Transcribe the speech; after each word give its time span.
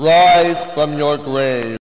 Rise 0.00 0.64
from 0.74 0.96
your 0.96 1.18
grave. 1.18 1.76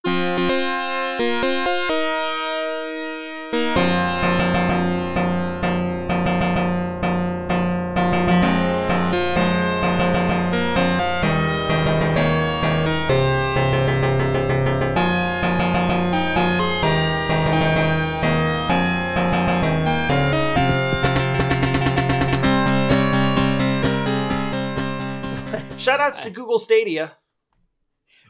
Shoutouts 25.78 26.24
to 26.24 26.32
Google 26.32 26.58
Stadia, 26.58 27.16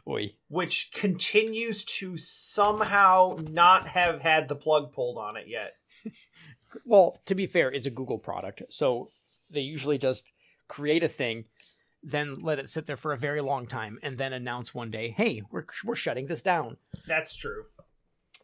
Oi. 0.08 0.34
which 0.48 0.90
continues 0.94 1.84
to 1.84 2.16
somehow 2.16 3.36
not 3.50 3.86
have 3.88 4.20
had 4.22 4.48
the 4.48 4.54
plug 4.56 4.92
pulled 4.92 5.18
on 5.18 5.36
it 5.36 5.46
yet. 5.48 5.74
Well, 6.84 7.18
to 7.24 7.34
be 7.34 7.46
fair, 7.46 7.70
it's 7.72 7.86
a 7.86 7.90
Google 7.90 8.18
product, 8.18 8.62
so 8.68 9.10
they 9.50 9.62
usually 9.62 9.96
just 9.96 10.30
create 10.68 11.02
a 11.02 11.08
thing, 11.08 11.46
then 12.02 12.42
let 12.42 12.58
it 12.58 12.68
sit 12.68 12.86
there 12.86 12.98
for 12.98 13.14
a 13.14 13.16
very 13.18 13.40
long 13.40 13.66
time, 13.66 13.98
and 14.02 14.18
then 14.18 14.34
announce 14.34 14.74
one 14.74 14.90
day, 14.90 15.08
"Hey, 15.10 15.40
we're 15.50 15.64
we're 15.82 15.96
shutting 15.96 16.26
this 16.26 16.42
down." 16.42 16.76
That's 17.06 17.34
true. 17.34 17.64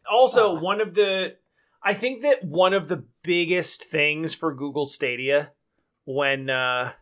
Also, 0.09 0.57
Uh. 0.57 0.59
one 0.59 0.81
of 0.81 0.95
the 0.95 1.37
I 1.83 1.93
think 1.93 2.23
that 2.23 2.43
one 2.43 2.73
of 2.73 2.87
the 2.87 3.05
biggest 3.21 3.83
things 3.83 4.33
for 4.33 4.55
Google 4.55 4.87
Stadia 4.87 5.51
when 6.05 6.49
uh 6.49 6.93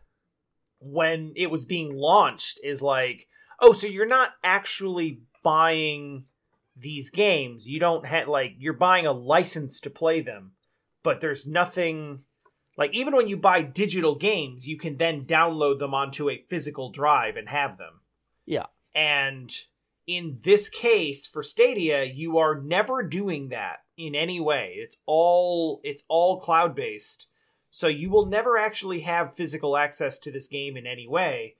when 0.80 1.32
it 1.36 1.50
was 1.50 1.64
being 1.64 1.96
launched 1.96 2.60
is 2.62 2.82
like, 2.82 3.28
oh, 3.60 3.72
so 3.72 3.86
you're 3.86 4.06
not 4.06 4.30
actually 4.42 5.22
buying 5.42 6.24
these 6.76 7.10
games. 7.10 7.66
You 7.66 7.80
don't 7.80 8.06
have 8.06 8.28
like 8.28 8.54
you're 8.58 8.72
buying 8.72 9.06
a 9.06 9.12
license 9.12 9.80
to 9.80 9.90
play 9.90 10.20
them, 10.20 10.52
but 11.02 11.20
there's 11.20 11.46
nothing 11.46 12.20
like 12.76 12.94
even 12.94 13.14
when 13.14 13.28
you 13.28 13.36
buy 13.36 13.62
digital 13.62 14.16
games, 14.16 14.66
you 14.66 14.76
can 14.76 14.96
then 14.96 15.24
download 15.24 15.78
them 15.78 15.94
onto 15.94 16.28
a 16.28 16.44
physical 16.48 16.90
drive 16.90 17.36
and 17.36 17.48
have 17.48 17.78
them. 17.78 18.00
Yeah. 18.46 18.66
And 18.94 19.52
in 20.06 20.38
this 20.42 20.68
case 20.68 21.26
for 21.26 21.42
Stadia, 21.42 22.04
you 22.04 22.38
are 22.38 22.60
never 22.60 23.02
doing 23.02 23.48
that 23.50 23.78
in 23.96 24.14
any 24.14 24.40
way. 24.40 24.74
It's 24.76 24.96
all 25.06 25.80
it's 25.84 26.04
all 26.08 26.40
cloud 26.40 26.74
based. 26.74 27.26
So 27.70 27.88
you 27.88 28.10
will 28.10 28.26
never 28.26 28.56
actually 28.56 29.00
have 29.00 29.34
physical 29.34 29.76
access 29.76 30.18
to 30.20 30.30
this 30.30 30.46
game 30.46 30.76
in 30.76 30.86
any 30.86 31.08
way. 31.08 31.56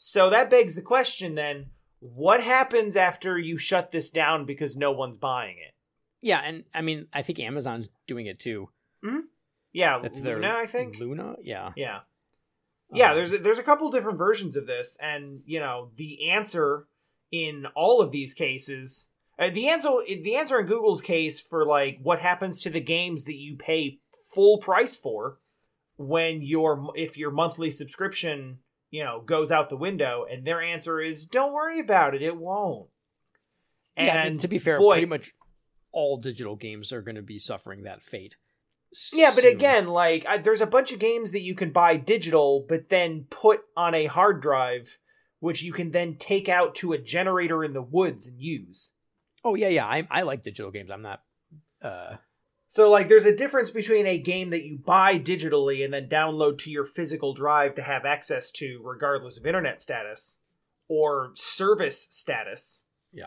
So 0.00 0.30
that 0.30 0.48
begs 0.48 0.76
the 0.76 0.82
question 0.82 1.34
then, 1.34 1.66
what 1.98 2.40
happens 2.40 2.96
after 2.96 3.36
you 3.36 3.58
shut 3.58 3.90
this 3.90 4.10
down 4.10 4.46
because 4.46 4.76
no 4.76 4.92
one's 4.92 5.16
buying 5.16 5.56
it? 5.58 5.74
Yeah, 6.22 6.38
and 6.38 6.62
I 6.72 6.82
mean, 6.82 7.08
I 7.12 7.22
think 7.22 7.40
Amazon's 7.40 7.88
doing 8.06 8.26
it 8.26 8.38
too. 8.38 8.68
Yeah, 9.72 9.98
That's 10.00 10.20
their 10.20 10.36
Luna, 10.36 10.54
I 10.56 10.66
think. 10.66 11.00
Luna, 11.00 11.34
yeah, 11.42 11.72
Yeah. 11.74 12.00
Yeah, 12.92 13.10
Um, 13.10 13.16
there's 13.16 13.32
a, 13.32 13.38
there's 13.38 13.58
a 13.58 13.64
couple 13.64 13.90
different 13.90 14.18
versions 14.18 14.56
of 14.56 14.68
this, 14.68 14.96
and 15.02 15.42
you 15.44 15.58
know 15.58 15.90
the 15.96 16.30
answer 16.30 16.86
in 17.32 17.66
all 17.74 18.00
of 18.00 18.12
these 18.12 18.34
cases, 18.34 19.08
uh, 19.36 19.50
the 19.50 19.68
answer 19.68 19.90
the 20.06 20.36
answer 20.36 20.60
in 20.60 20.66
Google's 20.66 21.02
case 21.02 21.40
for 21.40 21.66
like 21.66 21.98
what 22.02 22.20
happens 22.20 22.62
to 22.62 22.70
the 22.70 22.80
games 22.80 23.24
that 23.24 23.34
you 23.34 23.56
pay 23.56 23.98
full 24.32 24.58
price 24.58 24.94
for 24.94 25.38
when 25.96 26.40
your 26.40 26.92
if 26.94 27.18
your 27.18 27.32
monthly 27.32 27.70
subscription 27.70 28.60
you 28.90 29.04
know 29.04 29.20
goes 29.20 29.50
out 29.52 29.68
the 29.70 29.76
window, 29.76 30.24
and 30.30 30.46
their 30.46 30.60
answer 30.62 31.00
is 31.00 31.26
don't 31.26 31.52
worry 31.52 31.80
about 31.80 32.14
it, 32.14 32.22
it 32.22 32.36
won't. 32.36 32.88
yeah. 33.96 34.02
I 34.02 34.06
And 34.06 34.30
mean, 34.34 34.38
to 34.40 34.48
be 34.48 34.58
fair, 34.58 34.78
boy, 34.78 34.94
pretty 34.94 35.06
much 35.06 35.32
all 35.92 36.16
digital 36.16 36.56
games 36.56 36.92
are 36.92 37.02
going 37.02 37.16
to 37.16 37.22
be 37.22 37.38
suffering 37.38 37.82
that 37.84 38.02
fate. 38.02 38.36
Yeah, 39.12 39.32
but 39.34 39.44
again, 39.44 39.86
like 39.86 40.24
I, 40.26 40.38
there's 40.38 40.62
a 40.62 40.66
bunch 40.66 40.92
of 40.92 40.98
games 40.98 41.32
that 41.32 41.42
you 41.42 41.54
can 41.54 41.72
buy 41.72 41.96
digital, 41.96 42.64
but 42.68 42.88
then 42.88 43.26
put 43.28 43.60
on 43.76 43.94
a 43.94 44.06
hard 44.06 44.40
drive, 44.40 44.96
which 45.40 45.62
you 45.62 45.72
can 45.74 45.90
then 45.90 46.16
take 46.16 46.48
out 46.48 46.74
to 46.76 46.92
a 46.94 46.98
generator 46.98 47.62
in 47.62 47.74
the 47.74 47.82
woods 47.82 48.26
and 48.26 48.40
use. 48.40 48.92
oh 49.44 49.54
yeah, 49.54 49.68
yeah, 49.68 49.86
I 49.86 50.06
I 50.10 50.22
like 50.22 50.42
digital 50.42 50.70
games. 50.70 50.90
I'm 50.90 51.02
not. 51.02 51.22
uh 51.82 52.16
So, 52.70 52.90
like, 52.90 53.08
there's 53.08 53.24
a 53.24 53.34
difference 53.34 53.70
between 53.70 54.06
a 54.06 54.18
game 54.18 54.50
that 54.50 54.64
you 54.64 54.76
buy 54.76 55.18
digitally 55.18 55.82
and 55.82 55.92
then 55.92 56.06
download 56.06 56.58
to 56.58 56.70
your 56.70 56.84
physical 56.84 57.32
drive 57.32 57.74
to 57.76 57.82
have 57.82 58.04
access 58.04 58.52
to, 58.52 58.80
regardless 58.84 59.38
of 59.38 59.46
internet 59.46 59.80
status 59.80 60.38
or 60.86 61.32
service 61.34 62.06
status. 62.10 62.84
Yeah. 63.10 63.24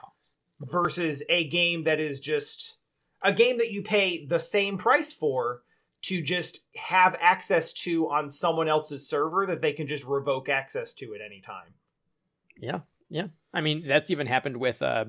Versus 0.60 1.24
a 1.28 1.48
game 1.48 1.84
that 1.84 2.00
is 2.00 2.20
just 2.20 2.78
a 3.24 3.34
game 3.34 3.58
that 3.58 3.72
you 3.72 3.82
pay 3.82 4.24
the 4.24 4.40
same 4.40 4.78
price 4.78 5.12
for 5.12 5.64
to 6.04 6.22
just 6.22 6.62
have 6.76 7.16
access 7.20 7.74
to 7.74 8.10
on 8.10 8.30
someone 8.30 8.68
else's 8.68 9.10
server 9.10 9.48
that 9.48 9.62
they 9.62 9.74
can 9.74 9.88
just 9.88 10.06
revoke 10.06 10.50
access 10.50 10.94
to 10.96 11.16
at 11.16 11.22
any 11.22 11.42
time. 11.42 11.74
Yeah, 12.58 12.82
yeah. 13.10 13.28
I 13.56 13.62
mean, 13.62 13.88
that's 13.88 14.12
even 14.12 14.28
happened 14.28 14.58
with 14.58 14.84
uh 14.84 15.06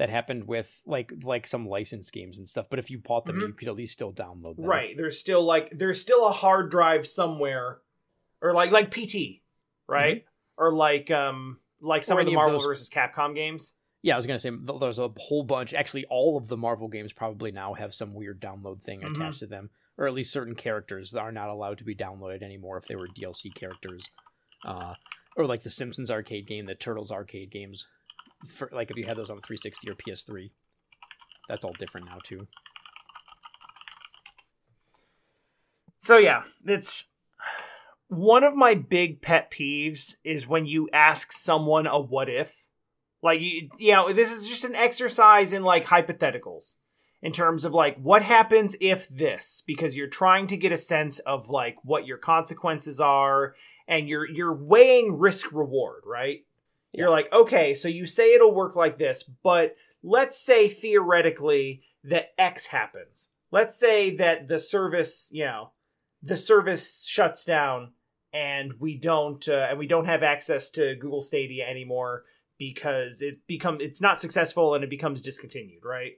that 0.00 0.08
happened 0.08 0.44
with 0.48 0.80
like 0.86 1.12
like 1.24 1.46
some 1.46 1.62
licensed 1.64 2.10
games 2.10 2.38
and 2.38 2.48
stuff. 2.48 2.68
But 2.70 2.78
if 2.78 2.90
you 2.90 2.98
bought 2.98 3.26
them, 3.26 3.36
Mhm. 3.36 3.48
you 3.48 3.52
could 3.52 3.68
at 3.68 3.74
least 3.76 3.92
still 3.92 4.14
download 4.14 4.56
them. 4.56 4.64
Right. 4.64 4.96
There's 4.96 5.18
still 5.20 5.44
like 5.44 5.68
there's 5.76 6.00
still 6.00 6.26
a 6.26 6.32
hard 6.32 6.70
drive 6.70 7.06
somewhere, 7.06 7.82
or 8.40 8.54
like 8.54 8.70
like 8.70 8.90
PT, 8.90 9.42
right? 9.86 10.24
Or 10.56 10.72
like 10.72 11.10
um 11.10 11.60
like 11.82 12.02
some 12.02 12.16
Or 12.16 12.20
of 12.22 12.26
the 12.26 12.32
any 12.32 12.36
of 12.36 12.38
Marvel 12.44 12.58
those- 12.60 12.66
versus 12.66 12.88
Capcom 12.88 13.34
games. 13.34 13.74
Yeah, 14.02 14.14
I 14.14 14.16
was 14.16 14.26
gonna 14.26 14.38
say 14.38 14.50
there's 14.80 14.98
a 14.98 15.10
whole 15.18 15.42
bunch. 15.44 15.74
Actually, 15.74 16.06
all 16.06 16.38
of 16.38 16.48
the 16.48 16.56
Marvel 16.56 16.88
games 16.88 17.12
probably 17.12 17.52
now 17.52 17.74
have 17.74 17.92
some 17.92 18.14
weird 18.14 18.40
download 18.40 18.80
thing 18.82 19.02
Mhm. 19.02 19.14
attached 19.16 19.40
to 19.40 19.46
them, 19.46 19.68
or 19.98 20.06
at 20.06 20.14
least 20.14 20.32
certain 20.32 20.54
characters 20.54 21.10
that 21.10 21.20
are 21.20 21.30
not 21.32 21.50
allowed 21.50 21.76
to 21.76 21.84
be 21.84 21.94
downloaded 21.94 22.42
anymore 22.42 22.78
if 22.78 22.86
they 22.86 22.96
were 22.96 23.06
DLC 23.08 23.50
characters. 23.54 24.08
Uh, 24.64 24.94
or 25.36 25.44
like 25.44 25.62
the 25.62 25.68
Simpsons 25.70 26.10
arcade 26.10 26.46
game, 26.46 26.64
the 26.64 26.74
Turtles 26.74 27.12
arcade 27.12 27.50
games. 27.50 27.86
For 28.46 28.68
like 28.72 28.90
if 28.90 28.96
you 28.96 29.04
had 29.04 29.16
those 29.16 29.30
on 29.30 29.36
the 29.36 29.42
360 29.42 29.90
or 29.90 29.94
PS3, 29.94 30.50
that's 31.48 31.64
all 31.64 31.72
different 31.72 32.06
now 32.06 32.18
too. 32.22 32.46
So 35.98 36.16
yeah, 36.16 36.42
it's 36.64 37.04
one 38.08 38.42
of 38.42 38.54
my 38.54 38.74
big 38.74 39.22
pet 39.22 39.50
peeves 39.50 40.14
is 40.24 40.48
when 40.48 40.66
you 40.66 40.88
ask 40.92 41.32
someone 41.32 41.86
a 41.86 41.98
what 42.00 42.28
if. 42.28 42.64
Like 43.22 43.40
you, 43.40 43.68
you 43.78 43.92
know, 43.92 44.12
this 44.12 44.32
is 44.32 44.48
just 44.48 44.64
an 44.64 44.74
exercise 44.74 45.52
in 45.52 45.62
like 45.62 45.84
hypotheticals 45.86 46.76
in 47.22 47.32
terms 47.32 47.64
of 47.64 47.74
like 47.74 47.98
what 47.98 48.22
happens 48.22 48.74
if 48.80 49.08
this 49.08 49.62
because 49.66 49.94
you're 49.94 50.08
trying 50.08 50.46
to 50.46 50.56
get 50.56 50.72
a 50.72 50.78
sense 50.78 51.18
of 51.20 51.50
like 51.50 51.76
what 51.82 52.06
your 52.06 52.16
consequences 52.16 52.98
are 52.98 53.54
and 53.86 54.08
you're 54.08 54.28
you're 54.28 54.54
weighing 54.54 55.18
risk 55.18 55.52
reward, 55.52 56.02
right? 56.06 56.46
You're 56.92 57.10
like, 57.10 57.32
okay, 57.32 57.74
so 57.74 57.88
you 57.88 58.06
say 58.06 58.34
it'll 58.34 58.54
work 58.54 58.74
like 58.74 58.98
this, 58.98 59.22
but 59.22 59.76
let's 60.02 60.38
say 60.38 60.68
theoretically 60.68 61.82
that 62.04 62.32
X 62.38 62.66
happens. 62.66 63.28
Let's 63.52 63.76
say 63.76 64.16
that 64.16 64.48
the 64.48 64.58
service, 64.58 65.28
you 65.32 65.44
know, 65.44 65.70
the 66.22 66.36
service 66.36 67.06
shuts 67.06 67.44
down 67.44 67.92
and 68.32 68.74
we 68.78 68.96
don't 68.96 69.46
uh, 69.48 69.66
and 69.70 69.78
we 69.78 69.86
don't 69.86 70.04
have 70.04 70.22
access 70.22 70.70
to 70.72 70.94
Google 70.96 71.22
Stadia 71.22 71.66
anymore 71.66 72.24
because 72.58 73.22
it 73.22 73.38
become 73.46 73.78
it's 73.80 74.00
not 74.00 74.20
successful 74.20 74.74
and 74.74 74.84
it 74.84 74.90
becomes 74.90 75.22
discontinued, 75.22 75.84
right? 75.84 76.12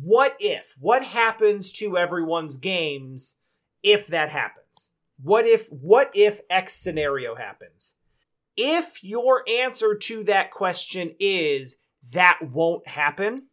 What 0.00 0.36
if? 0.38 0.74
What 0.78 1.04
happens 1.04 1.72
to 1.74 1.98
everyone's 1.98 2.56
games 2.56 3.36
if 3.82 4.06
that 4.08 4.30
happens? 4.30 4.90
What 5.22 5.46
if 5.46 5.68
what 5.68 6.10
if 6.14 6.40
X 6.48 6.74
scenario 6.74 7.34
happens? 7.34 7.94
If 8.56 9.02
your 9.02 9.42
answer 9.48 9.94
to 9.94 10.24
that 10.24 10.50
question 10.50 11.14
is 11.18 11.76
that 12.12 12.38
won't 12.42 12.86
happen, 12.86 13.46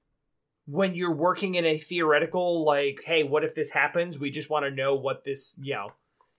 when 0.70 0.94
you're 0.94 1.16
working 1.16 1.56
in 1.56 1.66
a 1.66 1.80
theoretical 1.80 2.64
like 2.64 3.02
hey 3.04 3.24
what 3.24 3.44
if 3.44 3.56
this 3.56 3.72
happens? 3.72 4.20
We 4.20 4.30
just 4.30 4.50
want 4.50 4.66
to 4.66 4.72
know 4.72 4.96
what 4.96 5.24
this 5.24 5.58
you 5.60 5.74
know 5.74 5.92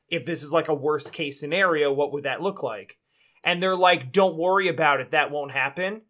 if 0.09 0.25
this 0.25 0.43
is 0.43 0.53
like 0.53 0.69
a 0.69 0.75
worst 0.75 1.13
case 1.13 1.41
scenario 1.41 1.93
what 1.93 2.13
would 2.13 2.25
that 2.25 2.41
look 2.41 2.63
like? 2.63 2.99
And 3.45 3.61
they're 3.61 3.77
like 3.77 4.13
don't 4.13 4.37
worry 4.37 4.69
about 4.69 5.01
it 5.01 5.11
that 5.11 5.33
won't 5.33 5.51
happen. 5.51 6.03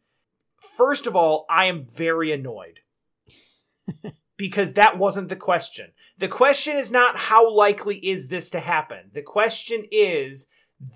First 0.76 1.06
of 1.06 1.16
all 1.16 1.46
i 1.48 1.64
am 1.64 1.86
very 1.86 2.32
annoyed. 2.32 2.80
Because 4.36 4.72
that 4.72 4.96
wasn't 4.96 5.28
the 5.28 5.36
question. 5.36 5.92
The 6.16 6.26
question 6.26 6.78
is 6.78 6.90
not 6.90 7.14
how 7.14 7.54
likely 7.54 7.96
is 7.98 8.28
this 8.28 8.48
to 8.52 8.60
happen. 8.60 9.10
The 9.12 9.20
question 9.20 9.84
is 9.92 10.46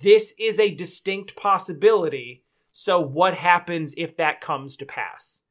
this 0.03 0.35
is 0.39 0.59
a 0.59 0.75
distinct 0.75 1.37
possibility 1.37 2.43
so 2.73 3.01
what 3.01 3.35
happens 3.35 3.95
if 3.97 4.17
that 4.17 4.41
comes 4.41 4.77
to 4.77 4.87
pass 4.87 5.45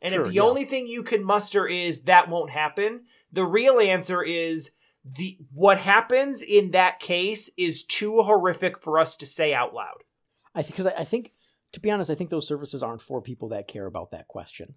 and 0.00 0.12
Sure, 0.12 0.22
if 0.22 0.28
the 0.28 0.34
yeah. 0.34 0.42
only 0.42 0.64
thing 0.64 0.86
you 0.86 1.02
can 1.02 1.24
muster 1.24 1.66
is 1.66 2.02
that 2.02 2.28
won't 2.28 2.50
happen, 2.50 3.02
the 3.32 3.44
real 3.44 3.80
answer 3.80 4.22
is 4.22 4.70
the 5.04 5.38
what 5.52 5.78
happens 5.78 6.42
in 6.42 6.70
that 6.72 7.00
case 7.00 7.50
is 7.56 7.84
too 7.84 8.22
horrific 8.22 8.80
for 8.80 8.98
us 8.98 9.16
to 9.16 9.26
say 9.26 9.52
out 9.52 9.74
loud. 9.74 10.04
I 10.54 10.62
think 10.62 10.76
because 10.76 10.86
I, 10.86 11.00
I 11.00 11.04
think 11.04 11.32
to 11.72 11.80
be 11.80 11.90
honest, 11.90 12.10
I 12.10 12.14
think 12.14 12.30
those 12.30 12.46
services 12.46 12.82
aren't 12.82 13.02
for 13.02 13.20
people 13.20 13.48
that 13.48 13.68
care 13.68 13.86
about 13.86 14.12
that 14.12 14.28
question. 14.28 14.74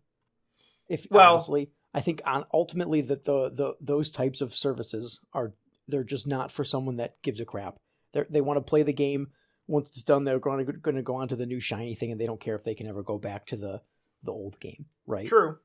If 0.89 1.07
Well- 1.11 1.33
honestly, 1.33 1.69
I 1.93 2.01
think 2.01 2.21
on, 2.25 2.45
ultimately 2.53 3.01
that 3.01 3.25
the, 3.25 3.49
the 3.49 3.75
those 3.79 4.09
types 4.09 4.41
of 4.41 4.55
services 4.55 5.19
are 5.33 5.53
they're 5.87 6.03
just 6.03 6.25
not 6.25 6.51
for 6.51 6.63
someone 6.63 6.95
that 6.97 7.21
gives 7.21 7.39
a 7.39 7.45
crap. 7.45 7.77
They 8.13 8.23
they 8.29 8.41
want 8.41 8.57
to 8.57 8.61
play 8.61 8.83
the 8.83 8.93
game. 8.93 9.29
Once 9.67 9.89
it's 9.89 10.03
done, 10.03 10.23
they're 10.25 10.39
going 10.39 10.65
to 10.65 10.71
going 10.73 10.95
to 10.97 11.01
go 11.01 11.15
on 11.15 11.27
to 11.29 11.35
the 11.35 11.45
new 11.45 11.59
shiny 11.59 11.95
thing, 11.95 12.11
and 12.11 12.19
they 12.19 12.25
don't 12.25 12.39
care 12.41 12.55
if 12.55 12.63
they 12.63 12.75
can 12.75 12.87
ever 12.87 13.03
go 13.03 13.17
back 13.17 13.45
to 13.47 13.55
the 13.55 13.81
the 14.23 14.31
old 14.31 14.59
game, 14.59 14.85
right? 15.07 15.27
True. 15.27 15.57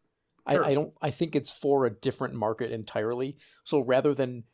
Sure. 0.49 0.65
I, 0.65 0.69
I 0.71 0.75
don't. 0.75 0.93
I 1.03 1.11
think 1.11 1.35
it's 1.35 1.51
for 1.51 1.87
a 1.87 1.91
different 1.91 2.35
market 2.35 2.71
entirely. 2.71 3.37
So 3.65 3.81
rather 3.81 4.15
than, 4.15 4.45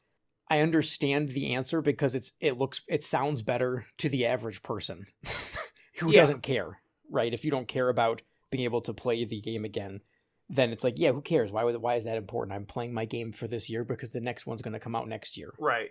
I 0.49 0.61
understand 0.61 1.31
the 1.31 1.53
answer 1.55 1.83
because 1.83 2.15
it's 2.15 2.33
it 2.41 2.57
looks 2.57 2.81
it 2.89 3.05
sounds 3.05 3.43
better 3.43 3.85
to 3.99 4.09
the 4.09 4.25
average 4.27 4.63
person 4.63 5.07
who 5.99 6.11
Yeah. 6.13 6.21
doesn't 6.23 6.43
care, 6.43 6.81
right? 7.11 7.33
If 7.35 7.45
you 7.45 7.51
don't 7.51 7.69
care 7.69 7.91
about 7.91 8.23
being 8.51 8.65
able 8.65 8.81
to 8.83 8.95
play 8.95 9.25
the 9.27 9.41
game 9.43 9.65
again, 9.67 10.01
then 10.49 10.71
it's 10.73 10.85
like, 10.85 10.99
yeah, 10.99 11.13
who 11.13 11.21
cares? 11.21 11.51
Why 11.51 11.65
would 11.65 11.77
why 11.77 11.97
is 11.97 12.05
that 12.05 12.17
important? 12.17 12.55
I'm 12.57 12.65
playing 12.65 12.95
my 12.95 13.05
game 13.05 13.33
for 13.33 13.47
this 13.47 13.69
year 13.69 13.85
because 13.85 14.11
the 14.11 14.21
next 14.21 14.47
one's 14.47 14.63
going 14.63 14.73
to 14.73 14.81
come 14.81 14.95
out 14.97 15.09
next 15.09 15.37
year. 15.37 15.53
Right. 15.59 15.91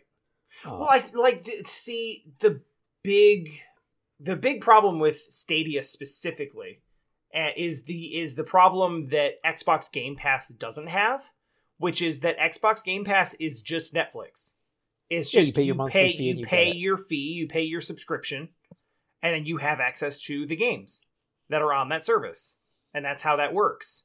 Well, 0.66 0.88
I 0.90 1.04
like 1.14 1.44
to 1.46 1.66
see 1.66 2.26
the 2.40 2.62
big, 3.04 3.62
the 4.20 4.36
big 4.36 4.62
problem 4.62 5.00
with 5.00 5.18
Stadia 5.30 5.84
specifically 5.84 6.82
uh, 7.36 7.50
is 7.56 7.84
the 7.84 8.20
is 8.20 8.36
the 8.36 8.44
problem 8.44 9.10
that 9.10 9.42
Xbox 9.44 9.92
Game 9.92 10.16
Pass 10.16 10.50
doesn't 10.50 10.88
have, 10.88 11.30
which 11.78 12.02
is 12.02 12.22
that 12.22 12.38
Xbox 12.38 12.84
Game 12.84 13.06
Pass 13.06 13.34
is 13.36 13.62
just 13.62 13.94
Netflix. 13.94 14.54
It's 15.10 15.34
Yeah, 15.34 15.42
you 15.42 15.46
just 15.46 15.56
pay 15.56 15.64
your 15.64 15.76
monthly 15.76 16.02
pay, 16.02 16.18
fee 16.18 16.24
you 16.24 16.36
you 16.36 16.46
pay 16.46 16.72
your 16.72 16.98
fee, 16.98 17.34
you 17.34 17.48
pay 17.48 17.64
your 17.64 17.82
subscription, 17.82 18.50
and 19.22 19.34
then 19.34 19.46
you 19.46 19.58
have 19.58 19.80
access 19.80 20.20
to 20.20 20.46
the 20.46 20.56
games 20.56 21.02
that 21.50 21.62
are 21.62 21.74
on 21.74 21.90
that 21.90 22.06
service, 22.06 22.58
and 22.94 23.04
that's 23.04 23.22
how 23.22 23.38
that 23.38 23.54
works. 23.54 24.04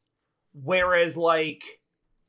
Whereas 0.63 1.17
like 1.17 1.81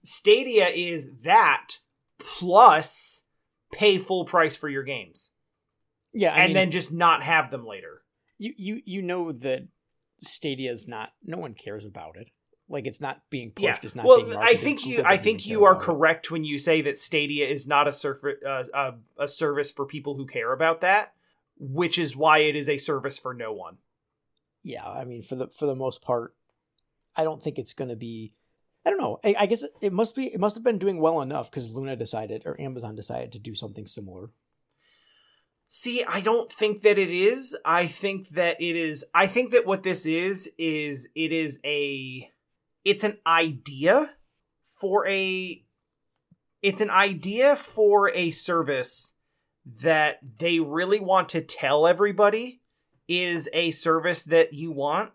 Stadia 0.03 0.67
is 0.67 1.09
that 1.23 1.77
plus 2.19 3.23
pay 3.71 3.97
full 3.97 4.25
price 4.25 4.55
for 4.55 4.69
your 4.69 4.83
games 4.83 5.31
yeah, 6.13 6.31
I 6.33 6.39
and 6.39 6.47
mean, 6.49 6.53
then 6.55 6.71
just 6.71 6.91
not 6.91 7.21
have 7.23 7.51
them 7.51 7.65
later. 7.65 8.01
you 8.37 8.53
you 8.57 8.81
you 8.85 9.01
know 9.01 9.31
that 9.31 9.67
Stadia 10.19 10.71
is 10.71 10.87
not. 10.87 11.09
No 11.23 11.37
one 11.37 11.53
cares 11.53 11.85
about 11.85 12.17
it. 12.17 12.29
Like 12.69 12.87
it's 12.87 12.99
not 13.01 13.21
being 13.29 13.51
pushed. 13.51 13.63
Yeah. 13.65 13.79
It's 13.83 13.93
not. 13.95 14.05
Well, 14.05 14.23
being 14.23 14.35
I 14.37 14.55
think 14.55 14.85
you 14.85 15.03
I 15.05 15.17
think 15.17 15.45
you 15.45 15.65
are 15.65 15.73
about 15.73 15.83
it. 15.83 15.85
correct 15.85 16.31
when 16.31 16.43
you 16.43 16.57
say 16.57 16.81
that 16.81 16.97
Stadia 16.97 17.45
is 17.47 17.67
not 17.67 17.87
a 17.87 17.93
surf- 17.93 18.23
uh, 18.45 18.63
uh, 18.73 18.91
a 19.19 19.27
service 19.27 19.71
for 19.71 19.85
people 19.85 20.15
who 20.15 20.25
care 20.25 20.53
about 20.53 20.81
that, 20.81 21.13
which 21.59 21.99
is 21.99 22.15
why 22.15 22.39
it 22.39 22.55
is 22.55 22.67
a 22.67 22.77
service 22.77 23.19
for 23.19 23.33
no 23.33 23.53
one. 23.53 23.77
yeah 24.63 24.87
i 24.87 25.03
mean 25.05 25.21
for 25.21 25.35
the 25.35 25.47
for 25.47 25.65
the 25.67 25.75
most 25.75 26.01
part 26.01 26.33
i 27.15 27.23
don't 27.23 27.43
think 27.43 27.57
it's 27.59 27.73
going 27.73 27.89
to 27.89 27.95
be 27.95 28.33
i 28.87 28.89
don't 28.89 29.01
know. 29.01 29.19
I, 29.21 29.35
I 29.39 29.45
guess 29.47 29.63
it, 29.63 29.71
it 29.81 29.91
must 29.91 30.15
be 30.15 30.27
it 30.33 30.39
must 30.39 30.55
have 30.55 30.63
been 30.63 30.77
doing 30.77 31.01
well 31.01 31.21
enough 31.21 31.51
because 31.51 31.69
luna 31.69 31.97
decided 31.97 32.43
or 32.45 32.59
amazon 32.59 32.95
decided 32.95 33.33
to 33.33 33.39
do 33.39 33.53
something 33.53 33.85
similar. 33.85 34.31
See, 35.69 36.01
I 36.07 36.21
don't 36.21 36.49
think 36.49 36.83
that 36.83 36.97
it 36.97 37.09
is. 37.09 37.57
I 37.65 37.87
think 37.87 38.29
that 38.29 38.61
it 38.61 38.77
is 38.77 39.03
I 39.13 39.27
think 39.27 39.51
that 39.51 39.65
what 39.65 39.83
this 39.83 40.05
is 40.05 40.49
is 40.57 41.09
it 41.15 41.33
is 41.33 41.59
a 41.65 42.31
it's 42.85 43.03
an 43.03 43.17
idea 43.27 44.11
for 44.79 45.05
a 45.05 45.65
it's 46.61 46.79
an 46.81 46.89
idea 46.89 47.57
for 47.57 48.09
a 48.15 48.31
service 48.31 49.15
that 49.81 50.19
they 50.39 50.61
really 50.61 51.01
want 51.01 51.27
to 51.29 51.41
tell 51.41 51.85
everybody 51.85 52.61
is 53.09 53.49
a 53.51 53.71
service 53.71 54.23
that 54.23 54.53
you 54.53 54.71
want 54.71 55.11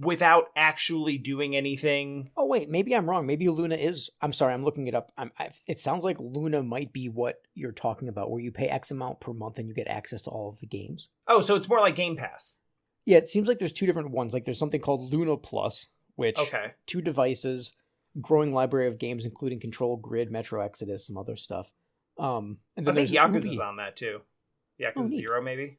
without 0.00 0.46
actually 0.56 1.18
doing 1.18 1.54
anything. 1.56 2.30
oh 2.36 2.46
wait 2.46 2.68
maybe 2.68 2.94
i'm 2.96 3.08
wrong 3.08 3.26
maybe 3.26 3.48
luna 3.48 3.74
is 3.74 4.10
i'm 4.22 4.32
sorry 4.32 4.54
i'm 4.54 4.64
looking 4.64 4.86
it 4.86 4.94
up 4.94 5.12
I'm, 5.18 5.30
I, 5.38 5.50
it 5.68 5.80
sounds 5.80 6.04
like 6.04 6.16
luna 6.18 6.62
might 6.62 6.92
be 6.92 7.08
what 7.08 7.40
you're 7.54 7.72
talking 7.72 8.08
about 8.08 8.30
where 8.30 8.40
you 8.40 8.50
pay 8.52 8.68
x 8.68 8.90
amount 8.90 9.20
per 9.20 9.32
month 9.32 9.58
and 9.58 9.68
you 9.68 9.74
get 9.74 9.88
access 9.88 10.22
to 10.22 10.30
all 10.30 10.48
of 10.48 10.60
the 10.60 10.66
games 10.66 11.08
Oh, 11.28 11.40
so 11.42 11.54
it's 11.54 11.68
more 11.68 11.80
like 11.80 11.94
Game 11.96 12.16
Pass. 12.16 12.58
yeah 13.06 13.18
it 13.18 13.28
seems 13.28 13.46
like 13.48 13.58
there's 13.58 13.72
two 13.72 13.86
different 13.86 14.10
ones 14.10 14.32
like 14.32 14.44
there's 14.44 14.58
something 14.58 14.80
called 14.80 15.12
luna 15.12 15.36
plus 15.36 15.86
which 16.16 16.38
Okay. 16.38 16.72
two 16.86 17.00
devices, 17.00 17.74
growing 18.20 18.52
library 18.52 18.88
of 18.88 18.98
games, 18.98 19.24
including 19.24 19.58
Control 19.58 19.96
Grid, 19.96 20.30
Metro 20.30 20.60
Exodus, 20.60 21.06
some 21.06 21.16
other 21.16 21.34
stuff. 21.36 21.72
Um, 22.18 22.58
and 22.76 22.86
then 22.86 22.98
I 22.98 23.06
think 23.06 23.16
Yakuza's 23.16 23.46
Ubi. 23.46 23.60
on 23.60 23.76
that 23.76 23.96
too. 23.96 24.20
Oh, 24.20 24.82
Yakuza 24.84 25.08
neat. 25.08 25.20
0 25.26 25.40
maybe. 25.42 25.78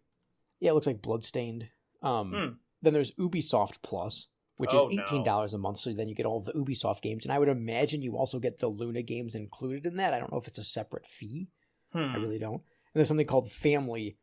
Yeah, 0.60 0.72
it 0.72 0.74
looks 0.74 0.88
like 0.88 1.02
Bloodstained. 1.04 1.68
Um, 2.02 2.32
Hmm. 2.32 2.48
Then 2.82 2.94
there's 2.94 3.14
Ubisoft 3.14 3.82
Plus, 3.84 4.28
which 4.58 4.72
Oh, 4.74 4.90
is 4.90 5.00
eighteen 5.00 5.24
dollars 5.24 5.54
a 5.54 5.58
month. 5.58 5.80
So 5.80 5.94
then 5.94 6.08
you 6.08 6.16
get 6.16 6.26
all 6.26 6.42
the 6.42 6.54
Ubisoft 6.54 7.02
games, 7.02 7.26
and 7.26 7.34
I 7.34 7.40
would 7.40 7.50
imagine 7.50 8.02
you 8.02 8.18
also 8.18 8.40
get 8.40 8.60
the 8.60 8.68
Luna 8.68 9.02
games 9.02 9.36
included 9.36 9.86
in 9.86 9.98
that. 9.98 10.14
I 10.14 10.20
don't 10.20 10.32
know 10.32 10.40
if 10.40 10.48
it's 10.48 10.58
a 10.58 10.64
separate 10.64 11.06
fee. 11.06 11.50
Hmm. 11.94 12.12
I 12.14 12.18
really 12.18 12.40
don't. 12.40 12.54
And 12.54 12.62
there's 13.00 13.08
something 13.08 13.28
called 13.28 13.52
Family 13.52 14.18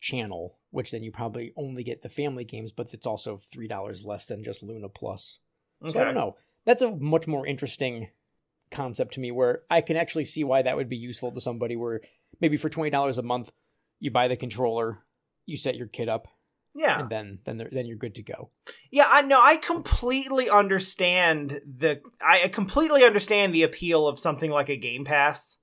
Channel, 0.00 0.58
which 0.70 0.90
then 0.90 1.02
you 1.02 1.10
probably 1.10 1.52
only 1.56 1.82
get 1.82 2.02
the 2.02 2.08
family 2.08 2.44
games, 2.44 2.72
but 2.72 2.92
it's 2.94 3.06
also 3.06 3.36
three 3.36 3.68
dollars 3.68 4.04
less 4.04 4.26
than 4.26 4.44
just 4.44 4.62
Luna 4.62 4.88
Plus. 4.88 5.38
So 5.88 6.00
I 6.00 6.04
don't 6.04 6.14
know. 6.14 6.36
That's 6.64 6.82
a 6.82 6.90
much 6.96 7.26
more 7.26 7.46
interesting 7.46 8.08
concept 8.70 9.14
to 9.14 9.20
me 9.20 9.30
where 9.30 9.62
I 9.70 9.80
can 9.82 9.96
actually 9.96 10.24
see 10.24 10.44
why 10.44 10.62
that 10.62 10.76
would 10.76 10.88
be 10.88 10.96
useful 10.96 11.30
to 11.32 11.40
somebody 11.40 11.76
where 11.76 12.00
maybe 12.40 12.56
for 12.56 12.68
twenty 12.68 12.90
dollars 12.90 13.18
a 13.18 13.22
month 13.22 13.50
you 14.00 14.10
buy 14.10 14.28
the 14.28 14.36
controller, 14.36 15.04
you 15.46 15.56
set 15.56 15.76
your 15.76 15.86
kit 15.86 16.08
up, 16.08 16.26
Yeah. 16.76 17.00
and 17.00 17.08
then 17.10 17.38
then 17.44 17.56
they're- 17.58 17.68
then 17.70 17.86
you're 17.86 17.96
good 17.96 18.16
to 18.16 18.22
go. 18.22 18.50
Yeah, 18.90 19.06
I 19.08 19.22
know. 19.22 19.40
I 19.40 19.56
completely 19.56 20.50
understand 20.50 21.60
the. 21.64 22.00
I 22.20 22.48
completely 22.48 23.04
understand 23.04 23.54
the 23.54 23.62
appeal 23.62 24.08
of 24.08 24.18
something 24.18 24.50
like 24.50 24.68
a 24.68 24.76
Game 24.76 25.04
Pass, 25.04 25.58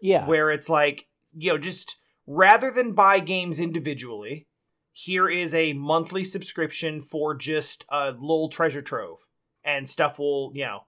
Yeah. 0.00 0.26
where 0.26 0.50
it's 0.50 0.68
like 0.68 1.08
you 1.36 1.50
know, 1.52 1.58
just 1.58 1.96
rather 2.26 2.70
than 2.70 2.92
buy 2.92 3.18
games 3.18 3.58
individually, 3.58 4.46
here 4.92 5.28
is 5.28 5.52
a 5.54 5.72
monthly 5.72 6.22
subscription 6.22 7.02
for 7.02 7.34
just 7.34 7.84
a 7.88 8.10
little 8.12 8.48
treasure 8.48 8.82
trove, 8.82 9.26
and 9.64 9.88
stuff 9.90 10.18
will 10.20 10.52
you 10.54 10.64
know, 10.64 10.84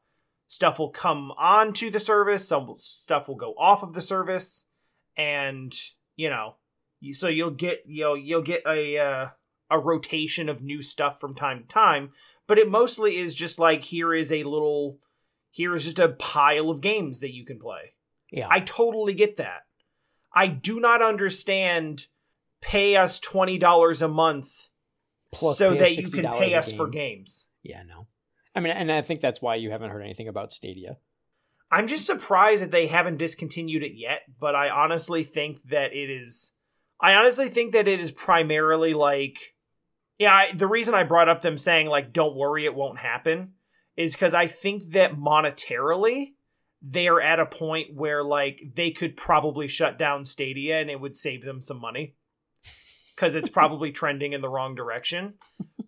stuff 0.46 0.78
will 0.78 0.90
come 0.90 1.32
onto 1.36 1.90
the 1.90 1.98
service. 1.98 2.46
Some 2.46 2.72
stuff 2.76 3.26
will 3.26 3.34
go 3.36 3.54
off 3.58 3.82
of 3.82 3.92
the 3.94 4.00
service, 4.00 4.66
and 5.16 5.74
you 6.14 6.30
know, 6.30 6.54
so 7.12 7.26
you'll 7.26 7.50
get 7.50 7.82
you 7.86 8.04
know 8.04 8.14
you'll 8.14 8.42
get 8.42 8.62
a. 8.66 8.98
Uh, 8.98 9.28
a 9.70 9.78
rotation 9.78 10.48
of 10.48 10.62
new 10.62 10.82
stuff 10.82 11.20
from 11.20 11.34
time 11.34 11.62
to 11.62 11.68
time, 11.68 12.10
but 12.46 12.58
it 12.58 12.70
mostly 12.70 13.16
is 13.16 13.34
just 13.34 13.58
like 13.58 13.84
here 13.84 14.14
is 14.14 14.32
a 14.32 14.44
little 14.44 14.98
here 15.50 15.74
is 15.74 15.84
just 15.84 15.98
a 15.98 16.08
pile 16.08 16.70
of 16.70 16.80
games 16.80 17.20
that 17.20 17.32
you 17.32 17.44
can 17.44 17.58
play. 17.58 17.94
yeah. 18.32 18.48
I 18.50 18.60
totally 18.60 19.14
get 19.14 19.36
that. 19.36 19.62
I 20.34 20.48
do 20.48 20.80
not 20.80 21.00
understand 21.00 22.06
pay 22.60 22.96
us 22.96 23.20
$20 23.20 24.02
a 24.02 24.08
month 24.08 24.68
Plus 25.32 25.58
so 25.58 25.74
that 25.74 25.96
you 25.96 26.08
can 26.08 26.24
pay 26.32 26.54
us 26.54 26.72
for 26.72 26.88
games. 26.88 27.46
yeah, 27.62 27.82
no. 27.82 28.08
I 28.56 28.60
mean, 28.60 28.72
and 28.72 28.90
I 28.90 29.02
think 29.02 29.20
that's 29.20 29.42
why 29.42 29.56
you 29.56 29.70
haven't 29.70 29.90
heard 29.90 30.02
anything 30.02 30.28
about 30.28 30.52
Stadia. 30.52 30.96
I'm 31.70 31.88
just 31.88 32.06
surprised 32.06 32.62
that 32.62 32.70
they 32.70 32.86
haven't 32.86 33.16
discontinued 33.16 33.82
it 33.82 33.96
yet, 33.96 34.20
but 34.38 34.54
I 34.54 34.70
honestly 34.70 35.24
think 35.24 35.58
that 35.70 35.92
it 35.92 36.10
is 36.10 36.52
I 37.00 37.14
honestly 37.14 37.48
think 37.48 37.72
that 37.72 37.88
it 37.88 38.00
is 38.00 38.10
primarily 38.10 38.94
like 38.94 39.53
yeah, 40.18 40.32
I, 40.32 40.52
the 40.54 40.66
reason 40.66 40.94
I 40.94 41.04
brought 41.04 41.28
up 41.28 41.42
them 41.42 41.58
saying 41.58 41.88
like 41.88 42.12
don't 42.12 42.36
worry 42.36 42.64
it 42.64 42.74
won't 42.74 42.98
happen 42.98 43.52
is 43.96 44.16
cuz 44.16 44.34
I 44.34 44.46
think 44.46 44.90
that 44.92 45.16
monetarily 45.16 46.34
they 46.82 47.08
are 47.08 47.20
at 47.20 47.40
a 47.40 47.46
point 47.46 47.94
where 47.94 48.22
like 48.22 48.60
they 48.74 48.90
could 48.90 49.16
probably 49.16 49.68
shut 49.68 49.98
down 49.98 50.24
Stadia 50.24 50.80
and 50.80 50.90
it 50.90 51.00
would 51.00 51.16
save 51.16 51.44
them 51.44 51.60
some 51.60 51.80
money 51.80 52.16
cuz 53.16 53.34
it's 53.34 53.48
probably 53.58 53.92
trending 53.92 54.32
in 54.32 54.40
the 54.40 54.48
wrong 54.48 54.74
direction. 54.74 55.34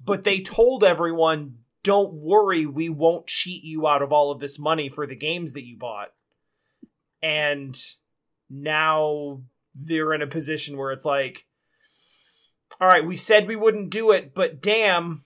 But 0.04 0.24
they 0.24 0.40
told 0.40 0.84
everyone 0.84 1.58
don't 1.86 2.14
worry, 2.14 2.66
we 2.66 2.88
won't 2.88 3.28
cheat 3.28 3.62
you 3.62 3.86
out 3.86 4.02
of 4.02 4.12
all 4.12 4.32
of 4.32 4.40
this 4.40 4.58
money 4.58 4.88
for 4.88 5.06
the 5.06 5.14
games 5.14 5.52
that 5.52 5.64
you 5.64 5.78
bought. 5.78 6.08
And 7.22 7.80
now 8.50 9.42
they're 9.72 10.12
in 10.12 10.20
a 10.20 10.26
position 10.26 10.76
where 10.76 10.90
it's 10.90 11.04
like, 11.04 11.46
all 12.80 12.88
right, 12.88 13.06
we 13.06 13.16
said 13.16 13.46
we 13.48 13.56
wouldn't 13.56 13.90
do 13.90 14.10
it, 14.12 14.34
but 14.34 14.60
damn, 14.60 15.24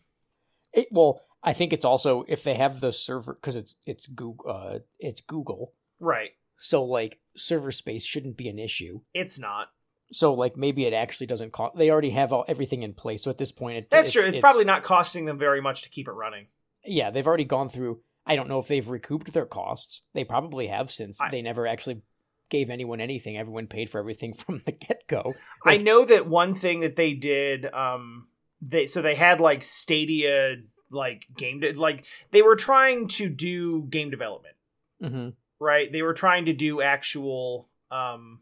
It, 0.73 0.89
well, 0.91 1.23
I 1.43 1.53
think 1.53 1.73
it's 1.73 1.85
also 1.85 2.25
if 2.29 2.45
they 2.45 2.55
have 2.55 2.81
the 2.81 2.93
server 2.93 3.35
because 3.35 3.57
it's 3.57 3.75
it's 3.87 4.07
Google 4.07 4.45
uh, 4.49 4.79
it's 4.99 5.21
Google, 5.21 5.73
right? 5.99 6.31
so 6.59 6.85
like 6.85 7.19
server 7.37 7.73
space 7.73 8.05
shouldn't 8.05 8.37
be 8.37 8.49
an 8.49 8.59
issue. 8.59 9.01
It's 9.15 9.39
not. 9.39 9.69
So 10.13 10.35
like 10.35 10.57
maybe 10.57 10.85
it 10.87 10.93
actually 10.93 11.29
doesn't 11.29 11.53
cost. 11.53 11.77
They 11.77 11.91
already 11.91 12.11
have 12.11 12.33
all, 12.33 12.45
everything 12.49 12.83
in 12.83 12.95
place. 12.95 13.23
So 13.23 13.31
at 13.31 13.39
this 13.39 13.53
point, 13.53 13.77
it, 13.79 13.91
That's 13.91 14.13
true. 14.13 14.23
It's, 14.23 14.39
probably 14.39 14.65
not 14.65 14.83
costing 14.83 15.25
them 15.25 15.39
very 15.39 15.61
much 15.61 15.83
to 15.83 15.89
keep 15.89 16.09
it 16.09 16.13
running. 16.13 16.49
yeah. 16.85 17.11
They've 17.11 17.27
already 17.27 17.45
gone 17.45 17.69
through. 17.69 18.01
I 18.27 18.37
don't 18.37 18.49
know 18.49 18.59
if 18.59 18.67
they've 18.69 18.89
recouped 18.89 19.33
their 19.33 19.47
costs. 19.47 20.03
They 20.13 20.25
probably 20.25 20.67
have 20.67 20.91
since 20.91 21.21
I- 21.21 21.31
they 21.31 21.43
never 21.43 21.67
actually 21.67 22.03
gave 22.51 22.69
anyone 22.71 23.01
anything. 23.01 23.37
Everyone 23.39 23.67
paid 23.67 23.89
for 23.91 23.99
everything 23.99 24.35
from 24.43 24.61
the 24.67 24.73
get 24.73 25.07
go. 25.09 25.35
I 25.65 25.77
know 25.79 26.05
that 26.05 26.27
one 26.29 26.55
thing 26.55 26.81
that 26.81 26.97
they 26.97 27.15
did 27.15 27.67
um 27.73 28.27
they 28.61 28.87
so 28.87 29.01
they 29.03 29.15
had 29.15 29.41
like 29.41 29.63
Stadia 29.63 30.57
like 30.91 31.27
game 31.37 31.61
de- 31.61 31.73
like 31.73 32.05
they 32.33 32.43
were 32.43 32.57
trying 32.57 33.09
to 33.09 33.29
do 33.29 33.83
game 33.89 34.11
development, 34.11 34.57
Mm-hmm. 35.03 35.29
right? 35.59 35.91
They 35.91 36.03
were 36.03 36.13
trying 36.15 36.45
to 36.47 36.53
do 36.53 36.83
actual 36.83 37.69
um 37.91 38.41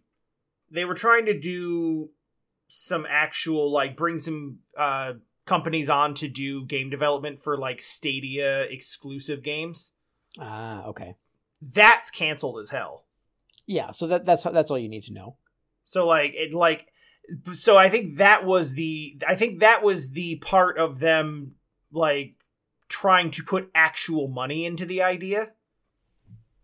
they 0.71 0.85
were 0.85 0.95
trying 0.95 1.27
to 1.27 1.38
do 1.38 2.11
some 2.69 3.07
actual 3.09 3.71
like 3.71 3.97
bring 3.97 4.19
some 4.19 4.59
uh 4.77 5.12
companies 5.47 5.88
on 5.88 6.12
to 6.15 6.29
do 6.29 6.65
game 6.67 6.91
development 6.91 7.41
for 7.41 7.57
like 7.57 7.81
Stadia 7.81 8.62
exclusive 8.62 9.43
games. 9.43 9.93
Ah, 10.38 10.85
okay. 10.85 11.15
That's 11.62 12.11
canceled 12.11 12.61
as 12.61 12.71
hell. 12.71 13.05
Yeah, 13.69 13.93
so 13.93 14.07
that 14.09 14.25
that's 14.25 14.43
that's 14.43 14.71
all 14.71 14.79
you 14.79 14.89
need 14.89 15.05
to 15.05 15.13
know. 15.13 15.37
So 15.85 16.07
like 16.07 16.33
it 16.35 16.55
like 16.55 16.87
so 17.53 17.77
I 17.77 17.91
think 17.91 18.17
that 18.17 18.45
was 18.45 18.73
the 18.73 19.21
I 19.29 19.37
think 19.37 19.61
that 19.61 19.83
was 19.85 20.11
the 20.11 20.37
part 20.37 20.79
of 20.79 20.99
them 20.99 21.53
like 21.93 22.35
trying 22.89 23.31
to 23.33 23.45
put 23.45 23.71
actual 23.75 24.27
money 24.27 24.65
into 24.65 24.87
the 24.87 25.03
idea. 25.03 25.51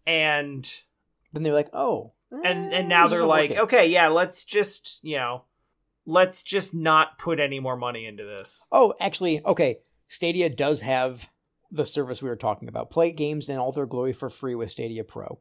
And 0.06 0.70
Then 1.32 1.42
they're 1.42 1.52
like, 1.52 1.70
oh, 1.74 2.12
and 2.32 2.72
eh, 2.72 2.78
and 2.78 2.88
now 2.88 3.06
they're 3.06 3.24
like, 3.24 3.50
working. 3.50 3.64
okay, 3.64 3.86
yeah, 3.88 4.08
let's 4.08 4.44
just, 4.44 5.00
you 5.04 5.16
know, 5.16 5.44
let's 6.06 6.42
just 6.42 6.74
not 6.74 7.18
put 7.18 7.38
any 7.38 7.60
more 7.60 7.76
money 7.76 8.06
into 8.06 8.24
this. 8.24 8.66
oh, 8.72 8.94
actually, 8.98 9.44
okay. 9.44 9.78
Stadia 10.08 10.48
does 10.48 10.80
have 10.82 11.28
the 11.70 11.84
service 11.84 12.22
we 12.22 12.28
were 12.28 12.36
talking 12.36 12.68
about. 12.68 12.90
Play 12.90 13.10
games 13.12 13.48
in 13.48 13.58
all 13.58 13.72
their 13.72 13.86
glory 13.86 14.12
for 14.12 14.30
free 14.30 14.54
with 14.54 14.70
Stadia 14.70 15.04
Pro. 15.04 15.40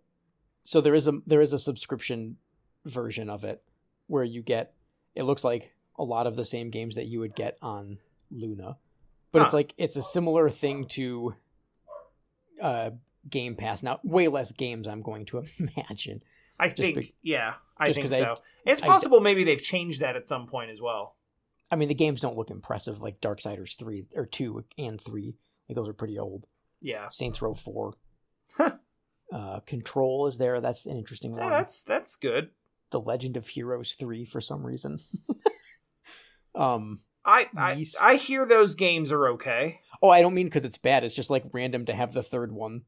So 0.63 0.82
there 0.82 0.93
is 0.96 1.08
a 1.08 1.20
there 1.27 1.41
is 1.41 1.53
a 1.53 1.60
subscription 1.60 2.38
version 2.86 3.29
of 3.29 3.43
it 3.43 3.62
where 4.08 4.24
you 4.24 4.41
get 4.41 4.74
it 5.15 5.24
looks 5.24 5.43
like 5.43 5.74
a 5.98 6.03
lot 6.03 6.25
of 6.27 6.36
the 6.36 6.46
same 6.46 6.70
games 6.70 6.96
that 6.96 7.05
you 7.08 7.20
would 7.20 7.36
get 7.36 7.58
on 7.62 7.98
Luna. 8.32 8.77
But 9.32 9.43
it's 9.43 9.53
like 9.53 9.74
it's 9.77 9.96
a 9.98 10.01
similar 10.01 10.50
thing 10.50 10.86
to 10.89 11.36
uh 12.62 12.91
Game 13.29 13.55
Pass. 13.55 13.84
Now, 13.84 14.00
way 14.03 14.27
less 14.27 14.51
games 14.51 14.88
I'm 14.88 15.01
going 15.01 15.25
to 15.27 15.39
imagine. 15.60 16.22
I 16.60 16.67
Just 16.67 16.77
think 16.77 16.96
be- 16.98 17.15
yeah, 17.24 17.53
I 17.77 17.91
think 17.91 18.05
'cause 18.05 18.13
I- 18.13 18.20
so. 18.20 18.36
it's 18.65 18.82
I- 18.82 18.88
possible 18.88 19.20
maybe 19.22 19.43
they've 19.43 19.62
changed 19.62 20.01
that 20.01 20.15
at 20.15 20.27
some 20.27 20.48
point 20.48 20.72
as 20.72 20.82
well. 20.82 21.15
I 21.72 21.75
mean, 21.75 21.88
the 21.88 21.96
games 21.96 22.22
don't 22.22 22.38
look 22.38 22.51
impressive 22.51 23.01
like 23.01 23.20
Darksiders 23.22 23.75
3 23.75 24.05
or 24.15 24.25
2 24.27 24.63
and 24.77 25.01
3. 25.01 25.36
Like 25.67 25.75
those 25.75 25.89
are 25.89 25.93
pretty 25.93 26.20
old. 26.20 26.46
Yeah. 26.82 27.08
Saints 27.10 27.41
Row 27.41 27.53
4. 27.55 27.93
Uh, 29.33 29.59
Control 29.61 30.27
is 30.27 30.37
there. 30.37 30.61
That's 30.61 30.85
an 30.85 30.95
interesting 30.95 31.33
Yeah, 31.35 31.41
one. 31.43 31.49
that's 31.51 31.83
that's 31.83 32.15
good. 32.15 32.51
The 32.91 32.99
Legend 32.99 33.35
of 33.37 33.47
Heroes 33.47 33.95
3 33.95 34.25
for 34.25 34.39
some 34.39 34.63
reason. 34.65 34.99
um, 36.55 36.99
I 37.25 37.47
I, 37.57 37.73
Yeast. 37.73 37.97
I 38.01 38.15
hear 38.15 38.45
those 38.45 38.75
games 38.75 39.11
are 39.11 39.29
okay. 39.29 39.79
oh, 40.01 40.09
I 40.09 40.21
don't 40.21 40.35
mean 40.35 40.47
because 40.47 40.65
it's 40.65 40.77
bad. 40.77 41.03
It's 41.03 41.15
just 41.15 41.29
like 41.29 41.43
random 41.51 41.85
to 41.85 41.93
have 41.95 42.13
the 42.13 42.21
third 42.21 42.51
one. 42.51 42.81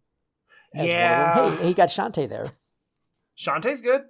as 0.73 0.85
Yeah. 0.87 1.39
One. 1.45 1.57
Hey, 1.57 1.69
you 1.69 1.73
got 1.73 1.89
Shantae 1.89 2.29
there. 2.29 2.51
Shantae's 3.37 3.81
good. 3.81 4.03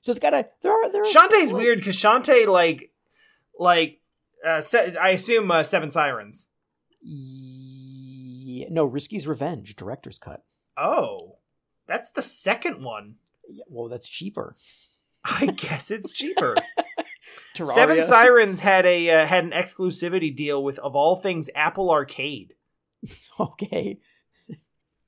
So 0.00 0.10
it's 0.10 0.18
got 0.20 0.34
a 0.34 0.48
there 0.62 0.72
are 0.72 0.90
there. 0.90 1.02
Are, 1.02 1.04
Shantae's 1.04 1.52
weird 1.52 1.78
because 1.78 1.96
Shantae 1.96 2.46
like 2.46 2.92
like 3.58 4.00
uh 4.44 4.60
se- 4.60 4.96
I 4.96 5.10
assume 5.10 5.50
uh, 5.50 5.62
Seven 5.62 5.90
Sirens. 5.90 6.48
Yeah, 7.02 8.66
no, 8.70 8.88
Risky's 8.88 9.26
Revenge 9.26 9.76
director's 9.76 10.18
cut. 10.18 10.44
Oh, 10.76 11.31
that's 11.86 12.10
the 12.10 12.22
second 12.22 12.82
one. 12.82 13.16
Yeah, 13.48 13.64
well, 13.68 13.88
that's 13.88 14.08
cheaper. 14.08 14.54
I 15.24 15.46
guess 15.46 15.90
it's 15.90 16.12
cheaper. 16.12 16.56
Terraria. 17.54 17.66
Seven 17.66 18.02
Sirens 18.02 18.60
had 18.60 18.86
a 18.86 19.10
uh, 19.10 19.26
had 19.26 19.44
an 19.44 19.50
exclusivity 19.50 20.34
deal 20.34 20.62
with 20.62 20.78
of 20.78 20.96
all 20.96 21.16
things 21.16 21.50
Apple 21.54 21.90
Arcade. 21.90 22.54
Okay. 23.40 23.98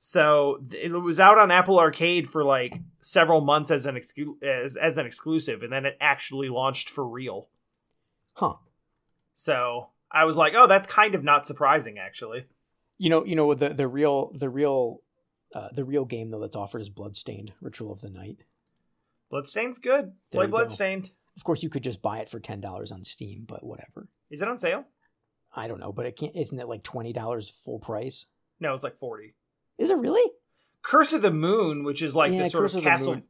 So 0.07 0.61
it 0.71 0.91
was 0.91 1.19
out 1.19 1.39
on 1.39 1.49
Apple 1.49 1.79
Arcade 1.79 2.27
for 2.27 2.43
like 2.43 2.79
several 3.01 3.41
months 3.41 3.71
as 3.71 3.87
an 3.87 3.95
excu- 3.95 4.43
as, 4.43 4.77
as 4.77 4.99
an 4.99 5.07
exclusive, 5.07 5.63
and 5.63 5.73
then 5.73 5.87
it 5.87 5.97
actually 5.99 6.47
launched 6.47 6.89
for 6.89 7.07
real. 7.07 7.49
Huh. 8.33 8.55
So 9.33 9.87
I 10.11 10.25
was 10.25 10.37
like, 10.37 10.53
oh, 10.55 10.67
that's 10.67 10.85
kind 10.85 11.15
of 11.15 11.23
not 11.23 11.47
surprising, 11.47 11.97
actually. 11.97 12.45
You 12.99 13.09
know, 13.09 13.25
you 13.25 13.35
know 13.35 13.55
the 13.55 13.69
the 13.69 13.87
real 13.87 14.31
the 14.35 14.47
real 14.47 15.01
uh, 15.55 15.69
the 15.73 15.85
real 15.85 16.05
game 16.05 16.29
though 16.29 16.41
that's 16.41 16.55
offered 16.55 16.81
is 16.81 16.89
Bloodstained: 16.89 17.53
Ritual 17.61 17.91
of 17.91 18.01
the 18.01 18.09
Night. 18.09 18.43
Bloodstained's 19.31 19.79
good. 19.79 20.11
There 20.31 20.39
Play 20.39 20.45
you 20.45 20.51
go. 20.51 20.57
Bloodstained. 20.57 21.11
Of 21.35 21.43
course, 21.43 21.63
you 21.63 21.69
could 21.69 21.83
just 21.83 22.01
buy 22.01 22.19
it 22.19 22.29
for 22.29 22.39
ten 22.39 22.61
dollars 22.61 22.91
on 22.91 23.03
Steam, 23.03 23.45
but 23.47 23.65
whatever. 23.65 24.07
Is 24.29 24.41
it 24.41 24.47
on 24.47 24.59
sale? 24.59 24.85
I 25.55 25.67
don't 25.67 25.79
know, 25.79 25.91
but 25.91 26.05
it 26.05 26.17
can't. 26.17 26.35
Isn't 26.35 26.59
it 26.59 26.67
like 26.67 26.83
twenty 26.83 27.13
dollars 27.13 27.49
full 27.49 27.79
price? 27.79 28.25
No, 28.59 28.73
it's 28.75 28.83
like 28.83 28.99
forty. 28.99 29.33
Is 29.77 29.89
it 29.89 29.97
really? 29.97 30.31
Curse 30.81 31.13
of 31.13 31.21
the 31.21 31.31
Moon, 31.31 31.83
which 31.83 32.01
is 32.01 32.15
like 32.15 32.31
Yeah, 32.31 32.43
the 32.43 32.49
sort 32.49 32.63
Curse 32.65 32.73
of 32.75 32.79
of 32.79 32.83
castle, 32.83 33.21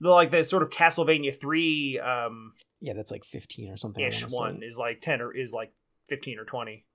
the 0.00 0.08
like 0.08 0.30
the 0.30 0.44
sort 0.44 0.62
of 0.62 0.70
Castlevania 0.70 1.38
three 1.38 1.98
um 1.98 2.54
Yeah, 2.80 2.94
that's 2.94 3.10
like 3.10 3.24
fifteen 3.24 3.70
or 3.70 3.76
something. 3.76 4.04
Ish 4.04 4.30
one 4.30 4.62
is 4.62 4.78
like 4.78 5.00
ten 5.00 5.20
or 5.20 5.34
is 5.36 5.52
like 5.52 5.72
fifteen 6.08 6.38
or 6.38 6.44
twenty. 6.44 6.86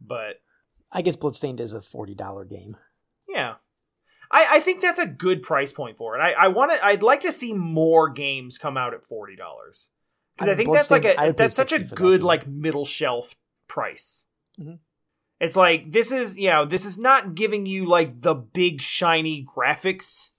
But 0.00 0.36
I 0.92 1.02
guess 1.02 1.16
Bloodstained 1.16 1.60
is 1.60 1.72
a 1.72 1.80
forty 1.80 2.14
dollar 2.14 2.44
game. 2.44 2.76
I, 4.30 4.46
I 4.56 4.60
think 4.60 4.80
that's 4.80 4.98
a 4.98 5.06
good 5.06 5.42
price 5.42 5.72
point 5.72 5.96
for 5.96 6.16
it. 6.16 6.20
I, 6.20 6.32
I 6.32 6.48
want 6.48 6.72
to. 6.72 6.84
I'd 6.84 7.02
like 7.02 7.22
to 7.22 7.32
see 7.32 7.52
more 7.52 8.08
games 8.08 8.58
come 8.58 8.76
out 8.76 8.94
at 8.94 9.04
forty 9.04 9.36
dollars 9.36 9.90
because 10.36 10.52
I 10.52 10.56
think 10.56 10.72
that's 10.72 10.90
like 10.90 11.04
a 11.04 11.32
that's 11.36 11.56
such 11.56 11.72
a 11.72 11.78
60 11.78 11.88
that 11.88 11.96
good 11.96 12.22
like 12.22 12.46
middle 12.46 12.84
shelf 12.84 13.34
price. 13.66 14.26
Mhm. 14.60 14.78
It's 15.40 15.56
like 15.56 15.90
this 15.90 16.12
is 16.12 16.38
you 16.38 16.50
know 16.50 16.64
this 16.64 16.84
is 16.84 16.98
not 16.98 17.34
giving 17.34 17.66
you 17.66 17.86
like 17.86 18.20
the 18.20 18.34
big 18.34 18.80
shiny 18.82 19.44
graphics, 19.44 20.30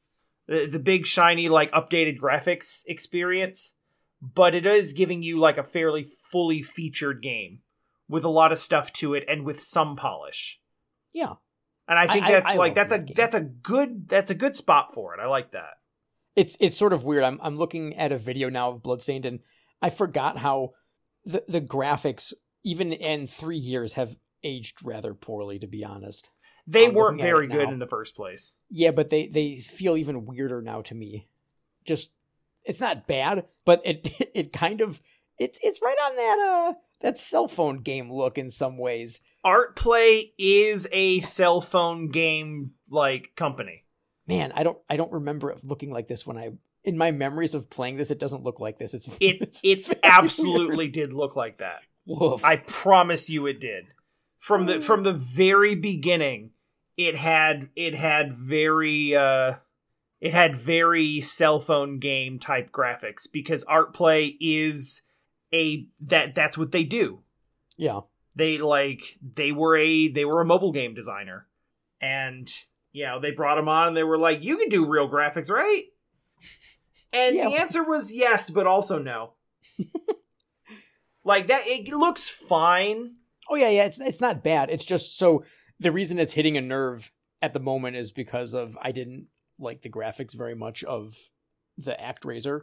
the, 0.47 0.67
the 0.67 0.79
big 0.79 1.05
shiny 1.05 1.49
like 1.49 1.71
updated 1.71 2.19
graphics 2.19 2.83
experience, 2.87 3.73
but 4.21 4.55
it 4.55 4.65
is 4.65 4.93
giving 4.93 5.23
you 5.23 5.39
like 5.39 5.57
a 5.57 5.63
fairly 5.63 6.07
fully 6.31 6.61
featured 6.61 7.21
game 7.21 7.59
with 8.07 8.23
a 8.23 8.29
lot 8.29 8.51
of 8.51 8.59
stuff 8.59 8.93
to 8.93 9.13
it 9.15 9.25
and 9.27 9.43
with 9.45 9.59
some 9.59 9.95
polish. 9.95 10.59
Yeah, 11.13 11.33
And 11.91 11.99
I 11.99 12.11
think 12.13 12.25
I- 12.25 12.27
I- 12.27 12.31
that's 12.31 12.51
I 12.51 12.55
like 12.55 12.73
that's 12.75 12.93
a 12.93 12.99
game. 12.99 13.13
that's 13.17 13.35
a 13.35 13.41
good 13.41 14.07
that's 14.07 14.29
a 14.29 14.33
good 14.35 14.55
spot 14.55 14.93
for 14.93 15.13
it. 15.13 15.19
I 15.19 15.27
like 15.27 15.51
that. 15.51 15.77
it's 16.37 16.55
it's 16.61 16.77
sort 16.77 16.93
of 16.93 17.03
weird. 17.03 17.23
I'm 17.23 17.37
I'm 17.43 17.57
looking 17.57 17.95
at 17.97 18.11
a 18.13 18.17
video 18.17 18.49
now 18.49 18.69
of 18.71 18.81
Bloodstained, 18.81 19.25
and 19.25 19.39
I 19.81 19.89
forgot 19.89 20.37
how 20.37 20.71
the 21.25 21.43
the 21.47 21.59
graphics, 21.61 22.33
even 22.63 22.93
in 22.93 23.27
three 23.27 23.57
years, 23.57 23.93
have 23.93 24.15
aged 24.43 24.83
rather 24.85 25.13
poorly. 25.13 25.59
To 25.59 25.67
be 25.67 25.83
honest. 25.83 26.29
They 26.67 26.85
I'm 26.85 26.93
weren't 26.93 27.19
very 27.19 27.47
good 27.47 27.69
in 27.69 27.79
the 27.79 27.87
first 27.87 28.15
place. 28.15 28.55
Yeah, 28.69 28.91
but 28.91 29.09
they 29.09 29.27
they 29.27 29.57
feel 29.57 29.97
even 29.97 30.25
weirder 30.25 30.61
now 30.61 30.81
to 30.83 30.95
me. 30.95 31.27
Just 31.83 32.11
it's 32.63 32.79
not 32.79 33.07
bad, 33.07 33.45
but 33.65 33.81
it 33.83 34.07
it 34.35 34.53
kind 34.53 34.79
of 34.79 35.01
it's 35.37 35.59
it's 35.61 35.81
right 35.81 35.97
on 36.05 36.15
that 36.15 36.37
uh 36.39 36.73
that 37.01 37.17
cell 37.19 37.47
phone 37.49 37.79
game 37.79 38.09
look 38.11 38.37
in 38.37 38.49
some 38.51 38.77
ways. 38.77 39.19
ArtPlay 39.45 40.31
is 40.37 40.87
a 40.91 41.19
cell 41.21 41.61
phone 41.61 42.09
game 42.09 42.71
like 42.89 43.31
company. 43.35 43.85
Man, 44.27 44.51
I 44.55 44.63
don't 44.63 44.77
I 44.89 44.97
don't 44.97 45.11
remember 45.11 45.51
it 45.51 45.63
looking 45.63 45.91
like 45.91 46.07
this 46.07 46.25
when 46.25 46.37
I 46.37 46.51
in 46.83 46.97
my 46.97 47.11
memories 47.11 47.53
of 47.53 47.69
playing 47.69 47.97
this. 47.97 48.11
It 48.11 48.19
doesn't 48.19 48.43
look 48.43 48.59
like 48.59 48.77
this. 48.77 48.93
It's 48.93 49.07
It 49.19 49.59
it's 49.63 49.89
it 49.89 49.99
absolutely 50.03 50.85
weird. 50.85 50.93
did 50.93 51.13
look 51.13 51.35
like 51.35 51.57
that. 51.59 51.81
Woof. 52.05 52.43
I 52.43 52.57
promise 52.57 53.29
you 53.29 53.47
it 53.47 53.59
did. 53.59 53.85
From 54.39 54.65
the 54.65 54.81
from 54.81 55.03
the 55.03 55.13
very 55.13 55.75
beginning, 55.75 56.51
it 56.97 57.15
had 57.15 57.69
it 57.75 57.95
had 57.95 58.33
very 58.33 59.15
uh 59.15 59.55
it 60.19 60.33
had 60.33 60.55
very 60.55 61.19
cell 61.21 61.59
phone 61.59 61.99
game 61.99 62.39
type 62.39 62.71
graphics 62.71 63.27
because 63.31 63.63
ArtPlay 63.65 64.35
is 64.39 65.01
a 65.53 65.87
that 66.01 66.35
that's 66.35 66.57
what 66.57 66.71
they 66.71 66.83
do. 66.83 67.21
yeah. 67.77 68.01
They 68.35 68.57
like 68.57 69.17
they 69.35 69.51
were 69.51 69.77
a 69.77 70.07
they 70.07 70.25
were 70.25 70.41
a 70.41 70.45
mobile 70.45 70.71
game 70.71 70.93
designer 70.93 71.47
and 72.01 72.49
you 72.91 73.05
know 73.05 73.19
they 73.19 73.31
brought 73.31 73.57
him 73.57 73.67
on 73.67 73.89
and 73.89 73.97
they 73.97 74.03
were 74.03 74.17
like 74.17 74.43
you 74.43 74.57
can 74.57 74.69
do 74.69 74.85
real 74.85 75.09
graphics 75.09 75.49
right 75.49 75.83
and 77.13 77.35
Yeah. 77.35 77.49
the 77.49 77.55
answer 77.55 77.83
was 77.83 78.11
yes 78.13 78.49
but 78.49 78.67
also 78.67 78.99
no 78.99 79.33
like 81.23 81.47
that 81.47 81.67
it 81.67 81.87
looks 81.89 82.29
fine 82.29 83.15
Oh 83.49 83.55
yeah, 83.55 83.69
yeah. 83.69 83.83
It's 83.85 83.99
it's 83.99 84.21
not 84.21 84.43
bad. 84.43 84.69
It's 84.69 84.85
just 84.85 85.17
so 85.17 85.43
the 85.79 85.91
reason 85.91 86.19
it's 86.19 86.33
hitting 86.33 86.55
a 86.57 86.61
nerve 86.61 87.11
at 87.41 87.51
the 87.53 87.59
moment 87.59 87.97
is 87.97 88.11
because 88.11 88.53
of 88.53 88.77
I 88.81 88.91
didn't 88.93 89.27
like 89.59 89.81
the 89.81 89.89
graphics 89.89 90.33
very 90.33 90.55
much 90.55 90.83
of 90.85 91.17
the 91.77 91.99
Act 91.99 92.23
ActRaiser. 92.23 92.61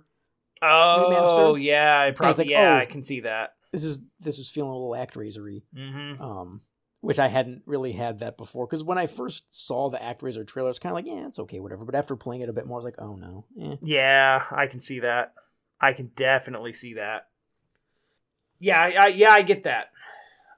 oh 0.63 1.55
Remaster? 1.57 1.63
yeah 1.63 2.01
i 2.01 2.11
probably 2.13 2.45
like, 2.45 2.51
yeah 2.51 2.75
oh. 2.75 2.79
i 2.79 2.87
can 2.87 3.05
see 3.05 3.21
that 3.21 3.51
This 3.73 3.85
is 3.85 3.99
this 4.21 4.39
is 4.39 4.51
feeling 4.51 4.71
a 4.71 4.77
little 4.77 4.91
ActRaiser-y. 4.93 5.63
mm-hmm. 5.77 6.23
um, 6.23 6.63
which 7.01 7.19
I 7.21 7.29
hadn't 7.29 7.63
really 7.65 7.93
had 7.93 8.19
that 8.21 8.37
before. 8.37 8.67
Because 8.67 8.83
when 8.83 8.99
I 8.99 9.07
first 9.07 9.45
saw 9.51 9.89
the 9.89 10.03
act 10.03 10.21
ActRaiser 10.21 10.47
trailer, 10.47 10.71
it's 10.71 10.79
kind 10.81 10.91
of 10.93 10.97
like, 10.97 11.07
yeah, 11.07 11.27
it's 11.29 11.39
okay, 11.39 11.61
whatever. 11.61 11.85
But 11.85 11.95
after 11.95 12.17
playing 12.17 12.43
it 12.43 12.49
a 12.49 12.53
bit 12.53 12.67
more, 12.67 12.77
I 12.77 12.81
was 12.83 12.85
like, 12.85 13.01
oh 13.01 13.15
no, 13.15 13.45
eh. 13.61 13.77
yeah 13.83 14.43
i 14.51 14.67
can 14.67 14.81
see 14.81 15.01
that 15.01 15.33
i 15.81 15.93
can 15.93 16.11
definitely 16.17 16.73
see 16.73 16.95
that 16.95 17.29
yeah 18.59 18.81
I, 18.81 18.89
I 18.89 19.07
yeah 19.09 19.31
i 19.31 19.43
get 19.43 19.63
that 19.65 19.91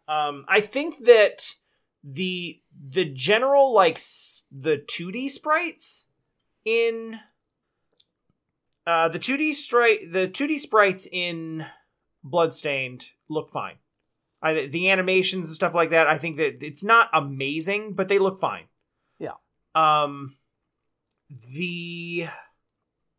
Um, 0.09 0.45
I 0.49 0.61
think 0.63 1.05
that 1.05 1.55
the 2.03 2.63
the 2.89 3.05
general 3.05 3.75
like 3.75 3.97
s- 3.97 4.45
the 4.51 4.79
2D 4.79 5.29
sprites 5.31 6.07
in 6.65 7.21
uh 8.87 9.09
the 9.09 9.19
2D 9.19 9.55
sprite 9.55 10.11
the 10.13 10.27
2D 10.27 10.59
sprites 10.59 11.07
in 11.13 11.67
Bloodstained 12.23 13.07
look 13.29 13.51
fine. 13.51 13.77
I, 14.43 14.67
the 14.67 14.91
animations 14.91 15.49
and 15.49 15.57
stuff 15.57 15.75
like 15.75 15.91
that, 15.91 16.07
I 16.07 16.19
think 16.19 16.39
that 16.39 16.63
it's 16.63 16.83
not 16.83 17.09
amazing, 17.13 17.93
but 17.95 18.09
they 18.09 18.19
look 18.19 18.41
fine. 18.41 18.65
Yeah. 19.19 19.35
Um 19.75 20.37
the 21.53 22.29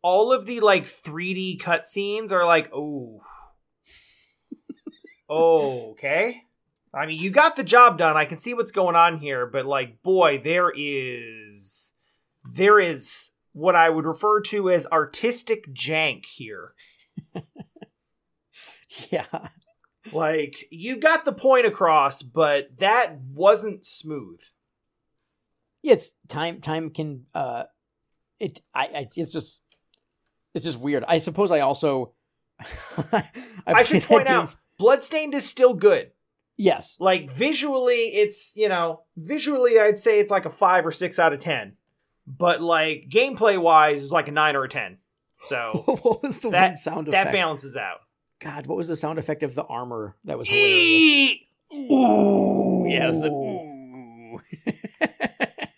all 0.02 0.32
of 0.32 0.46
the 0.46 0.60
like 0.60 0.84
3D 0.84 1.60
cutscenes 1.60 2.32
are 2.32 2.44
like, 2.44 2.70
oh. 2.74 3.20
okay. 5.30 6.42
I 6.94 7.06
mean, 7.06 7.20
you 7.20 7.30
got 7.30 7.56
the 7.56 7.64
job 7.64 7.96
done. 7.96 8.16
I 8.16 8.26
can 8.26 8.38
see 8.38 8.52
what's 8.52 8.72
going 8.72 8.96
on 8.96 9.18
here, 9.18 9.46
but 9.46 9.64
like, 9.64 10.02
boy, 10.02 10.40
there 10.42 10.70
is 10.74 11.94
there 12.44 12.80
is 12.80 13.30
what 13.52 13.76
I 13.76 13.88
would 13.88 14.04
refer 14.04 14.40
to 14.42 14.70
as 14.70 14.86
artistic 14.86 15.72
jank 15.72 16.26
here. 16.26 16.74
Yeah. 19.10 19.26
Like, 20.12 20.66
you 20.70 20.96
got 20.96 21.24
the 21.24 21.32
point 21.32 21.64
across, 21.64 22.22
but 22.22 22.76
that 22.78 23.18
wasn't 23.32 23.84
smooth. 23.86 24.40
Yeah, 25.82 25.94
it's 25.94 26.12
time 26.28 26.60
time 26.60 26.90
can 26.90 27.26
uh 27.34 27.64
it 28.40 28.60
I, 28.74 28.84
I 28.86 29.08
it's 29.16 29.32
just 29.32 29.60
it's 30.54 30.64
just 30.64 30.78
weird. 30.78 31.04
I 31.06 31.18
suppose 31.18 31.50
I 31.50 31.60
also 31.60 32.12
I, 33.12 33.24
I 33.66 33.82
should 33.84 34.02
point 34.02 34.26
game- 34.26 34.36
out, 34.36 34.56
Bloodstained 34.78 35.34
is 35.34 35.48
still 35.48 35.74
good. 35.74 36.10
Yes. 36.56 36.96
Like 37.00 37.30
visually, 37.30 38.14
it's 38.14 38.52
you 38.56 38.68
know 38.68 39.02
visually 39.16 39.78
I'd 39.80 39.98
say 39.98 40.18
it's 40.20 40.30
like 40.30 40.44
a 40.46 40.50
five 40.50 40.84
or 40.86 40.90
six 40.92 41.18
out 41.18 41.32
of 41.32 41.40
ten, 41.40 41.76
but 42.26 42.60
like 42.60 43.06
gameplay 43.08 43.56
wise 43.58 44.02
is 44.02 44.12
like 44.12 44.28
a 44.28 44.32
nine 44.32 44.56
or 44.56 44.64
a 44.64 44.68
ten. 44.68 44.98
So 45.40 45.82
what 46.02 46.22
was 46.22 46.38
the 46.38 46.50
that- 46.50 46.78
sound 46.78 47.06
that 47.08 47.32
balances 47.32 47.76
out. 47.76 48.00
God, 48.42 48.66
what 48.66 48.76
was 48.76 48.88
the 48.88 48.96
sound 48.96 49.18
effect 49.18 49.42
of 49.42 49.54
the 49.54 49.64
armor 49.64 50.16
that 50.24 50.36
was 50.38 50.48
hilarious? 50.48 51.38
Ooh. 51.72 52.86
Yeah, 52.88 53.04
it 53.04 53.08
was 53.08 53.20
the 53.20 53.28
ooh. 53.30 54.38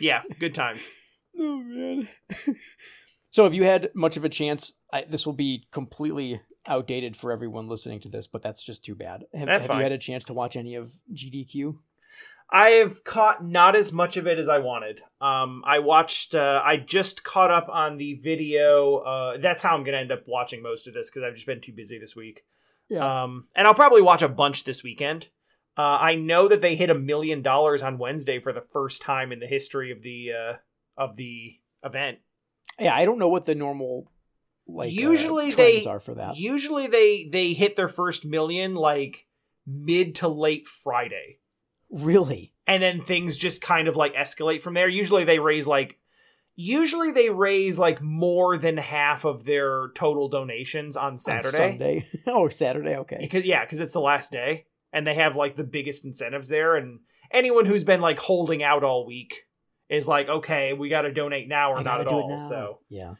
Yeah, 0.00 0.22
good 0.38 0.54
times. 0.54 0.96
oh 1.38 1.58
man. 1.58 2.08
so 3.30 3.44
have 3.44 3.54
you 3.54 3.62
had 3.64 3.90
much 3.94 4.16
of 4.16 4.24
a 4.24 4.28
chance? 4.28 4.72
I, 4.92 5.04
this 5.04 5.26
will 5.26 5.32
be 5.32 5.66
completely 5.70 6.40
outdated 6.66 7.16
for 7.16 7.30
everyone 7.32 7.66
listening 7.66 8.00
to 8.00 8.08
this, 8.08 8.26
but 8.26 8.42
that's 8.42 8.62
just 8.62 8.84
too 8.84 8.94
bad. 8.94 9.24
Have, 9.34 9.46
That's 9.46 9.64
have 9.64 9.68
fine. 9.68 9.76
you 9.78 9.82
had 9.84 9.92
a 9.92 9.98
chance 9.98 10.24
to 10.24 10.32
watch 10.34 10.56
any 10.56 10.74
of 10.74 10.92
GDQ? 11.12 11.76
I 12.52 12.70
have 12.70 13.02
caught 13.02 13.42
not 13.44 13.74
as 13.74 13.92
much 13.92 14.16
of 14.18 14.26
it 14.26 14.38
as 14.38 14.48
I 14.48 14.58
wanted. 14.58 15.00
Um, 15.22 15.62
I 15.66 15.78
watched. 15.78 16.34
Uh, 16.34 16.60
I 16.62 16.76
just 16.76 17.24
caught 17.24 17.50
up 17.50 17.68
on 17.70 17.96
the 17.96 18.14
video. 18.14 18.98
Uh, 18.98 19.38
that's 19.38 19.62
how 19.62 19.74
I'm 19.74 19.84
going 19.84 19.94
to 19.94 20.00
end 20.00 20.12
up 20.12 20.24
watching 20.26 20.62
most 20.62 20.86
of 20.86 20.92
this 20.92 21.10
because 21.10 21.22
I've 21.26 21.34
just 21.34 21.46
been 21.46 21.62
too 21.62 21.72
busy 21.72 21.98
this 21.98 22.14
week. 22.14 22.44
Yeah. 22.90 23.22
Um, 23.22 23.46
and 23.56 23.66
I'll 23.66 23.74
probably 23.74 24.02
watch 24.02 24.20
a 24.20 24.28
bunch 24.28 24.64
this 24.64 24.82
weekend. 24.84 25.28
Uh, 25.78 25.80
I 25.82 26.16
know 26.16 26.48
that 26.48 26.60
they 26.60 26.76
hit 26.76 26.90
a 26.90 26.94
million 26.94 27.40
dollars 27.40 27.82
on 27.82 27.96
Wednesday 27.96 28.38
for 28.38 28.52
the 28.52 28.64
first 28.72 29.00
time 29.00 29.32
in 29.32 29.40
the 29.40 29.46
history 29.46 29.90
of 29.90 30.02
the 30.02 30.32
uh, 30.32 30.52
of 30.98 31.16
the 31.16 31.58
event. 31.82 32.18
yeah, 32.78 32.94
I 32.94 33.06
don't 33.06 33.18
know 33.18 33.30
what 33.30 33.46
the 33.46 33.54
normal 33.54 34.10
like 34.66 34.88
uh, 34.88 34.92
Usually 34.92 35.50
they- 35.52 35.86
are 35.86 36.00
for 36.00 36.14
that. 36.16 36.36
Usually 36.36 36.86
they 36.86 37.28
they 37.32 37.54
hit 37.54 37.76
their 37.76 37.88
first 37.88 38.26
million 38.26 38.74
like 38.74 39.26
mid 39.66 40.16
to 40.16 40.28
late 40.28 40.66
Friday. 40.66 41.38
Really? 41.92 42.52
and 42.66 42.82
then 42.82 43.00
things 43.00 43.36
just 43.36 43.60
kind 43.60 43.88
of 43.88 43.96
like 43.96 44.14
escalate 44.14 44.62
from 44.62 44.74
there. 44.74 44.88
Usually 44.88 45.24
they 45.24 45.38
raise 45.38 45.66
like 45.66 45.98
usually 46.54 47.10
they 47.10 47.30
raise 47.30 47.78
like 47.78 48.00
more 48.00 48.58
than 48.58 48.76
half 48.76 49.24
of 49.24 49.44
their 49.44 49.88
total 49.94 50.28
donations 50.28 50.96
on 50.96 51.12
On 51.12 51.18
Saturday. 51.18 51.56
Sunday. 51.56 52.06
oh, 52.26 52.48
Saturday. 52.48 52.96
Okay. 52.96 53.18
Because 53.20 53.44
yeah, 53.44 53.64
because 53.64 53.80
it's 53.80 53.92
the 53.92 54.00
last 54.00 54.32
day 54.32 54.66
and 54.92 55.06
they 55.06 55.14
have 55.14 55.36
like 55.36 55.56
the 55.56 55.64
biggest 55.64 56.04
incentives 56.04 56.48
there 56.48 56.76
and 56.76 57.00
anyone 57.30 57.64
who's 57.64 57.84
been 57.84 58.00
like 58.00 58.18
holding 58.18 58.62
out 58.62 58.84
all 58.84 59.06
week 59.06 59.46
is 59.88 60.08
like, 60.08 60.28
okay, 60.28 60.72
we 60.72 60.88
got 60.88 61.02
to 61.02 61.12
donate 61.12 61.48
now 61.48 61.72
or 61.72 61.78
I 61.78 61.82
not 61.82 62.00
at 62.00 62.06
all. 62.06 62.38
So 62.38 62.78
yeah. 62.88 63.14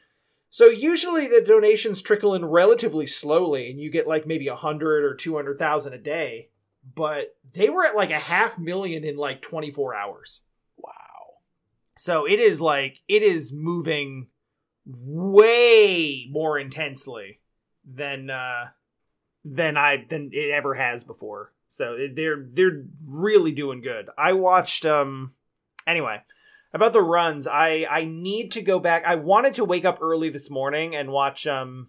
so 0.48 0.66
usually 0.66 1.26
the 1.26 1.44
donations 1.46 2.00
trickle 2.00 2.34
in 2.34 2.44
relatively 2.46 3.06
slowly, 3.06 3.70
and 3.70 3.78
you 3.78 3.90
get 3.90 4.06
like 4.06 4.26
maybe 4.26 4.48
a 4.48 4.56
hundred 4.56 5.04
or 5.04 5.14
two 5.14 5.34
hundred 5.34 5.58
thousand 5.58 5.92
a 5.92 5.98
day. 5.98 6.48
But 6.94 7.36
they 7.52 7.70
were 7.70 7.86
at 7.86 7.96
like 7.96 8.10
a 8.10 8.18
half 8.18 8.58
million 8.58 9.04
in 9.04 9.16
like 9.16 9.40
twenty 9.40 9.70
four 9.70 9.94
hours. 9.94 10.42
Wow. 10.76 10.92
So 11.96 12.26
it 12.26 12.40
is 12.40 12.60
like 12.60 12.98
it 13.08 13.22
is 13.22 13.52
moving 13.52 14.28
way 14.84 16.28
more 16.30 16.58
intensely 16.58 17.40
than 17.84 18.30
uh 18.30 18.66
than 19.44 19.76
I 19.76 20.04
than 20.08 20.30
it 20.32 20.50
ever 20.50 20.74
has 20.74 21.04
before. 21.04 21.52
So 21.68 21.96
they're 22.14 22.46
they're 22.50 22.84
really 23.06 23.52
doing 23.52 23.80
good. 23.80 24.08
I 24.18 24.32
watched 24.32 24.84
um 24.84 25.34
anyway 25.86 26.22
about 26.74 26.92
the 26.92 27.02
runs. 27.02 27.46
I 27.46 27.86
I 27.90 28.04
need 28.04 28.52
to 28.52 28.62
go 28.62 28.78
back. 28.78 29.04
I 29.06 29.16
wanted 29.16 29.54
to 29.54 29.64
wake 29.64 29.84
up 29.84 29.98
early 30.02 30.30
this 30.30 30.50
morning 30.50 30.94
and 30.94 31.10
watch 31.10 31.46
um 31.46 31.88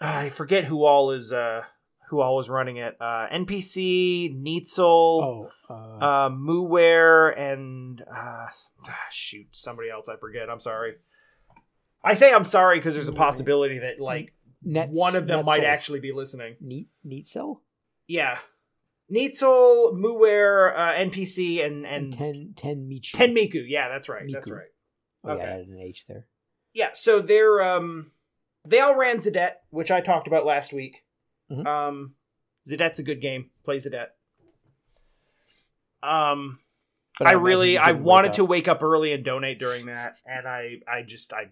I 0.00 0.28
forget 0.28 0.64
who 0.64 0.84
all 0.84 1.10
is 1.10 1.32
uh 1.32 1.62
who 2.08 2.20
all 2.20 2.40
is 2.40 2.48
running 2.48 2.76
it. 2.78 2.96
Uh 3.00 3.26
NPC, 3.32 4.34
Neitzel, 4.42 4.78
Oh. 5.22 5.50
Uh, 5.70 5.74
uh, 5.74 6.28
Mooware 6.30 7.38
and 7.38 8.02
uh, 8.02 8.46
shoot, 9.10 9.48
somebody 9.52 9.90
else 9.90 10.08
I 10.08 10.16
forget. 10.16 10.48
I'm 10.48 10.60
sorry. 10.60 10.94
I 12.02 12.14
say 12.14 12.32
I'm 12.32 12.44
sorry 12.44 12.78
because 12.78 12.94
there's 12.94 13.08
a 13.08 13.12
possibility 13.12 13.78
that 13.80 14.00
like 14.00 14.32
one 14.62 15.16
of 15.16 15.26
them 15.26 15.44
might 15.44 15.64
actually 15.64 16.00
be 16.00 16.12
listening. 16.12 16.56
neat 16.60 17.28
cell 17.28 17.62
Yeah, 18.06 18.38
Neitzel, 19.12 19.94
Mooware, 19.94 20.74
uh, 20.76 20.92
NPC, 20.94 21.64
and 21.64 21.86
and 21.86 22.12
ten 22.12 22.54
ten 22.56 22.88
Michu. 22.88 23.16
Tenmiku. 23.16 23.64
Yeah, 23.66 23.88
that's 23.88 24.08
right. 24.08 24.24
That's 24.32 24.50
Miku. 24.50 24.54
right. 24.56 24.66
Oh, 25.24 25.36
yeah. 25.36 25.42
I 25.42 25.46
added 25.46 25.68
an 25.68 25.78
H 25.80 26.06
there. 26.06 26.26
Yeah, 26.74 26.90
so 26.92 27.20
they're 27.20 27.62
um 27.62 28.10
they 28.66 28.80
all 28.80 28.96
ran 28.96 29.16
Zadette, 29.16 29.54
which 29.70 29.90
I 29.90 30.00
talked 30.00 30.26
about 30.26 30.46
last 30.46 30.72
week. 30.72 31.04
Mhm. 31.50 31.66
Um 31.66 32.14
Zadette's 32.68 32.98
a 32.98 33.02
good 33.02 33.20
game. 33.20 33.50
Play 33.64 33.76
Zadette. 33.76 34.08
Um 36.02 36.58
But 37.18 37.28
I 37.28 37.30
imagine 37.32 37.44
really 37.44 37.78
I 37.78 37.92
wake 37.92 38.02
wanted 38.02 38.32
to 38.34 38.44
wake 38.44 38.68
up 38.68 38.82
early 38.82 39.12
and 39.12 39.24
donate 39.24 39.58
during 39.58 39.86
that, 39.86 40.18
and 40.26 40.46
I 40.46 40.80
I 40.86 41.02
just 41.02 41.32
I 41.32 41.50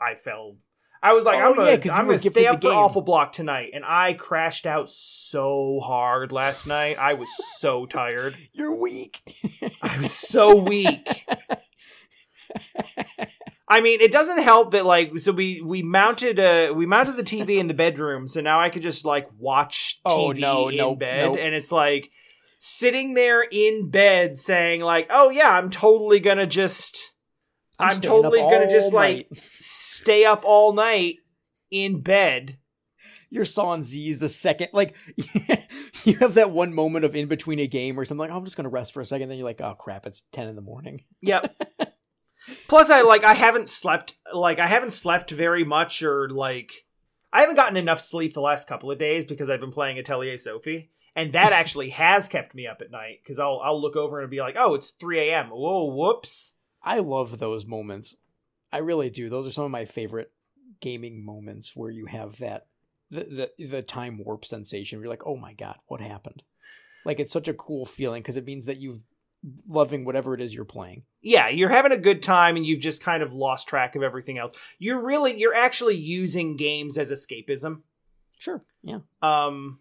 I 0.00 0.14
fell. 0.16 0.56
I 1.02 1.12
was 1.12 1.26
like, 1.26 1.38
Oh, 1.38 1.50
I'm 1.50 1.54
gonna, 1.54 1.70
yeah, 1.72 1.84
you 1.84 1.90
I'm 1.90 2.06
gonna 2.06 2.16
stay 2.18 2.46
up 2.46 2.62
for. 2.62 2.68
Awful 2.72 3.02
Block 3.02 3.32
tonight, 3.32 3.72
and 3.74 3.84
I 3.84 4.14
crashed 4.14 4.66
out 4.66 4.88
so 4.88 5.80
hard 5.84 6.32
last 6.32 6.66
night. 6.66 6.98
I 6.98 7.12
was 7.14 7.28
so 7.58 7.84
tired. 7.84 8.34
You're 8.54 8.74
weak. 8.74 9.20
I 9.82 9.98
was 9.98 10.12
so 10.12 10.56
weak. 10.56 11.26
I 13.66 13.80
mean, 13.80 14.00
it 14.00 14.12
doesn't 14.12 14.42
help 14.42 14.72
that 14.72 14.84
like 14.84 15.18
so 15.18 15.32
we 15.32 15.60
we 15.62 15.82
mounted 15.82 16.38
uh 16.38 16.72
we 16.76 16.84
mounted 16.86 17.16
the 17.16 17.22
TV 17.22 17.56
in 17.58 17.66
the 17.66 17.74
bedroom, 17.74 18.28
so 18.28 18.40
now 18.40 18.60
I 18.60 18.68
could 18.68 18.82
just 18.82 19.04
like 19.04 19.28
watch 19.38 20.00
TV 20.06 20.10
Oh, 20.12 20.32
no, 20.32 20.68
in 20.68 20.76
no, 20.76 20.94
bed, 20.94 21.26
no. 21.26 21.36
and 21.36 21.54
it's 21.54 21.72
like 21.72 22.10
sitting 22.58 23.14
there 23.14 23.42
in 23.42 23.90
bed 23.90 24.36
saying 24.36 24.80
like, 24.82 25.06
"Oh 25.10 25.30
yeah, 25.30 25.48
I'm 25.50 25.70
totally 25.70 26.20
gonna 26.20 26.46
just 26.46 27.12
I'm 27.78 27.96
up 27.96 28.02
totally 28.02 28.40
gonna 28.40 28.70
just, 28.70 28.92
all 28.92 28.98
like- 29.00 29.28
stay 29.60 30.24
up 30.24 30.42
all 30.44 30.72
night 30.72 31.16
in 31.70 32.00
bed." 32.00 32.58
you're 33.30 33.44
sawing 33.44 33.82
Z's 33.82 34.20
the 34.20 34.28
second 34.28 34.68
like 34.72 34.94
you 36.04 36.14
have 36.18 36.34
that 36.34 36.52
one 36.52 36.72
moment 36.72 37.04
of 37.04 37.16
in 37.16 37.26
between 37.26 37.58
a 37.58 37.66
game 37.66 37.98
or 37.98 38.04
something 38.04 38.20
like 38.20 38.30
oh, 38.30 38.36
I'm 38.36 38.44
just 38.44 38.56
gonna 38.56 38.68
rest 38.68 38.92
for 38.94 39.00
a 39.00 39.06
second 39.06 39.28
then 39.28 39.38
you're 39.38 39.46
like 39.46 39.60
oh 39.60 39.74
crap 39.74 40.06
it's 40.06 40.22
ten 40.30 40.46
in 40.46 40.54
the 40.54 40.62
morning 40.62 41.02
Yep. 41.22 41.52
Plus, 42.68 42.90
I 42.90 43.02
like 43.02 43.24
I 43.24 43.34
haven't 43.34 43.68
slept 43.68 44.14
like 44.32 44.58
I 44.58 44.66
haven't 44.66 44.92
slept 44.92 45.30
very 45.30 45.64
much, 45.64 46.02
or 46.02 46.28
like 46.28 46.86
I 47.32 47.40
haven't 47.40 47.56
gotten 47.56 47.76
enough 47.76 48.00
sleep 48.00 48.34
the 48.34 48.40
last 48.40 48.68
couple 48.68 48.90
of 48.90 48.98
days 48.98 49.24
because 49.24 49.48
I've 49.48 49.60
been 49.60 49.72
playing 49.72 49.98
Atelier 49.98 50.38
Sophie, 50.38 50.90
and 51.16 51.32
that 51.32 51.52
actually 51.54 51.90
has 51.90 52.28
kept 52.28 52.54
me 52.54 52.66
up 52.66 52.80
at 52.80 52.90
night 52.90 53.20
because 53.22 53.38
I'll 53.38 53.60
I'll 53.64 53.80
look 53.80 53.96
over 53.96 54.20
and 54.20 54.30
be 54.30 54.40
like, 54.40 54.56
oh, 54.58 54.74
it's 54.74 54.90
three 54.90 55.30
a.m. 55.30 55.50
Whoa, 55.50 55.84
whoops. 55.84 56.54
I 56.82 56.98
love 56.98 57.38
those 57.38 57.64
moments 57.64 58.16
I 58.74 58.78
really 58.78 59.08
do 59.08 59.30
those 59.30 59.46
are 59.46 59.52
some 59.52 59.64
of 59.64 59.70
my 59.70 59.84
favorite 59.84 60.32
gaming 60.80 61.24
moments 61.24 61.76
where 61.76 61.90
you 61.90 62.06
have 62.06 62.38
that 62.38 62.66
the 63.08 63.50
the, 63.56 63.66
the 63.66 63.82
time 63.82 64.18
warp 64.18 64.44
sensation 64.44 64.98
where 64.98 65.04
you're 65.04 65.12
like 65.12 65.26
oh 65.26 65.36
my 65.36 65.52
god 65.54 65.76
what 65.86 66.00
happened 66.00 66.42
like 67.04 67.20
it's 67.20 67.32
such 67.32 67.46
a 67.46 67.54
cool 67.54 67.86
feeling 67.86 68.20
because 68.20 68.36
it 68.36 68.44
means 68.44 68.64
that 68.64 68.78
you've 68.78 69.04
loving 69.68 70.04
whatever 70.04 70.34
it 70.34 70.40
is 70.40 70.54
you're 70.54 70.64
playing 70.64 71.02
Yeah, 71.20 71.48
you're 71.48 71.68
having 71.68 71.92
a 71.92 71.98
good 71.98 72.22
time, 72.22 72.56
and 72.56 72.64
you've 72.64 72.80
just 72.80 73.02
kind 73.02 73.22
of 73.22 73.32
lost 73.32 73.68
track 73.68 73.94
of 73.96 74.02
everything 74.02 74.38
else. 74.38 74.56
You're 74.78 75.00
really 75.00 75.38
you're 75.38 75.54
actually 75.54 75.96
using 75.96 76.56
games 76.56 76.96
as 76.98 77.10
escapism. 77.10 77.82
sure 78.38 78.64
yeah 78.82 79.00
Um, 79.22 79.80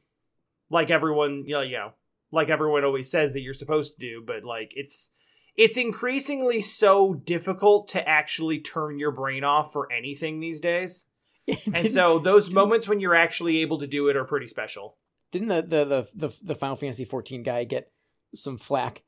like 0.70 0.90
everyone, 0.90 1.44
you 1.46 1.54
know, 1.54 1.62
you 1.62 1.78
know, 1.78 1.94
like 2.32 2.50
everyone 2.50 2.84
always 2.84 3.10
says 3.10 3.34
that 3.34 3.42
you're 3.42 3.54
supposed 3.54 3.94
to 3.94 4.00
do, 4.00 4.24
but 4.26 4.44
like 4.44 4.74
it's 4.76 5.12
it's 5.56 5.78
increasingly 5.78 6.62
so 6.62 7.14
difficult 7.14 7.88
to 7.90 8.08
actually 8.08 8.60
turn 8.60 8.98
your 8.98 9.12
brain 9.12 9.44
off 9.44 9.72
for 9.72 9.92
anything 9.92 10.40
these 10.40 10.60
days. 10.60 11.06
And 11.74 11.92
so 11.92 12.20
those 12.20 12.50
moments 12.50 12.88
when 12.88 13.02
you're 13.02 13.16
actually 13.16 13.58
able 13.58 13.80
to 13.80 13.88
do 13.88 14.08
it 14.08 14.16
are 14.16 14.24
pretty 14.24 14.48
special. 14.48 14.98
didn't 15.32 15.50
the 15.50 15.62
the 15.62 15.86
the 15.86 16.28
the, 16.28 16.40
the 16.42 16.56
Final 16.56 16.76
Fantasy 16.76 17.06
14 17.06 17.44
guy 17.44 17.66
get 17.66 17.92
some 18.34 18.58
flack? 18.58 19.04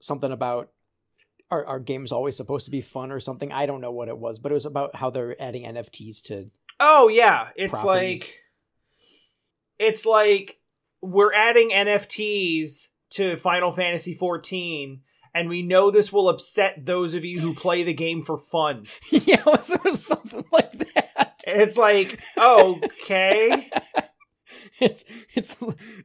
Something 0.00 0.32
about 0.32 0.70
our 1.50 1.64
our 1.66 1.80
game's 1.80 2.12
always 2.12 2.36
supposed 2.36 2.64
to 2.66 2.70
be 2.70 2.80
fun 2.80 3.12
or 3.12 3.20
something. 3.20 3.52
I 3.52 3.66
don't 3.66 3.80
know 3.80 3.92
what 3.92 4.08
it 4.08 4.18
was, 4.18 4.38
but 4.38 4.52
it 4.52 4.54
was 4.54 4.66
about 4.66 4.96
how 4.96 5.10
they're 5.10 5.40
adding 5.40 5.64
NFTs 5.64 6.22
to. 6.24 6.50
Oh 6.80 7.08
yeah, 7.08 7.50
it's 7.56 7.80
Properties. 7.80 8.20
like 8.20 8.38
it's 9.78 10.06
like 10.06 10.58
we're 11.00 11.32
adding 11.32 11.70
NFTs 11.70 12.88
to 13.10 13.36
Final 13.36 13.72
Fantasy 13.72 14.14
14 14.14 15.00
and 15.36 15.50
we 15.50 15.62
know 15.62 15.90
this 15.90 16.10
will 16.10 16.30
upset 16.30 16.86
those 16.86 17.12
of 17.12 17.24
you 17.24 17.40
who 17.40 17.54
play 17.54 17.82
the 17.82 17.92
game 17.92 18.22
for 18.22 18.38
fun. 18.38 18.86
yeah, 19.10 19.40
it 19.40 19.46
was, 19.46 19.70
it 19.70 19.84
was 19.84 20.04
something 20.04 20.44
like 20.50 20.72
that. 20.94 21.42
And 21.46 21.60
it's 21.60 21.76
like, 21.76 22.20
okay. 22.38 23.70
it's 24.80 25.04
it's 25.34 25.54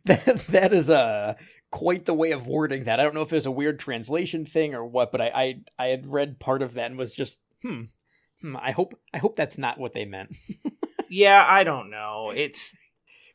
that 0.06 0.46
that 0.50 0.74
is 0.74 0.90
uh 0.90 1.36
quite 1.72 2.06
the 2.06 2.14
way 2.14 2.32
of 2.32 2.48
wording 2.48 2.84
that. 2.86 3.00
I 3.00 3.04
don't 3.04 3.16
know 3.16 3.22
if 3.22 3.32
it 3.32 3.36
was 3.36 3.46
a 3.46 3.52
weird 3.52 3.80
translation 3.80 4.46
thing 4.46 4.74
or 4.74 4.86
what, 4.86 5.12
but 5.12 5.22
I 5.22 5.32
I, 5.34 5.60
I 5.80 5.88
had 5.88 6.08
read 6.08 6.40
part 6.40 6.62
of 6.62 6.74
that 6.74 6.88
and 6.88 6.98
was 6.98 7.16
just 7.16 7.40
hmm. 7.62 7.84
Hmm, 8.42 8.58
I 8.58 8.72
hope 8.72 9.00
I 9.14 9.20
hope 9.20 9.36
that's 9.36 9.58
not 9.58 9.78
what 9.78 9.94
they 9.94 10.06
meant 10.06 10.36
Yeah, 11.12 11.46
I 11.48 11.66
don't 11.66 11.90
know. 11.90 12.32
It's 12.34 12.74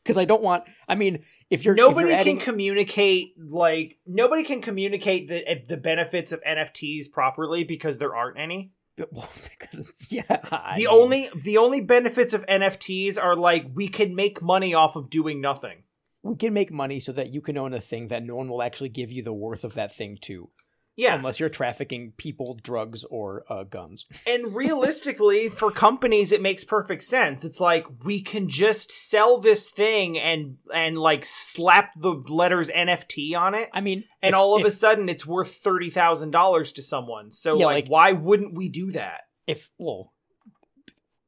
because 0.03 0.17
I 0.17 0.25
don't 0.25 0.41
want. 0.41 0.63
I 0.87 0.95
mean, 0.95 1.23
if 1.51 1.63
you're 1.63 1.75
if 1.75 1.77
nobody 1.77 2.09
you're 2.09 2.17
adding, 2.17 2.37
can 2.37 2.45
communicate 2.45 3.35
like 3.39 3.99
nobody 4.07 4.43
can 4.43 4.61
communicate 4.61 5.27
the 5.27 5.47
eh, 5.47 5.59
the 5.69 5.77
benefits 5.77 6.31
of 6.31 6.41
NFTs 6.41 7.11
properly 7.11 7.63
because 7.63 7.99
there 7.99 8.15
aren't 8.15 8.39
any. 8.39 8.71
well, 9.11 9.29
because 9.49 9.89
it's, 9.89 10.11
yeah, 10.11 10.23
I 10.29 10.73
the 10.75 10.87
mean, 10.87 10.87
only 10.89 11.29
the 11.43 11.57
only 11.57 11.81
benefits 11.81 12.33
of 12.33 12.45
NFTs 12.47 13.21
are 13.21 13.35
like 13.35 13.67
we 13.73 13.87
can 13.87 14.15
make 14.15 14.41
money 14.41 14.73
off 14.73 14.95
of 14.95 15.09
doing 15.09 15.39
nothing. 15.41 15.83
we 16.23 16.35
can 16.35 16.53
make 16.53 16.71
money 16.71 16.99
so 16.99 17.11
that 17.11 17.33
you 17.33 17.41
can 17.41 17.57
own 17.57 17.73
a 17.73 17.79
thing 17.81 18.07
that 18.09 18.23
no 18.23 18.35
one 18.35 18.49
will 18.49 18.61
actually 18.63 18.89
give 18.89 19.11
you 19.11 19.23
the 19.23 19.33
worth 19.33 19.63
of 19.63 19.75
that 19.75 19.95
thing 19.95 20.17
to, 20.21 20.49
Yeah, 20.97 21.13
unless 21.15 21.39
you're 21.39 21.47
trafficking 21.47 22.13
people, 22.17 22.59
drugs, 22.61 23.03
or 23.05 23.45
uh, 23.49 23.63
guns. 23.63 24.07
and 24.25 24.55
realistically 24.55 25.47
for 25.47 25.69
companies 25.71 26.31
it 26.31 26.41
makes 26.41 26.63
perfect 26.63 27.03
sense 27.03 27.45
it's 27.45 27.59
like 27.61 27.85
we 28.03 28.19
can 28.21 28.49
just 28.49 28.91
sell 28.91 29.37
this 29.37 29.69
thing 29.69 30.17
and 30.17 30.57
and 30.73 30.97
like 30.97 31.23
slap 31.23 31.93
the 31.95 32.11
letters 32.27 32.69
nft 32.69 33.37
on 33.37 33.53
it 33.53 33.69
I 33.73 33.81
mean, 33.81 34.03
and 34.23 34.33
if- 34.33 34.37
all 34.37 34.55
of 34.55 34.61
if, 34.61 34.67
a 34.67 34.71
sudden 34.71 35.07
it's 35.07 35.25
worth 35.25 35.61
$30000 35.63 36.73
to 36.73 36.81
someone 36.83 37.31
so 37.31 37.57
Yeah, 37.59 37.65
like, 37.67 37.75
like- 37.85 37.91
why 37.91 38.11
wouldn't 38.13 38.55
we 38.55 38.67
do 38.69 38.91
that 38.93 39.21
if 39.45 39.69
well, 39.77 40.13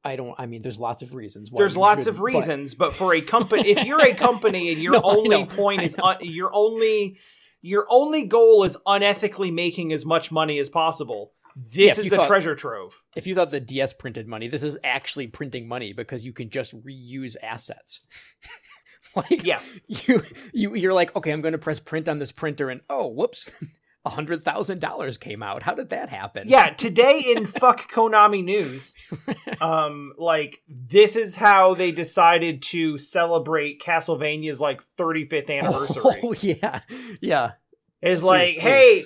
I 0.04 0.16
don't. 0.16 0.34
I 0.38 0.46
mean, 0.46 0.62
there's 0.62 0.80
lots 0.80 1.02
of 1.02 1.14
reasons. 1.14 1.52
There's 1.52 1.76
lots 1.76 2.08
of 2.08 2.16
shouldn't, 2.16 2.34
but- 2.34 2.40
reasons 2.40 2.74
but... 2.76 2.96
for 2.96 3.14
a 3.14 3.22
company 3.22 3.68
if 3.70 3.86
you're 3.86 4.02
a 4.02 4.14
company 4.14 4.72
and 4.72 4.82
your 4.82 4.94
No, 4.94 5.02
only 5.04 5.46
point 5.46 5.82
I 5.82 5.84
is 5.84 5.96
un- 6.02 6.18
your 6.22 6.50
only 6.54 7.18
your 7.62 7.86
only 7.90 8.24
goal 8.24 8.64
is 8.64 8.78
unethically 8.88 9.54
making 9.54 9.92
as 9.94 10.06
much 10.06 10.32
money 10.32 10.60
as 10.60 10.70
possible. 10.70 11.34
This 11.56 11.98
if 11.98 12.06
is 12.06 12.12
a 12.12 12.18
thought- 12.18 12.28
treasure 12.28 12.56
trove. 12.56 13.02
If 13.16 13.28
you 13.28 13.36
thought 13.36 13.50
the 13.50 13.60
DS 13.60 13.94
printed 13.94 14.28
money, 14.28 14.48
this 14.48 14.64
is 14.64 14.78
actually 14.84 15.28
printing 15.28 15.68
money 15.68 15.94
because 15.94 16.26
you 16.26 16.32
can 16.32 16.50
just 16.50 16.74
reuse 16.86 17.36
assets. 17.44 18.02
like 19.16 19.44
yeah. 19.44 19.60
you 19.88 20.24
you 20.54 20.76
you're 20.76 20.94
like, 20.94 21.16
okay, 21.16 21.32
I'm 21.32 21.42
going 21.42 21.54
to 21.54 21.58
press 21.58 21.80
print 21.80 22.08
on 22.08 22.20
this 22.20 22.32
printer, 22.32 22.70
and 22.70 22.82
oh, 22.90 23.08
whoops, 23.08 23.50
a 24.06 24.10
hundred 24.10 24.44
thousand 24.44 24.80
dollars 24.80 25.18
came 25.18 25.44
out. 25.44 25.64
How 25.64 25.74
did 25.74 25.90
that 25.90 26.10
happen? 26.10 26.48
Yeah, 26.48 26.70
today 26.70 27.20
in 27.36 27.46
fuck 27.46 27.92
Konami 27.92 28.44
news, 28.44 28.94
um, 29.62 30.14
like 30.18 30.62
this 30.68 31.16
is 31.16 31.36
how 31.36 31.76
they 31.76 31.92
decided 31.92 32.62
to 32.64 32.98
celebrate 32.98 33.82
Castlevania's 33.82 34.60
like 34.60 34.82
35th 34.98 35.50
anniversary. 35.60 36.20
Oh 36.24 36.34
yeah, 36.34 36.82
yeah. 37.22 37.52
Is 38.02 38.24
like, 38.24 38.60
please. 38.60 38.62
hey, 38.62 39.06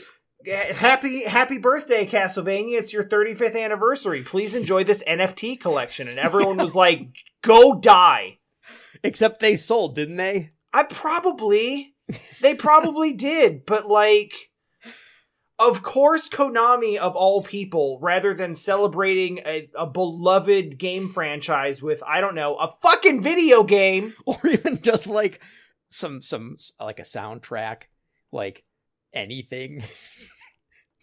happy 0.73 1.23
happy 1.23 1.57
birthday, 1.57 2.05
Castlevania! 2.05 2.77
It's 2.77 2.93
your 2.93 3.03
35th 3.03 3.59
anniversary. 3.59 4.21
Please 4.21 4.53
enjoy 4.53 4.83
this 4.83 5.03
NFT 5.03 5.59
collection. 5.59 6.07
And 6.07 6.19
everyone 6.19 6.57
was 6.57 6.75
like, 6.75 7.07
go 7.41 7.79
die. 7.79 8.37
Except 9.03 9.39
they 9.39 9.55
sold, 9.55 9.95
didn't 9.95 10.17
they? 10.17 10.51
I 10.71 10.83
probably 10.83 11.95
they 12.41 12.53
probably 12.53 13.13
did, 13.13 13.65
but 13.65 13.87
like 13.87 14.51
of 15.59 15.83
course 15.83 16.29
Konami 16.29 16.97
of 16.97 17.15
all 17.15 17.41
people 17.41 17.99
rather 18.01 18.33
than 18.33 18.55
celebrating 18.55 19.39
a, 19.45 19.69
a 19.75 19.85
beloved 19.85 20.77
game 20.77 21.09
franchise 21.09 21.81
with 21.81 22.01
I 22.07 22.21
don't 22.21 22.35
know, 22.35 22.55
a 22.55 22.71
fucking 22.81 23.21
video 23.21 23.63
game. 23.63 24.13
Or 24.25 24.37
even 24.47 24.81
just 24.81 25.07
like 25.07 25.41
some 25.89 26.21
some 26.21 26.57
like 26.79 26.99
a 26.99 27.03
soundtrack, 27.03 27.83
like 28.31 28.63
anything. 29.13 29.83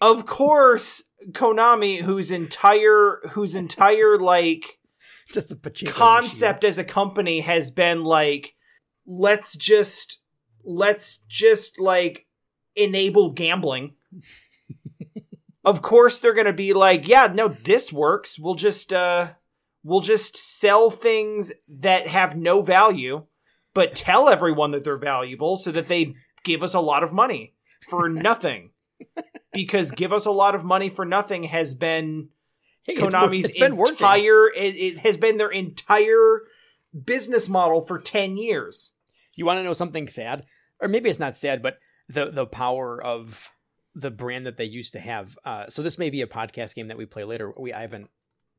Of 0.02 0.24
course 0.24 1.04
Konami 1.32 2.00
whose 2.00 2.30
entire 2.30 3.20
whose 3.32 3.54
entire 3.54 4.18
like 4.18 4.78
just 5.30 5.50
the 5.50 5.86
concept 5.86 6.64
as 6.64 6.78
a 6.78 6.84
company 6.84 7.40
has 7.40 7.70
been 7.70 8.02
like 8.02 8.54
let's 9.06 9.56
just 9.56 10.22
let's 10.64 11.18
just 11.28 11.78
like 11.78 12.26
enable 12.74 13.32
gambling 13.32 13.94
of 15.64 15.83
course 15.83 16.18
they're 16.18 16.35
gonna 16.35 16.53
be 16.53 16.73
like 16.73 17.07
yeah 17.07 17.29
no 17.33 17.49
this 17.49 17.92
works. 17.92 18.38
We'll 18.38 18.55
just 18.55 18.92
uh 18.92 19.33
we'll 19.83 20.01
just 20.01 20.37
sell 20.37 20.90
things 20.90 21.53
that 21.68 22.07
have 22.07 22.37
no 22.37 22.62
value 22.62 23.25
but 23.75 23.94
tell 23.94 24.29
everyone 24.29 24.73
that 24.73 24.85
they're 24.85 24.96
valuable 24.96 25.57
so 25.57 25.70
that 25.73 25.88
they 25.88 26.14
give 26.42 26.62
us 26.62 26.75
a 26.75 26.81
lot 26.81 27.03
of 27.03 27.12
money 27.12 27.55
for 27.88 28.09
nothing. 28.09 28.70
Because 29.53 29.90
give 29.90 30.12
us 30.12 30.27
a 30.27 30.31
lot 30.31 30.55
of 30.55 30.64
money 30.64 30.88
for 30.88 31.05
nothing 31.05 31.44
has 31.44 31.75
been 31.75 32.29
Hey, 32.83 32.94
it's 32.94 33.03
Konami's 33.03 33.49
it's 33.51 33.59
been 33.59 33.79
entire 33.79 34.49
it, 34.49 34.75
it 34.77 34.99
has 35.01 35.16
been 35.16 35.37
their 35.37 35.51
entire 35.51 36.42
business 37.05 37.49
model 37.49 37.81
for 37.81 37.99
10 37.99 38.37
years. 38.37 38.92
You 39.35 39.46
want 39.46 39.59
to 39.59 39.64
know 39.64 39.73
something 39.73 40.09
sad, 40.09 40.44
or 40.81 40.88
maybe 40.88 41.09
it's 41.09 41.18
not 41.18 41.37
sad, 41.37 41.62
but 41.62 41.79
the 42.09 42.27
the 42.27 42.46
power 42.46 43.03
of 43.03 43.51
the 43.94 44.11
brand 44.11 44.46
that 44.46 44.57
they 44.57 44.64
used 44.64 44.92
to 44.92 45.00
have. 45.00 45.37
Uh, 45.44 45.66
so 45.68 45.83
this 45.83 45.98
may 45.98 46.11
be 46.11 46.22
a 46.22 46.26
podcast 46.26 46.74
game 46.74 46.88
that 46.88 46.98
we 46.98 47.07
play 47.07 47.24
later. 47.24 47.53
We 47.59 47.72
I 47.72 47.81
haven't 47.83 48.09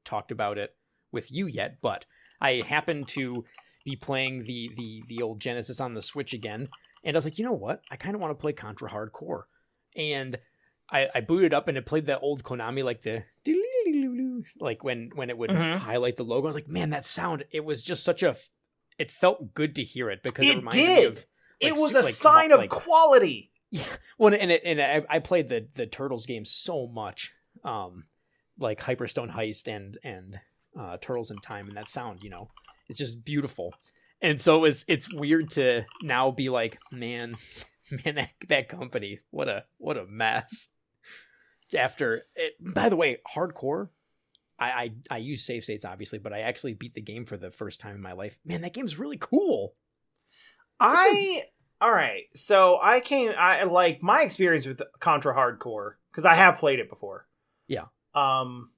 talked 0.05 0.31
about 0.31 0.57
it 0.57 0.75
with 1.11 1.31
you 1.31 1.47
yet, 1.47 1.77
but 1.81 2.05
I 2.41 2.61
happened 2.67 3.07
to 3.09 3.45
be 3.85 3.95
playing 3.95 4.43
the 4.43 4.69
the 4.77 5.03
the 5.07 5.21
old 5.21 5.39
Genesis 5.39 5.79
on 5.79 5.93
the 5.93 6.01
Switch 6.01 6.33
again, 6.33 6.67
and 7.03 7.15
I 7.15 7.17
was 7.17 7.25
like, 7.25 7.39
you 7.39 7.45
know 7.45 7.51
what? 7.53 7.81
I 7.89 7.95
kind 7.95 8.15
of 8.15 8.21
want 8.21 8.31
to 8.31 8.41
play 8.41 8.53
Contra 8.53 8.89
Hard 8.89 9.11
Corps, 9.11 9.47
and 9.95 10.37
I, 10.91 11.07
I 11.15 11.21
booted 11.21 11.53
up 11.53 11.67
and 11.69 11.77
it 11.77 11.85
played 11.85 12.07
that 12.07 12.19
old 12.21 12.43
Konami 12.43 12.83
like 12.83 13.01
the 13.01 13.23
like 14.59 14.83
when 14.83 15.09
when 15.15 15.29
it 15.29 15.37
would 15.37 15.49
Mhm. 15.49 15.77
highlight 15.77 16.17
the 16.17 16.23
logo. 16.23 16.47
I 16.47 16.49
was 16.49 16.55
like, 16.55 16.67
man, 16.67 16.89
that 16.91 17.05
sound! 17.05 17.45
It 17.51 17.63
was 17.65 17.83
just 17.83 18.03
such 18.03 18.23
a. 18.23 18.35
It 18.97 19.09
felt 19.11 19.53
good 19.53 19.75
to 19.75 19.83
hear 19.83 20.09
it 20.09 20.21
because 20.23 20.45
it, 20.45 20.49
It 20.51 20.55
reminded 20.57 20.77
me 20.79 20.95
did. 20.95 21.07
of 21.07 21.25
it 21.59 21.73
was 21.77 21.95
a 21.95 22.01
like, 22.01 22.13
sign 22.13 22.51
of 22.51 22.59
like- 22.59 22.69
quality. 22.69 23.50
Yeah. 23.71 23.83
Well, 24.17 24.35
and 24.39 24.51
it, 24.51 24.61
and 24.63 24.79
I, 24.79 25.03
I 25.09 25.19
played 25.19 25.49
the 25.49 25.67
the 25.73 25.87
Turtles 25.87 26.27
game 26.27 26.45
so 26.45 26.85
much, 26.85 27.31
um, 27.63 28.03
like 28.59 28.79
Hyperstone 28.79 29.33
Heist 29.33 29.67
and 29.67 29.97
and 30.03 30.39
uh, 30.79 30.97
Turtles 31.01 31.31
in 31.31 31.37
Time, 31.37 31.67
and 31.67 31.75
that 31.75 31.89
sound, 31.89 32.19
you 32.21 32.29
know, 32.29 32.49
it's 32.87 32.99
just 32.99 33.25
beautiful. 33.25 33.73
And 34.21 34.39
so 34.39 34.57
it 34.57 34.59
was. 34.59 34.85
It's 34.87 35.11
weird 35.11 35.49
to 35.51 35.85
now 36.03 36.29
be 36.29 36.49
like, 36.49 36.77
man, 36.91 37.35
man, 38.05 38.15
that, 38.15 38.29
that 38.47 38.69
company, 38.69 39.19
what 39.31 39.47
a 39.47 39.63
what 39.77 39.97
a 39.97 40.05
mess. 40.05 40.69
After 41.75 42.23
it, 42.35 42.53
by 42.59 42.89
the 42.89 42.97
way, 42.97 43.17
hardcore. 43.35 43.89
I, 44.59 44.69
I 44.69 44.91
I 45.09 45.17
use 45.17 45.43
save 45.43 45.63
states 45.63 45.85
obviously, 45.85 46.19
but 46.19 46.33
I 46.33 46.41
actually 46.41 46.73
beat 46.75 46.93
the 46.93 47.01
game 47.01 47.25
for 47.25 47.37
the 47.37 47.49
first 47.49 47.79
time 47.79 47.95
in 47.95 48.01
my 48.01 48.11
life. 48.11 48.37
Man, 48.45 48.61
that 48.61 48.73
game's 48.73 48.99
really 48.99 49.17
cool. 49.17 49.73
I 50.79 51.45
all 51.81 51.91
right. 51.91 52.23
So 52.35 52.79
I 52.81 52.99
came. 52.99 53.31
I 53.37 53.63
like 53.63 54.01
my 54.03 54.21
experience 54.21 54.65
with 54.65 54.81
Contra 54.99 55.33
Hard 55.33 55.59
Corps 55.59 55.97
because 56.11 56.25
I 56.25 56.35
have 56.35 56.57
played 56.59 56.79
it 56.79 56.89
before. 56.89 57.27
Yeah. 57.67 57.85
Um, 58.13 58.69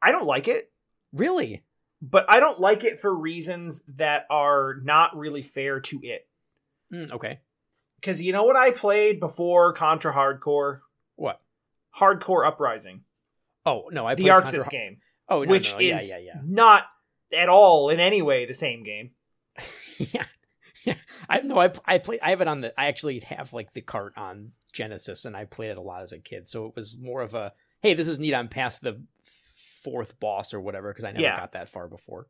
I 0.00 0.12
don't 0.12 0.26
like 0.26 0.48
it, 0.48 0.70
Really? 1.12 1.64
but 2.02 2.26
I 2.28 2.38
don't 2.40 2.60
like 2.60 2.84
it 2.84 3.00
for 3.00 3.14
reasons 3.14 3.82
that 3.96 4.26
are 4.30 4.76
not 4.82 5.16
really 5.16 5.42
fair 5.42 5.80
to 5.80 6.00
it. 6.02 6.28
Mm, 6.92 7.12
okay. 7.12 7.40
Because 8.00 8.20
you 8.20 8.32
know 8.32 8.44
what 8.44 8.56
I 8.56 8.70
played 8.70 9.18
before 9.20 9.72
Contra 9.72 10.12
Hard 10.12 10.40
Corps? 10.40 10.82
What? 11.16 11.40
Hard 11.90 12.20
Corps 12.22 12.44
Uprising, 12.44 13.00
Oh 13.64 13.84
no, 13.90 14.06
I 14.06 14.14
the 14.14 14.24
ArcSys 14.26 14.52
Contra- 14.52 14.70
game, 14.70 14.96
Oh 15.28 15.42
no, 15.44 15.50
which 15.50 15.72
no, 15.72 15.78
is 15.78 16.10
yeah, 16.10 16.18
yeah, 16.18 16.40
not 16.44 16.82
at 17.32 17.48
all 17.48 17.88
in 17.88 17.98
any 18.00 18.20
way 18.20 18.44
the 18.44 18.52
same 18.54 18.82
game. 18.82 19.12
yeah. 19.98 20.24
I 21.28 21.40
no, 21.40 21.58
I 21.58 21.72
I 21.86 21.98
play. 21.98 22.18
I 22.20 22.30
have 22.30 22.40
it 22.40 22.48
on 22.48 22.60
the. 22.60 22.78
I 22.80 22.86
actually 22.86 23.20
have 23.20 23.52
like 23.52 23.72
the 23.72 23.80
cart 23.80 24.12
on 24.16 24.52
Genesis, 24.72 25.24
and 25.24 25.36
I 25.36 25.44
played 25.44 25.70
it 25.70 25.78
a 25.78 25.82
lot 25.82 26.02
as 26.02 26.12
a 26.12 26.18
kid. 26.18 26.48
So 26.48 26.66
it 26.66 26.76
was 26.76 26.98
more 26.98 27.22
of 27.22 27.34
a 27.34 27.52
hey, 27.82 27.94
this 27.94 28.08
is 28.08 28.18
neat. 28.18 28.34
I'm 28.34 28.48
past 28.48 28.80
the 28.82 29.02
fourth 29.82 30.18
boss 30.20 30.54
or 30.54 30.60
whatever 30.60 30.90
because 30.92 31.04
I 31.04 31.12
never 31.12 31.22
Yeah. 31.22 31.36
got 31.36 31.52
that 31.52 31.68
far 31.68 31.88
before. 31.88 32.26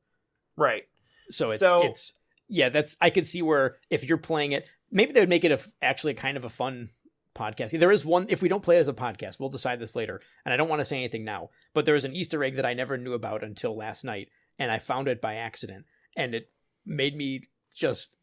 Right. 0.56 0.84
So 1.30 1.50
it's 1.50 1.60
So- 1.60 1.82
it's 1.86 2.14
yeah. 2.48 2.68
That's 2.68 2.96
I 3.00 3.10
could 3.10 3.26
see 3.26 3.42
where 3.42 3.76
if 3.90 4.04
you're 4.08 4.18
playing 4.18 4.52
it, 4.52 4.68
maybe 4.90 5.12
they 5.12 5.20
would 5.20 5.28
make 5.28 5.44
it 5.44 5.52
a 5.52 5.60
actually 5.82 6.14
kind 6.14 6.36
of 6.36 6.44
a 6.44 6.50
fun 6.50 6.90
podcast. 7.34 7.78
There 7.78 7.90
is 7.92 8.04
one. 8.04 8.26
If 8.28 8.42
we 8.42 8.48
don't 8.48 8.62
play 8.62 8.76
it 8.76 8.80
as 8.80 8.88
a 8.88 8.92
podcast, 8.92 9.38
we'll 9.40 9.48
decide 9.48 9.80
this 9.80 9.96
later. 9.96 10.20
And 10.44 10.52
I 10.52 10.56
don't 10.56 10.68
want 10.68 10.80
to 10.80 10.84
say 10.84 10.96
anything 10.96 11.24
now, 11.24 11.50
but 11.72 11.84
there 11.84 11.94
was 11.94 12.04
an 12.04 12.14
Easter 12.14 12.42
egg 12.44 12.56
that 12.56 12.66
I 12.66 12.74
never 12.74 12.96
knew 12.96 13.12
about 13.14 13.42
until 13.42 13.76
last 13.76 14.04
night, 14.04 14.28
and 14.58 14.70
I 14.70 14.78
found 14.78 15.08
it 15.08 15.20
by 15.20 15.34
accident, 15.36 15.86
and 16.16 16.34
it 16.34 16.50
made 16.86 17.16
me 17.16 17.42
just 17.74 18.14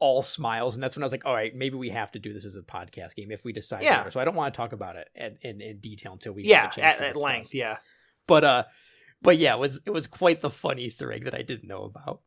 all 0.00 0.22
smiles. 0.22 0.74
And 0.74 0.82
that's 0.82 0.96
when 0.96 1.02
I 1.02 1.06
was 1.06 1.12
like, 1.12 1.26
all 1.26 1.34
right, 1.34 1.54
maybe 1.54 1.76
we 1.76 1.90
have 1.90 2.12
to 2.12 2.18
do 2.18 2.32
this 2.32 2.44
as 2.44 2.56
a 2.56 2.62
podcast 2.62 3.14
game 3.16 3.30
if 3.32 3.44
we 3.44 3.52
decide. 3.52 3.82
Yeah. 3.82 3.98
later. 3.98 4.10
So 4.12 4.20
I 4.20 4.24
don't 4.24 4.34
want 4.36 4.54
to 4.54 4.56
talk 4.56 4.72
about 4.72 4.96
it 4.96 5.08
in, 5.14 5.38
in, 5.42 5.60
in 5.60 5.78
detail 5.78 6.12
until 6.12 6.32
we 6.34 6.44
Yeah, 6.44 6.64
get 6.66 6.72
a 6.72 6.80
chance 6.80 6.94
at, 6.96 6.98
to 7.00 7.06
at 7.08 7.16
length. 7.16 7.52
Yeah. 7.54 7.78
But 8.26 8.44
uh, 8.44 8.64
but 9.22 9.38
yeah, 9.38 9.54
it 9.54 9.58
was 9.58 9.80
it 9.86 9.90
was 9.90 10.06
quite 10.06 10.40
the 10.40 10.50
fun 10.50 10.78
Easter 10.78 11.12
egg 11.12 11.24
that 11.24 11.34
I 11.34 11.42
didn't 11.42 11.66
know 11.68 11.82
about. 11.84 12.20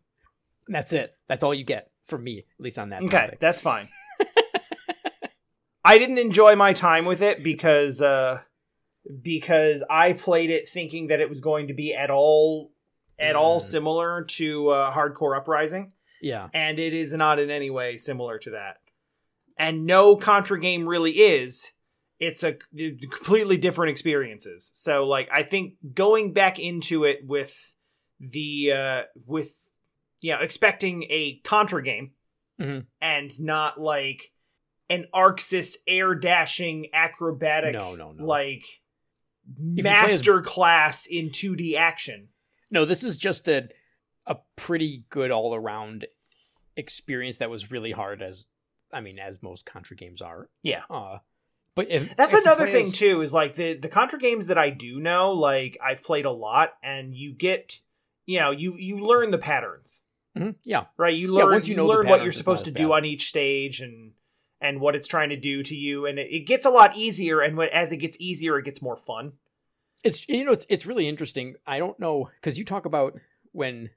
And 0.68 0.76
that's 0.76 0.94
it. 0.94 1.16
That's 1.28 1.44
all 1.44 1.54
you 1.54 1.64
get 1.64 1.92
from 2.08 2.24
me, 2.24 2.40
at 2.40 2.46
least 2.60 2.78
on 2.80 2.90
that 2.90 3.04
Okay, 3.04 3.10
topic. 3.26 3.40
that's 3.40 3.62
fine. 3.62 3.88
I 5.84 5.98
didn't 5.98 6.20
enjoy 6.20 6.56
my 6.56 6.74
time 6.74 7.06
with 7.06 7.22
it 7.22 7.44
because 7.44 8.02
uh 8.02 8.42
because 9.22 9.84
I 9.90 10.14
played 10.14 10.52
it 10.52 10.70
thinking 10.70 11.08
that 11.08 11.20
it 11.20 11.28
was 11.30 11.42
going 11.42 11.68
to 11.70 11.74
be 11.74 11.94
at 11.94 12.12
all 12.12 12.72
at 13.18 13.36
all 13.36 13.60
Mm. 13.60 13.64
similar 13.64 14.24
to 14.24 14.70
uh, 14.70 14.92
Hard 14.92 15.16
Corps 15.16 15.36
Uprising, 15.36 15.92
yeah, 16.22 16.50
and 16.54 16.80
it 16.80 16.94
is 16.94 17.14
not 17.14 17.40
in 17.40 17.50
any 17.50 17.70
way 17.70 17.98
similar 17.98 18.38
to 18.40 18.52
that. 18.52 18.78
And 19.58 19.86
no 19.86 20.16
Contra 20.16 20.60
game 20.60 20.88
really 20.88 21.12
is. 21.12 21.72
It's 22.20 22.44
a 22.44 22.54
completely 22.76 23.58
different 23.58 23.92
experiences. 23.92 24.70
So 24.74 25.06
like 25.08 25.28
I 25.32 25.44
think 25.44 25.76
going 25.94 26.34
back 26.34 26.60
into 26.60 27.04
it 27.04 27.20
with 27.26 27.74
the 28.20 28.72
uh 28.74 29.02
with 29.26 29.72
you 30.22 30.32
know 30.34 30.40
expecting 30.42 31.04
a 31.10 31.40
Contra 31.44 31.84
game 31.84 32.12
Mhm. 32.60 32.86
and 33.02 33.40
not 33.40 33.82
like 33.82 34.32
an 34.90 35.06
ArcSys 35.16 35.78
air 35.88 36.14
dashing 36.14 36.88
acrobatic 36.94 37.74
No, 37.74 37.96
no, 37.96 38.12
no. 38.12 38.24
like 38.26 38.66
you 39.60 39.82
play 39.84 39.92
as- 39.92 40.12
master 40.12 40.42
class 40.42 41.08
in 41.08 41.30
2D 41.32 41.76
action. 41.76 42.30
no, 42.70 42.86
this 42.86 43.04
is 43.04 43.18
just 43.18 43.48
a 43.48 43.68
a 44.32 44.38
pretty 44.56 45.04
good 45.10 45.30
all 45.32 45.54
around 45.54 46.06
experience 46.78 47.38
that 47.38 47.50
was 47.50 47.72
really 47.72 47.92
hard 47.92 48.22
as 48.22 48.48
I 48.94 49.00
mean, 49.02 49.20
as 49.20 49.42
most 49.42 49.66
Contra 49.66 49.96
games 49.96 50.22
are. 50.22 50.50
Yeah. 50.64 50.82
Uh, 50.90 51.20
but 51.76 51.90
if 51.90 52.16
That's 52.16 52.34
if 52.34 52.42
another 52.42 52.68
thing 52.68 52.88
as- 52.88 52.94
too. 52.94 53.22
Is 53.22 53.32
like 53.34 53.56
the 53.56 53.74
the 53.76 53.88
Contra 53.90 54.20
games 54.20 54.48
that 54.48 54.58
I 54.58 54.70
do 54.70 55.00
know. 55.00 55.32
Like 55.34 55.78
I've 55.84 56.04
played 56.04 56.26
a 56.26 56.32
lot, 56.32 56.74
and 56.84 57.16
you 57.16 57.34
get, 57.34 57.80
you 58.26 58.40
know, 58.40 58.52
you 58.52 58.76
you 58.78 59.00
learn 59.00 59.32
the 59.32 59.38
patterns, 59.38 60.02
Mhm, 60.38 60.56
Yeah, 60.64 60.86
right? 60.98 61.14
You 61.16 61.28
Yeah, 61.38 61.44
learn 61.44 61.52
once 61.54 61.68
you 61.68 61.72
you, 61.74 61.78
know 61.78 61.88
learn 61.88 62.08
what 62.08 62.24
you're 62.24 62.32
supposed 62.34 62.66
to 62.66 62.72
do 62.72 62.92
on 62.94 63.06
each 63.06 63.30
stage, 63.30 63.80
and 63.82 64.12
and 64.60 64.80
what 64.82 64.96
it's 64.96 65.08
trying 65.08 65.30
to 65.30 65.38
do 65.38 65.64
to 65.64 65.76
you, 65.76 66.06
and 66.06 66.20
it, 66.20 66.28
it 66.32 66.48
gets 66.48 66.66
a 66.66 66.70
lot 66.70 66.96
easier. 66.96 67.42
And 67.42 67.58
when, 67.58 67.70
as 67.70 67.92
it 67.92 67.98
gets 67.98 68.18
easier, 68.20 68.60
it 68.60 68.66
gets 68.66 68.82
more 68.82 68.98
fun. 68.98 69.34
it's 70.04 70.28
you 70.28 70.44
know 70.44 70.52
it's 70.52 70.66
it's 70.70 70.86
really 70.86 71.08
interesting. 71.08 71.56
I 71.66 71.80
don't 71.80 72.00
know 72.00 72.30
because 72.36 72.58
you 72.58 72.66
talk 72.66 72.86
about 72.86 73.14
when 73.54 73.90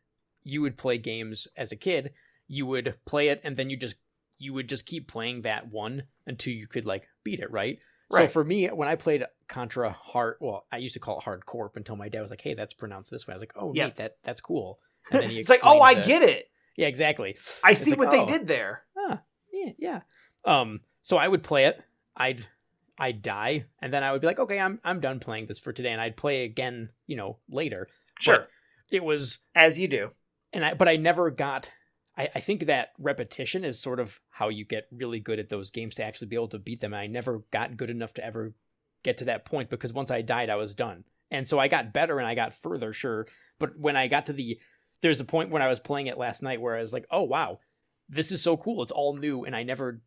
you 0.44 0.60
would 0.62 0.76
play 0.76 0.98
games 0.98 1.48
as 1.56 1.72
a 1.72 1.76
kid, 1.76 2.12
you 2.46 2.66
would 2.66 2.94
play 3.06 3.28
it 3.28 3.40
and 3.44 3.56
then 3.56 3.70
you 3.70 3.76
just 3.76 3.96
you 4.38 4.52
would 4.52 4.68
just 4.68 4.84
keep 4.86 5.08
playing 5.08 5.42
that 5.42 5.70
one 5.70 6.04
until 6.26 6.52
you 6.52 6.66
could 6.66 6.84
like 6.84 7.08
beat 7.22 7.40
it, 7.40 7.50
right? 7.50 7.78
right. 8.10 8.28
So 8.28 8.32
for 8.32 8.44
me, 8.44 8.66
when 8.68 8.88
I 8.88 8.96
played 8.96 9.24
Contra 9.48 9.90
Hard, 9.92 10.36
well, 10.40 10.66
I 10.72 10.78
used 10.78 10.94
to 10.94 11.00
call 11.00 11.18
it 11.18 11.24
Hard 11.24 11.46
Corp 11.46 11.76
until 11.76 11.96
my 11.96 12.08
dad 12.08 12.20
was 12.20 12.30
like, 12.30 12.40
"Hey, 12.40 12.54
that's 12.54 12.74
pronounced 12.74 13.10
this 13.10 13.26
way." 13.26 13.34
I 13.34 13.36
was 13.36 13.42
like, 13.42 13.52
"Oh, 13.56 13.72
Yeah. 13.74 13.86
neat, 13.86 13.96
that 13.96 14.16
that's 14.24 14.40
cool." 14.40 14.78
And 15.10 15.22
then 15.22 15.30
he 15.30 15.38
it's 15.40 15.48
like, 15.48 15.60
oh, 15.62 15.80
I 15.80 15.94
the- 15.94 16.02
get 16.02 16.22
it. 16.22 16.50
Yeah, 16.76 16.88
exactly. 16.88 17.36
I 17.62 17.70
It's 17.72 17.80
see 17.80 17.90
like, 17.90 17.98
what 18.00 18.08
oh. 18.08 18.26
they 18.26 18.32
did 18.32 18.46
there. 18.48 18.82
Ah, 18.98 19.22
yeah, 19.52 19.72
yeah. 19.78 20.00
Um, 20.44 20.80
so 21.02 21.16
I 21.16 21.28
would 21.28 21.42
play 21.44 21.66
it. 21.66 21.80
I'd 22.16 22.46
I'd 22.98 23.22
die, 23.22 23.66
and 23.80 23.92
then 23.92 24.02
I 24.02 24.10
would 24.12 24.20
be 24.20 24.26
like, 24.26 24.40
okay, 24.40 24.58
I'm 24.58 24.80
I'm 24.84 25.00
done 25.00 25.20
playing 25.20 25.46
this 25.46 25.60
for 25.60 25.72
today, 25.72 25.90
and 25.92 26.00
I'd 26.00 26.16
play 26.16 26.44
again, 26.44 26.90
you 27.06 27.16
know, 27.16 27.38
later. 27.48 27.88
Sure, 28.18 28.38
But 28.38 28.48
it 28.90 29.04
was, 29.04 29.38
as 29.54 29.78
you 29.78 29.86
do. 29.88 30.10
And 30.54 30.64
I 30.64 30.74
but 30.74 30.88
I 30.88 30.96
never 30.96 31.30
got. 31.30 31.70
I, 32.16 32.28
I 32.34 32.40
think 32.40 32.66
that 32.66 32.92
repetition 32.98 33.64
is 33.64 33.80
sort 33.80 33.98
of 33.98 34.20
how 34.30 34.48
you 34.48 34.64
get 34.64 34.86
really 34.92 35.18
good 35.18 35.40
at 35.40 35.48
those 35.48 35.70
games 35.70 35.96
to 35.96 36.04
actually 36.04 36.28
be 36.28 36.36
able 36.36 36.48
to 36.48 36.58
beat 36.58 36.80
them. 36.80 36.92
And 36.92 37.00
I 37.00 37.06
never 37.08 37.42
got 37.50 37.76
good 37.76 37.90
enough 37.90 38.14
to 38.14 38.24
ever 38.24 38.54
get 39.02 39.18
to 39.18 39.24
that 39.26 39.44
point 39.44 39.68
because 39.68 39.92
once 39.92 40.10
I 40.10 40.22
died, 40.22 40.48
I 40.48 40.56
was 40.56 40.74
done. 40.74 41.04
And 41.30 41.48
so 41.48 41.58
I 41.58 41.66
got 41.66 41.92
better 41.92 42.18
and 42.18 42.28
I 42.28 42.36
got 42.36 42.54
further, 42.54 42.92
sure. 42.92 43.26
But 43.58 43.76
when 43.76 43.96
I 43.96 44.06
got 44.06 44.26
to 44.26 44.32
the, 44.32 44.60
there's 45.00 45.18
a 45.18 45.24
point 45.24 45.50
when 45.50 45.62
I 45.62 45.68
was 45.68 45.80
playing 45.80 46.06
it 46.06 46.16
last 46.16 46.42
night 46.42 46.60
where 46.60 46.76
I 46.76 46.80
was 46.80 46.92
like, 46.92 47.06
oh 47.10 47.22
wow, 47.22 47.58
this 48.08 48.30
is 48.30 48.42
so 48.42 48.56
cool. 48.56 48.82
It's 48.82 48.92
all 48.92 49.16
new, 49.16 49.44
and 49.44 49.56
I 49.56 49.62
never 49.62 50.00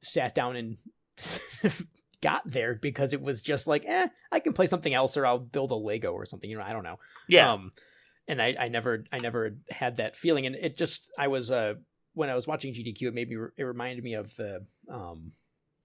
sat 0.00 0.34
down 0.34 0.56
and 0.56 0.76
got 2.20 2.42
there 2.44 2.74
because 2.74 3.12
it 3.12 3.20
was 3.20 3.42
just 3.42 3.66
like, 3.66 3.84
eh, 3.86 4.08
I 4.32 4.40
can 4.40 4.52
play 4.52 4.66
something 4.66 4.92
else 4.92 5.16
or 5.16 5.26
I'll 5.26 5.38
build 5.38 5.70
a 5.70 5.76
Lego 5.76 6.12
or 6.12 6.26
something. 6.26 6.50
You 6.50 6.58
know, 6.58 6.64
I 6.64 6.72
don't 6.72 6.84
know. 6.84 6.98
Yeah, 7.28 7.52
Um, 7.52 7.70
and 8.28 8.40
I, 8.40 8.54
I 8.58 8.68
never, 8.68 9.04
I 9.12 9.18
never 9.18 9.56
had 9.70 9.98
that 9.98 10.16
feeling. 10.16 10.46
And 10.46 10.54
it 10.54 10.76
just, 10.76 11.10
I 11.18 11.28
was, 11.28 11.50
uh, 11.50 11.74
when 12.14 12.30
I 12.30 12.34
was 12.34 12.46
watching 12.46 12.72
GDQ, 12.72 13.02
it 13.02 13.14
made 13.14 13.28
me, 13.28 13.36
it 13.56 13.62
reminded 13.62 14.02
me 14.04 14.14
of 14.14 14.34
the, 14.36 14.64
um, 14.90 15.32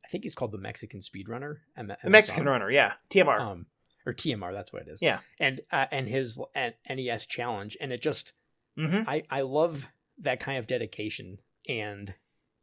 I 0.03 0.07
think 0.09 0.23
he's 0.23 0.35
called 0.35 0.51
the 0.51 0.57
Mexican 0.57 1.01
Speedrunner. 1.01 1.57
M- 1.77 1.91
the 2.03 2.09
Mexican 2.09 2.45
runner. 2.45 2.71
Yeah, 2.71 2.93
TMR. 3.09 3.39
Um, 3.39 3.65
or 4.05 4.13
TMR, 4.13 4.53
that's 4.53 4.71
what 4.71 4.83
it 4.83 4.87
is. 4.89 5.01
Yeah. 5.01 5.19
And, 5.39 5.59
uh, 5.71 5.85
and 5.91 6.07
his 6.07 6.39
uh, 6.55 6.69
NES 6.89 7.25
challenge. 7.25 7.77
And 7.79 7.91
it 7.91 8.01
just, 8.01 8.33
hmm 8.77 9.01
I, 9.07 9.23
I 9.29 9.41
love 9.41 9.87
that 10.19 10.39
kind 10.39 10.57
of 10.57 10.67
dedication. 10.67 11.39
And 11.67 12.13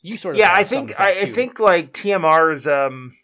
you 0.00 0.16
sort 0.16 0.36
of, 0.36 0.38
yeah 0.38 0.52
i 0.52 0.62
think 0.62 0.98
I, 1.00 1.22
I 1.22 1.32
think 1.32 1.58
like 1.58 1.92
tmr's 1.92 2.66
um 2.66 3.16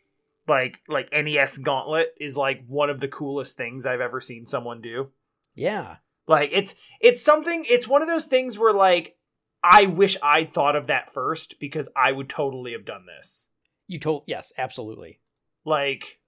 like 0.48 0.80
like 0.88 1.12
nes 1.12 1.58
gauntlet 1.58 2.08
is 2.18 2.36
like 2.36 2.64
one 2.66 2.90
of 2.90 2.98
the 2.98 3.06
coolest 3.06 3.56
things 3.56 3.86
i've 3.86 4.00
ever 4.00 4.20
seen 4.20 4.46
someone 4.46 4.80
do 4.80 5.10
yeah. 5.54 5.96
Like 6.26 6.50
it's 6.52 6.74
it's 7.00 7.22
something 7.24 7.64
it's 7.68 7.88
one 7.88 8.02
of 8.02 8.08
those 8.08 8.26
things 8.26 8.58
where 8.58 8.72
like 8.72 9.16
i 9.62 9.86
wish 9.86 10.16
i'd 10.22 10.52
thought 10.52 10.76
of 10.76 10.86
that 10.86 11.12
first 11.12 11.56
because 11.60 11.88
i 11.96 12.12
would 12.12 12.28
totally 12.28 12.72
have 12.72 12.84
done 12.84 13.04
this 13.06 13.48
You 13.88 13.98
told, 13.98 14.24
yes, 14.26 14.52
absolutely. 14.56 15.20
like 15.64 16.20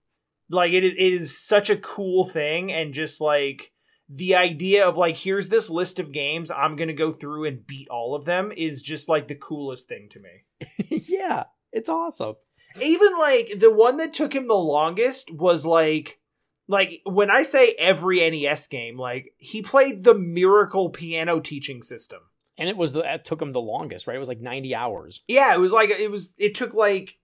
like 0.51 0.73
it 0.73 0.85
is, 0.85 0.93
it 0.93 0.99
is 1.13 1.39
such 1.39 1.71
a 1.71 1.77
cool 1.77 2.25
thing 2.25 2.71
and 2.73 2.93
just 2.95 3.21
like 3.21 3.73
the 4.09 4.35
idea 4.35 4.87
of 4.87 4.97
like 4.99 5.17
here's 5.17 5.49
this 5.49 5.71
list 5.71 5.99
of 5.99 6.13
games 6.13 6.51
i'm 6.51 6.77
gonna 6.77 6.93
go 6.93 7.11
through 7.11 7.47
and 7.47 7.67
beat 7.67 7.89
all 7.89 8.15
of 8.15 8.25
them 8.27 8.53
is 8.55 8.83
just 8.83 9.09
like 9.09 9.29
the 9.29 9.35
coolest 9.35 9.89
thing 9.89 10.09
to 10.11 10.21
me 10.21 10.45
yeah. 11.09 11.45
It's 11.73 11.89
awesome. 11.89 12.35
even 12.81 13.19
like 13.19 13.55
the 13.59 13.73
one 13.75 13.97
that 13.97 14.13
took 14.13 14.33
him 14.35 14.47
the 14.47 14.55
longest 14.55 15.33
was 15.35 15.67
like 15.67 16.21
like 16.69 17.01
when 17.05 17.31
i 17.31 17.43
say 17.43 17.75
every 17.79 18.19
nes 18.31 18.67
game 18.69 18.99
like 18.99 19.33
he 19.37 19.63
played 19.63 20.05
the 20.05 20.15
miracle 20.15 20.91
piano 20.91 21.41
teaching 21.41 21.83
system 21.83 22.21
And 22.57 22.69
it 22.69 22.77
was 22.77 22.93
the, 22.93 23.01
it 23.01 23.25
took 23.25 23.43
him 23.43 23.51
the 23.53 23.61
longest, 23.61 24.07
right? 24.07 24.15
It 24.17 24.21
was 24.21 24.29
like 24.29 24.41
90 24.41 24.75
hours. 24.75 25.23
yeah 25.27 25.53
it 25.55 25.59
was 25.59 25.73
like 25.73 25.91
it 25.91 26.11
was 26.11 26.35
it 26.39 26.55
took 26.55 26.73
like 26.73 27.19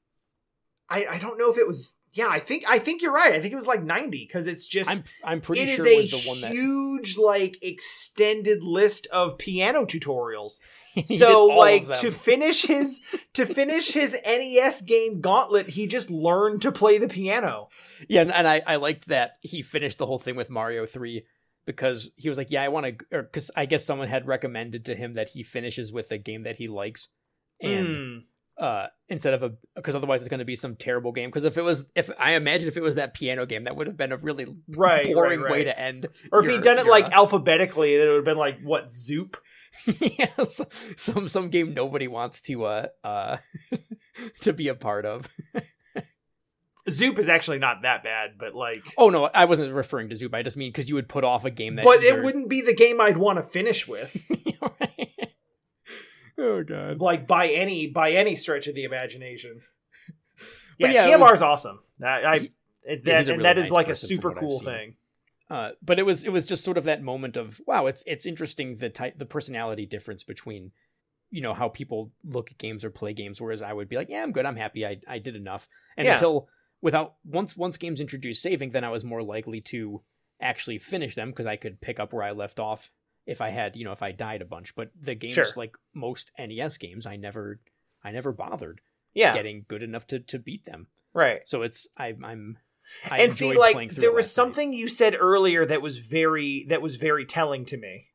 i 0.88 1.06
i 1.06 1.18
don't 1.18 1.38
know 1.38 1.50
if 1.50 1.56
it 1.58 1.66
was 1.68 1.96
yeah 2.12 2.28
i 2.28 2.38
think 2.38 2.64
i 2.68 2.78
think 2.78 3.02
you're 3.02 3.12
right 3.12 3.32
i 3.32 3.40
think 3.40 3.52
it 3.52 3.56
was 3.56 3.66
like 3.66 3.82
90 3.82 4.24
because 4.26 4.46
it's 4.46 4.66
just 4.66 4.90
I'm, 4.90 5.04
I'm 5.24 5.40
pretty 5.40 5.66
sure 5.66 5.86
it 5.86 5.96
was 5.96 6.10
the 6.10 6.28
one 6.28 6.40
that 6.40 6.52
huge 6.52 7.16
like 7.16 7.58
extended 7.62 8.62
list 8.64 9.06
of 9.08 9.38
piano 9.38 9.84
tutorials 9.84 10.60
so 11.06 11.46
like 11.46 11.92
to 11.94 12.10
finish 12.10 12.62
his 12.62 13.00
to 13.34 13.46
finish 13.46 13.92
his 13.92 14.16
nes 14.24 14.82
game 14.82 15.20
gauntlet 15.20 15.68
he 15.68 15.86
just 15.86 16.10
learned 16.10 16.62
to 16.62 16.72
play 16.72 16.98
the 16.98 17.08
piano 17.08 17.68
Yeah, 18.08 18.22
and, 18.22 18.32
and 18.32 18.48
I, 18.48 18.62
I 18.66 18.76
liked 18.76 19.08
that 19.08 19.36
he 19.40 19.62
finished 19.62 19.98
the 19.98 20.06
whole 20.06 20.18
thing 20.18 20.36
with 20.36 20.50
Mario 20.50 20.86
3 20.86 21.22
because 21.66 22.10
he 22.16 22.28
was 22.28 22.38
like, 22.38 22.50
yeah, 22.50 22.62
I 22.62 22.68
want 22.68 22.86
to, 22.86 23.16
or 23.16 23.22
because 23.22 23.50
I 23.54 23.66
guess 23.66 23.84
someone 23.84 24.08
had 24.08 24.26
recommended 24.26 24.86
to 24.86 24.94
him 24.94 25.14
that 25.14 25.28
he 25.28 25.42
finishes 25.42 25.92
with 25.92 26.10
a 26.10 26.18
game 26.18 26.42
that 26.42 26.56
he 26.56 26.68
likes. 26.68 27.08
And 27.60 27.86
Mm. 27.86 28.22
Uh, 28.60 28.86
instead 29.08 29.34
of 29.34 29.42
a, 29.42 29.52
because 29.74 29.94
otherwise 29.94 30.20
it's 30.20 30.28
going 30.28 30.38
to 30.38 30.44
be 30.44 30.54
some 30.54 30.76
terrible 30.76 31.12
game. 31.12 31.28
Because 31.30 31.44
if 31.44 31.56
it 31.56 31.62
was, 31.62 31.86
if 31.94 32.10
I 32.18 32.32
imagine 32.32 32.68
if 32.68 32.76
it 32.76 32.82
was 32.82 32.96
that 32.96 33.14
piano 33.14 33.46
game, 33.46 33.64
that 33.64 33.74
would 33.74 33.86
have 33.86 33.96
been 33.96 34.12
a 34.12 34.16
really 34.18 34.46
right 34.76 35.06
boring 35.06 35.40
right, 35.40 35.50
way 35.50 35.64
to 35.64 35.80
end. 35.80 36.06
or 36.30 36.40
if 36.40 36.44
your- 36.44 36.54
he'd 36.54 36.62
done 36.62 36.78
it 36.78 36.84
your, 36.84 36.90
like 36.90 37.06
uh, 37.06 37.10
alphabetically 37.14 37.96
then 37.96 38.06
it 38.06 38.10
would 38.10 38.16
have 38.16 38.24
been 38.24 38.36
like 38.36 38.60
what 38.62 38.92
zoop 38.92 39.38
yes, 40.00 40.60
some 40.96 41.28
some 41.28 41.48
game 41.48 41.72
nobody 41.74 42.08
wants 42.08 42.40
to 42.42 42.64
uh 42.64 42.86
uh 43.04 43.36
to 44.40 44.52
be 44.52 44.66
a 44.68 44.74
part 44.74 45.06
of. 45.06 45.28
zoop 46.88 47.18
is 47.20 47.28
actually 47.28 47.58
not 47.58 47.82
that 47.82 48.02
bad 48.02 48.30
but 48.38 48.52
like 48.54 48.84
Oh 48.98 49.10
no, 49.10 49.26
I 49.32 49.44
wasn't 49.44 49.72
referring 49.72 50.08
to 50.08 50.16
Zoop. 50.16 50.34
I 50.34 50.42
just 50.42 50.56
mean 50.56 50.70
because 50.70 50.88
you 50.88 50.96
would 50.96 51.08
put 51.08 51.22
off 51.24 51.44
a 51.44 51.50
game 51.50 51.76
that. 51.76 51.84
but 51.84 52.02
it 52.02 52.22
wouldn't 52.22 52.48
be 52.48 52.62
the 52.62 52.74
game 52.74 53.00
i'd 53.00 53.16
want 53.16 53.38
to 53.38 53.42
finish 53.42 53.86
with 53.86 54.26
oh 56.40 56.62
god. 56.64 57.00
like 57.00 57.26
by 57.26 57.48
any 57.48 57.86
by 57.86 58.12
any 58.12 58.34
stretch 58.36 58.66
of 58.66 58.74
the 58.74 58.84
imagination. 58.84 59.60
But 60.80 60.92
Yeah, 60.92 61.08
yeah, 61.08 61.18
TMR 61.18 61.34
is 61.34 61.42
awesome. 61.42 61.80
That 61.98 62.24
I 62.24 62.38
He- 62.38 62.50
it- 62.84 63.02
yeah, 63.04 63.20
that, 63.20 63.28
and 63.28 63.28
really 63.28 63.42
that 63.42 63.58
is 63.58 63.64
nice 63.64 63.72
like 63.72 63.88
a 63.90 63.94
super 63.94 64.32
cool 64.32 64.58
thing. 64.60 64.96
Uh, 65.50 65.70
but 65.82 65.98
it 65.98 66.04
was 66.04 66.24
it 66.24 66.30
was 66.32 66.46
just 66.46 66.64
sort 66.64 66.78
of 66.78 66.84
that 66.84 67.02
moment 67.02 67.36
of 67.36 67.60
wow, 67.66 67.86
it's 67.86 68.02
it's 68.06 68.24
interesting 68.24 68.76
the 68.76 68.88
type 68.88 69.18
the 69.18 69.26
personality 69.26 69.84
difference 69.84 70.22
between 70.24 70.72
you 71.30 71.42
know 71.42 71.52
how 71.52 71.68
people 71.68 72.10
look 72.24 72.50
at 72.50 72.56
games 72.58 72.82
or 72.84 72.90
play 72.90 73.12
games. 73.12 73.40
Whereas 73.40 73.60
I 73.60 73.72
would 73.74 73.88
be 73.88 73.96
like, 73.96 74.08
yeah, 74.08 74.22
I'm 74.22 74.32
good, 74.32 74.46
I'm 74.46 74.56
happy, 74.56 74.86
I 74.86 75.00
I 75.06 75.18
did 75.18 75.36
enough. 75.36 75.68
And 75.98 76.06
Yeah. 76.06 76.14
until 76.14 76.48
without 76.80 77.16
once 77.24 77.56
once 77.58 77.76
games 77.76 78.00
introduced 78.00 78.42
saving, 78.42 78.70
then 78.70 78.84
I 78.84 78.88
was 78.90 79.04
more 79.04 79.22
likely 79.22 79.60
to 79.62 80.02
actually 80.40 80.78
finish 80.78 81.14
them 81.14 81.28
because 81.30 81.46
I 81.46 81.56
could 81.56 81.80
pick 81.82 82.00
up 82.00 82.14
where 82.14 82.22
I 82.22 82.30
left 82.30 82.58
off 82.58 82.90
if 83.26 83.40
I 83.40 83.50
had 83.50 83.76
you 83.76 83.84
know 83.84 83.92
if 83.92 84.02
I 84.02 84.12
died 84.12 84.42
a 84.42 84.46
bunch. 84.46 84.74
But 84.74 84.90
the 85.00 85.14
games 85.14 85.34
Sure. 85.34 85.46
like 85.56 85.76
most 85.94 86.30
NES 86.38 86.78
games, 86.78 87.06
I 87.06 87.16
never 87.16 87.60
I 88.04 88.10
never 88.12 88.32
bothered 88.32 88.80
Yeah, 89.14 89.32
getting 89.34 89.64
good 89.68 89.82
enough 89.82 90.06
to 90.08 90.20
to 90.20 90.38
beat 90.38 90.64
them. 90.64 90.88
right. 91.12 91.40
So 91.46 91.62
it's 91.62 91.86
I, 91.96 92.14
I'm 92.22 92.58
I 93.08 93.18
and 93.20 93.32
see, 93.34 93.56
like 93.56 93.94
there 93.94 94.10
was 94.12 94.26
last 94.26 94.30
night. 94.30 94.34
something 94.34 94.72
you 94.72 94.88
said 94.88 95.14
earlier 95.18 95.64
that 95.66 95.80
was 95.82 95.98
very 95.98 96.66
that 96.68 96.82
was 96.82 96.96
very 96.96 97.24
telling 97.24 97.64
to 97.66 97.76
me, 97.76 98.06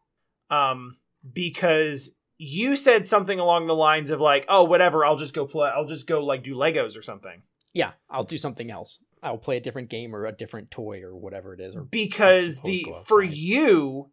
um, 0.50 0.98
because 1.34 2.12
you 2.38 2.76
said 2.76 3.08
something 3.08 3.40
along 3.40 3.68
the 3.68 3.76
lines 3.76 4.10
of 4.10 4.20
like, 4.20 4.46
oh, 4.50 4.64
whatever, 4.66 5.06
I'll 5.06 5.16
just 5.16 5.34
go 5.34 5.46
play, 5.46 5.70
I'll 5.74 5.86
just 5.86 6.08
go 6.08 6.24
like 6.26 6.44
do 6.44 6.56
Legos 6.56 6.98
or 6.98 7.02
something. 7.02 7.42
Yeah, 7.74 7.92
I'll 8.10 8.24
do 8.26 8.38
something 8.38 8.70
else. 8.70 9.00
I'll 9.24 9.38
play 9.38 9.58
a 9.58 9.62
different 9.62 9.90
game 9.90 10.16
or 10.16 10.26
a 10.26 10.32
different 10.32 10.70
toy 10.72 11.02
or 11.02 11.16
whatever 11.16 11.54
it 11.54 11.60
is. 11.60 11.76
Or 11.76 11.84
because 11.84 12.60
the 12.62 12.86
for 13.06 13.24
you 13.24 14.12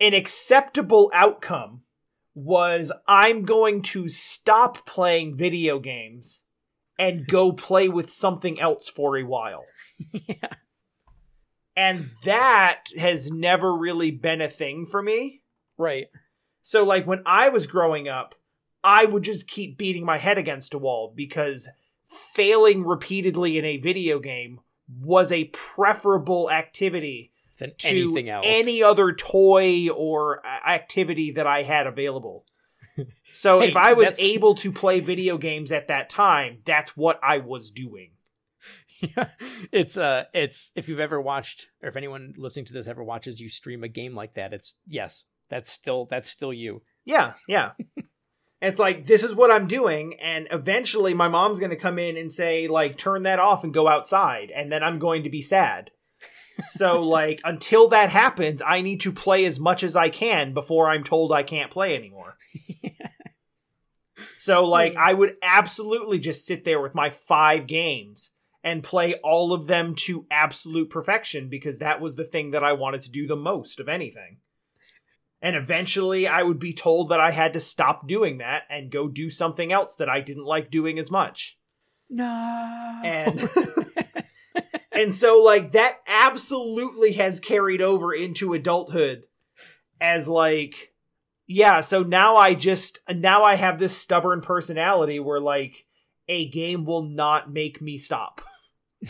an 0.00 0.14
acceptable 0.14 1.10
outcome 1.14 1.82
was 2.34 2.92
I'm 3.06 3.44
going 3.44 3.82
to 3.82 4.08
stop 4.08 4.86
playing 4.86 5.36
video 5.36 5.78
games 5.78 6.42
and 6.98 7.26
go 7.26 7.52
play 7.52 7.88
with 7.88 8.10
something 8.10 8.60
else 8.60 8.88
for 8.88 9.16
a 9.16 9.24
while. 9.24 9.64
yeah. 10.12 10.48
And 11.76 12.10
that 12.24 12.84
has 12.96 13.30
never 13.30 13.74
really 13.74 14.10
been 14.10 14.40
a 14.40 14.48
thing 14.48 14.86
for 14.86 15.02
me. 15.02 15.42
Right. 15.76 16.06
So 16.62 16.84
like 16.84 17.06
when 17.06 17.22
I 17.26 17.48
was 17.48 17.66
growing 17.66 18.08
up, 18.08 18.34
I 18.82 19.06
would 19.06 19.22
just 19.22 19.48
keep 19.48 19.76
beating 19.78 20.04
my 20.04 20.18
head 20.18 20.38
against 20.38 20.74
a 20.74 20.78
wall 20.78 21.12
because 21.14 21.68
failing 22.06 22.84
repeatedly 22.84 23.58
in 23.58 23.64
a 23.64 23.78
video 23.78 24.18
game 24.18 24.60
was 24.88 25.32
a 25.32 25.44
preferable 25.44 26.50
activity 26.50 27.32
Than 27.58 27.72
to 27.78 27.88
anything 27.88 28.28
else. 28.28 28.44
any 28.48 28.82
other 28.82 29.12
toy 29.12 29.88
or 29.90 30.42
activity 30.46 31.32
that 31.32 31.46
I 31.46 31.62
had 31.62 31.86
available. 31.86 32.44
So 33.32 33.58
Hey, 33.58 33.70
if 33.70 33.76
I 33.76 33.94
was 33.94 34.06
that's- 34.06 34.22
able 34.24 34.54
to 34.56 34.70
play 34.70 35.00
video 35.00 35.38
games 35.38 35.72
at 35.72 35.88
that 35.88 36.08
time, 36.08 36.58
that's 36.64 36.96
what 36.96 37.18
I 37.20 37.38
was 37.38 37.72
doing. 37.72 38.12
Yeah. 39.00 39.26
It's 39.72 39.96
uh 39.96 40.24
it's 40.32 40.70
if 40.76 40.88
you've 40.88 41.00
ever 41.00 41.20
watched 41.20 41.66
or 41.82 41.88
if 41.88 41.96
anyone 41.96 42.32
listening 42.36 42.64
to 42.66 42.72
this 42.72 42.86
ever 42.86 43.02
watches 43.02 43.40
you 43.40 43.48
stream 43.48 43.82
a 43.82 43.88
game 43.88 44.14
like 44.14 44.34
that, 44.34 44.54
it's 44.54 44.76
yes, 44.86 45.24
that's 45.50 45.70
still 45.72 46.06
that's 46.06 46.30
still 46.30 46.52
you. 46.52 46.82
Yeah, 47.04 47.32
yeah. 47.48 47.72
it's 48.62 48.78
like 48.78 49.04
this 49.06 49.24
is 49.24 49.34
what 49.34 49.50
I'm 49.50 49.66
doing 49.66 50.14
and 50.20 50.46
eventually 50.52 51.12
my 51.12 51.26
mom's 51.26 51.58
going 51.58 51.70
to 51.70 51.76
come 51.76 51.98
in 51.98 52.16
and 52.16 52.30
say 52.30 52.68
like 52.68 52.96
turn 52.96 53.24
that 53.24 53.40
off 53.40 53.64
and 53.64 53.74
go 53.74 53.88
outside 53.88 54.52
and 54.54 54.70
then 54.70 54.84
I'm 54.84 55.00
going 55.00 55.24
to 55.24 55.28
be 55.30 55.42
sad. 55.42 55.90
So 56.62 57.02
like 57.02 57.40
until 57.44 57.88
that 57.88 58.10
happens, 58.10 58.62
I 58.62 58.80
need 58.80 59.00
to 59.00 59.12
play 59.12 59.44
as 59.44 59.58
much 59.58 59.82
as 59.82 59.96
I 59.96 60.08
can 60.08 60.54
before 60.54 60.88
I'm 60.88 61.04
told 61.04 61.32
I 61.32 61.42
can't 61.42 61.70
play 61.70 61.96
anymore. 61.96 62.36
So 64.34 64.64
like 64.64 64.96
I 64.96 65.14
would 65.14 65.36
absolutely 65.42 66.18
just 66.18 66.44
sit 66.44 66.64
there 66.64 66.80
with 66.80 66.94
my 66.94 67.10
5 67.10 67.66
games 67.66 68.30
and 68.62 68.82
play 68.82 69.14
all 69.22 69.52
of 69.52 69.66
them 69.66 69.94
to 69.94 70.26
absolute 70.30 70.90
perfection 70.90 71.48
because 71.48 71.78
that 71.78 72.00
was 72.00 72.16
the 72.16 72.24
thing 72.24 72.50
that 72.50 72.64
I 72.64 72.72
wanted 72.72 73.02
to 73.02 73.10
do 73.10 73.26
the 73.26 73.36
most 73.36 73.78
of 73.78 73.88
anything. 73.88 74.38
And 75.40 75.54
eventually 75.54 76.26
I 76.26 76.42
would 76.42 76.58
be 76.58 76.72
told 76.72 77.10
that 77.10 77.20
I 77.20 77.30
had 77.30 77.52
to 77.52 77.60
stop 77.60 78.08
doing 78.08 78.38
that 78.38 78.62
and 78.70 78.90
go 78.90 79.08
do 79.08 79.30
something 79.30 79.72
else 79.72 79.96
that 79.96 80.08
I 80.08 80.20
didn't 80.20 80.46
like 80.46 80.70
doing 80.70 80.98
as 80.98 81.10
much. 81.10 81.58
No. 82.10 83.00
And 83.04 83.48
and 84.94 85.14
so 85.14 85.42
like 85.42 85.72
that 85.72 85.98
absolutely 86.06 87.12
has 87.12 87.40
carried 87.40 87.82
over 87.82 88.14
into 88.14 88.54
adulthood 88.54 89.26
as 90.00 90.28
like 90.28 90.94
yeah, 91.46 91.80
so 91.80 92.02
now 92.02 92.36
I 92.36 92.54
just 92.54 93.00
now 93.08 93.44
I 93.44 93.56
have 93.56 93.78
this 93.78 93.96
stubborn 93.96 94.40
personality 94.40 95.20
where 95.20 95.40
like 95.40 95.84
a 96.28 96.48
game 96.48 96.84
will 96.84 97.02
not 97.02 97.52
make 97.52 97.82
me 97.82 97.98
stop. 97.98 98.40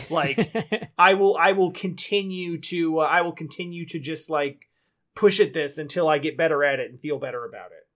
Like 0.09 0.91
I 0.97 1.13
will 1.13 1.37
I 1.37 1.53
will 1.53 1.71
continue 1.71 2.59
to 2.61 2.99
uh, 2.99 3.03
I 3.03 3.21
will 3.21 3.31
continue 3.31 3.85
to 3.87 3.99
just 3.99 4.29
like 4.29 4.67
push 5.15 5.39
at 5.39 5.53
this 5.53 5.77
until 5.77 6.09
I 6.09 6.17
get 6.17 6.37
better 6.37 6.63
at 6.63 6.79
it 6.79 6.91
and 6.91 6.99
feel 6.99 7.19
better 7.19 7.45
about 7.45 7.71
it. 7.71 7.87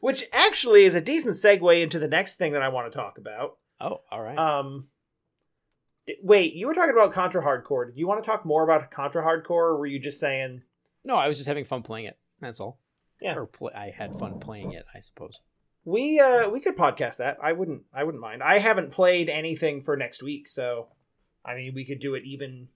Which 0.00 0.24
actually 0.32 0.84
is 0.84 0.94
a 0.94 1.00
decent 1.00 1.34
segue 1.34 1.82
into 1.82 1.98
the 1.98 2.08
next 2.08 2.36
thing 2.36 2.52
that 2.52 2.62
I 2.62 2.68
want 2.68 2.90
to 2.90 2.96
talk 2.98 3.18
about. 3.18 3.56
oh, 3.80 4.00
all 4.10 4.22
right. 4.22 4.38
Um 4.38 4.88
wait, 6.22 6.54
you 6.54 6.66
were 6.66 6.74
talking 6.74 6.94
about 6.94 7.12
Contra 7.12 7.42
Hard 7.42 7.64
Corps. 7.64 7.86
Did 7.86 7.96
you 7.96 8.06
want 8.06 8.22
to 8.22 8.26
talk 8.28 8.44
more 8.44 8.62
about 8.62 8.90
Contra 8.90 9.22
Hard 9.22 9.44
Corps 9.44 9.68
or 9.68 9.78
were 9.78 9.86
you 9.86 9.98
just 9.98 10.20
saying 10.20 10.62
no, 11.04 11.16
I 11.16 11.28
was 11.28 11.36
just 11.36 11.48
having 11.48 11.64
fun 11.64 11.82
playing 11.82 12.06
it. 12.06 12.18
That's 12.40 12.60
all. 12.60 12.78
Yeah. 13.20 13.34
Or 13.36 13.46
play, 13.46 13.72
I 13.74 13.90
had 13.90 14.18
fun 14.18 14.40
playing 14.40 14.72
it, 14.72 14.86
I 14.94 15.00
suppose. 15.00 15.40
we 15.84 16.18
uh 16.18 16.48
we 16.48 16.60
could 16.60 16.76
podcast 16.76 17.18
that. 17.18 17.38
I 17.42 17.52
wouldn't 17.52 17.82
I 17.92 18.04
wouldn't 18.04 18.22
mind. 18.22 18.42
I 18.42 18.58
haven't 18.58 18.90
played 18.90 19.28
anything 19.28 19.82
for 19.82 19.96
next 19.96 20.22
week, 20.22 20.48
so 20.48 20.88
I 21.44 21.54
mean 21.54 21.72
we 21.74 21.84
could 21.84 22.00
do 22.00 22.14
it 22.14 22.24
even 22.24 22.68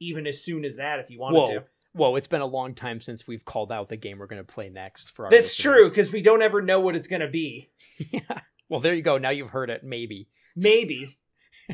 even 0.00 0.26
as 0.26 0.42
soon 0.42 0.64
as 0.64 0.76
that 0.76 0.98
if 0.98 1.10
you 1.10 1.20
wanted 1.20 1.38
Whoa. 1.38 1.46
to. 1.46 1.64
Whoa, 1.92 2.16
it's 2.16 2.26
been 2.26 2.40
a 2.40 2.46
long 2.46 2.74
time 2.74 3.00
since 3.00 3.26
we've 3.26 3.44
called 3.44 3.70
out 3.70 3.88
the 3.88 3.96
game 3.96 4.18
we're 4.18 4.26
going 4.26 4.44
to 4.44 4.52
play 4.52 4.68
next 4.68 5.14
for 5.14 5.26
our 5.26 5.30
That's 5.30 5.54
true 5.54 5.88
because 5.88 6.10
we 6.10 6.22
don't 6.22 6.42
ever 6.42 6.60
know 6.60 6.80
what 6.80 6.96
it's 6.96 7.06
going 7.06 7.20
to 7.20 7.28
be. 7.28 7.70
yeah. 8.10 8.40
Well, 8.68 8.80
there 8.80 8.94
you 8.94 9.02
go. 9.02 9.16
Now 9.16 9.30
you've 9.30 9.50
heard 9.50 9.70
it. 9.70 9.84
Maybe. 9.84 10.28
Maybe. 10.56 11.18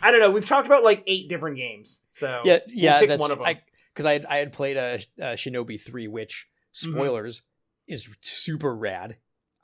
I 0.03 0.11
don't 0.11 0.21
know. 0.21 0.31
We've 0.31 0.47
talked 0.47 0.67
about 0.67 0.85
like 0.85 1.03
eight 1.07 1.29
different 1.29 1.57
games. 1.57 2.01
So 2.11 2.43
Yeah, 2.45 2.59
yeah. 2.69 2.99
pick 3.01 3.09
that's 3.09 3.21
one 3.21 3.31
of 3.31 3.39
them. 3.39 3.57
Because 3.93 4.07
I, 4.07 4.13
had 4.13 4.27
I 4.27 4.37
had 4.37 4.53
played 4.53 4.77
a, 4.77 5.01
a 5.19 5.35
Shinobi 5.35 5.81
three, 5.81 6.09
which 6.09 6.47
Mm-hmm. 6.73 6.93
spoilers 6.93 7.43
is 7.89 8.09
super 8.21 8.73
rad. 8.73 9.17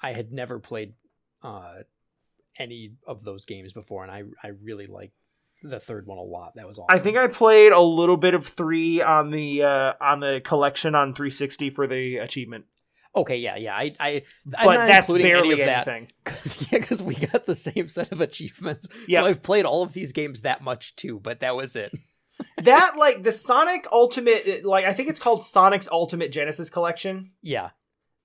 I 0.03 0.13
had 0.13 0.33
never 0.33 0.59
played 0.59 0.95
uh, 1.41 1.75
any 2.59 2.95
of 3.07 3.23
those 3.23 3.45
games 3.45 3.73
before, 3.73 4.03
and 4.03 4.11
I 4.11 4.25
I 4.43 4.49
really 4.63 4.89
like 4.89 5.13
the 5.63 5.79
third 5.79 6.07
one 6.07 6.19
a 6.19 6.23
lot. 6.23 6.55
That 6.57 6.67
was 6.67 6.79
awesome. 6.79 6.89
I 6.91 6.99
think 6.99 7.17
I 7.17 7.29
played 7.29 7.71
a 7.71 7.81
little 7.81 8.17
bit 8.17 8.35
of 8.35 8.45
three 8.47 9.01
on 9.01 9.31
the 9.31 9.63
uh, 9.63 9.93
on 10.01 10.19
the 10.19 10.41
collection 10.45 10.97
on 10.97 11.15
360 11.15 11.71
for 11.71 11.87
the 11.87 12.17
achievement, 12.17 12.65
Okay, 13.17 13.39
yeah, 13.39 13.57
yeah. 13.57 13.75
I 13.75 13.95
I 13.99 14.09
I'm 14.59 14.67
but 14.67 14.75
not 14.75 14.87
that's 14.89 15.09
including 15.09 15.27
barely 15.27 15.53
any 15.53 15.61
of 15.63 15.67
that. 15.67 15.89
anything. 15.89 16.13
Cause, 16.25 16.71
yeah, 16.71 16.79
because 16.79 17.03
we 17.03 17.15
got 17.15 17.47
the 17.47 17.55
same 17.57 17.89
set 17.89 18.13
of 18.13 18.21
achievements. 18.21 18.89
Yeah. 19.09 19.21
So 19.21 19.27
I've 19.27 19.43
played 19.43 19.65
all 19.65 19.83
of 19.83 19.93
these 19.95 20.13
games 20.13 20.43
that 20.43 20.63
much 20.63 20.95
too, 20.97 21.19
but 21.21 21.41
that 21.41 21.57
was 21.57 21.77
it. 21.77 21.93
that 22.63 22.97
like 22.99 23.23
the 23.23 23.33
Sonic 23.33 23.87
Ultimate, 23.91 24.65
like 24.65 24.85
I 24.85 24.93
think 24.93 25.09
it's 25.09 25.19
called 25.19 25.43
Sonic's 25.43 25.89
Ultimate 25.91 26.31
Genesis 26.33 26.69
Collection, 26.69 27.31
Yeah. 27.41 27.71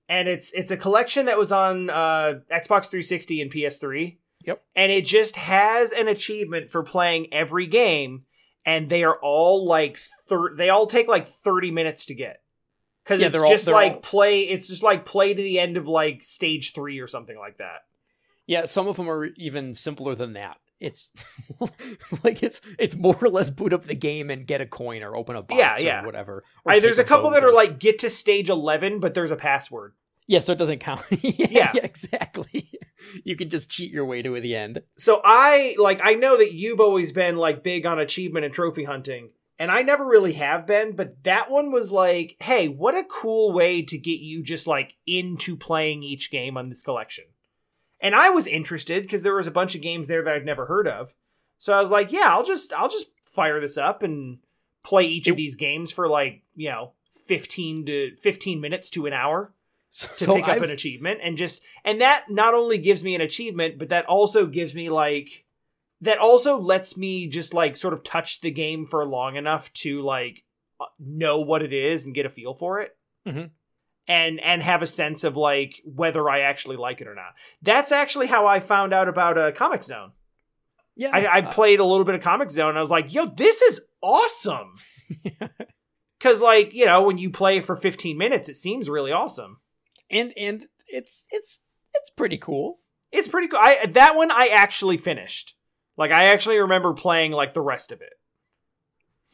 and 0.08 0.28
it's 0.28 0.52
it's 0.52 0.70
a 0.70 0.76
collection 0.76 1.26
that 1.26 1.38
was 1.38 1.50
on 1.52 1.88
uh, 1.88 2.40
Xbox 2.52 2.86
360 2.90 3.40
and 3.40 3.50
PS3. 3.52 4.18
Yep. 4.44 4.60
and 4.74 4.90
it 4.90 5.04
just 5.06 5.36
has 5.36 5.92
an 5.92 6.08
achievement 6.08 6.70
for 6.72 6.82
playing 6.82 7.32
every 7.32 7.66
game, 7.68 8.24
and 8.66 8.90
they 8.90 9.04
are 9.04 9.16
all 9.22 9.64
like 9.64 9.96
thir- 10.28 10.56
they 10.56 10.68
all 10.68 10.86
take 10.88 11.06
like 11.08 11.26
30 11.28 11.70
minutes 11.70 12.06
to 12.06 12.14
get. 12.14 12.41
Because 13.04 13.20
Yeah, 13.20 13.26
it's 13.28 13.32
they're 13.32 13.44
all- 13.44 13.50
just 13.50 13.64
they're 13.66 13.74
like 13.74 13.92
all- 13.94 14.00
play. 14.00 14.40
It's 14.42 14.68
just 14.68 14.82
like 14.82 15.04
play 15.04 15.34
to 15.34 15.42
the 15.42 15.58
end 15.58 15.76
of 15.76 15.86
like 15.88 16.22
stage 16.22 16.72
three 16.72 17.00
or 17.00 17.06
something 17.08 17.36
like 17.38 17.58
that. 17.58 17.80
Yeah, 18.46 18.64
some 18.66 18.88
of 18.88 18.96
them 18.96 19.08
are 19.10 19.26
even 19.36 19.74
simpler 19.74 20.14
than 20.14 20.32
that. 20.34 20.58
It's 20.80 21.12
like 22.24 22.42
it's 22.42 22.60
it's 22.78 22.96
more 22.96 23.16
or 23.20 23.28
less 23.28 23.50
boot 23.50 23.72
up 23.72 23.84
the 23.84 23.94
game 23.94 24.30
and 24.30 24.46
get 24.46 24.60
a 24.60 24.66
coin 24.66 25.02
or 25.02 25.14
open 25.16 25.36
a 25.36 25.42
box 25.42 25.82
Yeah, 25.82 26.02
or 26.02 26.06
whatever. 26.06 26.44
or 26.64 26.72
I, 26.72 26.80
there's 26.80 26.98
a 26.98 27.02
take 27.02 27.08
couple 27.08 27.30
that 27.30 27.44
are 27.44 27.52
like 27.52 27.78
get 27.78 28.00
to 28.00 28.10
stage 28.10 28.50
11, 28.50 28.98
but 28.98 29.14
there's 29.14 29.30
a 29.30 29.36
password. 29.36 29.94
yeah, 30.26 30.40
so 30.40 30.52
it 30.52 30.58
doesn't 30.58 30.80
count. 30.80 31.02
yeah, 31.22 31.46
Yeah. 31.50 31.72
yeah, 31.74 31.84
exactly. 31.84 32.70
You 33.24 33.34
can 33.34 33.48
just 33.48 33.68
cheat 33.68 33.90
your 33.90 34.04
way 34.04 34.22
to 34.22 34.40
the 34.40 34.54
end. 34.54 34.80
So 34.96 35.20
I 35.24 35.74
like 35.76 36.00
I 36.04 36.14
know 36.14 36.36
that 36.36 36.52
you've 36.54 36.78
always 36.78 37.10
been 37.10 37.36
like 37.36 37.64
big 37.64 37.84
on 37.84 37.98
achievement 37.98 38.44
and 38.44 38.54
trophy 38.54 38.84
hunting, 38.84 39.30
and 39.58 39.70
I 39.70 39.82
never 39.82 40.04
really 40.04 40.32
have 40.34 40.66
been, 40.66 40.96
but 40.96 41.22
that 41.24 41.50
one 41.50 41.70
was 41.70 41.92
like, 41.92 42.36
hey, 42.40 42.68
what 42.68 42.96
a 42.96 43.04
cool 43.04 43.52
way 43.52 43.82
to 43.82 43.98
get 43.98 44.20
you 44.20 44.42
just 44.42 44.66
like 44.66 44.94
into 45.06 45.56
playing 45.56 46.02
each 46.02 46.30
game 46.30 46.56
on 46.56 46.68
this 46.68 46.82
collection. 46.82 47.24
And 48.00 48.14
I 48.14 48.30
was 48.30 48.46
interested 48.46 49.02
because 49.04 49.22
there 49.22 49.34
was 49.34 49.46
a 49.46 49.52
bunch 49.52 49.74
of 49.74 49.80
games 49.80 50.08
there 50.08 50.22
that 50.24 50.34
I'd 50.34 50.44
never 50.44 50.66
heard 50.66 50.88
of. 50.88 51.14
So 51.58 51.72
I 51.72 51.80
was 51.80 51.90
like, 51.92 52.10
yeah, 52.10 52.26
I'll 52.26 52.42
just 52.42 52.72
I'll 52.72 52.88
just 52.88 53.06
fire 53.24 53.60
this 53.60 53.78
up 53.78 54.02
and 54.02 54.38
play 54.82 55.06
each 55.06 55.28
of 55.28 55.36
these 55.36 55.54
games 55.54 55.92
for 55.92 56.08
like, 56.08 56.42
you 56.56 56.68
know, 56.68 56.92
15 57.26 57.86
to 57.86 58.16
15 58.16 58.60
minutes 58.60 58.90
to 58.90 59.06
an 59.06 59.12
hour. 59.12 59.52
To 59.92 60.24
so 60.24 60.34
pick 60.36 60.44
up 60.44 60.56
I've- 60.56 60.64
an 60.64 60.70
achievement 60.70 61.20
and 61.22 61.36
just 61.36 61.60
and 61.84 62.00
that 62.00 62.24
not 62.30 62.54
only 62.54 62.78
gives 62.78 63.04
me 63.04 63.14
an 63.14 63.20
achievement 63.20 63.78
but 63.78 63.90
that 63.90 64.06
also 64.06 64.46
gives 64.46 64.74
me 64.74 64.88
like 64.88 65.44
that 66.02 66.18
also 66.18 66.58
lets 66.58 66.96
me 66.96 67.26
just 67.26 67.54
like 67.54 67.74
sort 67.76 67.94
of 67.94 68.04
touch 68.04 68.40
the 68.42 68.50
game 68.50 68.86
for 68.86 69.06
long 69.06 69.36
enough 69.36 69.72
to 69.72 70.02
like 70.02 70.44
uh, 70.80 70.84
know 70.98 71.40
what 71.40 71.62
it 71.62 71.72
is 71.72 72.04
and 72.04 72.14
get 72.14 72.26
a 72.26 72.28
feel 72.28 72.52
for 72.54 72.80
it 72.80 72.94
Mhm. 73.26 73.50
and 74.06 74.40
and 74.40 74.62
have 74.62 74.82
a 74.82 74.86
sense 74.86 75.24
of 75.24 75.36
like 75.36 75.80
whether 75.84 76.28
i 76.28 76.40
actually 76.40 76.76
like 76.76 77.00
it 77.00 77.06
or 77.08 77.14
not 77.14 77.34
that's 77.62 77.92
actually 77.92 78.26
how 78.26 78.46
i 78.46 78.60
found 78.60 78.92
out 78.92 79.08
about 79.08 79.38
a 79.38 79.44
uh, 79.46 79.50
Comix 79.52 79.84
Zone 79.84 80.12
yeah, 80.94 81.10
I, 81.12 81.24
I 81.24 81.40
uh, 81.40 81.50
played 81.50 81.80
a 81.80 81.84
little 81.84 82.04
bit 82.04 82.14
of 82.14 82.20
Comix 82.20 82.50
Zone 82.50 82.70
and 82.70 82.78
i 82.78 82.80
was 82.80 82.90
like 82.90 83.14
yo 83.14 83.26
this 83.26 83.62
is 83.62 83.80
awesome 84.02 84.74
because 86.18 86.40
like 86.42 86.74
you 86.74 86.84
know 86.84 87.02
when 87.02 87.18
you 87.18 87.30
play 87.30 87.60
for 87.60 87.76
15 87.76 88.18
minutes 88.18 88.48
it 88.48 88.56
seems 88.56 88.90
really 88.90 89.12
awesome 89.12 89.58
and 90.10 90.32
and 90.36 90.66
it's 90.88 91.24
it's 91.30 91.60
it's 91.94 92.10
pretty 92.10 92.38
cool. 92.38 92.78
It's 93.10 93.28
pretty 93.28 93.48
cool. 93.48 93.60
I 93.60 93.86
that 93.86 94.16
one 94.16 94.30
I 94.30 94.46
actually 94.46 94.96
finished. 94.96 95.54
Like 95.96 96.12
I 96.12 96.26
actually 96.26 96.58
remember 96.58 96.92
playing 96.94 97.32
like 97.32 97.54
the 97.54 97.60
rest 97.60 97.92
of 97.92 98.00
it. 98.00 98.12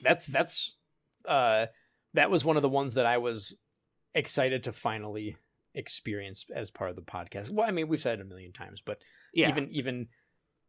That's 0.03 0.27
that's 0.27 0.77
uh 1.27 1.67
that 2.15 2.31
was 2.31 2.45
one 2.45 2.57
of 2.57 2.63
the 2.63 2.69
ones 2.69 2.95
that 2.95 3.07
I 3.07 3.19
was 3.19 3.57
excited 4.15 4.65
to 4.65 4.73
finally 4.73 5.37
experience 5.75 6.47
as 6.55 6.71
part 6.71 6.91
of 6.91 6.97
the 6.97 7.03
podcast. 7.03 7.51
Well, 7.51 7.67
I 7.67 7.71
mean, 7.71 7.89
we've 7.89 8.01
said 8.01 8.19
it 8.19 8.23
a 8.23 8.25
million 8.25 8.53
times, 8.53 8.81
but 8.81 8.99
Yeah. 9.35 9.51
even 9.51 9.69
even 9.73 10.09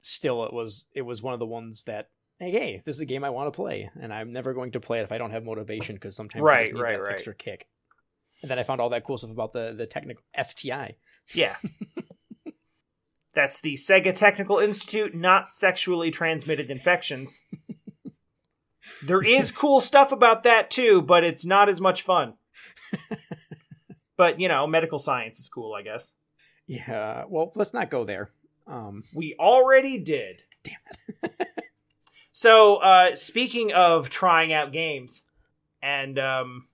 still 0.01 0.43
it 0.45 0.53
was 0.53 0.85
it 0.93 1.01
was 1.01 1.21
one 1.21 1.33
of 1.33 1.39
the 1.39 1.45
ones 1.45 1.83
that 1.83 2.09
hey, 2.39 2.51
hey 2.51 2.81
this 2.85 2.95
is 2.95 3.01
a 3.01 3.05
game 3.05 3.23
I 3.23 3.29
want 3.31 3.51
to 3.51 3.55
play 3.55 3.89
and 4.01 4.13
I'm 4.13 4.31
never 4.31 4.53
going 4.53 4.71
to 4.71 4.79
play 4.79 4.99
it 4.99 5.03
if 5.03 5.11
I 5.11 5.17
don't 5.17 5.31
have 5.31 5.43
motivation 5.43 5.95
because 5.95 6.15
sometimes 6.15 6.43
Right, 6.43 6.65
just 6.67 6.73
need 6.75 6.81
right, 6.81 6.97
that 6.97 7.03
right. 7.03 7.13
extra 7.13 7.35
kick. 7.35 7.67
And 8.41 8.49
then 8.49 8.57
I 8.59 8.63
found 8.63 8.79
all 8.79 8.89
that 8.91 9.03
cool 9.03 9.17
stuff 9.17 9.31
about 9.31 9.53
the 9.53 9.73
the 9.77 9.85
technical 9.87 10.23
STI. 10.41 10.95
yeah. 11.33 11.55
That's 13.33 13.61
the 13.61 13.75
Sega 13.75 14.13
Technical 14.15 14.57
Institute 14.57 15.13
not 15.13 15.53
sexually 15.53 16.11
transmitted 16.11 16.71
infections. 16.71 17.43
there 19.03 19.21
is 19.21 19.51
cool 19.51 19.79
stuff 19.79 20.11
about 20.11 20.43
that 20.43 20.71
too, 20.71 21.01
but 21.01 21.23
it's 21.23 21.45
not 21.45 21.69
as 21.69 21.79
much 21.79 22.01
fun. 22.01 22.33
but, 24.17 24.39
you 24.39 24.47
know, 24.47 24.65
medical 24.65 24.97
science 24.97 25.39
is 25.39 25.47
cool, 25.47 25.73
I 25.73 25.83
guess. 25.83 26.13
Yeah, 26.65 27.25
well, 27.27 27.51
let's 27.55 27.73
not 27.73 27.89
go 27.89 28.03
there. 28.03 28.31
Um 28.67 29.03
We 29.13 29.35
already 29.39 29.99
did. 29.99 30.43
Damn 30.63 30.75
it. 31.23 31.47
so, 32.31 32.77
uh, 32.77 33.15
speaking 33.15 33.73
of 33.73 34.09
trying 34.09 34.53
out 34.53 34.71
games 34.71 35.23
and 35.81 36.19
um, 36.19 36.67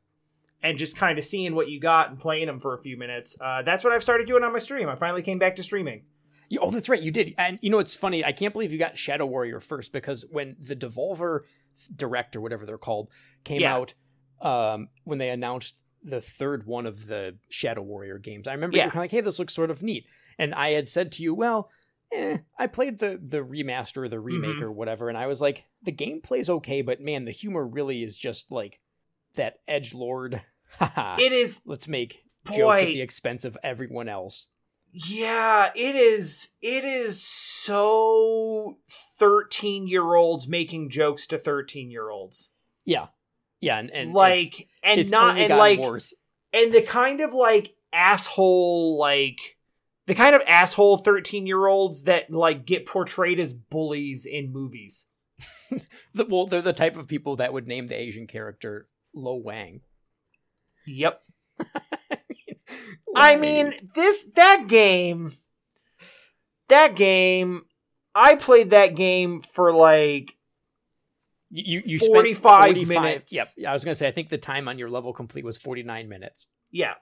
and 0.64 0.78
just 0.78 0.98
kind 0.98 1.18
of 1.18 1.24
seeing 1.24 1.54
what 1.54 1.70
you 1.70 1.80
got 1.80 2.10
and 2.10 2.20
playing 2.20 2.48
them 2.48 2.60
for 2.60 2.74
a 2.74 2.82
few 2.82 2.98
minutes, 2.98 3.38
uh, 3.40 3.62
that's 3.62 3.84
what 3.84 3.94
I've 3.94 4.04
started 4.04 4.28
doing 4.28 4.44
on 4.44 4.52
my 4.52 4.60
stream. 4.60 4.90
I 4.90 4.96
finally 4.96 5.22
came 5.22 5.38
back 5.38 5.58
to 5.58 5.64
streaming. 5.64 6.04
Yeah, 6.50 6.60
Oh, 6.62 6.72
that's 6.72 6.90
right, 6.90 7.02
you 7.02 7.12
did. 7.12 7.34
And 7.38 7.60
you 7.62 7.70
know, 7.70 7.80
it's 7.80 7.96
funny. 7.96 8.24
I 8.24 8.32
can't 8.32 8.54
believe 8.54 8.72
you 8.72 8.80
got 8.80 8.98
Shadow 8.98 9.26
Warrior 9.26 9.60
first 9.60 9.92
because 9.92 10.26
when 10.30 10.56
the 10.60 10.76
Devolver 10.76 11.42
Direct 11.96 12.36
or 12.36 12.42
whatever 12.42 12.66
they're 12.66 12.78
called 12.78 13.10
came 13.44 13.62
Yeah. 13.62 13.76
out, 13.76 13.94
um, 14.42 14.90
when 15.04 15.18
they 15.18 15.30
announced 15.30 15.82
the 16.04 16.22
third 16.22 16.66
one 16.68 16.86
of 16.86 17.08
the 17.08 17.38
Shadow 17.50 17.82
Warrior 17.82 18.20
games, 18.20 18.48
I 18.48 18.54
remember 18.54 18.78
Yeah. 18.78 18.84
you 18.84 18.88
were 18.88 18.92
kind 18.92 19.00
of 19.00 19.04
like, 19.04 19.12
"Hey, 19.12 19.22
this 19.22 19.40
looks 19.40 19.54
sort 19.54 19.72
of 19.72 19.82
neat." 19.82 20.06
And 20.38 20.54
I 20.54 20.70
had 20.72 20.88
said 20.88 21.12
to 21.14 21.24
you, 21.24 21.34
"Well, 21.34 21.70
eh, 22.12 22.38
I 22.60 22.68
played 22.68 23.00
the 23.00 23.20
the 23.22 23.40
remaster, 23.40 24.04
or 24.04 24.10
the 24.10 24.20
remake, 24.20 24.58
Mhm. 24.58 24.62
or 24.62 24.72
whatever," 24.72 25.10
and 25.10 25.18
I 25.18 25.26
was 25.28 25.42
like, 25.42 25.66
"The 25.82 25.92
gameplay's 25.92 26.50
okay, 26.50 26.82
but 26.82 27.02
man, 27.02 27.26
the 27.26 27.32
humor 27.32 27.66
really 27.66 28.04
is 28.04 28.18
just 28.18 28.52
like 28.52 28.80
that 29.34 29.60
edge 29.68 29.94
lord." 29.94 30.42
It 31.20 31.32
is, 31.32 31.62
Let's 31.66 31.88
make 31.88 32.24
jokes 32.52 32.82
at 32.82 32.88
the 32.88 33.02
expense 33.02 33.44
of 33.46 33.58
everyone 33.64 34.08
else. 34.10 34.48
Yeah, 34.96 35.72
it 35.76 35.96
is. 35.96 36.50
It 36.62 36.84
is 36.86 37.22
so 37.24 38.78
thirteen-year-olds 39.20 40.48
making 40.48 40.90
jokes 40.90 41.28
to 41.28 41.38
thirteen-year-olds, 41.38 42.52
Yeah, 42.86 43.08
yeah, 43.60 43.78
and, 43.78 43.90
and 43.92 44.10
it's- 44.12 44.16
like, 44.16 44.68
and 44.84 45.02
it's 45.02 45.12
not 45.12 45.38
and 45.38 45.56
like 45.58 45.80
worse. 45.80 46.14
and 46.54 46.72
the 46.74 46.82
kind 46.82 47.22
of 47.22 47.34
like 47.34 47.76
asshole 47.94 48.98
like 48.98 49.58
the 50.06 50.14
kind 50.16 50.36
of 50.36 50.42
asshole 50.46 50.98
13 50.98 51.48
year 51.48 51.66
olds 51.66 52.04
that 52.04 52.30
like 52.30 52.66
get 52.66 52.86
portrayed 52.86 53.40
as 53.40 53.54
bullies 53.54 54.26
in 54.26 54.52
movies 54.52 55.08
The, 56.14 56.26
well, 56.26 56.46
they're 56.46 56.62
the 56.62 56.74
type 56.74 56.98
of 56.98 57.08
people 57.08 57.38
that 57.38 57.54
would 57.54 57.68
name 57.70 57.88
the 57.88 57.96
Asian 58.00 58.28
character 58.28 58.88
Lo 59.14 59.36
Wang. 59.36 59.80
yep 60.86 61.22
i 63.16 63.36
mean 63.36 63.74
this 63.96 64.26
that 64.36 64.66
game 64.68 65.34
that 66.70 66.96
game 66.96 67.64
i 68.14 68.36
played 68.36 68.70
that 68.72 68.96
game 68.96 69.42
for 69.42 69.74
like 69.74 70.36
you 71.52 71.82
you, 71.86 72.00
you 72.00 72.00
45 72.00 72.42
spent 72.42 72.78
45 72.78 72.88
minutes. 72.88 73.34
Yep, 73.34 73.48
I 73.70 73.72
was 73.72 73.86
gonna 73.86 73.96
say 73.96 74.08
I 74.08 74.12
think 74.12 74.28
the 74.28 74.38
time 74.38 74.68
on 74.68 74.78
your 74.78 74.90
level 74.90 75.14
complete 75.14 75.46
was 75.46 75.58
forty 75.58 75.84
nine 75.84 76.10
minutes. 76.10 76.48
yeah 76.70 76.96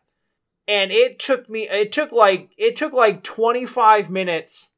and 0.67 0.91
it 0.91 1.19
took 1.19 1.49
me 1.49 1.67
it 1.69 1.91
took 1.91 2.11
like 2.11 2.51
it 2.57 2.75
took 2.75 2.93
like 2.93 3.23
25 3.23 4.09
minutes 4.09 4.71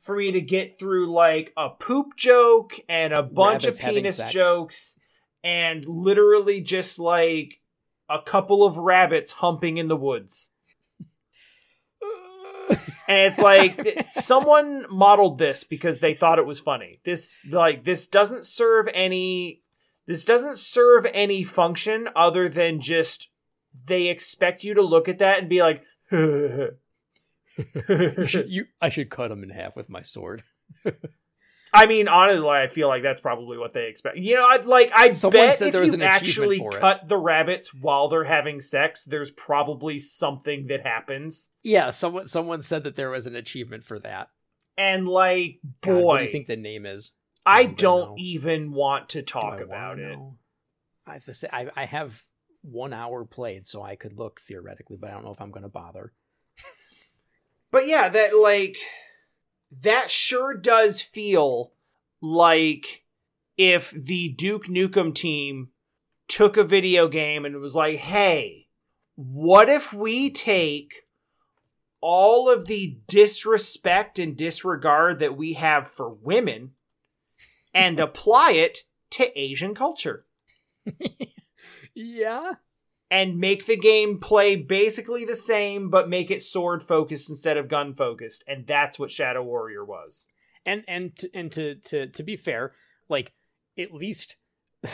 for 0.00 0.16
me 0.16 0.32
to 0.32 0.40
get 0.40 0.78
through 0.78 1.12
like 1.12 1.52
a 1.56 1.70
poop 1.70 2.16
joke 2.16 2.78
and 2.88 3.12
a 3.12 3.22
bunch 3.22 3.64
Rabbits 3.64 3.80
of 3.80 3.84
penis 3.84 4.22
jokes 4.30 4.96
and 5.42 5.84
literally 5.86 6.60
just 6.60 6.98
like 6.98 7.60
a 8.08 8.20
couple 8.20 8.64
of 8.64 8.76
rabbits 8.76 9.32
humping 9.32 9.78
in 9.78 9.88
the 9.88 9.96
woods 9.96 10.50
and 13.08 13.26
it's 13.26 13.38
like 13.38 14.06
someone 14.12 14.86
modeled 14.90 15.38
this 15.38 15.64
because 15.64 16.00
they 16.00 16.14
thought 16.14 16.38
it 16.38 16.46
was 16.46 16.60
funny 16.60 17.00
this 17.04 17.46
like 17.50 17.84
this 17.84 18.06
doesn't 18.06 18.44
serve 18.44 18.88
any 18.94 19.62
this 20.06 20.24
doesn't 20.24 20.58
serve 20.58 21.06
any 21.12 21.44
function 21.44 22.08
other 22.16 22.48
than 22.48 22.80
just 22.80 23.28
they 23.86 24.08
expect 24.08 24.64
you 24.64 24.74
to 24.74 24.82
look 24.82 25.08
at 25.08 25.18
that 25.18 25.38
and 25.38 25.48
be 25.48 25.62
like 25.62 25.82
you 27.88 28.24
should, 28.24 28.50
you, 28.50 28.66
I 28.80 28.88
should 28.88 29.10
cut 29.10 29.30
him 29.30 29.42
in 29.42 29.50
half 29.50 29.76
with 29.76 29.88
my 29.88 30.02
sword. 30.02 30.42
I 31.74 31.86
mean, 31.86 32.06
honestly, 32.06 32.50
I 32.50 32.68
feel 32.68 32.88
like 32.88 33.02
that's 33.02 33.20
probably 33.20 33.56
what 33.56 33.72
they 33.72 33.86
expect. 33.86 34.18
You 34.18 34.36
know, 34.36 34.46
I'd 34.46 34.66
like 34.66 34.92
I 34.94 35.10
Someone 35.10 35.46
bet 35.46 35.56
said 35.56 35.68
if 35.68 35.72
there 35.72 35.80
was 35.80 35.92
you 35.92 35.94
an 35.94 36.02
actually 36.02 36.62
cut 36.72 37.08
the 37.08 37.16
rabbits 37.16 37.72
while 37.72 38.08
they're 38.08 38.24
having 38.24 38.60
sex, 38.60 39.04
there's 39.04 39.30
probably 39.30 39.98
something 39.98 40.66
that 40.66 40.82
happens. 40.82 41.50
Yeah, 41.62 41.90
someone 41.90 42.28
someone 42.28 42.62
said 42.62 42.84
that 42.84 42.96
there 42.96 43.10
was 43.10 43.26
an 43.26 43.34
achievement 43.34 43.84
for 43.84 43.98
that. 44.00 44.28
And 44.76 45.08
like, 45.08 45.60
God, 45.80 45.92
boy, 45.94 46.02
what 46.04 46.18
do 46.18 46.24
you 46.24 46.30
think 46.30 46.46
the 46.46 46.56
name 46.56 46.84
is? 46.84 47.12
I 47.46 47.64
don't 47.64 47.76
don't 47.78 48.08
know. 48.10 48.14
even 48.18 48.72
want 48.72 49.08
to 49.10 49.22
talk 49.22 49.60
I 49.60 49.62
about 49.62 49.98
it. 49.98 50.16
know? 50.16 50.36
I 51.06 51.14
have 51.14 51.24
to 51.24 51.34
say 51.34 51.48
I, 51.52 51.68
I 51.74 51.86
have 51.86 52.24
one 52.62 52.92
hour 52.92 53.24
played, 53.24 53.66
so 53.66 53.82
I 53.82 53.96
could 53.96 54.18
look 54.18 54.40
theoretically, 54.40 54.98
but 55.00 55.10
I 55.10 55.14
don't 55.14 55.24
know 55.24 55.32
if 55.32 55.40
I'm 55.40 55.50
going 55.50 55.64
to 55.64 55.68
bother. 55.68 56.12
But 57.70 57.88
yeah, 57.88 58.10
that 58.10 58.36
like 58.36 58.76
that 59.80 60.10
sure 60.10 60.54
does 60.54 61.00
feel 61.00 61.72
like 62.20 63.04
if 63.56 63.90
the 63.90 64.30
Duke 64.30 64.66
Nukem 64.66 65.14
team 65.14 65.70
took 66.28 66.56
a 66.56 66.64
video 66.64 67.08
game 67.08 67.44
and 67.44 67.60
was 67.60 67.74
like, 67.74 67.98
"Hey, 67.98 68.68
what 69.14 69.68
if 69.68 69.92
we 69.92 70.30
take 70.30 71.06
all 72.00 72.50
of 72.50 72.66
the 72.66 72.98
disrespect 73.06 74.18
and 74.18 74.36
disregard 74.36 75.18
that 75.20 75.36
we 75.36 75.54
have 75.54 75.86
for 75.86 76.08
women 76.08 76.72
and 77.72 77.98
apply 78.00 78.52
it 78.52 78.84
to 79.10 79.38
Asian 79.38 79.74
culture?" 79.74 80.26
Yeah, 81.94 82.54
and 83.12 83.38
make 83.38 83.66
the 83.66 83.76
game 83.76 84.18
play 84.18 84.56
basically 84.56 85.24
the 85.26 85.36
same, 85.36 85.90
but 85.90 86.08
make 86.08 86.30
it 86.30 86.42
sword 86.42 86.82
focused 86.82 87.28
instead 87.28 87.58
of 87.58 87.68
gun 87.68 87.94
focused, 87.94 88.42
and 88.48 88.66
that's 88.66 88.98
what 88.98 89.10
Shadow 89.10 89.42
Warrior 89.42 89.84
was. 89.84 90.26
and 90.64 90.82
and 90.88 91.14
to, 91.16 91.28
and 91.34 91.52
to 91.52 91.74
to 91.76 92.06
to 92.06 92.22
be 92.22 92.36
fair, 92.36 92.72
like 93.08 93.32
at 93.78 93.92
least 93.92 94.36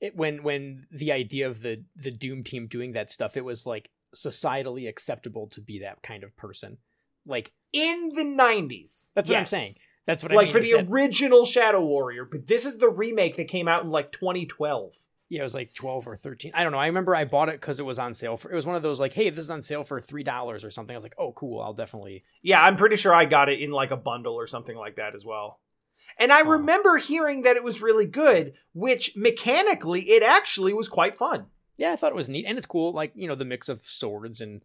it 0.00 0.14
when 0.16 0.42
when 0.42 0.86
the 0.90 1.12
idea 1.12 1.46
of 1.48 1.62
the 1.62 1.84
the 1.96 2.10
Doom 2.10 2.44
team 2.44 2.66
doing 2.66 2.92
that 2.92 3.10
stuff, 3.10 3.36
it 3.36 3.44
was 3.44 3.66
like 3.66 3.90
societally 4.14 4.88
acceptable 4.88 5.46
to 5.48 5.60
be 5.60 5.80
that 5.80 6.02
kind 6.02 6.24
of 6.24 6.36
person. 6.36 6.78
Like 7.26 7.52
In 7.72 8.10
the 8.14 8.24
nineties, 8.24 9.10
That's 9.14 9.28
what 9.28 9.38
I'm 9.38 9.46
saying. 9.46 9.72
that's 10.06 10.22
what 10.22 10.32
I 10.32 10.36
Like 10.36 10.46
mean. 10.46 10.52
for 10.52 10.60
the 10.60 10.72
that- 10.74 10.86
original 10.88 11.44
Shadow 11.44 11.84
Warrior, 11.84 12.24
but 12.24 12.46
this 12.46 12.64
is 12.64 12.78
the 12.78 12.88
remake 12.88 13.36
that 13.36 13.48
came 13.48 13.68
out 13.68 13.84
in 13.84 13.90
like 13.90 14.12
2012. 14.12 14.94
Yeah, 15.28 15.40
it 15.40 15.42
was 15.44 15.54
like 15.54 15.74
twelve 15.74 16.06
or 16.08 16.16
thirteen. 16.16 16.52
I 16.54 16.62
don't 16.62 16.72
know. 16.72 16.78
I 16.78 16.86
remember 16.86 17.14
I 17.14 17.24
bought 17.24 17.48
it 17.48 17.60
because 17.60 17.78
it 17.80 17.84
was 17.86 17.98
on 17.98 18.14
sale 18.14 18.36
for. 18.36 18.50
It 18.50 18.54
was 18.54 18.66
one 18.66 18.76
of 18.76 18.82
those 18.82 18.98
like, 19.00 19.12
hey, 19.14 19.30
this 19.30 19.44
is 19.44 19.50
on 19.50 19.62
sale 19.62 19.84
for 19.84 20.00
three 20.00 20.22
dollars 20.22 20.64
or 20.64 20.70
something. 20.70 20.94
I 20.94 20.96
was 20.96 21.04
like, 21.04 21.14
oh, 21.18 21.32
cool. 21.32 21.60
I'll 21.60 21.74
definitely. 21.74 22.24
Yeah, 22.42 22.62
I'm 22.62 22.76
pretty 22.76 22.96
sure 22.96 23.14
I 23.14 23.24
got 23.24 23.48
it 23.48 23.60
in 23.60 23.70
like 23.70 23.90
a 23.90 23.96
bundle 23.96 24.34
or 24.34 24.46
something 24.46 24.76
like 24.76 24.96
that 24.96 25.14
as 25.14 25.24
well. 25.24 25.60
And 26.18 26.32
I 26.32 26.38
Huh. 26.38 26.50
remember 26.52 26.96
hearing 26.96 27.42
that 27.42 27.56
it 27.56 27.62
was 27.62 27.82
really 27.82 28.06
good, 28.06 28.54
which 28.72 29.14
mechanically 29.16 30.10
it 30.10 30.22
actually 30.22 30.72
was 30.72 30.88
quite 30.88 31.18
fun. 31.18 31.46
Yeah, 31.76 31.92
I 31.92 31.96
thought 31.96 32.10
it 32.12 32.16
was 32.16 32.28
neat, 32.28 32.46
and 32.46 32.56
it's 32.56 32.66
cool. 32.66 32.92
Like 32.92 33.12
you 33.14 33.28
know, 33.28 33.34
the 33.34 33.44
mix 33.44 33.68
of 33.68 33.84
swords 33.84 34.40
and 34.40 34.62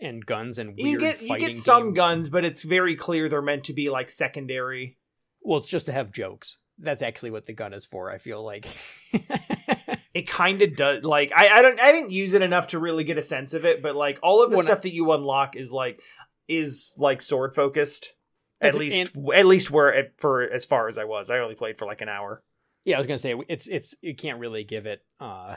and 0.00 0.24
guns 0.26 0.58
and 0.58 0.78
You 0.78 0.98
get 0.98 1.22
you 1.22 1.38
get 1.38 1.56
some 1.56 1.92
guns, 1.94 2.28
but 2.28 2.44
it's 2.44 2.62
very 2.64 2.96
clear 2.96 3.28
they're 3.28 3.42
meant 3.42 3.64
to 3.64 3.72
be 3.72 3.88
like 3.90 4.10
secondary. 4.10 4.98
Well, 5.42 5.58
it's 5.58 5.68
just 5.68 5.86
to 5.86 5.92
have 5.92 6.10
jokes. 6.10 6.58
That's 6.78 7.02
actually 7.02 7.30
what 7.30 7.46
the 7.46 7.52
gun 7.54 7.72
is 7.72 7.84
for. 7.84 8.10
I 8.10 8.18
feel 8.18 8.42
like. 8.44 8.66
It 10.16 10.28
kind 10.28 10.62
of 10.62 10.74
does. 10.76 11.04
Like 11.04 11.32
I, 11.36 11.48
I 11.58 11.62
don't 11.62 11.78
I 11.80 11.92
didn't 11.92 12.10
use 12.10 12.32
it 12.34 12.42
enough 12.42 12.68
to 12.68 12.78
really 12.78 13.04
get 13.04 13.18
a 13.18 13.22
sense 13.22 13.52
of 13.54 13.64
it, 13.64 13.82
but 13.82 13.94
like 13.96 14.18
all 14.22 14.42
of 14.42 14.50
the 14.50 14.56
When 14.56 14.64
I- 14.66 14.68
stuff 14.68 14.82
that 14.82 14.92
you 14.94 15.12
unlock 15.12 15.56
is 15.56 15.70
like 15.72 16.00
is 16.48 16.94
like 16.98 17.20
sword 17.22 17.54
focused. 17.54 18.12
At 18.60 18.74
least 18.74 19.14
at 19.34 19.44
least 19.46 19.70
where 19.70 19.90
it, 19.92 20.14
for 20.16 20.42
as 20.42 20.64
far 20.64 20.88
as 20.88 20.96
I 20.96 21.04
was, 21.04 21.28
I 21.28 21.38
only 21.40 21.54
played 21.54 21.76
for 21.78 21.84
like 21.84 22.00
an 22.00 22.08
hour. 22.08 22.42
yeah, 22.84 22.96
I 22.96 22.98
was 22.98 23.06
gonna 23.06 23.18
say 23.18 23.34
it's 23.48 23.66
it's 23.66 23.94
you 24.00 24.14
can't 24.14 24.38
really 24.40 24.64
give 24.64 24.86
it 24.86 25.04
uh 25.20 25.56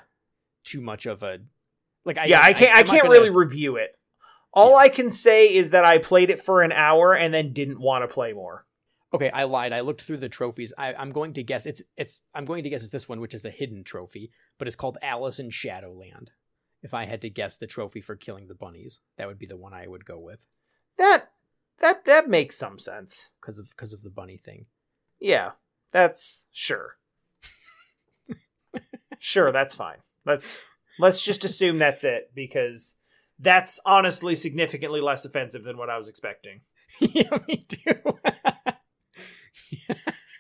too 0.65 0.81
much 0.81 1.05
of 1.05 1.23
a 1.23 1.39
like. 2.03 2.17
I, 2.17 2.25
yeah, 2.25 2.41
I 2.41 2.51
can't 2.53 2.75
I, 2.75 2.81
I'm 2.81 2.87
can't 2.87 3.03
gonna- 3.03 3.13
really 3.13 3.29
review 3.29 3.77
it. 3.77 3.91
All 4.51 4.71
Yeah. 4.71 4.75
I 4.77 4.89
can 4.89 5.11
say 5.11 5.55
is 5.55 5.69
that 5.71 5.85
I 5.85 5.99
played 5.99 6.29
it 6.29 6.43
for 6.43 6.61
an 6.61 6.73
hour 6.73 7.13
and 7.13 7.33
then 7.33 7.53
didn't 7.53 7.79
want 7.79 8.03
to 8.03 8.13
play 8.13 8.33
more. 8.33 8.65
Okay, 9.13 9.29
I 9.31 9.43
lied. 9.45 9.73
I 9.73 9.79
looked 9.81 10.03
through 10.03 10.17
the 10.17 10.29
trophies. 10.29 10.71
I, 10.77 10.93
I'm 10.93 11.11
going 11.11 11.33
to 11.33 11.43
guess 11.43 11.65
it's 11.65 11.81
it's. 11.97 12.21
I'm 12.35 12.45
going 12.45 12.63
to 12.63 12.69
guess 12.69 12.83
it's 12.83 12.91
this 12.91 13.09
one, 13.09 13.19
which 13.19 13.33
is 13.33 13.45
a 13.45 13.49
hidden 13.49 13.83
trophy, 13.83 14.31
but 14.57 14.67
it's 14.67 14.75
called 14.75 14.97
Alice 15.01 15.39
in 15.39 15.49
Shadowland. 15.49 16.31
If 16.81 16.93
I 16.93 17.05
had 17.05 17.21
to 17.21 17.29
guess 17.29 17.55
the 17.57 17.67
trophy 17.67 18.01
for 18.01 18.15
killing 18.15 18.47
the 18.47 18.55
bunnies, 18.55 18.99
that 19.17 19.27
would 19.27 19.39
be 19.39 19.45
the 19.47 19.57
one 19.57 19.73
I 19.73 19.87
would 19.87 20.05
go 20.05 20.17
with 20.19 20.45
That 20.97 21.31
that 21.79 22.05
that 22.05 22.29
makes 22.29 22.55
some 22.57 22.77
sense. 22.79 23.29
because 23.41 23.57
of 23.59 23.69
because 23.69 23.93
of 23.93 24.01
the 24.01 24.11
bunny 24.11 24.37
thing. 24.37 24.67
Yeah, 25.19 25.51
that's 25.91 26.45
sure. 26.51 26.97
sure, 29.19 29.51
that's 29.51 29.75
fine. 29.75 29.97
Let's 30.25 30.63
let's 30.99 31.21
just 31.23 31.43
assume 31.43 31.79
that's 31.79 32.03
it 32.03 32.31
because 32.35 32.95
that's 33.39 33.79
honestly 33.85 34.35
significantly 34.35 35.01
less 35.01 35.25
offensive 35.25 35.63
than 35.63 35.77
what 35.77 35.89
I 35.89 35.97
was 35.97 36.07
expecting. 36.07 36.61
yeah, 36.99 37.37
me 37.47 37.65
too. 37.67 38.19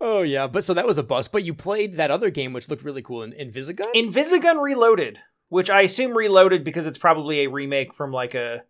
oh 0.00 0.22
yeah, 0.22 0.46
but 0.46 0.64
so 0.64 0.74
that 0.74 0.86
was 0.86 0.98
a 0.98 1.02
bust. 1.02 1.32
But 1.32 1.44
you 1.44 1.54
played 1.54 1.94
that 1.94 2.10
other 2.10 2.30
game, 2.30 2.52
which 2.52 2.68
looked 2.68 2.84
really 2.84 3.02
cool, 3.02 3.22
in 3.22 3.32
Invisigun. 3.32 3.92
Invisigun 3.94 4.60
Reloaded, 4.60 5.20
which 5.48 5.70
I 5.70 5.82
assume 5.82 6.16
Reloaded 6.16 6.64
because 6.64 6.86
it's 6.86 6.98
probably 6.98 7.40
a 7.40 7.50
remake 7.50 7.94
from 7.94 8.12
like 8.12 8.34
a 8.34 8.62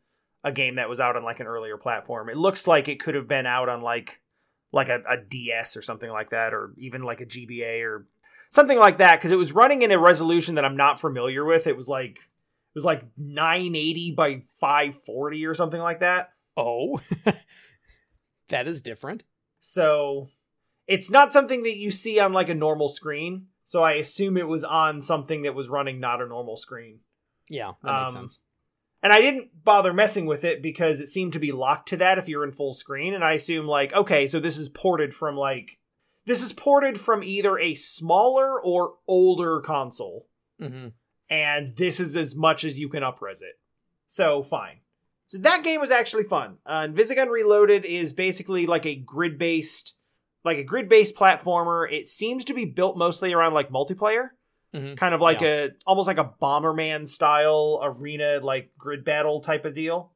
a 0.45 0.53
game 0.53 0.77
that 0.77 0.89
was 0.89 1.01
out 1.01 1.17
on 1.17 1.25
like 1.25 1.41
an 1.41 1.47
earlier 1.47 1.77
platform. 1.77 2.29
It 2.29 2.37
looks 2.37 2.69
like 2.69 2.89
it 2.89 3.01
could 3.01 3.17
have 3.17 3.27
been 3.27 3.47
out 3.47 3.69
on 3.69 3.83
like 3.83 4.21
like 4.73 4.89
a, 4.89 5.03
a 5.09 5.17
DS 5.29 5.77
or 5.77 5.83
something 5.83 6.11
like 6.11 6.31
that, 6.31 6.53
or 6.53 6.73
even 6.79 7.03
like 7.03 7.21
a 7.21 7.27
GBA 7.27 7.85
or 7.85 8.07
something 8.51 8.79
like 8.79 8.99
that, 8.99 9.17
because 9.17 9.33
it 9.33 9.37
was 9.37 9.53
running 9.53 9.83
in 9.83 9.91
a 9.91 9.99
resolution 9.99 10.55
that 10.55 10.65
I'm 10.65 10.77
not 10.77 11.01
familiar 11.01 11.45
with. 11.45 11.67
It 11.67 11.77
was 11.77 11.89
like 11.89 12.19
it 12.19 12.77
was 12.77 12.85
like 12.85 13.03
980 13.17 14.13
by 14.13 14.43
540 14.61 15.47
or 15.47 15.55
something 15.55 15.81
like 15.81 16.01
that. 16.01 16.31
oh, 16.57 17.01
that 18.49 18.67
is 18.67 18.81
different. 18.81 19.23
So 19.61 20.29
it's 20.87 21.11
not 21.11 21.33
something 21.33 21.63
that 21.65 21.77
you 21.77 21.91
see 21.91 22.21
on 22.21 22.33
like 22.33 22.49
a 22.49 22.55
normal 22.55 22.89
screen. 22.89 23.47
So 23.65 23.83
I 23.83 23.95
assume 23.95 24.37
it 24.37 24.47
was 24.47 24.63
on 24.65 25.01
something 25.01 25.43
that 25.43 25.55
was 25.55 25.69
running 25.69 25.99
not 25.99 26.23
a 26.23 26.27
normal 26.27 26.57
screen. 26.57 27.01
Yeah, 27.49 27.73
that 27.83 28.01
makes 28.01 28.15
Um, 28.15 28.23
sense. 28.23 28.39
And 29.03 29.13
I 29.13 29.21
didn't 29.21 29.65
bother 29.65 29.93
messing 29.93 30.27
with 30.27 30.43
it 30.45 30.63
because 30.63 31.01
it 31.01 31.09
seemed 31.09 31.33
to 31.35 31.39
be 31.39 31.53
locked 31.53 31.89
to 31.91 31.97
that 31.99 32.19
if 32.19 32.29
you're 32.29 32.45
in 32.45 32.53
full 32.53 32.73
screen. 32.73 33.15
And 33.15 33.23
I 33.23 33.35
assume, 33.35 33.67
like, 33.67 33.93
okay, 33.93 34.27
so 34.27 34.41
this 34.41 34.57
is 34.57 34.69
ported 34.69 35.15
from, 35.15 35.37
like, 35.37 35.79
this 36.25 36.43
is 36.43 36.53
ported 36.53 36.99
from 36.99 37.23
either 37.23 37.59
a 37.59 37.75
smaller 37.75 38.61
or 38.61 38.95
older 39.07 39.61
console. 39.61 40.27
hmm 40.59 40.89
And 41.29 41.77
this 41.77 42.01
is 42.01 42.17
as 42.17 42.35
much 42.35 42.65
as 42.65 42.79
you 42.79 42.89
can 42.89 43.03
upres 43.03 43.43
it. 43.43 43.61
So, 44.09 44.43
fine. 44.43 44.81
So 45.29 45.39
that 45.39 45.65
game 45.65 45.81
was 45.81 45.91
actually 45.91 46.25
fun. 46.25 46.59
Uh, 46.65 46.83
Invisigun 46.83 47.29
Reloaded 47.29 47.85
is 47.85 48.13
basically 48.13 48.67
like 48.67 48.87
a 48.87 48.95
grid 48.95 49.39
based, 49.39 49.95
like 50.45 50.59
a 50.59 50.63
grid 50.63 50.89
based 50.89 51.17
platformer. 51.17 51.91
It 51.91 52.07
seems 52.07 52.45
to 52.45 52.55
be 52.55 52.65
built 52.65 52.97
mostly 52.97 53.33
around 53.33 53.53
like 53.55 53.71
multiplayer 53.71 54.29
hmm 54.75 54.95
kind 54.95 55.15
of 55.15 55.21
like 55.21 55.43
a 55.43 55.71
almost 55.87 56.09
like 56.09 56.19
a 56.19 56.29
bomberman 56.43 57.07
style 57.07 57.79
arena 57.83 58.41
like 58.43 58.69
grid 58.77 59.05
battle 59.05 59.41
type 59.41 59.65
of 59.65 59.75
deal 59.77 60.11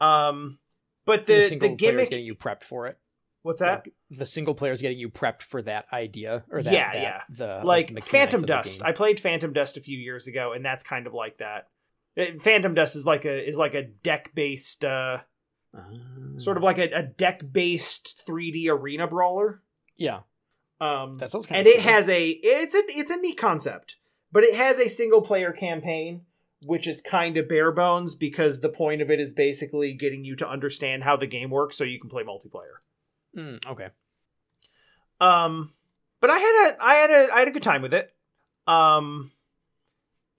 um 0.00 0.58
but 1.04 1.26
the, 1.26 1.34
the 1.34 1.48
single 1.48 1.68
the 1.70 1.74
is 1.74 1.78
gimmick 1.78 2.10
getting 2.10 2.24
you 2.24 2.34
prepped 2.36 2.62
for 2.62 2.86
it. 2.86 2.98
what's 3.42 3.60
that 3.60 3.84
Like, 3.84 3.94
the 4.10 4.26
single 4.26 4.54
player 4.54 4.72
is 4.72 4.80
getting 4.80 4.98
you 4.98 5.10
prepped 5.10 5.42
for 5.42 5.60
that 5.62 5.86
idea 5.92 6.44
or 6.50 6.62
that. 6.62 6.72
Yeah, 6.72 6.92
that- 6.92 7.02
yeah. 7.02 7.20
The 7.30 7.60
like 7.66 7.90
mechanics 7.90 8.10
phantom 8.32 8.42
dust 8.46 8.82
i 8.84 8.92
played 8.92 9.18
phantom 9.20 9.52
dust 9.52 9.76
a 9.76 9.80
few 9.80 9.98
years 9.98 10.26
ago 10.28 10.52
and 10.52 10.64
that's 10.64 10.84
kind 10.84 11.06
of 11.06 11.12
like 11.12 11.38
that 11.38 11.66
phantom 12.40 12.74
dust 12.74 12.96
is 12.96 13.06
like 13.06 13.24
a 13.24 13.48
is 13.48 13.56
like 13.56 13.74
a 13.74 13.82
deck 13.82 14.32
based 14.34 14.84
uh 14.84 15.18
sort 16.38 16.56
of 16.56 16.62
like 16.62 16.78
a, 16.78 16.88
a 16.92 17.02
deck 17.02 17.42
based 17.52 18.22
3d 18.28 18.68
arena 18.68 19.06
brawler 19.08 19.62
yeah. 19.96 20.20
um 20.80 21.14
That 21.18 21.30
sounds 21.30 21.46
kind 21.46 21.58
and 21.58 21.66
of 21.66 21.74
it 21.74 21.80
has 21.80 22.08
a 22.08 22.28
it's 22.30 22.74
a 22.74 22.82
it's 22.88 23.10
a 23.10 23.16
neat 23.16 23.36
concept 23.36 23.96
but 24.30 24.44
it 24.44 24.54
has 24.54 24.78
a 24.78 24.88
single 24.88 25.20
player 25.20 25.52
campaign 25.52 26.22
which 26.66 26.86
is 26.86 27.02
kind 27.02 27.36
of 27.36 27.48
bare 27.48 27.72
bones 27.72 28.14
because 28.14 28.60
the 28.60 28.68
point 28.68 29.02
of 29.02 29.10
it 29.10 29.20
is 29.20 29.32
basically 29.32 29.92
getting 29.92 30.24
you 30.24 30.34
to 30.36 30.48
understand 30.48 31.02
how 31.04 31.16
the 31.16 31.26
game 31.26 31.50
works 31.50 31.76
so 31.76 31.84
you 31.84 31.98
can 32.00 32.10
play 32.10 32.22
multiplayer 32.22 32.78
Mm, 33.36 33.66
okay. 33.66 33.88
um 35.20 35.72
but 36.20 36.30
i 36.30 36.38
had 36.38 36.70
a 36.70 36.82
i 36.84 36.94
had 36.94 37.10
a 37.10 37.34
i 37.34 37.38
had 37.40 37.48
a 37.48 37.50
good 37.50 37.64
time 37.64 37.82
with 37.82 37.92
it 37.92 38.14
um 38.68 39.32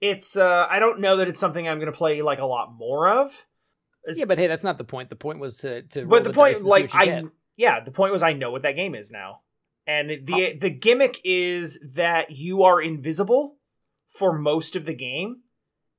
it's 0.00 0.36
uh 0.36 0.66
i 0.70 0.78
don't 0.78 1.00
know 1.00 1.16
that 1.16 1.28
it's 1.28 1.40
something 1.40 1.66
i'm 1.68 1.78
gonna 1.78 1.92
play 1.92 2.20
like 2.22 2.38
a 2.38 2.44
lot 2.46 2.72
more 2.76 3.08
of 3.08 3.28
It's- 4.04 4.18
Yeah, 4.18 4.26
but 4.26 4.38
hey, 4.38 4.46
that's 4.46 4.62
not 4.64 4.78
the 4.78 4.84
point. 4.84 5.08
The 5.10 5.16
point 5.16 5.40
was 5.40 5.58
to 5.58 5.82
to. 5.82 6.06
but 6.06 6.24
the, 6.24 6.32
dice 6.32 6.58
point 6.58 6.66
like 6.68 6.94
i 6.94 7.04
get. 7.06 7.24
yeah 7.56 7.80
the 7.82 7.90
point 7.90 8.12
was 8.12 8.22
i 8.22 8.32
know 8.32 8.50
what 8.50 8.62
that 8.62 8.76
game 8.76 8.94
is 8.94 9.10
now 9.10 9.40
and 9.86 10.10
the 10.10 10.56
the 10.60 10.70
gimmick 10.70 11.20
is 11.24 11.78
that 11.94 12.30
you 12.30 12.64
are 12.64 12.80
invisible 12.80 13.56
for 14.10 14.36
most 14.36 14.76
of 14.76 14.84
the 14.84 14.94
game 14.94 15.40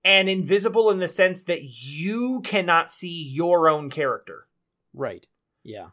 and 0.04 0.30
invisible 0.30 0.89
in 0.91 1.00
the 1.00 1.08
sense 1.08 1.43
that 1.43 1.64
you 1.64 2.41
cannot 2.41 2.89
see 2.91 3.24
your 3.24 3.68
own 3.70 3.89
character 3.89 4.48
right. 4.93 5.26
Yeah. 5.64 5.88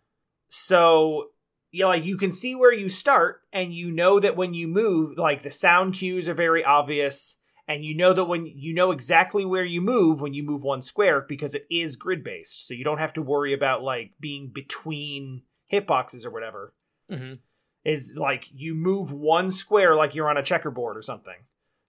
so 0.48 1.28
yeah 1.72 1.86
like 1.86 2.04
you 2.04 2.16
can 2.16 2.30
see 2.32 2.54
where 2.54 2.72
you 2.72 2.88
start 2.88 3.40
and 3.52 3.72
you 3.72 3.90
know 3.90 4.20
that 4.20 4.36
when 4.36 4.54
you 4.54 4.68
move 4.68 5.18
like 5.18 5.42
the 5.42 5.50
sound 5.50 5.94
cues 5.94 6.28
are 6.28 6.34
very 6.34 6.64
obvious 6.64 7.36
and 7.66 7.84
you 7.84 7.96
know 7.96 8.12
that 8.12 8.24
when 8.24 8.46
you 8.46 8.74
know 8.74 8.90
exactly 8.90 9.44
where 9.44 9.64
you 9.64 9.80
move 9.80 10.20
when 10.20 10.34
you 10.34 10.42
move 10.42 10.62
one 10.62 10.82
square 10.82 11.24
because 11.26 11.54
it 11.54 11.66
is 11.70 11.96
grid 11.96 12.22
based 12.22 12.66
so 12.66 12.74
you 12.74 12.84
don't 12.84 12.98
have 12.98 13.12
to 13.14 13.22
worry 13.22 13.54
about 13.54 13.82
like 13.82 14.12
being 14.20 14.48
between 14.48 15.42
hitboxes 15.72 16.24
or 16.24 16.30
whatever. 16.30 16.74
Hmm 17.10 17.34
is 17.84 18.14
like 18.16 18.48
you 18.52 18.74
move 18.74 19.12
one 19.12 19.50
square 19.50 19.94
like 19.94 20.14
you're 20.14 20.30
on 20.30 20.38
a 20.38 20.42
checkerboard 20.42 20.96
or 20.96 21.02
something. 21.02 21.36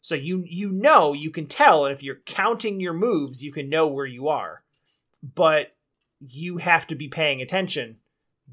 So 0.02 0.14
you 0.14 0.44
you 0.46 0.72
know 0.72 1.14
you 1.14 1.32
can 1.32 1.48
tell 1.48 1.86
and 1.86 1.96
if 1.96 2.04
you're 2.04 2.22
counting 2.26 2.80
your 2.80 2.94
moves 2.94 3.44
you 3.44 3.52
can 3.52 3.70
know 3.70 3.88
where 3.88 4.06
you 4.06 4.28
are. 4.28 4.64
But 5.24 5.76
you 6.20 6.58
have 6.58 6.86
to 6.88 6.96
be 6.96 7.08
paying 7.08 7.42
attention 7.42 7.98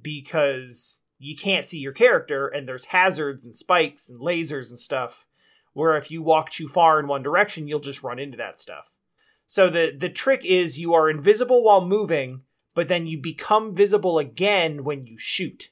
because 0.00 1.00
you 1.18 1.36
can't 1.36 1.64
see 1.64 1.78
your 1.78 1.92
character 1.92 2.48
and 2.48 2.66
there's 2.66 2.86
hazards 2.86 3.44
and 3.44 3.54
spikes 3.54 4.08
and 4.08 4.20
lasers 4.20 4.70
and 4.70 4.78
stuff 4.78 5.26
where 5.72 5.96
if 5.96 6.10
you 6.10 6.22
walk 6.22 6.50
too 6.50 6.68
far 6.68 7.00
in 7.00 7.06
one 7.06 7.22
direction 7.22 7.66
you'll 7.66 7.80
just 7.80 8.02
run 8.02 8.18
into 8.18 8.36
that 8.36 8.60
stuff 8.60 8.90
so 9.46 9.68
the 9.68 9.92
the 9.96 10.08
trick 10.08 10.44
is 10.44 10.78
you 10.78 10.94
are 10.94 11.10
invisible 11.10 11.62
while 11.64 11.84
moving 11.84 12.42
but 12.74 12.88
then 12.88 13.06
you 13.06 13.20
become 13.20 13.74
visible 13.74 14.18
again 14.18 14.84
when 14.84 15.06
you 15.06 15.16
shoot 15.18 15.70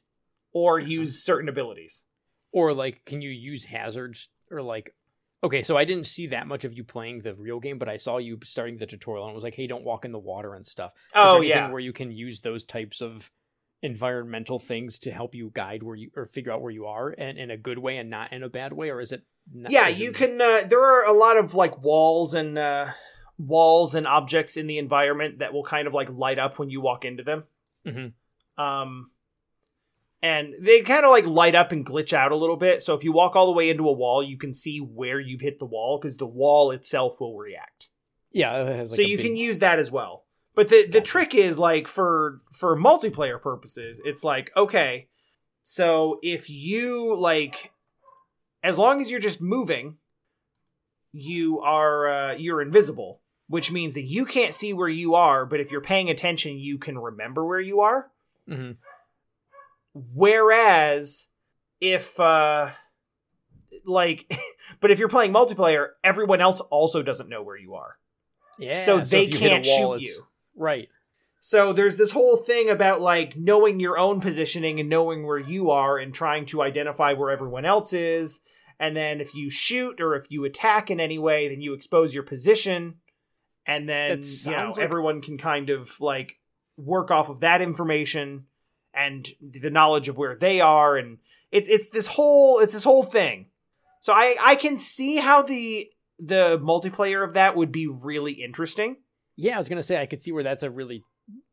or 0.53 0.78
use 0.78 1.22
certain 1.22 1.48
abilities 1.48 2.05
Or 2.53 2.72
like, 2.74 3.05
can 3.05 3.22
you 3.22 3.30
use 3.30 3.64
hazards 3.64 4.28
or 4.51 4.61
like? 4.61 4.94
Okay, 5.42 5.62
so 5.62 5.76
I 5.76 5.84
didn't 5.86 6.07
see 6.07 6.26
that 6.26 6.46
much 6.48 6.64
of 6.64 6.74
you 6.74 6.84
playing 6.84 7.22
the 7.22 7.34
real 7.34 7.61
game, 7.61 7.78
but 7.78 7.88
I 7.88 7.96
saw 7.96 8.18
you 8.18 8.38
starting 8.42 8.76
the 8.76 8.86
tutorial 8.86 9.24
and 9.24 9.32
it 9.32 9.34
was 9.34 9.44
like, 9.44 9.55
"Hey, 9.55 9.66
don't 9.68 9.84
walk 9.84 10.05
in 10.05 10.12
the 10.12 10.18
water 10.18 10.55
and 10.55 10.66
stuff." 10.66 10.92
Is 10.94 11.01
oh 11.14 11.36
anything 11.38 11.48
yeah 11.48 11.70
where 11.70 11.80
you 11.80 11.92
can 11.92 12.11
use 12.11 12.40
those 12.40 12.64
types 12.64 13.01
of 13.01 13.30
environmental 13.82 14.59
things 14.59 14.98
to 14.98 15.11
help 15.11 15.34
you 15.34 15.51
guide 15.55 15.82
where 15.82 15.96
you 15.96 16.11
or 16.16 16.26
figure 16.26 16.53
out 16.53 16.61
where 16.61 16.72
you 16.72 16.86
are, 16.86 17.14
and 17.16 17.38
in 17.38 17.51
a 17.51 17.57
good 17.57 17.78
way 17.78 17.96
and 17.96 18.11
not 18.11 18.32
in 18.32 18.42
a 18.42 18.48
bad 18.51 18.72
way, 18.72 18.90
or 18.90 19.01
is 19.01 19.12
it? 19.12 19.22
Not, 19.53 19.72
yeah 19.72 19.88
you 19.88 20.12
can 20.12 20.41
uh, 20.41 20.62
there 20.68 20.82
are 20.82 21.05
a 21.05 21.12
lot 21.12 21.36
of 21.36 21.55
like 21.55 21.82
walls 21.82 22.34
and 22.34 22.57
uh 22.59 22.86
walls 23.38 23.95
and 23.95 24.07
objects 24.07 24.57
in 24.57 24.66
the 24.66 24.78
environment 24.78 25.38
that 25.41 25.53
will 25.53 25.64
kind 25.64 25.86
of 25.88 25.95
like 25.95 26.09
light 26.11 26.38
up 26.38 26.59
when 26.59 26.70
you 26.70 26.80
walk 26.80 27.05
into 27.05 27.22
them 27.24 27.45
Mhm. 27.86 28.12
um 28.59 29.11
and 30.22 30.55
they 30.61 30.82
kind 30.82 31.05
of 31.05 31.11
like 31.11 31.24
light 31.24 31.55
up 31.55 31.72
and 31.72 31.84
glitch 31.86 32.12
out 32.12 32.32
a 32.32 32.36
little 32.36 32.57
bit 32.57 32.82
so 32.82 32.95
if 32.95 33.03
you 33.05 33.12
walk 33.12 33.34
all 33.36 33.47
the 33.47 33.53
way 33.53 33.70
into 33.70 33.88
a 33.88 33.93
wall 33.93 34.22
you 34.22 34.36
can 34.36 34.53
see 34.53 34.78
where 34.78 35.18
you've 35.18 35.41
hit 35.41 35.59
the 35.59 35.64
wall 35.64 35.99
because 35.99 36.16
the 36.18 36.26
wall 36.26 36.70
itself 36.70 37.20
will 37.20 37.36
react 37.38 37.88
Yeah, 38.32 38.62
it 38.62 38.76
has 38.76 38.91
like 38.91 38.97
so 38.97 39.03
you 39.03 39.16
big- 39.16 39.26
can 39.26 39.36
use 39.36 39.59
that 39.61 39.78
as 39.78 39.91
well 39.91 40.24
but 40.55 40.68
the 40.68 40.82
the 40.86 40.99
Gotcha. 41.01 41.11
trick 41.11 41.34
is 41.34 41.59
like 41.59 41.88
for 41.88 42.43
for 42.53 42.76
multiplayer 42.76 43.41
purposes 43.41 44.01
it's 44.05 44.22
like 44.22 44.51
okay 44.57 45.09
so 45.64 46.18
if 46.22 46.51
you 46.51 47.16
like 47.16 47.72
as 48.62 48.78
long 48.78 49.00
as 49.00 49.11
you're 49.11 49.20
just 49.20 49.40
moving 49.40 49.96
you 51.12 51.61
are 51.61 52.08
uh, 52.08 52.32
you're 52.34 52.62
invisible 52.62 53.20
which 53.50 53.72
means 53.72 53.94
that 53.94 54.04
you 54.04 54.24
can't 54.24 54.54
see 54.54 54.72
where 54.72 54.88
you 54.88 55.16
are, 55.16 55.44
but 55.44 55.58
if 55.58 55.72
you're 55.72 55.80
paying 55.80 56.08
attention, 56.08 56.56
you 56.56 56.78
can 56.78 56.96
remember 56.96 57.44
where 57.44 57.61
you 57.61 57.80
are. 57.80 58.08
hmm 58.48 58.72
Whereas 59.92 61.26
if 61.80 62.18
uh 62.20 62.70
like 63.84 64.32
but 64.80 64.92
if 64.92 65.00
you're 65.00 65.08
playing 65.08 65.32
multiplayer, 65.32 65.88
everyone 66.04 66.40
else 66.40 66.61
also 66.61 67.02
doesn't 67.02 67.28
know 67.28 67.42
where 67.42 67.56
you 67.56 67.74
are. 67.74 67.98
Yeah. 68.56 68.76
so 68.76 69.00
they 69.00 69.24
if 69.24 69.32
you 69.32 69.38
hit 69.38 69.50
a 69.50 69.54
can't 69.56 69.66
wall, 69.66 69.98
shoot 69.98 70.06
you. 70.06 70.26
Right. 70.54 70.88
So 71.41 71.72
there's 71.72 71.97
this 71.97 72.12
whole 72.12 72.36
thing 72.36 72.68
about 72.68 73.01
like 73.01 73.34
knowing 73.34 73.80
your 73.80 73.99
own 73.99 74.20
positioning 74.20 74.78
and 74.78 74.91
knowing 74.91 75.26
where 75.26 75.38
you 75.38 75.70
are 75.70 75.97
and 75.99 76.12
trying 76.12 76.45
to 76.47 76.62
identify 76.62 77.14
where 77.14 77.30
everyone 77.30 77.64
else 77.64 77.95
is. 77.95 78.41
And 78.78 78.95
then 78.95 79.20
if 79.20 79.34
you 79.34 79.51
shoot 79.51 80.01
or 80.01 80.14
if 80.14 80.26
you 80.30 80.45
attack 80.45 80.91
in 80.91 81.01
any 81.01 81.18
way, 81.18 81.49
then 81.49 81.62
you 81.62 81.72
expose 81.72 82.12
your 82.12 82.22
position. 82.22 82.97
And 83.66 83.88
then 83.88 84.22
you 84.22 84.51
know 84.51 84.72
like- 84.76 84.78
everyone 84.78 85.22
can 85.22 85.38
kind 85.38 85.70
of 85.70 85.99
like 86.01 86.38
work 86.76 87.11
off 87.11 87.30
of 87.30 87.41
that 87.41 87.62
information 87.62 88.47
and 88.93 89.28
the 89.41 89.70
knowledge 89.70 90.09
of 90.09 90.18
where 90.18 90.36
they 90.36 90.61
are. 90.61 90.97
And 90.97 91.18
it's 91.51 91.68
it's 91.68 91.88
this 91.88 92.07
whole 92.07 92.61
it's 92.61 92.74
this 92.74 92.84
whole 92.84 93.03
thing. 93.03 93.47
So 94.01 94.12
I 94.12 94.36
I 94.43 94.57
can 94.57 94.78
see 94.78 95.16
how 95.16 95.43
the 95.43 95.91
the 96.18 96.59
multiplayer 96.59 97.24
of 97.24 97.32
that 97.32 97.57
would 97.57 97.72
be 97.72 97.86
really 97.86 98.32
interesting. 98.32 98.97
Yeah, 99.36 99.55
I 99.55 99.59
was 99.59 99.70
gonna 99.70 99.82
say 99.82 100.01
I 100.01 100.07
could 100.07 100.22
see 100.22 100.32
where 100.32 100.43
that's 100.43 100.62
a 100.62 100.70
really 100.70 101.03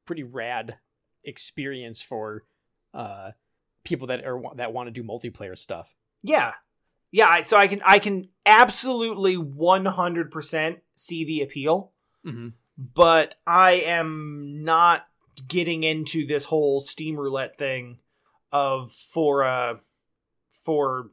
pretty 0.08 0.24
rad 0.24 0.78
experience 1.24 2.02
for 2.02 2.46
uh 2.94 3.32
people 3.84 4.08
that 4.08 4.26
are 4.26 4.42
that 4.56 4.74
want 4.74 4.88
to 4.88 4.92
do 4.92 5.04
multiplayer 5.08 5.58
stuff. 5.58 5.96
Yeah. 6.24 6.54
Yeah, 7.12 7.40
so 7.42 7.56
I 7.56 7.68
can 7.68 7.82
I 7.86 8.00
can 8.00 8.30
absolutely 8.46 9.38
100% 9.38 10.78
see 10.96 11.24
the 11.24 11.42
appeal, 11.42 11.94
Mm-hmm. 12.26 12.50
but 12.94 13.36
I 13.46 13.74
am 13.74 14.64
not 14.66 15.08
getting 15.48 15.84
into 15.84 16.26
this 16.28 16.44
whole 16.46 16.82
Steam 16.82 17.16
roulette 17.16 17.58
thing 17.58 18.00
of 18.52 18.92
for 18.92 19.46
uh 19.46 19.76
for 20.66 21.12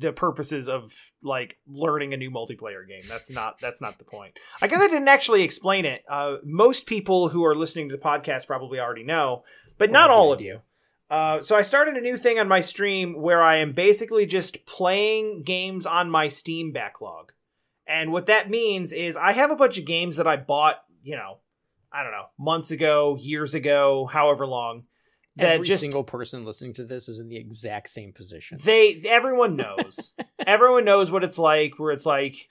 the 0.00 0.12
purposes 0.12 0.68
of 0.68 0.92
like 1.22 1.58
learning 1.68 2.14
a 2.14 2.16
new 2.16 2.30
multiplayer 2.30 2.86
game. 2.86 3.02
That's 3.08 3.30
not 3.30 3.58
that's 3.60 3.80
not 3.80 3.98
the 3.98 4.04
point. 4.04 4.38
I 4.60 4.66
guess 4.66 4.80
I 4.80 4.88
didn't 4.88 5.08
actually 5.08 5.42
explain 5.42 5.84
it. 5.84 6.02
Uh 6.08 6.36
most 6.42 6.86
people 6.86 7.28
who 7.28 7.44
are 7.44 7.54
listening 7.54 7.88
to 7.90 7.96
the 7.96 8.02
podcast 8.02 8.46
probably 8.46 8.80
already 8.80 9.04
know, 9.04 9.44
but 9.78 9.90
not 9.90 10.10
all 10.10 10.32
of 10.32 10.40
you. 10.40 10.60
Uh, 11.10 11.42
so 11.42 11.56
I 11.56 11.62
started 11.62 11.96
a 11.96 12.00
new 12.00 12.16
thing 12.16 12.38
on 12.38 12.46
my 12.46 12.60
stream 12.60 13.20
where 13.20 13.42
I 13.42 13.56
am 13.56 13.72
basically 13.72 14.26
just 14.26 14.64
playing 14.64 15.42
games 15.42 15.84
on 15.84 16.08
my 16.08 16.28
Steam 16.28 16.70
backlog. 16.70 17.32
And 17.84 18.12
what 18.12 18.26
that 18.26 18.48
means 18.48 18.92
is 18.92 19.16
I 19.16 19.32
have 19.32 19.50
a 19.50 19.56
bunch 19.56 19.76
of 19.76 19.84
games 19.84 20.18
that 20.18 20.28
I 20.28 20.36
bought, 20.36 20.76
you 21.02 21.16
know, 21.16 21.38
I 21.92 22.04
don't 22.04 22.12
know, 22.12 22.26
months 22.38 22.70
ago, 22.70 23.16
years 23.20 23.54
ago, 23.54 24.06
however 24.06 24.46
long. 24.46 24.84
That 25.36 25.54
Every 25.54 25.66
just 25.66 25.82
single 25.82 26.04
person 26.04 26.44
listening 26.44 26.74
to 26.74 26.84
this 26.84 27.08
is 27.08 27.18
in 27.20 27.28
the 27.28 27.36
exact 27.36 27.88
same 27.90 28.12
position. 28.12 28.58
they 28.62 29.02
everyone 29.08 29.56
knows. 29.56 30.12
everyone 30.46 30.84
knows 30.84 31.10
what 31.10 31.24
it's 31.24 31.38
like 31.38 31.78
where 31.78 31.92
it's 31.92 32.06
like 32.06 32.48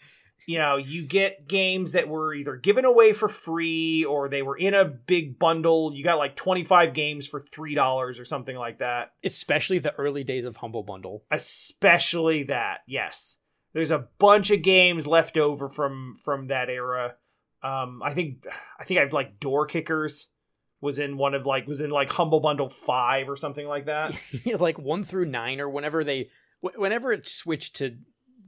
you 0.47 0.57
know, 0.57 0.77
you 0.77 1.05
get 1.05 1.47
games 1.47 1.91
that 1.91 2.07
were 2.07 2.33
either 2.33 2.55
given 2.55 2.83
away 2.83 3.13
for 3.13 3.29
free 3.29 4.03
or 4.03 4.29
they 4.29 4.41
were 4.41 4.57
in 4.57 4.73
a 4.73 4.83
big 4.83 5.37
bundle. 5.37 5.93
You 5.93 6.03
got 6.03 6.17
like 6.17 6.35
25 6.35 6.95
games 6.95 7.27
for 7.27 7.41
$3 7.41 8.19
or 8.19 8.25
something 8.25 8.55
like 8.55 8.79
that. 8.79 9.11
Especially 9.23 9.77
the 9.77 9.93
early 9.95 10.23
days 10.23 10.45
of 10.45 10.55
Humble 10.57 10.81
Bundle. 10.81 11.23
especially 11.29 12.43
that 12.43 12.79
yes 12.87 13.37
there's 13.73 13.91
a 13.91 14.07
bunch 14.17 14.49
of 14.49 14.61
games 14.63 15.05
left 15.05 15.37
over 15.37 15.69
from 15.69 16.15
from 16.23 16.47
that 16.47 16.69
era 16.69 17.15
um 17.61 18.01
i 18.03 18.13
think 18.13 18.43
i 18.79 18.83
think 18.83 18.99
i've 18.99 19.13
like 19.13 19.39
door 19.39 19.65
kickers 19.67 20.29
was 20.81 20.99
in 20.99 21.17
one 21.17 21.33
of 21.33 21.45
like 21.45 21.67
was 21.67 21.81
in 21.81 21.89
like 21.89 22.09
humble 22.09 22.39
bundle 22.39 22.69
5 22.69 23.29
or 23.29 23.35
something 23.35 23.67
like 23.67 23.85
that 23.85 24.17
like 24.59 24.79
one 24.79 25.03
through 25.03 25.25
nine, 25.25 25.59
or 25.59 25.69
whenever 25.69 26.03
they, 26.03 26.29
whenever 26.61 27.11
it 27.11 27.27
switched 27.27 27.77
to 27.77 27.97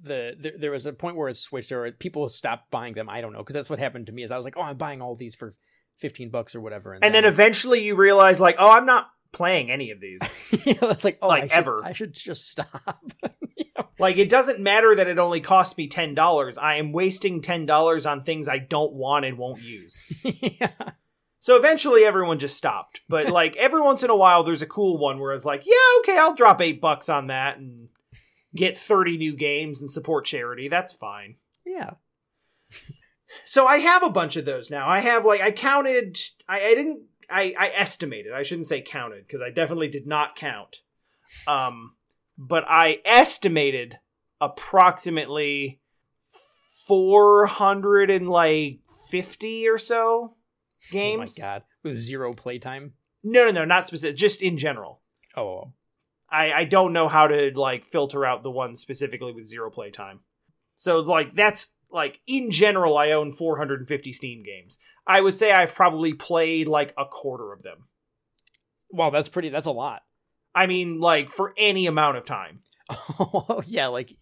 the, 0.04 0.36
there, 0.40 0.54
there 0.58 0.72
was 0.72 0.86
a 0.86 0.94
point 0.94 1.16
where 1.16 1.30
it 1.30 1.38
switched, 1.38 1.72
or 1.72 1.92
people 1.92 2.28
stopped 2.30 2.72
buying 2.72 2.94
them. 2.94 3.10
I 3.10 3.22
don't 3.22 3.34
know, 3.34 3.40
because 3.40 3.54
that's 3.54 3.70
what 3.70 3.80
happened 3.80 4.08
to 4.08 4.12
me. 4.12 4.24
Is 4.24 4.32
I 4.32 4.38
was 4.38 4.46
like, 4.46 4.58
oh, 4.58 4.62
I'm 4.62 4.78
buying 4.78 5.02
all 5.02 5.16
these 5.16 5.36
for 5.36 5.54
fifteen 5.98 6.30
bucks 6.30 6.56
or 6.56 6.62
whatever, 6.62 6.98
and 7.02 7.14
then 7.14 7.26
eventually 7.26 7.84
you 7.84 7.96
realize 7.96 8.40
like 8.40 8.56
oh 8.58 8.72
i'm 8.72 8.86
not 8.88 9.08
playing 9.32 9.72
any 9.72 9.92
of 9.92 10.00
these 10.02 10.20
it's 10.52 11.04
like, 11.04 11.18
oh, 11.22 11.28
like, 11.28 11.44
I 11.44 11.48
should, 11.48 11.54
ever. 11.54 11.82
I 11.86 11.94
should 11.94 12.14
just 12.14 12.50
stop. 12.50 13.12
You 13.56 13.66
know? 13.78 13.88
like 13.98 14.18
it 14.18 14.30
doesn't 14.30 14.60
matter 14.60 14.94
that 14.94 15.08
it 15.08 15.18
only 15.20 15.40
cost 15.40 15.78
me 15.78 15.88
$10 15.88 16.58
i 16.62 16.76
am 16.76 16.92
wasting 16.92 17.42
$10 17.42 18.10
on 18.10 18.22
things 18.22 18.50
i 18.50 18.58
don't 18.58 18.94
want 18.94 19.26
and 19.26 19.38
won't 19.38 19.62
use 19.62 20.04
yeah. 20.24 20.70
So 21.42 21.56
eventually 21.56 22.06
everyone 22.06 22.38
just 22.39 22.56
stopped. 22.56 23.02
But 23.10 23.28
like 23.32 23.58
every 23.58 23.82
once 23.82 24.04
in 24.04 24.10
a 24.10 24.16
while 24.16 24.44
there's 24.44 24.62
a 24.62 24.68
cool 24.68 24.98
one 24.98 25.20
where 25.20 25.34
it's 25.34 25.44
like, 25.44 25.66
yeah, 25.66 26.00
okay, 26.00 26.18
I'll 26.18 26.34
drop 26.34 26.62
eight 26.62 26.80
bucks 26.80 27.10
on 27.10 27.28
that 27.28 27.58
and 27.58 27.89
get 28.56 28.78
30 28.78 29.18
new 29.18 29.36
games 29.36 29.82
and 29.82 29.92
support 29.92 30.26
charity. 30.26 30.70
That's 30.70 30.94
fine. 30.94 31.36
Yeah. 31.66 31.92
So 33.46 33.66
I 33.66 33.78
have 33.78 34.04
a 34.04 34.10
bunch 34.10 34.36
of 34.36 34.44
those 34.44 34.70
now. 34.70 34.89
I 34.89 35.00
have 35.00 35.24
like 35.24 35.39
I 35.39 35.52
counted 35.52 36.20
I, 36.50 36.66
I 36.66 36.76
didn't 36.76 37.04
I, 37.30 37.56
I 37.58 37.70
estimated. 37.70 38.34
I 38.34 38.42
shouldn't 38.44 38.68
say 38.68 38.82
counted, 38.82 39.26
because 39.26 39.42
I 39.42 39.50
definitely 39.50 39.88
did 39.88 40.06
not 40.06 40.36
count. 40.36 40.82
Um 41.48 41.96
but 42.38 42.66
I 42.68 43.00
estimated 43.06 44.00
approximately 44.42 45.80
four 46.86 47.46
hundred 47.46 48.10
and 48.10 48.30
like 48.30 48.82
fifty 49.10 49.66
or 49.70 49.78
so 49.78 50.36
games. 50.90 51.38
Oh 51.40 51.42
my 51.42 51.48
god. 51.48 51.64
With 51.84 51.96
zero 51.96 52.34
playtime. 52.34 52.94
No, 53.24 53.46
no, 53.46 53.52
no, 53.52 53.66
not 53.66 53.88
specific. 53.88 54.18
Just 54.18 54.42
in 54.42 54.58
general. 54.58 55.02
Oh. 55.36 55.74
I 56.30 56.52
I 56.52 56.64
don't 56.64 56.94
know 56.94 57.08
how 57.08 57.28
to 57.28 57.52
like 57.56 57.86
filter 57.86 58.26
out 58.26 58.44
the 58.44 58.52
ones 58.52 58.80
specifically 58.80 59.34
with 59.34 59.46
zero 59.46 59.70
playtime. 59.70 60.22
So 60.78 61.00
like 61.00 61.34
that's 61.34 61.68
like 61.92 62.20
in 62.26 62.52
general, 62.52 62.98
I 62.98 63.12
own 63.12 63.34
450 63.34 64.14
Steam 64.14 64.44
games. 64.44 64.78
I 65.06 65.22
would 65.22 65.36
say 65.36 65.52
I've 65.52 65.76
probably 65.76 66.14
played 66.14 66.68
like 66.68 66.94
a 66.98 67.06
quarter 67.06 67.52
of 67.52 67.64
them. 67.64 67.86
Wow, 68.90 69.10
that's 69.10 69.30
pretty 69.30 69.50
that's 69.50 69.68
a 69.68 69.72
lot. 69.72 70.02
I 70.54 70.68
mean, 70.68 71.00
like 71.00 71.30
for 71.30 71.54
any 71.58 71.86
amount 71.86 72.18
of 72.18 72.26
time. 72.26 72.62
Oh 73.20 73.62
yeah, 73.66 73.88
like 73.88 74.14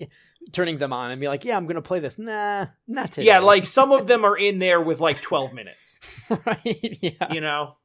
turning 0.52 0.78
them 0.78 0.94
on 0.94 1.12
and 1.12 1.20
be 1.20 1.28
like, 1.28 1.46
yeah, 1.46 1.58
I'm 1.58 1.66
gonna 1.68 1.82
play 1.82 2.00
this. 2.00 2.18
Nah, 2.18 2.68
not 2.88 3.12
today. 3.12 3.28
Yeah, 3.28 3.40
like 3.40 3.66
some 3.78 3.92
of 3.92 4.08
them 4.08 4.26
are 4.26 4.38
in 4.38 4.60
there 4.60 4.82
with 4.82 5.00
like 5.00 5.22
12 5.22 5.54
minutes. 5.54 6.00
right. 6.30 6.60
Yeah. 7.02 7.34
you 7.34 7.42
know 7.42 7.76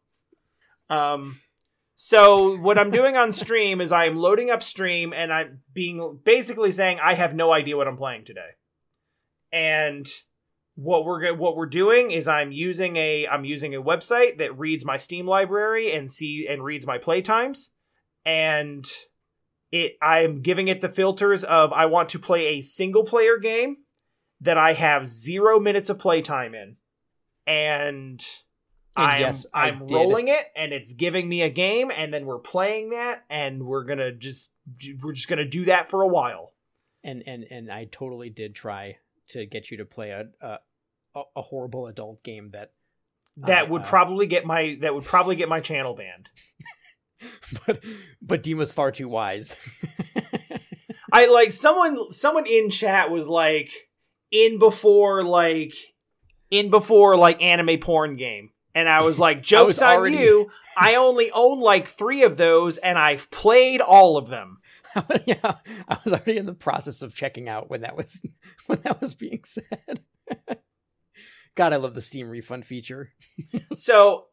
um 0.90 1.40
so 1.94 2.56
what 2.58 2.78
i'm 2.78 2.90
doing 2.90 3.16
on 3.16 3.32
stream 3.32 3.80
is 3.80 3.90
i'm 3.90 4.16
loading 4.16 4.50
up 4.50 4.62
stream 4.62 5.14
and 5.14 5.32
i'm 5.32 5.60
being 5.72 6.18
basically 6.24 6.70
saying 6.70 6.98
i 7.02 7.14
have 7.14 7.34
no 7.34 7.52
idea 7.52 7.74
what 7.76 7.88
i'm 7.88 7.96
playing 7.96 8.24
today 8.26 8.50
and 9.50 10.06
what 10.74 11.04
we're 11.06 11.32
what 11.34 11.56
we're 11.56 11.64
doing 11.66 12.10
is 12.10 12.28
i'm 12.28 12.52
using 12.52 12.96
a 12.96 13.26
i'm 13.28 13.46
using 13.46 13.74
a 13.74 13.80
website 13.82 14.36
that 14.38 14.58
reads 14.58 14.84
my 14.84 14.98
steam 14.98 15.26
library 15.26 15.90
and 15.92 16.10
see 16.12 16.46
and 16.50 16.62
reads 16.62 16.86
my 16.86 16.98
playtimes 16.98 17.68
and 18.26 18.86
it 19.74 19.96
i'm 20.00 20.40
giving 20.42 20.68
it 20.68 20.80
the 20.80 20.88
filters 20.88 21.42
of 21.44 21.72
i 21.72 21.86
want 21.86 22.08
to 22.10 22.18
play 22.18 22.46
a 22.46 22.60
single 22.60 23.04
player 23.04 23.36
game 23.38 23.76
that 24.40 24.56
i 24.58 24.72
have 24.72 25.06
0 25.06 25.58
minutes 25.60 25.90
of 25.90 25.98
playtime 25.98 26.54
in. 26.54 26.76
And 27.46 28.24
And 28.96 29.06
I'm, 29.06 29.20
yes, 29.20 29.46
I 29.52 29.68
I'm 29.68 29.86
rolling 29.88 30.28
it 30.28 30.44
and 30.56 30.72
it's 30.72 30.92
giving 30.92 31.28
me 31.28 31.42
a 31.42 31.50
game 31.50 31.90
and 31.90 32.12
then 32.14 32.24
we're 32.26 32.38
playing 32.38 32.90
that 32.90 33.24
and 33.28 33.64
we're 33.66 33.84
gonna 33.84 34.12
just 34.12 34.54
we're 35.02 35.12
just 35.12 35.28
gonna 35.28 35.44
do 35.44 35.64
that 35.66 35.90
for 35.90 36.02
a 36.02 36.08
while. 36.08 36.52
And 37.02 37.22
and 37.26 37.44
and 37.50 37.70
I 37.70 37.84
totally 37.84 38.30
did 38.30 38.54
try 38.54 38.96
to 39.28 39.44
get 39.46 39.70
you 39.70 39.76
to 39.78 39.84
play 39.84 40.10
a 40.10 40.28
a, 40.40 40.58
a 41.36 41.42
horrible 41.42 41.86
adult 41.86 42.22
game 42.22 42.50
that 42.52 42.72
that 43.36 43.64
Uh, 43.64 43.70
would 43.72 43.82
uh, 43.82 43.86
probably 43.86 44.26
get 44.26 44.46
my 44.46 44.78
that 44.80 44.94
would 44.94 45.04
probably 45.04 45.36
get 45.36 45.48
my 45.48 45.60
channel 45.60 45.94
banned 45.94 46.28
but 47.66 47.84
but 48.22 48.42
Dean 48.42 48.56
was 48.56 48.72
far 48.72 48.90
too 48.90 49.08
wise. 49.08 49.54
i 51.12 51.26
like 51.26 51.52
someone 51.52 52.12
someone 52.12 52.46
in 52.46 52.70
chat 52.70 53.10
was 53.10 53.28
like 53.28 53.70
in 54.30 54.58
before 54.58 55.22
like 55.22 55.72
in 56.50 56.70
before 56.70 57.16
like 57.16 57.40
anime 57.40 57.78
porn 57.78 58.16
game 58.16 58.50
and 58.74 58.88
i 58.88 59.02
was 59.02 59.18
like 59.18 59.42
jokes 59.42 59.66
was 59.66 59.82
on 59.82 59.96
already- 59.96 60.16
you 60.16 60.50
i 60.76 60.96
only 60.96 61.30
own 61.32 61.60
like 61.60 61.86
three 61.86 62.24
of 62.24 62.36
those 62.36 62.78
and 62.78 62.98
i've 62.98 63.30
played 63.30 63.80
all 63.80 64.16
of 64.16 64.28
them 64.28 64.58
yeah, 65.26 65.54
I 65.88 65.98
was 66.04 66.12
already 66.12 66.36
in 66.36 66.46
the 66.46 66.54
process 66.54 67.02
of 67.02 67.14
checking 67.14 67.48
out 67.48 67.68
when 67.70 67.80
that 67.82 67.96
was 67.96 68.20
when 68.66 68.80
that 68.82 69.00
was 69.00 69.14
being 69.14 69.42
said. 69.44 70.02
God, 71.56 71.72
I 71.72 71.76
love 71.76 71.94
the 71.94 72.00
Steam 72.00 72.28
refund 72.28 72.64
feature. 72.66 73.12
So, 73.74 74.26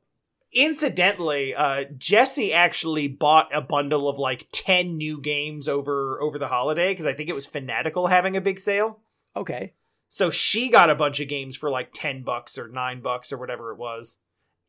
incidentally, 0.53 1.55
uh, 1.55 1.85
Jesse 1.97 2.53
actually 2.53 3.07
bought 3.07 3.55
a 3.55 3.61
bundle 3.61 4.09
of 4.09 4.17
like 4.17 4.47
ten 4.51 4.97
new 4.97 5.21
games 5.21 5.67
over 5.67 6.21
over 6.21 6.37
the 6.37 6.47
holiday 6.47 6.91
because 6.91 7.05
I 7.05 7.13
think 7.13 7.29
it 7.29 7.35
was 7.35 7.45
Fanatical 7.45 8.07
having 8.07 8.35
a 8.35 8.41
big 8.41 8.59
sale. 8.59 8.99
Okay. 9.35 9.73
So 10.07 10.29
she 10.29 10.69
got 10.69 10.89
a 10.89 10.95
bunch 10.95 11.21
of 11.21 11.29
games 11.29 11.55
for 11.55 11.69
like 11.69 11.91
10 11.93 12.23
bucks 12.23 12.57
or 12.57 12.67
9 12.67 13.01
bucks 13.01 13.31
or 13.31 13.37
whatever 13.37 13.71
it 13.71 13.77
was. 13.77 14.17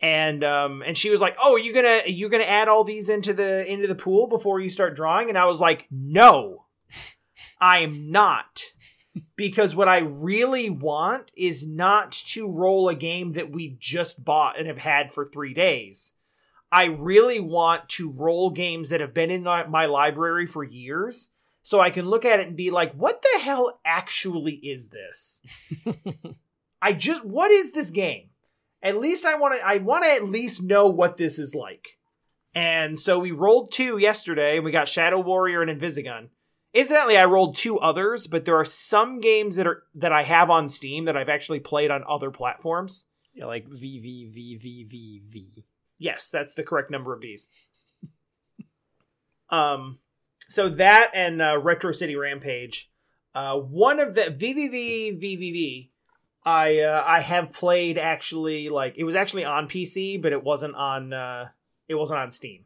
And 0.01 0.45
um 0.45 0.83
and 0.87 0.97
she 0.97 1.11
was 1.11 1.21
like, 1.21 1.37
"Oh, 1.43 1.55
are 1.55 1.59
you 1.59 1.73
going 1.73 1.85
to 1.85 2.05
are 2.05 2.09
you 2.09 2.29
to 2.29 2.49
add 2.49 2.69
all 2.69 2.85
these 2.85 3.09
into 3.09 3.33
the 3.33 3.71
into 3.71 3.89
the 3.89 3.95
pool 3.95 4.29
before 4.29 4.61
you 4.61 4.71
start 4.71 4.97
drawing?" 4.97 5.29
And 5.29 5.39
I 5.39 5.47
was 5.47 5.61
like, 5.61 5.87
"No. 5.91 6.67
I'm 7.61 8.11
not." 8.11 8.63
Because 9.37 9.77
what 9.77 9.89
I 9.89 9.99
really 9.99 10.71
want 10.71 11.31
is 11.37 11.67
not 11.67 12.13
to 12.13 12.49
roll 12.49 12.89
a 12.89 12.95
game 12.95 13.33
that 13.33 13.51
we 13.51 13.77
just 13.79 14.25
bought 14.25 14.59
and 14.59 14.67
have 14.67 14.79
had 14.79 15.13
for 15.13 15.29
3 15.29 15.55
days. 15.55 16.13
I 16.71 16.85
really 16.85 17.39
want 17.39 17.91
to 17.91 18.11
roll 18.11 18.51
games 18.51 18.89
that 18.89 19.01
have 19.01 19.13
been 19.13 19.31
in 19.31 19.43
my 19.43 19.87
library 19.87 20.47
for 20.47 20.65
years 20.65 21.31
so 21.63 21.81
I 21.81 21.91
can 21.91 22.07
look 22.07 22.25
at 22.25 22.41
it 22.41 22.49
and 22.49 22.57
be 22.57 22.71
like, 22.71 22.93
what 22.95 23.23
the 23.23 23.41
hell 23.41 23.81
actually 23.85 24.55
is 24.55 24.89
this? 24.89 25.41
I 26.83 26.93
just 26.93 27.25
what 27.25 27.51
is 27.51 27.73
this 27.73 27.91
game? 27.91 28.31
At 28.83 28.97
least 28.97 29.25
I 29.25 29.37
want 29.37 29.55
to 29.55 29.65
I 29.65 29.79
want 29.79 30.05
to 30.05 30.11
at 30.11 30.29
least 30.29 30.65
know 30.65 30.89
what 30.89 31.17
this 31.17 31.39
is 31.39 31.55
like. 31.55 31.99
And 32.55 32.99
so 32.99 33.19
we 33.19 33.31
rolled 33.31 33.71
two 33.71 33.99
yesterday 33.99 34.57
and 34.57 34.65
we 34.65 34.73
got 34.73 34.89
Shadow 34.89 35.21
Warrior 35.21 35.63
and 35.63 35.81
Invisigun. 35.81 36.29
Incidentally, 36.75 37.19
I 37.19 37.27
rolled 37.27 37.57
two 37.57 37.79
others, 37.79 38.27
but 38.27 38.45
there 38.45 38.57
are 38.57 38.65
some 38.65 39.21
games 39.21 39.57
that 39.57 39.67
are 39.67 39.83
that 39.95 40.13
I 40.13 40.23
have 40.23 40.49
on 40.49 40.69
Steam 40.69 41.05
that 41.05 41.17
I've 41.17 41.29
actually 41.29 41.61
played 41.61 41.91
on 41.91 42.03
other 42.09 42.31
platforms. 42.31 43.07
Yeah, 43.35 43.47
like 43.47 43.69
V 43.69 43.99
V 43.99 44.31
V 44.33 44.57
V 44.57 44.85
V 44.85 45.23
V. 45.29 45.65
Yes, 45.99 46.31
that's 46.31 46.55
the 46.55 46.63
correct 46.63 46.91
number 46.91 47.15
of 47.15 47.21
V's. 47.21 47.49
um, 49.51 49.99
so 50.49 50.71
that 50.71 51.11
and 51.15 51.43
uh, 51.43 51.59
Retro 51.59 51.93
City 51.93 52.17
Rampage. 52.17 52.91
Uh, 53.35 53.57
one 53.57 54.01
of 54.01 54.15
the 54.15 54.23
VVV 54.23 55.21
VVV. 55.23 55.89
I 56.45 56.81
uh, 56.81 57.05
I 57.07 57.21
have 57.21 57.53
played 57.53 57.99
actually 57.99 58.69
like 58.69 58.95
it 58.97 59.05
was 59.05 59.15
actually 59.15 59.45
on 59.45 59.69
PC, 59.69 60.21
but 60.21 60.33
it 60.33 60.43
wasn't 60.43 60.75
on 60.75 61.13
uh, 61.13 61.49
it 61.87 61.95
wasn't 61.95 62.21
on 62.21 62.31
Steam. 62.33 62.65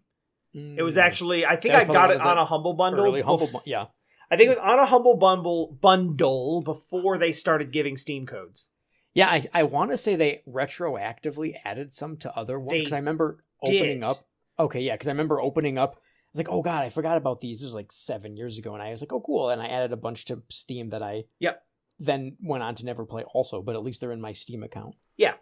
It 0.55 0.83
was 0.83 0.97
mm. 0.97 1.03
actually 1.03 1.45
I 1.45 1.57
think 1.57 1.75
I 1.75 1.85
got 1.85 2.11
it 2.11 2.21
on 2.21 2.39
a 2.39 2.45
humble 2.47 2.73
bundle. 2.73 3.13
Humble, 3.23 3.49
bu- 3.49 3.59
yeah. 3.67 3.87
I 4.31 4.37
think 4.37 4.49
it 4.49 4.59
was 4.59 4.59
on 4.59 4.79
a 4.79 4.87
humble 4.87 5.17
bundle 5.17 5.79
bundle 5.81 6.63
before 6.63 7.19
they 7.19 7.33
started 7.33 7.73
giving 7.73 7.97
Steam 7.97 8.27
codes. 8.27 8.69
Yeah, 9.15 9.29
I, 9.29 9.47
I 9.55 9.63
want 9.63 9.93
to 9.93 9.97
say 9.97 10.15
they 10.15 10.43
retroactively 10.47 11.55
added 11.65 11.95
some 11.95 12.17
to 12.19 12.37
other 12.37 12.61
ones 12.61 12.79
because 12.79 12.93
I 12.93 12.99
remember 12.99 13.43
opening 13.63 14.01
did. 14.01 14.03
up. 14.03 14.27
Okay, 14.59 14.81
yeah, 14.81 14.95
because 14.95 15.09
I 15.09 15.13
remember 15.13 15.41
opening 15.41 15.79
up. 15.79 15.95
I 15.97 15.99
was 16.33 16.39
like, 16.39 16.51
oh 16.51 16.63
god, 16.63 16.85
I 16.85 16.91
forgot 16.91 17.17
about 17.17 17.41
these. 17.41 17.61
This 17.61 17.67
was 17.67 17.75
like 17.75 17.93
seven 17.93 18.37
years 18.37 18.59
ago, 18.59 18.75
and 18.75 18.83
I 18.83 18.91
was 18.91 19.01
like, 19.01 19.13
oh 19.13 19.21
cool, 19.21 19.51
and 19.51 19.63
I 19.63 19.67
added 19.67 19.93
a 19.93 19.97
bunch 19.97 20.27
to 20.27 20.43
Steam 20.51 20.91
that 20.91 21.03
I 21.03 21.25
yep 21.39 21.63
then 21.99 22.37
went 22.43 22.63
on 22.63 22.75
to 22.77 22.85
never 22.85 23.05
play 23.05 23.23
also, 23.33 23.63
but 23.63 23.75
at 23.75 23.83
least 23.83 24.01
they're 24.01 24.13
in 24.13 24.21
my 24.21 24.33
Steam 24.33 24.63
account. 24.63 24.95
Yeah. 25.17 25.35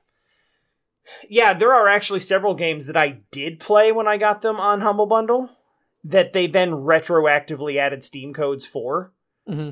Yeah, 1.29 1.53
there 1.53 1.75
are 1.75 1.89
actually 1.89 2.21
several 2.21 2.55
games 2.55 2.87
that 2.87 2.97
I 2.97 3.21
did 3.31 3.61
play 3.61 3.93
when 3.93 4.09
I 4.09 4.17
got 4.17 4.41
them 4.41 4.59
on 4.59 4.81
Humble 4.81 5.07
Bundle 5.07 5.51
that 6.05 6.33
they 6.33 6.47
then 6.47 6.71
retroactively 6.71 7.79
added 7.79 8.05
Steam 8.05 8.33
codes 8.33 8.67
for. 8.67 9.13
Mm-hmm 9.49 9.71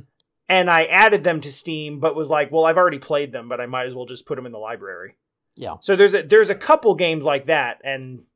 and 0.53 0.71
I 0.71 0.85
added 0.85 1.25
them 1.25 1.41
to 1.41 1.51
Steam, 1.51 1.99
but 1.99 2.15
was 2.15 2.29
like, 2.29 2.53
well, 2.53 2.67
I've 2.67 2.77
already 2.77 2.99
played 2.99 3.33
them, 3.33 3.49
but 3.49 3.59
I 3.59 3.65
might 3.65 3.87
as 3.87 3.95
well 3.95 4.05
just 4.05 4.27
put 4.27 4.37
them 4.37 4.45
in 4.45 4.53
the 4.53 4.59
library. 4.59 5.17
Yeah. 5.57 5.77
So 5.81 5.97
there's 5.97 6.13
a 6.13 6.23
there's 6.23 6.51
a 6.51 6.55
couple 6.55 6.95
games 6.95 7.25
like 7.25 7.47
that, 7.47 7.79
and 7.85 8.27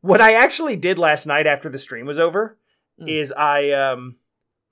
what 0.00 0.22
I 0.22 0.34
actually 0.34 0.76
did 0.76 0.98
last 0.98 1.26
night 1.26 1.46
after 1.46 1.68
the 1.68 1.78
stream 1.78 2.06
was 2.06 2.18
over 2.18 2.58
mm. 2.98 3.08
is 3.08 3.32
I 3.32 3.70
um 3.72 4.16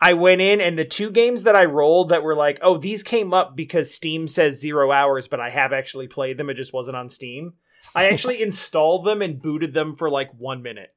I 0.01 0.15
went 0.15 0.41
in 0.41 0.61
and 0.61 0.79
the 0.79 0.87
two 0.87 1.11
games 1.11 1.43
that 1.43 1.55
I 1.55 1.65
rolled 1.67 2.11
that 2.11 2.23
were 2.23 2.35
like, 2.35 2.59
oh, 2.63 2.79
these 2.79 3.03
came 3.03 3.35
up 3.35 3.57
because 3.57 3.95
Steam 3.95 4.27
says 4.27 4.61
zero 4.61 4.91
hours, 4.91 5.29
but 5.29 5.41
I 5.41 5.51
have 5.51 5.75
actually 5.75 6.09
played 6.09 6.39
them. 6.39 6.49
It 6.49 6.55
just 6.55 6.73
wasn't 6.73 6.97
on 6.97 7.11
Steam. 7.11 7.55
I 7.95 8.09
actually 8.09 8.43
installed 8.43 9.05
them 9.05 9.21
and 9.21 9.41
booted 9.41 9.75
them 9.75 9.97
for 9.97 10.09
like 10.09 10.31
one 10.37 10.63
minute. 10.63 10.95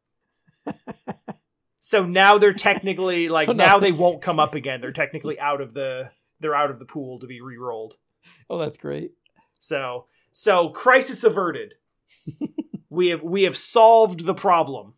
So 1.79 2.05
now 2.05 2.37
they're 2.37 2.53
technically 2.53 3.29
like 3.29 3.47
so 3.47 3.53
now, 3.53 3.65
now 3.65 3.79
they 3.79 3.91
won't 3.91 4.21
come 4.21 4.39
up 4.39 4.55
again. 4.55 4.81
They're 4.81 4.91
technically 4.91 5.39
out 5.39 5.61
of 5.61 5.73
the 5.73 6.11
they're 6.39 6.55
out 6.55 6.71
of 6.71 6.79
the 6.79 6.85
pool 6.85 7.19
to 7.19 7.27
be 7.27 7.41
re-rolled. 7.41 7.95
Oh, 8.49 8.57
that's 8.57 8.77
great. 8.77 9.11
So 9.59 10.05
so 10.31 10.69
crisis 10.69 11.23
averted. 11.23 11.75
we 12.89 13.07
have 13.09 13.23
we 13.23 13.43
have 13.43 13.57
solved 13.57 14.25
the 14.25 14.33
problem. 14.33 14.93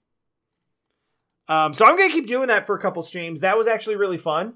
Um, 1.47 1.73
so 1.73 1.85
I'm 1.85 1.97
gonna 1.97 2.11
keep 2.11 2.27
doing 2.27 2.47
that 2.47 2.65
for 2.65 2.75
a 2.75 2.81
couple 2.81 3.01
streams. 3.01 3.41
That 3.41 3.57
was 3.57 3.67
actually 3.67 3.97
really 3.97 4.17
fun. 4.17 4.55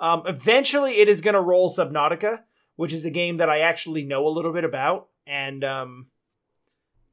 Um, 0.00 0.22
eventually, 0.26 0.98
it 0.98 1.08
is 1.08 1.20
gonna 1.20 1.40
roll 1.40 1.68
Subnautica, 1.68 2.42
which 2.76 2.92
is 2.92 3.04
a 3.04 3.10
game 3.10 3.38
that 3.38 3.50
I 3.50 3.60
actually 3.60 4.04
know 4.04 4.26
a 4.26 4.30
little 4.30 4.52
bit 4.52 4.64
about, 4.64 5.08
and 5.26 5.64
um, 5.64 6.06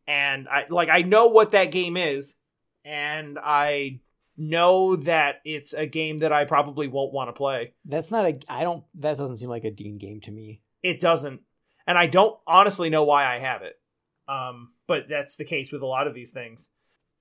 and 0.08 0.47
I 0.47 0.66
like 0.70 0.89
I 0.89 1.01
know 1.01 1.28
what 1.28 1.51
that 1.51 1.72
game 1.72 1.97
is, 1.97 2.36
and 2.84 3.39
I 3.41 4.01
know 4.38 4.95
that 4.97 5.36
it's 5.45 5.73
a 5.73 5.86
game 5.86 6.19
that 6.19 6.33
I 6.33 6.45
probably 6.45 6.88
won't 6.88 7.13
want 7.13 7.29
to 7.29 7.33
play. 7.33 7.73
That's 7.86 8.11
not 8.11 8.25
a. 8.25 8.39
I 8.49 8.63
don't. 8.63 8.83
That 8.95 9.17
doesn't 9.17 9.38
seem 9.38 9.49
like 9.49 9.63
a 9.63 9.71
Dean 9.71 9.97
game 9.97 10.21
to 10.21 10.31
me. 10.31 10.61
It 10.83 10.99
doesn't, 10.99 11.41
and 11.88 11.97
I 11.97 12.07
don't 12.07 12.38
honestly 12.45 12.89
know 12.89 13.03
why 13.03 13.25
I 13.25 13.39
have 13.39 13.61
it. 13.61 13.73
Um, 14.27 14.73
but 14.88 15.03
that's 15.09 15.36
the 15.36 15.45
case 15.45 15.71
with 15.71 15.81
a 15.81 15.88
lot 15.88 16.07
of 16.07 16.13
these 16.13 16.31
things. 16.31 16.69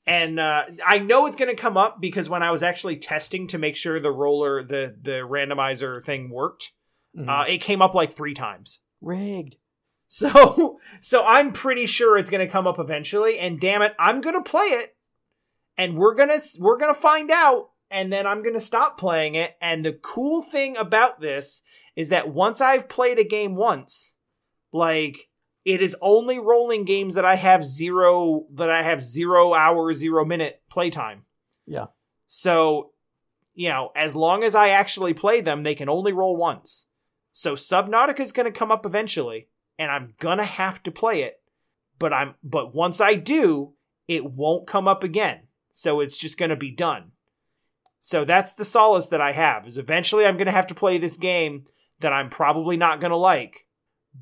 And 0.06 0.38
uh, 0.38 0.64
I 0.86 0.98
know 0.98 1.26
it's 1.26 1.36
going 1.36 1.54
to 1.54 1.60
come 1.60 1.76
up 1.76 2.00
because 2.00 2.28
when 2.28 2.42
I 2.42 2.50
was 2.50 2.62
actually 2.62 2.96
testing 2.96 3.46
to 3.48 3.58
make 3.58 3.76
sure 3.76 3.98
the 4.00 4.10
roller, 4.10 4.62
the 4.62 4.94
the 5.00 5.20
randomizer 5.20 6.02
thing 6.02 6.30
worked, 6.30 6.72
mm-hmm. 7.16 7.28
uh, 7.28 7.44
it 7.44 7.58
came 7.58 7.80
up 7.80 7.94
like 7.94 8.12
three 8.12 8.34
times. 8.34 8.80
Rigged. 9.00 9.56
So, 10.06 10.78
so 11.00 11.24
I'm 11.24 11.50
pretty 11.50 11.86
sure 11.86 12.16
it's 12.16 12.30
going 12.30 12.46
to 12.46 12.52
come 12.52 12.68
up 12.68 12.78
eventually. 12.78 13.36
And 13.38 13.58
damn 13.58 13.82
it, 13.82 13.94
I'm 13.98 14.20
going 14.20 14.36
to 14.36 14.48
play 14.48 14.66
it 14.66 14.93
and 15.76 15.96
we're 15.96 16.14
gonna 16.14 16.38
we're 16.58 16.78
gonna 16.78 16.94
find 16.94 17.30
out 17.30 17.70
and 17.90 18.12
then 18.12 18.26
i'm 18.26 18.42
gonna 18.42 18.60
stop 18.60 18.98
playing 18.98 19.34
it. 19.34 19.56
And 19.60 19.84
the 19.84 19.92
cool 19.92 20.42
thing 20.42 20.76
about 20.76 21.20
this 21.20 21.62
is 21.96 22.08
that 22.08 22.28
once 22.28 22.60
i've 22.60 22.88
played 22.88 23.18
a 23.18 23.24
game 23.24 23.54
once 23.54 24.14
like 24.72 25.28
it 25.64 25.80
is 25.80 25.96
only 26.00 26.38
rolling 26.38 26.84
games 26.84 27.14
that 27.14 27.24
i 27.24 27.36
have 27.36 27.64
zero 27.64 28.46
that 28.54 28.70
i 28.70 28.82
have 28.82 29.02
zero 29.02 29.54
hour 29.54 29.92
zero 29.92 30.24
minute 30.24 30.62
playtime. 30.68 31.24
Yeah. 31.66 31.86
So 32.26 32.92
you 33.54 33.68
know 33.68 33.90
as 33.94 34.16
long 34.16 34.42
as 34.42 34.54
i 34.54 34.70
actually 34.70 35.14
play 35.14 35.40
them 35.40 35.62
they 35.62 35.74
can 35.74 35.88
only 35.88 36.12
roll 36.12 36.36
once. 36.36 36.86
So 37.32 37.54
subnautica 37.54 38.20
is 38.20 38.30
going 38.30 38.46
to 38.46 38.56
come 38.56 38.70
up 38.70 38.86
eventually 38.86 39.48
and 39.78 39.90
i'm 39.90 40.14
gonna 40.18 40.44
have 40.44 40.82
to 40.84 40.90
play 40.90 41.22
it 41.22 41.40
but 41.98 42.12
i'm 42.12 42.34
but 42.42 42.74
once 42.74 43.00
i 43.00 43.14
do 43.14 43.72
it 44.08 44.24
won't 44.24 44.66
come 44.66 44.88
up 44.88 45.02
again 45.02 45.40
so 45.74 46.00
it's 46.00 46.16
just 46.16 46.38
going 46.38 46.50
to 46.50 46.56
be 46.56 46.70
done. 46.70 47.10
So 48.00 48.24
that's 48.24 48.54
the 48.54 48.64
solace 48.64 49.08
that 49.08 49.20
I 49.20 49.32
have 49.32 49.66
is 49.66 49.76
eventually 49.76 50.24
I'm 50.24 50.36
going 50.36 50.46
to 50.46 50.52
have 50.52 50.68
to 50.68 50.74
play 50.74 50.98
this 50.98 51.16
game 51.16 51.64
that 52.00 52.12
I'm 52.12 52.30
probably 52.30 52.76
not 52.76 53.00
going 53.00 53.10
to 53.10 53.16
like, 53.16 53.66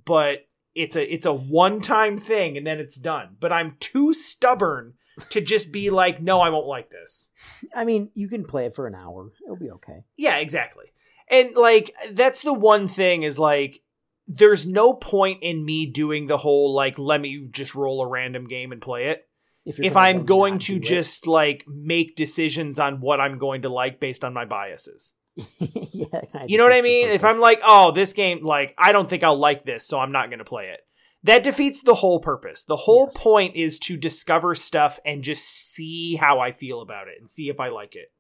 but 0.04 0.46
it's 0.74 0.96
a 0.96 1.12
it's 1.12 1.26
a 1.26 1.32
one-time 1.32 2.16
thing 2.16 2.56
and 2.56 2.66
then 2.66 2.78
it's 2.80 2.96
done. 2.96 3.36
But 3.38 3.52
I'm 3.52 3.76
too 3.80 4.14
stubborn 4.14 4.94
to 5.30 5.40
just 5.40 5.70
be 5.70 5.90
like, 5.90 6.22
no, 6.22 6.40
I 6.40 6.48
won't 6.48 6.66
like 6.66 6.90
this. 6.90 7.30
I 7.74 7.84
mean, 7.84 8.10
you 8.14 8.28
can 8.28 8.44
play 8.44 8.64
it 8.64 8.74
for 8.74 8.86
an 8.86 8.94
hour. 8.94 9.30
It'll 9.44 9.56
be 9.56 9.70
okay. 9.72 10.04
Yeah, 10.16 10.36
exactly. 10.38 10.86
And 11.28 11.54
like 11.54 11.94
that's 12.12 12.42
the 12.42 12.54
one 12.54 12.88
thing 12.88 13.24
is 13.24 13.38
like 13.38 13.82
there's 14.26 14.66
no 14.66 14.94
point 14.94 15.42
in 15.42 15.64
me 15.64 15.84
doing 15.86 16.28
the 16.28 16.38
whole 16.38 16.72
like 16.72 16.98
let 16.98 17.20
me 17.20 17.46
just 17.50 17.74
roll 17.74 18.00
a 18.00 18.08
random 18.08 18.46
game 18.46 18.72
and 18.72 18.80
play 18.80 19.08
it 19.08 19.28
if, 19.64 19.78
if 19.80 19.96
I'm 19.96 20.24
going 20.24 20.58
to 20.60 20.78
just 20.78 21.26
it. 21.26 21.30
like 21.30 21.64
make 21.68 22.16
decisions 22.16 22.78
on 22.78 23.00
what 23.00 23.20
I'm 23.20 23.38
going 23.38 23.62
to 23.62 23.68
like 23.68 24.00
based 24.00 24.24
on 24.24 24.34
my 24.34 24.44
biases. 24.44 25.14
yeah, 25.58 26.44
you 26.46 26.58
know 26.58 26.64
what 26.64 26.72
I 26.72 26.82
mean? 26.82 27.08
If 27.08 27.24
I'm 27.24 27.40
like, 27.40 27.60
oh, 27.64 27.92
this 27.92 28.12
game, 28.12 28.44
like, 28.44 28.74
I 28.76 28.92
don't 28.92 29.08
think 29.08 29.22
I'll 29.22 29.38
like 29.38 29.64
this, 29.64 29.86
so 29.86 29.98
I'm 29.98 30.12
not 30.12 30.28
going 30.28 30.40
to 30.40 30.44
play 30.44 30.66
it. 30.66 30.80
That 31.24 31.44
defeats 31.44 31.82
the 31.82 31.94
whole 31.94 32.18
purpose. 32.18 32.64
The 32.64 32.76
whole 32.76 33.08
yes. 33.10 33.22
point 33.22 33.56
is 33.56 33.78
to 33.80 33.96
discover 33.96 34.54
stuff 34.56 34.98
and 35.06 35.22
just 35.22 35.44
see 35.44 36.16
how 36.16 36.40
I 36.40 36.50
feel 36.50 36.80
about 36.80 37.06
it 37.06 37.14
and 37.20 37.30
see 37.30 37.48
if 37.48 37.60
I 37.60 37.68
like 37.68 37.94
it. 37.94 38.12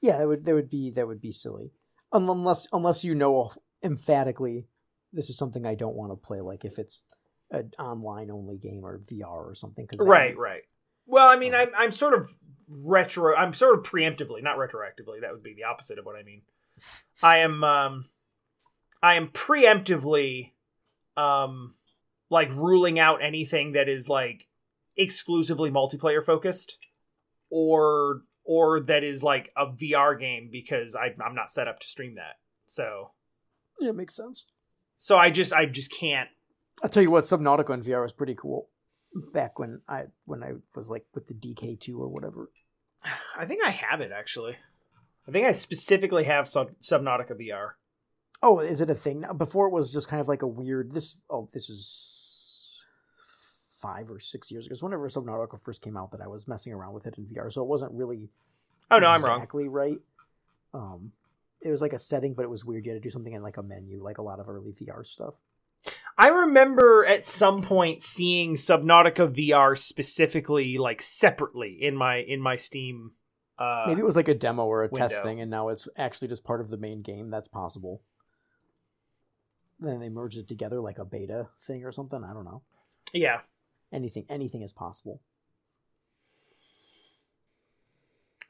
Yeah, 0.00 0.18
that 0.18 0.28
would 0.28 0.44
that 0.44 0.54
would 0.54 0.70
be 0.70 0.92
that 0.92 1.08
would 1.08 1.20
be 1.20 1.32
silly, 1.32 1.72
um, 2.12 2.30
unless 2.30 2.68
unless 2.72 3.02
you 3.02 3.16
know 3.16 3.50
emphatically 3.82 4.68
this 5.12 5.28
is 5.28 5.36
something 5.36 5.66
I 5.66 5.74
don't 5.74 5.96
want 5.96 6.12
to 6.12 6.16
play. 6.16 6.40
Like 6.40 6.64
if 6.64 6.78
it's 6.78 7.02
an 7.50 7.72
online 7.78 8.30
only 8.30 8.56
game 8.56 8.84
or 8.84 8.98
VR 8.98 9.50
or 9.50 9.54
something. 9.54 9.86
Cause 9.86 9.98
right, 10.00 10.36
would, 10.36 10.42
right. 10.42 10.62
Well, 11.08 11.26
I 11.26 11.36
mean, 11.36 11.54
I'm 11.54 11.70
I'm 11.76 11.90
sort 11.90 12.14
of 12.14 12.32
retro. 12.68 13.34
I'm 13.34 13.54
sort 13.54 13.76
of 13.76 13.82
preemptively, 13.82 14.42
not 14.42 14.58
retroactively. 14.58 15.22
That 15.22 15.32
would 15.32 15.42
be 15.42 15.54
the 15.54 15.64
opposite 15.64 15.98
of 15.98 16.04
what 16.04 16.16
I 16.16 16.22
mean. 16.22 16.42
I 17.22 17.38
am 17.38 17.64
um, 17.64 18.04
I 19.02 19.14
am 19.14 19.28
preemptively 19.28 20.52
um, 21.16 21.74
like 22.30 22.50
ruling 22.50 22.98
out 22.98 23.22
anything 23.22 23.72
that 23.72 23.88
is 23.88 24.08
like 24.08 24.46
exclusively 24.96 25.70
multiplayer 25.70 26.22
focused, 26.22 26.78
or 27.50 28.22
or 28.44 28.80
that 28.80 29.02
is 29.02 29.22
like 29.22 29.50
a 29.56 29.66
VR 29.66 30.18
game 30.18 30.50
because 30.52 30.94
I, 30.94 31.14
I'm 31.24 31.34
not 31.34 31.50
set 31.50 31.68
up 31.68 31.80
to 31.80 31.86
stream 31.86 32.16
that. 32.16 32.36
So 32.66 33.12
yeah, 33.80 33.90
it 33.90 33.96
makes 33.96 34.14
sense. 34.14 34.44
So 34.98 35.16
I 35.16 35.30
just 35.30 35.54
I 35.54 35.64
just 35.64 35.90
can't. 35.90 36.28
I'll 36.82 36.90
tell 36.90 37.02
you 37.02 37.10
what, 37.10 37.24
Subnautica 37.24 37.72
in 37.74 37.82
VR 37.82 38.04
is 38.04 38.12
pretty 38.12 38.34
cool. 38.34 38.68
Back 39.32 39.58
when 39.58 39.82
I 39.88 40.04
when 40.26 40.42
I 40.42 40.52
was 40.74 40.90
like 40.90 41.06
with 41.14 41.26
the 41.26 41.34
DK 41.34 41.80
two 41.80 42.00
or 42.00 42.08
whatever. 42.08 42.50
I 43.36 43.44
think 43.44 43.64
I 43.64 43.70
have 43.70 44.00
it 44.00 44.12
actually. 44.12 44.56
I 45.26 45.30
think 45.30 45.46
I 45.46 45.52
specifically 45.52 46.24
have 46.24 46.48
Sub- 46.48 46.78
Subnautica 46.82 47.32
VR. 47.32 47.70
Oh, 48.42 48.60
is 48.60 48.80
it 48.80 48.90
a 48.90 48.94
thing 48.94 49.20
now? 49.20 49.32
Before 49.32 49.66
it 49.66 49.72
was 49.72 49.92
just 49.92 50.08
kind 50.08 50.20
of 50.20 50.28
like 50.28 50.42
a 50.42 50.46
weird. 50.46 50.92
This 50.92 51.22
oh, 51.28 51.48
this 51.52 51.68
is 51.68 52.84
five 53.80 54.10
or 54.10 54.20
six 54.20 54.50
years 54.50 54.66
ago. 54.66 54.72
It's 54.72 54.82
whenever 54.82 55.08
Subnautica 55.08 55.60
first 55.60 55.82
came 55.82 55.96
out 55.96 56.12
that 56.12 56.20
I 56.20 56.28
was 56.28 56.48
messing 56.48 56.72
around 56.72 56.92
with 56.94 57.06
it 57.06 57.18
in 57.18 57.26
VR, 57.26 57.52
so 57.52 57.62
it 57.62 57.68
wasn't 57.68 57.92
really. 57.92 58.30
Oh 58.90 58.98
no, 58.98 59.06
I'm 59.06 59.24
wrong. 59.24 59.38
Exactly 59.38 59.68
right. 59.68 59.98
Um, 60.72 61.12
it 61.60 61.70
was 61.70 61.82
like 61.82 61.92
a 61.92 61.98
setting, 61.98 62.34
but 62.34 62.42
it 62.42 62.50
was 62.50 62.64
weird. 62.64 62.86
You 62.86 62.92
had 62.92 63.02
to 63.02 63.06
do 63.06 63.10
something 63.10 63.32
in 63.32 63.42
like 63.42 63.56
a 63.56 63.62
menu, 63.62 64.02
like 64.02 64.18
a 64.18 64.22
lot 64.22 64.40
of 64.40 64.48
early 64.48 64.72
VR 64.72 65.04
stuff. 65.04 65.34
I 66.20 66.28
remember 66.28 67.06
at 67.06 67.26
some 67.26 67.62
point 67.62 68.02
seeing 68.02 68.56
Subnautica 68.56 69.32
VR 69.32 69.78
specifically, 69.78 70.76
like 70.76 71.00
separately 71.00 71.78
in 71.80 71.96
my 71.96 72.16
in 72.16 72.40
my 72.40 72.56
Steam. 72.56 73.12
Uh, 73.56 73.84
Maybe 73.86 74.00
it 74.00 74.04
was 74.04 74.16
like 74.16 74.28
a 74.28 74.34
demo 74.34 74.66
or 74.66 74.82
a 74.84 74.88
test 74.90 75.22
thing, 75.22 75.40
and 75.40 75.50
now 75.50 75.68
it's 75.68 75.88
actually 75.96 76.28
just 76.28 76.44
part 76.44 76.60
of 76.60 76.70
the 76.70 76.76
main 76.76 77.02
game. 77.02 77.30
That's 77.30 77.48
possible. 77.48 78.02
Then 79.80 80.00
they 80.00 80.08
merged 80.08 80.38
it 80.38 80.48
together 80.48 80.80
like 80.80 80.98
a 80.98 81.04
beta 81.04 81.48
thing 81.60 81.84
or 81.84 81.92
something. 81.92 82.22
I 82.24 82.32
don't 82.32 82.44
know. 82.44 82.62
yeah, 83.12 83.40
Anything, 83.92 84.26
anything 84.28 84.62
is 84.62 84.72
possible. 84.72 85.20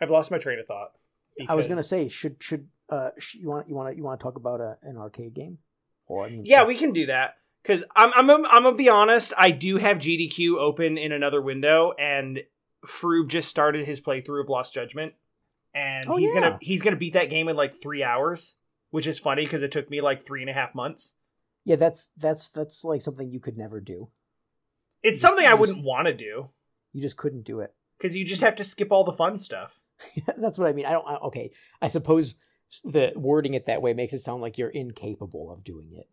I've 0.00 0.10
lost 0.10 0.30
my 0.30 0.38
train 0.38 0.58
of 0.58 0.66
thought. 0.66 0.92
I 1.48 1.54
was 1.54 1.66
gonna 1.66 1.82
say, 1.82 2.08
should 2.08 2.42
should 2.42 2.68
uh 2.88 3.10
sh- 3.18 3.36
you 3.36 3.48
want 3.50 3.68
you 3.68 3.74
want 3.74 3.90
to 3.92 3.96
you 3.96 4.02
want 4.02 4.18
to 4.18 4.24
talk 4.24 4.36
about 4.36 4.60
a, 4.60 4.78
an 4.82 4.96
arcade 4.96 5.34
game? 5.34 5.58
Or 6.06 6.24
I 6.24 6.30
mean, 6.30 6.44
Yeah, 6.46 6.64
we 6.64 6.76
can 6.76 6.92
do 6.92 7.06
that 7.06 7.36
because 7.68 7.84
I'm 7.94 8.12
I'm 8.14 8.46
I'm 8.46 8.62
gonna 8.62 8.74
be 8.76 8.88
honest. 8.88 9.32
I 9.36 9.50
do 9.50 9.76
have 9.76 9.98
GDQ 9.98 10.56
open 10.56 10.96
in 10.96 11.12
another 11.12 11.40
window, 11.42 11.92
and 11.98 12.40
Froob 12.86 13.28
just 13.28 13.48
started 13.48 13.84
his 13.84 14.00
playthrough 14.00 14.40
of 14.42 14.48
Lost 14.48 14.72
Judgment, 14.72 15.12
and 15.74 16.06
Oh, 16.08 16.16
he's 16.16 16.30
yeah. 16.34 16.40
gonna 16.40 16.58
he's 16.62 16.82
gonna 16.82 16.96
beat 16.96 17.12
that 17.12 17.30
game 17.30 17.48
in 17.48 17.56
like 17.56 17.80
three 17.80 18.02
hours, 18.02 18.54
which 18.90 19.06
is 19.06 19.18
funny 19.18 19.44
because 19.44 19.62
it 19.62 19.70
took 19.72 19.90
me 19.90 20.00
like 20.00 20.24
three 20.26 20.40
and 20.40 20.50
a 20.50 20.54
half 20.54 20.74
months. 20.74 21.14
yeah, 21.64 21.76
that's 21.76 22.08
that's 22.16 22.48
that's 22.50 22.84
like 22.84 23.02
something 23.02 23.30
you 23.30 23.40
could 23.40 23.58
never 23.58 23.80
do. 23.80 24.08
It's 25.02 25.16
You 25.22 25.28
something 25.28 25.46
I 25.46 25.54
wouldn't 25.54 25.84
want 25.84 26.06
to 26.06 26.14
do 26.14 26.48
You 26.92 27.02
just 27.02 27.16
couldn't 27.16 27.42
do 27.44 27.60
it. 27.60 27.72
because 27.98 28.16
you 28.16 28.24
just 28.24 28.40
have 28.42 28.56
to 28.56 28.64
skip 28.64 28.90
all 28.92 29.04
the 29.04 29.12
fun 29.12 29.36
stuff. 29.38 29.78
that's 30.38 30.58
what 30.58 30.68
I 30.68 30.72
mean. 30.72 30.86
I 30.86 30.92
don't. 30.92 31.06
I, 31.06 31.16
okay, 31.26 31.50
I 31.82 31.88
suppose 31.88 32.34
the 32.84 33.12
wording 33.16 33.54
it 33.54 33.66
that 33.66 33.82
way 33.82 33.92
makes 33.94 34.12
it 34.12 34.20
sound 34.20 34.40
like 34.42 34.56
you're 34.58 34.68
incapable 34.70 35.50
of 35.52 35.64
doing 35.64 35.90
it. 35.92 36.08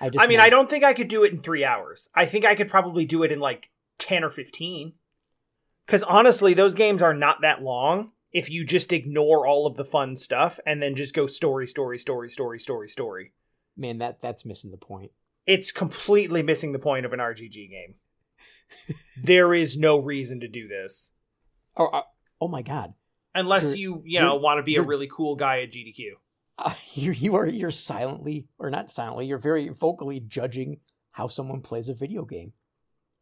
I 0.00 0.10
just. 0.10 0.22
I 0.22 0.26
mean, 0.26 0.40
I 0.40 0.50
don't 0.50 0.68
think 0.68 0.84
I 0.84 0.94
could 0.94 1.08
do 1.08 1.24
it 1.24 1.32
in 1.32 1.40
three 1.40 1.64
hours. 1.64 2.08
I 2.14 2.26
think 2.26 2.44
I 2.44 2.54
could 2.54 2.68
probably 2.68 3.04
do 3.04 3.22
it 3.22 3.32
in 3.32 3.40
like 3.40 3.70
10 3.98 4.24
or 4.24 4.30
15. 4.30 4.92
Because 5.84 6.02
honestly, 6.02 6.54
those 6.54 6.74
games 6.74 7.00
are 7.02 7.14
not 7.14 7.42
that 7.42 7.62
long 7.62 8.12
if 8.32 8.50
you 8.50 8.64
just 8.64 8.92
ignore 8.92 9.46
all 9.46 9.66
of 9.66 9.76
the 9.76 9.84
fun 9.84 10.16
stuff 10.16 10.58
and 10.66 10.82
then 10.82 10.94
just 10.94 11.14
go 11.14 11.26
story, 11.26 11.66
story, 11.66 11.98
story, 11.98 12.28
story, 12.28 12.60
story, 12.60 12.88
story. 12.88 13.32
Man, 13.76 13.98
that 13.98 14.20
that's 14.20 14.44
missing 14.44 14.70
the 14.70 14.76
point. 14.76 15.12
It's 15.46 15.70
completely 15.70 16.42
missing 16.42 16.72
the 16.72 16.78
point 16.78 17.06
of 17.06 17.12
an 17.12 17.20
RGG 17.20 17.70
game. 17.70 17.94
there 19.22 19.54
is 19.54 19.78
no 19.78 19.98
reason 19.98 20.40
to 20.40 20.48
do 20.48 20.66
this. 20.66 21.12
Oh, 21.76 21.86
uh, 21.86 22.02
oh 22.40 22.48
my 22.48 22.62
God! 22.62 22.94
Unless 23.34 23.76
You're- 23.76 24.02
you, 24.04 24.18
you 24.18 24.20
know, 24.20 24.36
want 24.36 24.58
to 24.58 24.62
be 24.62 24.76
a 24.76 24.82
really 24.82 25.08
cool 25.10 25.36
guy 25.36 25.60
at 25.60 25.70
GDQ. 25.70 26.12
Uh, 26.58 26.74
you 26.94 27.12
you 27.12 27.34
are 27.36 27.46
you're 27.46 27.70
silently 27.70 28.46
or 28.58 28.70
not 28.70 28.90
silently. 28.90 29.26
You're 29.26 29.38
very 29.38 29.68
vocally 29.68 30.20
judging 30.20 30.80
how 31.12 31.26
someone 31.26 31.60
plays 31.62 31.88
a 31.88 31.94
video 31.94 32.24
game. 32.24 32.52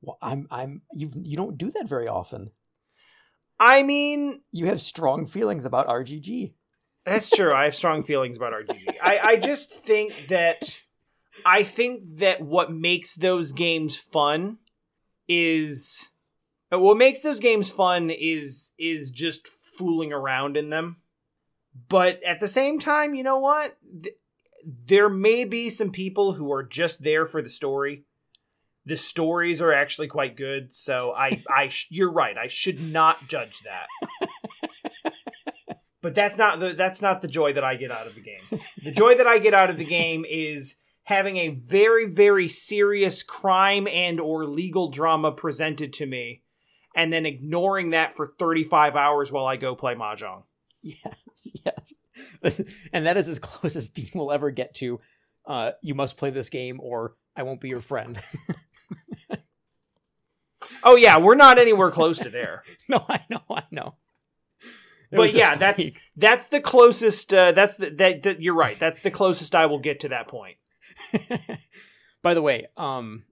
Well, 0.01 0.18
I'm 0.20 0.47
I'm 0.51 0.82
you 0.93 1.11
you 1.14 1.37
don't 1.37 1.59
do 1.59 1.70
that 1.72 1.89
very 1.89 2.09
often. 2.09 2.51
I 3.59 3.82
mean, 3.82 4.43
You 4.51 4.66
have 4.66 4.80
strong 4.80 5.26
feelings 5.26 5.64
about 5.64 5.87
RGG. 5.87 6.55
That's 7.05 7.30
true. 7.30 7.53
I 7.55 7.64
have 7.64 7.74
strong 7.74 8.03
feelings 8.03 8.37
about 8.37 8.53
RGG. 8.53 8.97
I, 9.03 9.18
I 9.18 9.37
just 9.37 9.72
think 9.72 10.28
that 10.28 10.82
I 11.45 11.62
think 11.62 12.18
that 12.18 12.41
what 12.41 12.72
makes 12.72 13.14
those 13.14 13.53
games 13.53 13.97
fun 13.97 14.59
is 15.28 16.09
what 16.70 16.97
makes 16.97 17.20
those 17.20 17.41
games 17.41 17.70
fun 17.70 18.11
is 18.11 18.72
is 18.78 19.11
just 19.11 19.49
fooling 19.49 20.12
around 20.12 20.57
in 20.57 20.70
them. 20.70 20.97
But 21.89 22.22
at 22.22 22.41
the 22.41 22.49
same 22.49 22.79
time, 22.79 23.14
you 23.14 23.22
know 23.22 23.39
what? 23.39 23.77
Th- 24.03 24.16
there 24.87 25.09
may 25.09 25.45
be 25.45 25.68
some 25.68 25.91
people 25.91 26.33
who 26.33 26.53
are 26.53 26.62
just 26.62 27.03
there 27.03 27.27
for 27.27 27.43
the 27.43 27.49
story. 27.49 28.05
The 28.87 28.97
stories 28.97 29.61
are 29.61 29.72
actually 29.72 30.09
quite 30.09 30.37
good, 30.37 30.72
so 30.72 31.12
I 31.14 31.43
I 31.55 31.68
sh- 31.68 31.89
you're 31.91 32.12
right. 32.12 32.37
I 32.37 32.49
should 32.49 32.81
not 32.81 33.27
judge 33.29 33.61
that. 33.61 33.87
But 36.05 36.14
that's 36.14 36.37
not 36.37 36.61
the 36.61 36.75
that's 36.75 37.01
not 37.01 37.22
the 37.22 37.29
joy 37.29 37.55
that 37.55 37.64
I 37.64 37.77
get 37.77 37.91
out 37.91 38.07
of 38.07 38.14
the 38.14 38.20
game. 38.20 38.61
The 38.83 38.93
joy 38.93 39.14
that 39.14 39.27
I 39.27 39.39
get 39.39 39.55
out 39.55 39.70
of 39.70 39.79
the 39.79 39.87
game 39.87 40.27
is 40.29 40.75
having 41.05 41.39
a 41.39 41.49
very 41.49 42.07
very 42.07 42.47
serious 42.47 43.22
crime 43.22 43.89
and 43.89 44.20
or 44.20 44.45
legal 44.45 44.91
drama 44.91 45.33
presented 45.33 45.95
to 45.95 46.05
me 46.05 46.43
and 46.95 47.11
then 47.11 47.25
ignoring 47.25 47.91
that 47.91 48.14
for 48.14 48.35
35 48.39 48.97
hours 48.97 49.33
while 49.33 49.47
I 49.47 49.57
go 49.57 49.75
play 49.75 49.95
mahjong. 49.95 50.43
Yes, 50.87 51.49
yes. 51.64 51.95
and 52.93 53.07
that 53.07 53.16
is 53.16 53.26
as 53.28 53.39
close 53.39 53.74
as 53.74 53.89
Dean 53.89 54.11
will 54.14 54.30
ever 54.30 54.51
get 54.51 54.74
to. 54.76 55.01
Uh, 55.47 55.70
you 55.82 55.95
must 55.95 56.18
play 56.18 56.28
this 56.28 56.51
game, 56.51 56.78
or 56.82 57.14
I 57.35 57.43
won't 57.43 57.61
be 57.62 57.68
your 57.68 57.80
friend. 57.80 58.20
Oh 60.85 60.97
yeah, 60.97 61.18
we're 61.18 61.35
not 61.35 61.59
anywhere 61.59 61.91
close 61.91 62.18
to 62.20 62.30
there. 62.30 62.62
no, 62.89 63.05
I 63.09 63.20
know, 63.30 63.41
I 63.51 63.62
know. 63.70 63.95
It 65.11 65.16
But 65.16 65.32
yeah, 65.32 65.57
that's 65.57 65.78
funny. 65.82 65.97
that's 66.16 66.49
the 66.49 66.61
closest 66.61 67.32
uh, 67.32 67.53
that's 67.53 67.76
the, 67.76 67.91
that, 67.91 68.22
that 68.22 68.43
you're 68.43 68.55
right. 68.55 68.78
That's 68.78 69.01
the 69.01 69.11
closest 69.11 69.55
I 69.55 69.66
will 69.66 69.78
get 69.78 70.01
to 70.01 70.09
that 70.11 70.28
point. 70.28 70.57
By 72.22 72.35
the 72.35 72.43
way, 72.43 72.66
um, 72.76 73.24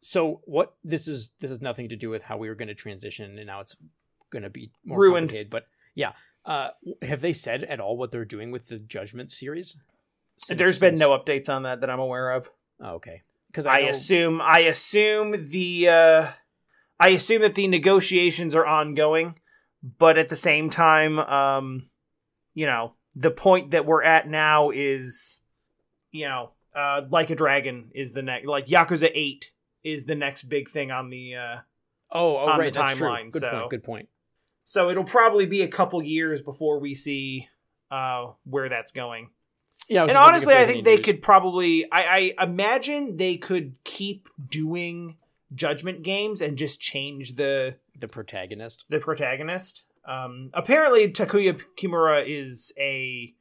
so 0.00 0.42
what? 0.44 0.74
This 0.84 1.08
is 1.08 1.32
this 1.40 1.50
has 1.50 1.62
nothing 1.62 1.88
to 1.90 1.96
do 1.96 2.10
with 2.10 2.24
how 2.24 2.36
we 2.36 2.48
were 2.48 2.54
going 2.54 2.68
to 2.68 2.74
transition, 2.74 3.38
and 3.38 3.46
now 3.46 3.60
it's 3.60 3.76
going 4.30 4.42
to 4.42 4.50
be 4.50 4.70
more 4.84 4.98
Ruined. 4.98 5.28
complicated. 5.28 5.50
But 5.50 5.66
yeah, 5.94 6.12
uh, 6.44 6.68
have 7.02 7.20
they 7.20 7.32
said 7.32 7.64
at 7.64 7.80
all 7.80 7.96
what 7.96 8.10
they're 8.12 8.24
doing 8.24 8.50
with 8.50 8.66
the 8.68 8.78
Judgment 8.78 9.30
series? 9.30 9.76
Since- 10.38 10.58
There's 10.58 10.78
been 10.78 10.96
since- 10.96 11.00
no 11.00 11.16
updates 11.16 11.48
on 11.48 11.62
that 11.64 11.80
that 11.80 11.90
I'm 11.90 12.00
aware 12.00 12.30
of. 12.32 12.48
Oh, 12.80 12.94
okay, 12.94 13.22
because 13.46 13.64
I, 13.66 13.80
assume 13.80 14.40
I 14.40 14.60
assume 14.60 15.50
the 15.50 15.88
uh, 15.88 16.30
I 16.98 17.08
assume 17.10 17.42
that 17.42 17.54
the 17.54 17.68
negotiations 17.68 18.54
are 18.54 18.66
ongoing, 18.66 19.38
but 19.98 20.18
at 20.18 20.28
the 20.28 20.36
same 20.36 20.68
time, 20.70 21.18
um, 21.20 21.88
you 22.54 22.66
know, 22.66 22.94
the 23.14 23.30
point 23.30 23.70
that 23.70 23.86
we're 23.86 24.02
at 24.02 24.28
now 24.28 24.70
is, 24.70 25.38
you 26.10 26.26
know, 26.26 26.50
uh, 26.74 27.02
like 27.08 27.30
a 27.30 27.36
dragon 27.36 27.90
is 27.94 28.12
the 28.12 28.22
next, 28.22 28.46
like 28.46 28.66
Yakuza 28.66 29.10
Eight 29.14 29.52
is 29.84 30.06
the 30.06 30.14
next 30.16 30.44
big 30.44 30.68
thing 30.70 30.90
on 30.90 31.10
the. 31.10 31.34
Uh, 31.36 31.56
Oh, 32.14 32.36
oh 32.36 32.38
on 32.40 32.58
the 32.58 32.64
right, 32.64 32.72
that's 32.74 32.98
true. 32.98 33.06
timeline, 33.08 33.30
Good 33.32 33.40
so- 33.40 33.50
point. 33.50 33.70
Good 33.70 33.84
point. 33.84 34.08
So 34.64 34.90
it'll 34.90 35.04
probably 35.04 35.46
be 35.46 35.62
a 35.62 35.68
couple 35.68 36.02
years 36.02 36.42
before 36.42 36.78
we 36.78 36.94
see 36.94 37.48
uh, 37.90 38.32
where 38.44 38.68
that's 38.68 38.92
going. 38.92 39.30
Yeah, 39.88 40.02
and 40.02 40.10
just 40.10 40.20
wondering 40.20 40.42
if 40.42 40.48
honestly, 40.48 40.54
I 40.54 40.66
think 40.66 40.84
they 40.84 40.96
news. 40.96 41.04
could 41.04 41.22
probably. 41.22 41.90
I, 41.90 42.34
I 42.38 42.44
imagine 42.44 43.16
they 43.16 43.36
could 43.36 43.74
keep 43.84 44.28
doing 44.48 45.16
judgment 45.54 46.02
games 46.02 46.40
and 46.40 46.56
just 46.56 46.80
change 46.80 47.36
the 47.36 47.76
the 47.98 48.08
protagonist. 48.08 48.86
the 48.88 48.98
protagonist. 48.98 49.84
Um, 50.08 50.50
apparently, 50.54 51.10
Takuya 51.12 51.60
Kimura 51.78 52.24
is 52.26 52.72
a 52.78 53.34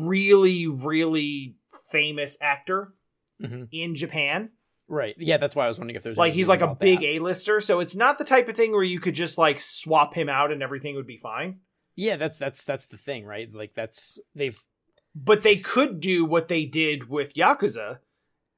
really, 0.00 0.66
really 0.66 1.56
famous 1.90 2.36
actor 2.40 2.94
hmm 3.40 3.64
in 3.72 3.96
Japan. 3.96 4.50
Right. 4.94 5.14
Yeah, 5.18 5.38
that's 5.38 5.56
why 5.56 5.64
I 5.64 5.68
was 5.68 5.78
wondering 5.78 5.96
if 5.96 6.02
there's 6.02 6.16
Like 6.16 6.32
he's 6.34 6.48
like 6.48 6.60
a 6.60 6.74
big 6.74 7.00
that. 7.00 7.06
A-lister, 7.06 7.60
so 7.60 7.80
it's 7.80 7.96
not 7.96 8.18
the 8.18 8.24
type 8.24 8.48
of 8.48 8.56
thing 8.56 8.72
where 8.72 8.82
you 8.82 9.00
could 9.00 9.14
just 9.14 9.38
like 9.38 9.58
swap 9.60 10.14
him 10.14 10.28
out 10.28 10.52
and 10.52 10.62
everything 10.62 10.94
would 10.96 11.06
be 11.06 11.16
fine. 11.16 11.60
Yeah, 11.96 12.16
that's 12.16 12.38
that's 12.38 12.64
that's 12.64 12.86
the 12.86 12.96
thing, 12.96 13.24
right? 13.24 13.52
Like 13.52 13.74
that's 13.74 14.18
they've 14.34 14.58
But 15.14 15.42
they 15.42 15.56
could 15.56 16.00
do 16.00 16.24
what 16.24 16.48
they 16.48 16.64
did 16.64 17.08
with 17.08 17.34
Yakuza, 17.34 17.98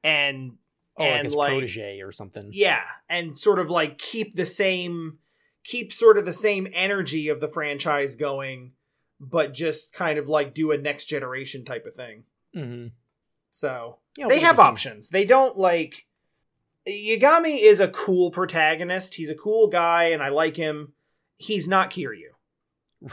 and 0.05 0.53
oh 0.99 1.03
like 1.05 1.13
and 1.13 1.25
his 1.25 1.35
like 1.35 1.51
protege 1.51 2.01
or 2.01 2.11
something. 2.13 2.49
yeah 2.53 2.83
and 3.09 3.39
sort 3.39 3.59
of 3.59 3.69
like 3.69 3.99
keep 3.99 4.35
the 4.35 4.47
same 4.47 5.19
keep 5.65 5.93
sort 5.93 6.17
of 6.17 6.25
the 6.25 6.33
same 6.33 6.67
energy 6.73 7.29
of 7.29 7.41
the 7.41 7.49
franchise 7.49 8.17
going 8.17 8.73
but 9.21 9.53
just 9.53 9.93
kind 9.93 10.19
of 10.19 10.29
like 10.29 10.55
do 10.55 10.71
a 10.73 10.79
next 10.79 11.05
generation 11.07 11.65
type 11.65 11.85
of 11.87 11.93
thing 11.95 12.25
Mm-hmm. 12.55 12.87
so 13.51 13.99
Yeah, 14.17 14.29
they 14.29 14.41
have 14.41 14.59
options 14.59 15.11
they 15.11 15.27
don't 15.27 15.59
like 15.59 16.06
yagami 16.89 17.61
is 17.63 17.81
a 17.81 17.89
cool 17.89 18.31
protagonist 18.31 19.15
he's 19.15 19.31
a 19.31 19.35
cool 19.35 19.67
guy 19.69 20.05
and 20.05 20.23
i 20.23 20.29
like 20.29 20.57
him 20.57 20.93
he's 21.37 21.67
not 21.69 21.91
kiryu 21.91 22.31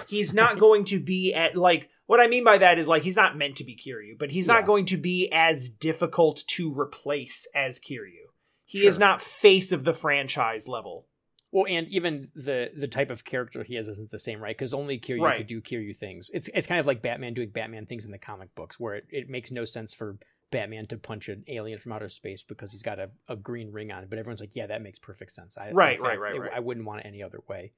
he's 0.07 0.33
not 0.33 0.57
going 0.65 0.83
to 0.85 0.99
be 0.99 1.33
at 1.33 1.55
like 1.55 1.89
what 2.05 2.19
I 2.19 2.27
mean 2.27 2.43
by 2.43 2.57
that 2.57 2.77
is 2.77 2.87
like 2.87 3.03
he's 3.03 3.15
not 3.15 3.37
meant 3.37 3.55
to 3.55 3.63
be 3.63 3.77
Kiryu, 3.77 4.19
but 4.19 4.29
he's 4.31 4.45
Yeah. 4.45 4.55
not 4.55 4.65
going 4.65 4.85
to 4.87 4.97
be 4.97 5.29
as 5.31 5.69
difficult 5.69 6.43
to 6.47 6.77
replace 6.77 7.47
as 7.55 7.79
Kiryu. 7.79 8.27
He 8.65 8.79
Sure. 8.79 8.89
is 8.89 8.99
not 8.99 9.21
face 9.21 9.71
of 9.71 9.85
the 9.85 9.93
franchise 9.93 10.67
level. 10.67 11.07
Well, 11.53 11.65
and 11.67 11.87
even 11.87 12.29
the 12.35 12.71
the 12.75 12.89
type 12.89 13.09
of 13.09 13.23
character 13.23 13.63
he 13.63 13.75
has 13.75 13.87
isn't 13.87 14.11
the 14.11 14.19
same, 14.19 14.41
right? 14.43 14.55
Because 14.55 14.73
only 14.73 14.99
Kiryu 14.99 15.21
Right. 15.21 15.37
could 15.37 15.47
do 15.47 15.61
Kiryu 15.61 15.95
things. 15.95 16.29
It's 16.33 16.49
it's 16.53 16.67
kind 16.67 16.81
of 16.81 16.85
like 16.85 17.01
Batman 17.01 17.33
doing 17.35 17.51
Batman 17.51 17.85
things 17.85 18.03
in 18.03 18.11
the 18.11 18.19
comic 18.19 18.53
books, 18.53 18.77
where 18.77 18.95
it, 18.95 19.05
it 19.09 19.29
makes 19.29 19.49
no 19.49 19.63
sense 19.63 19.93
for 19.93 20.17
Batman 20.53 20.85
to 20.87 20.97
punch 20.97 21.27
an 21.29 21.41
alien 21.49 21.79
from 21.79 21.91
outer 21.91 22.07
space 22.09 22.43
because 22.43 22.71
he's 22.71 22.83
got 22.83 22.99
a, 22.99 23.09
a 23.27 23.35
green 23.35 23.71
ring 23.71 23.91
on. 23.91 24.03
It. 24.03 24.09
But 24.09 24.19
everyone's 24.19 24.39
like, 24.39 24.55
yeah, 24.55 24.67
that 24.67 24.81
makes 24.81 24.99
perfect 24.99 25.31
sense. 25.31 25.57
I, 25.57 25.71
Right, 25.71 25.99
right, 25.99 26.19
right, 26.19 26.35
it- 26.35 26.39
right. 26.39 26.51
I 26.55 26.59
wouldn't 26.59 26.85
want 26.85 27.01
it 27.01 27.07
any 27.07 27.21
other 27.21 27.39
way. 27.49 27.73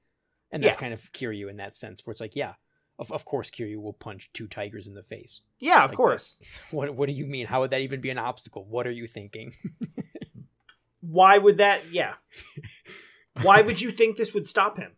And 0.52 0.62
that's 0.62 0.76
Yeah. 0.76 0.80
kind 0.80 0.94
of 0.94 1.00
Kiryu 1.12 1.50
in 1.50 1.56
that 1.56 1.74
sense, 1.74 2.06
where 2.06 2.12
it's 2.12 2.20
like, 2.20 2.36
yeah, 2.36 2.54
of, 2.98 3.10
of 3.10 3.24
course 3.24 3.50
Kiryu 3.50 3.82
will 3.82 3.92
punch 3.92 4.30
two 4.32 4.46
tigers 4.46 4.86
in 4.86 4.94
the 4.94 5.02
face. 5.02 5.40
Yeah, 5.58 5.82
of 5.84 5.90
Like 5.90 5.96
course. 5.96 6.38
What 6.70 6.94
what 6.94 7.06
do 7.08 7.12
you 7.14 7.26
mean? 7.26 7.46
How 7.46 7.60
would 7.60 7.70
that 7.72 7.80
even 7.80 8.00
be 8.00 8.10
an 8.10 8.18
obstacle? 8.18 8.64
What 8.64 8.86
are 8.86 8.92
you 8.92 9.06
thinking? 9.06 9.54
Why 11.00 11.38
would 11.38 11.58
that? 11.58 11.90
Yeah. 11.92 12.14
Why 13.42 13.60
would 13.60 13.80
you 13.80 13.90
think 13.92 14.16
this 14.16 14.32
would 14.34 14.46
stop 14.48 14.76
him? 14.78 14.92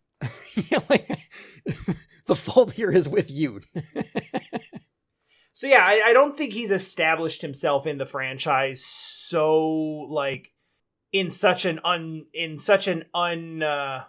Like, 0.90 1.08
the 2.26 2.34
fault 2.36 2.72
here 2.72 2.90
is 2.90 3.08
with 3.08 3.30
you. 3.30 3.60
So 5.58 5.66
yeah, 5.66 5.82
I, 5.82 6.02
I 6.06 6.12
don't 6.12 6.36
think 6.36 6.52
he's 6.52 6.70
established 6.70 7.42
himself 7.42 7.84
in 7.84 7.98
the 7.98 8.06
franchise 8.06 8.84
so 8.84 9.66
like 10.08 10.52
in 11.10 11.30
such 11.32 11.64
an 11.64 11.80
un 11.82 12.26
in 12.32 12.58
such 12.58 12.86
an 12.86 13.06
un 13.12 13.60
uh, 13.60 14.04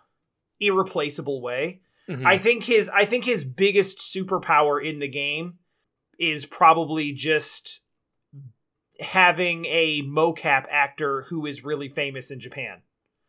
irreplaceable 0.59 1.41
way. 1.41 1.81
Mhm. 2.07 2.23
I 2.23 2.37
think 2.37 2.65
his 2.65 2.87
I 2.93 3.05
think 3.05 3.25
his 3.25 3.43
biggest 3.43 3.97
superpower 3.97 4.77
in 4.87 4.99
the 4.99 5.07
game 5.07 5.57
is 6.19 6.45
probably 6.45 7.13
just 7.13 7.81
having 8.99 9.65
a 9.65 10.03
mocap 10.03 10.67
actor 10.69 11.23
who 11.29 11.47
is 11.47 11.65
really 11.65 11.89
famous 11.89 12.29
in 12.29 12.39
Japan. 12.39 12.83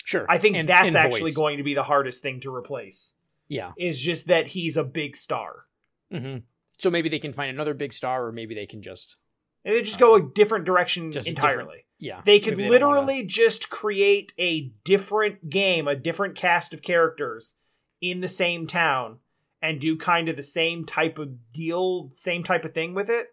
sure. 0.04 0.26
I 0.28 0.36
think 0.36 0.56
And- 0.56 0.68
that's 0.68 0.88
and 0.88 0.96
actually 0.96 1.30
voice. 1.30 1.36
going 1.38 1.56
to 1.56 1.64
be 1.64 1.72
the 1.72 1.84
hardest 1.84 2.22
thing 2.22 2.40
to 2.40 2.54
replace. 2.54 3.14
Yeah. 3.48 3.72
Is 3.78 3.98
just 3.98 4.26
that 4.26 4.48
he's 4.48 4.76
a 4.76 4.84
big 4.84 5.16
star. 5.16 5.64
hmm 6.10 6.40
So 6.80 6.90
maybe 6.90 7.08
they 7.08 7.18
can 7.18 7.32
find 7.32 7.50
another 7.50 7.74
big 7.74 7.92
star, 7.92 8.26
or 8.26 8.32
maybe 8.32 8.54
they 8.54 8.66
can 8.66 8.82
just 8.82 9.16
And 9.64 9.74
they 9.74 9.82
just 9.82 9.98
go 10.00 10.14
a 10.14 10.22
different 10.22 10.64
direction 10.64 11.12
Just 11.12 11.28
entirely. 11.28 11.84
yeah. 11.98 12.22
They 12.24 12.40
could 12.40 12.56
maybe 12.56 12.78
don't 12.78 12.88
wanna- 12.88 13.00
literally 13.02 13.26
just 13.26 13.68
create 13.70 14.32
a 14.38 14.72
different 14.84 15.50
game, 15.50 15.86
a 15.86 15.94
different 15.94 16.34
cast 16.36 16.72
of 16.72 16.80
characters 16.82 17.56
in 18.00 18.20
the 18.20 18.28
same 18.28 18.66
town 18.66 19.18
and 19.60 19.78
do 19.78 19.96
kind 19.98 20.30
of 20.30 20.36
the 20.36 20.42
same 20.42 20.86
type 20.86 21.18
of 21.18 21.52
deal, 21.52 22.12
same 22.16 22.42
type 22.42 22.64
of 22.64 22.72
thing 22.72 22.94
with 22.94 23.10
it, 23.10 23.28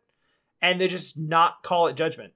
and 0.62 0.82
they 0.82 0.90
just 0.90 1.18
not 1.18 1.64
call 1.64 1.88
it 1.88 1.96
judgment. 1.96 2.34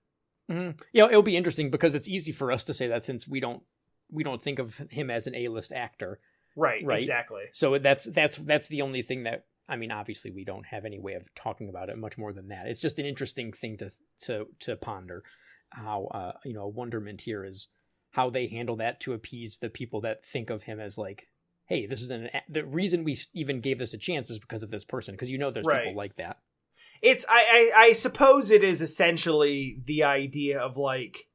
Mhm. 0.49 0.79
Yeah, 0.93 1.07
it'll 1.07 1.21
be 1.23 1.35
interesting 1.35 1.69
because 1.69 1.93
it's 1.93 2.07
easy 2.07 2.31
for 2.31 2.51
us 2.53 2.63
to 2.63 2.73
say 2.73 2.87
that 2.87 3.03
since 3.03 3.27
we 3.27 3.39
don't 3.41 3.63
we 4.09 4.23
don't 4.23 4.41
think 4.41 4.59
of 4.59 4.77
him 4.89 5.09
as 5.09 5.25
an 5.27 5.35
A-list 5.35 5.71
actor. 5.71 6.19
Right, 6.55 6.83
Right. 6.83 6.99
exactly. 6.99 7.43
So 7.53 7.77
that's 7.77 8.05
that's 8.05 8.37
that's 8.37 8.67
the 8.69 8.81
only 8.81 9.01
thing 9.01 9.23
that 9.23 9.45
I 9.71 9.77
mean. 9.77 9.91
Obviously, 9.91 10.31
we 10.31 10.43
don't 10.43 10.65
have 10.65 10.85
any 10.85 10.99
way 10.99 11.13
of 11.13 11.33
talking 11.35 11.69
about 11.69 11.89
it 11.89 11.97
much 11.97 12.17
more 12.17 12.33
than 12.33 12.49
that. 12.49 12.67
It's 12.67 12.81
just 12.81 12.99
an 12.99 13.05
interesting 13.05 13.51
thing 13.53 13.77
to 13.77 13.91
to 14.23 14.45
to 14.61 14.75
ponder. 14.75 15.23
How 15.71 16.05
uh, 16.11 16.33
you 16.43 16.53
know 16.53 16.67
wonderment 16.67 17.21
here 17.21 17.45
is 17.45 17.69
how 18.11 18.29
they 18.29 18.47
handle 18.47 18.75
that 18.77 18.99
to 19.01 19.13
appease 19.13 19.57
the 19.57 19.69
people 19.69 20.01
that 20.01 20.25
think 20.25 20.49
of 20.49 20.63
him 20.63 20.79
as 20.79 20.97
like, 20.97 21.27
hey, 21.67 21.85
this 21.85 22.01
is 22.01 22.11
an 22.11 22.29
the 22.49 22.65
reason 22.65 23.03
we 23.03 23.17
even 23.33 23.61
gave 23.61 23.79
this 23.79 23.93
a 23.93 23.97
chance 23.97 24.29
is 24.29 24.39
because 24.39 24.63
of 24.63 24.69
this 24.69 24.83
person 24.85 25.13
because 25.15 25.31
you 25.31 25.37
know 25.37 25.49
there's 25.51 25.65
Right. 25.65 25.85
people 25.85 25.97
like 25.97 26.15
that. 26.17 26.37
It's 27.01 27.25
I, 27.27 27.71
I 27.75 27.81
I 27.83 27.91
suppose 27.93 28.51
it 28.51 28.63
is 28.63 28.81
essentially 28.81 29.79
the 29.85 30.03
idea 30.03 30.59
of 30.59 30.77
like 30.77 31.27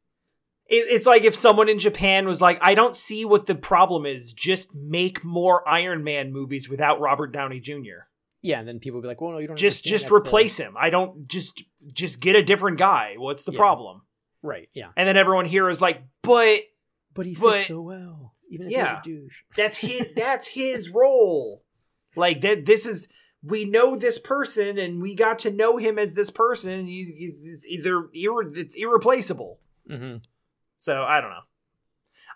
it's 0.69 1.07
like 1.07 1.25
if 1.25 1.35
someone 1.35 1.69
in 1.69 1.79
Japan 1.79 2.27
was 2.27 2.41
like, 2.41 2.59
I 2.61 2.75
don't 2.75 2.97
see 2.97 3.25
what 3.25 3.47
the 3.47 3.55
problem 3.55 4.05
is. 4.05 4.33
Just 4.33 4.75
make 4.75 5.25
more 5.25 5.67
Iron 5.69 6.03
Man 6.03 6.33
movies 6.33 6.69
without 6.69 7.01
Robert 7.01 7.33
Downey 7.33 7.61
Jr. 7.61 8.09
Yeah, 8.47 8.61
and 8.61 8.69
then 8.69 8.79
people 8.79 8.99
will 8.99 9.03
be 9.03 9.09
like, 9.09 9.21
well, 9.21 9.33
no, 9.33 9.39
you 9.39 9.49
don't 9.49 9.57
just 9.59 9.85
just 9.85 10.11
replace 10.11 10.57
him. 10.57 10.75
I 10.79 10.91
don't 10.91 11.27
just 11.29 11.65
just 11.93 12.21
get 12.21 12.37
a 12.37 12.43
different 12.43 12.79
guy. 12.79 13.15
What's 13.19 13.45
the 13.45 13.53
Yeah. 13.53 13.59
problem? 13.59 14.03
Right. 14.43 14.69
Yeah. 14.73 14.91
And 14.97 15.09
then 15.09 15.17
everyone 15.17 15.47
here 15.47 15.69
is 15.69 15.81
like, 15.81 16.03
but 16.23 16.61
But 17.15 17.27
he 17.27 17.35
fits 17.35 17.43
But- 17.45 17.63
so 17.67 17.81
well, 17.81 18.35
even 18.51 18.67
if 18.67 18.73
Yeah. 18.73 19.01
he's 19.03 19.13
a 19.15 19.17
douche. 19.17 19.43
that's 19.57 19.79
his 19.79 20.09
that's 20.15 20.47
his 20.49 20.91
role. 20.91 21.65
Like 22.15 22.41
that 22.43 22.65
this 22.67 22.87
is 22.87 23.09
we 23.43 23.65
know 23.65 23.97
this 23.97 24.19
person 24.19 24.79
and 24.79 25.01
we 25.03 25.15
got 25.15 25.39
to 25.41 25.51
know 25.51 25.77
him 25.77 25.99
as 25.99 26.15
this 26.15 26.31
person. 26.31 26.87
He, 26.87 27.05
he's, 27.05 27.45
it's 27.45 27.67
either 27.67 28.09
irre, 28.15 28.57
it's 28.57 28.75
irreplaceable. 28.75 29.61
hmm 29.89 30.17
So 30.79 31.03
I 31.03 31.21
don't 31.21 31.31
know. 31.31 31.43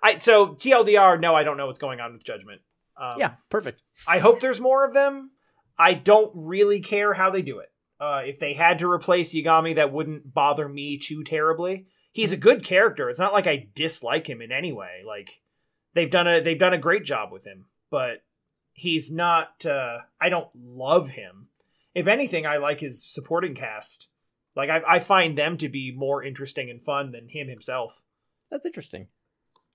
I 0.03 0.17
so 0.19 0.55
TLDR. 0.55 1.21
No, 1.21 1.35
I 1.35 1.43
don't 1.45 1.57
know 1.57 1.67
what's 1.67 1.79
going 1.79 2.01
on 2.01 2.13
with 2.15 2.25
Judgment. 2.25 2.63
Um, 2.97 3.15
yeah, 3.19 3.35
perfect. 3.49 3.83
I 4.09 4.19
hope 4.19 4.41
there's 4.41 4.61
more 4.61 4.85
of 4.85 4.93
them. 4.93 5.31
I 5.81 5.95
don't 5.95 6.31
really 6.35 6.81
care 6.81 7.14
how 7.14 7.31
they 7.31 7.41
do 7.41 7.61
it. 7.61 7.72
Uh, 7.99 8.20
if 8.26 8.39
they 8.39 8.53
had 8.53 8.78
to 8.81 8.91
replace 8.91 9.33
Yagami, 9.35 9.76
that 9.76 9.93
wouldn't 9.93 10.33
bother 10.33 10.68
me 10.68 10.99
too 10.99 11.24
terribly. 11.24 11.87
He's 12.12 12.33
a 12.33 12.37
good 12.37 12.64
character. 12.64 13.09
It's 13.09 13.18
not 13.18 13.33
like 13.33 13.47
I 13.47 13.68
dislike 13.74 14.28
him 14.28 14.43
in 14.43 14.53
any 14.53 14.72
way. 14.72 15.03
Like 15.07 15.41
they've 15.95 16.11
done 16.11 16.28
a 16.28 16.43
they've 16.43 16.59
done 16.59 16.74
a 16.74 16.78
great 16.78 17.05
job 17.05 17.33
with 17.33 17.47
him, 17.47 17.66
but 17.91 18.22
he's 18.74 19.11
not. 19.11 19.64
Uh, 19.64 19.99
I 20.20 20.28
don't 20.28 20.49
love 20.55 21.11
him. 21.11 21.49
If 21.95 22.07
anything, 22.07 22.47
I 22.47 22.59
like 22.59 22.81
his 22.81 23.03
supporting 23.03 23.55
cast. 23.55 24.09
Like 24.55 24.68
I, 24.68 24.97
I 24.97 25.01
find 25.01 25.39
them 25.39 25.57
to 25.59 25.68
be 25.68 25.95
more 25.97 26.22
interesting 26.22 26.68
and 26.68 26.83
fun 26.85 27.12
than 27.12 27.28
him 27.28 27.49
himself. 27.49 28.03
That's 28.51 28.66
interesting. 28.66 29.09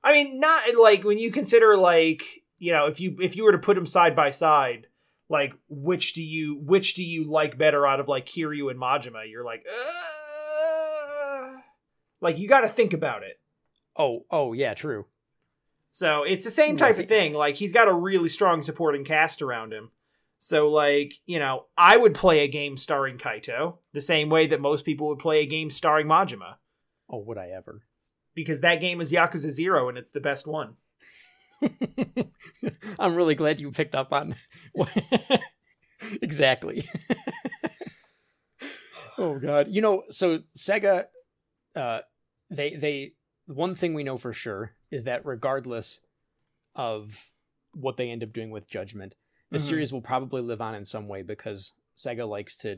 I 0.03 0.13
mean, 0.13 0.39
not 0.39 0.63
like 0.79 1.03
when 1.03 1.17
you 1.17 1.31
consider 1.31 1.77
like 1.77 2.43
you 2.59 2.73
know 2.73 2.85
if 2.85 2.99
you 2.99 3.17
if 3.19 3.35
you 3.35 3.43
were 3.43 3.53
to 3.53 3.57
put 3.57 3.77
him 3.77 3.87
side 3.87 4.15
by 4.15 4.29
side, 4.29 4.87
like 5.29 5.53
which 5.69 6.13
do 6.13 6.23
you 6.23 6.59
which 6.63 6.93
do 6.95 7.03
you 7.03 7.29
like 7.29 7.57
better 7.57 7.85
out 7.85 7.99
of 7.99 8.07
like 8.07 8.25
Kiryu 8.25 8.69
and 8.69 8.79
Majima? 8.79 9.29
You're 9.29 9.45
like, 9.45 9.63
uh, 9.69 11.57
like 12.21 12.37
you 12.37 12.47
got 12.47 12.61
to 12.61 12.67
think 12.67 12.93
about 12.93 13.23
it. 13.23 13.39
Oh, 13.97 14.25
oh 14.29 14.53
yeah, 14.53 14.73
true. 14.73 15.05
So 15.91 16.23
it's 16.23 16.43
the 16.43 16.51
same 16.51 16.75
type 16.75 16.99
of 16.99 17.07
thing. 17.07 17.33
Like 17.33 17.55
he's 17.55 17.71
got 17.73 17.87
a 17.87 17.93
really 17.93 18.29
strong 18.29 18.61
supporting 18.61 19.05
cast 19.05 19.41
around 19.41 19.71
him. 19.73 19.91
So 20.37 20.69
like 20.69 21.13
you 21.25 21.39
know, 21.39 21.65
I 21.77 21.97
would 21.97 22.13
play 22.13 22.41
a 22.41 22.47
game 22.47 22.77
starring 22.77 23.17
Kaito 23.17 23.77
the 23.93 24.01
same 24.01 24.29
way 24.29 24.47
that 24.47 24.59
most 24.59 24.85
people 24.85 25.07
would 25.07 25.19
play 25.19 25.41
a 25.41 25.45
game 25.45 25.69
starring 25.69 26.07
Majima 26.07 26.55
Oh, 27.09 27.19
would 27.19 27.37
I 27.37 27.49
ever? 27.49 27.83
because 28.33 28.59
that 28.59 28.81
game 28.81 28.99
is 28.99 29.13
Yakuza 29.13 29.49
Zero 29.49 29.87
and 29.87 29.97
it's 29.97 30.11
the 30.11 30.19
best 30.19 30.45
one. 30.45 30.75
I'm 32.99 33.15
really 33.15 33.35
glad 33.35 33.59
you 33.59 33.71
picked 33.71 33.95
up 33.95 34.13
on 34.13 34.35
exactly. 36.21 36.87
oh 39.17 39.39
god. 39.39 39.67
You 39.69 39.81
know, 39.81 40.03
so 40.09 40.39
Sega 40.57 41.05
uh 41.75 41.99
they 42.49 42.75
they 42.75 43.13
one 43.47 43.75
thing 43.75 43.93
we 43.93 44.03
know 44.03 44.17
for 44.17 44.33
sure 44.33 44.71
is 44.91 45.03
that 45.03 45.25
regardless 45.25 46.01
of 46.75 47.31
what 47.73 47.97
they 47.97 48.09
end 48.09 48.23
up 48.23 48.33
doing 48.33 48.51
with 48.51 48.69
Judgment, 48.69 49.15
the 49.51 49.57
Mhm. 49.57 49.61
series 49.67 49.93
will 49.93 50.01
probably 50.01 50.41
live 50.41 50.61
on 50.61 50.75
in 50.75 50.85
some 50.85 51.07
way 51.07 51.21
because 51.21 51.73
Sega 51.97 52.27
likes 52.27 52.55
to 52.57 52.77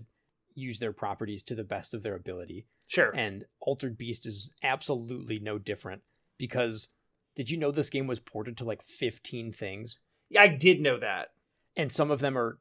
use 0.54 0.80
their 0.80 0.94
properties 0.94 1.44
to 1.44 1.56
the 1.56 1.64
best 1.64 1.94
of 1.94 2.04
their 2.04 2.16
ability. 2.16 2.66
Sure. 2.88 3.12
And 3.16 3.46
Altered 3.60 3.98
Beast 3.98 4.26
is 4.26 4.54
absolutely 4.64 5.40
no 5.40 5.58
different 5.60 6.02
because 6.38 6.90
did 7.38 7.50
you 7.52 7.56
know 7.58 7.72
this 7.72 7.90
game 7.92 8.08
was 8.08 8.20
ported 8.20 8.58
to 8.58 8.66
like 8.66 8.82
15 8.82 9.54
things? 9.54 10.00
Yeah, 10.30 10.42
I 10.42 10.48
did 10.50 10.82
know 10.82 11.00
that. 11.00 11.28
And 11.78 11.92
some 11.92 12.10
of 12.12 12.20
them 12.20 12.36
are 12.38 12.58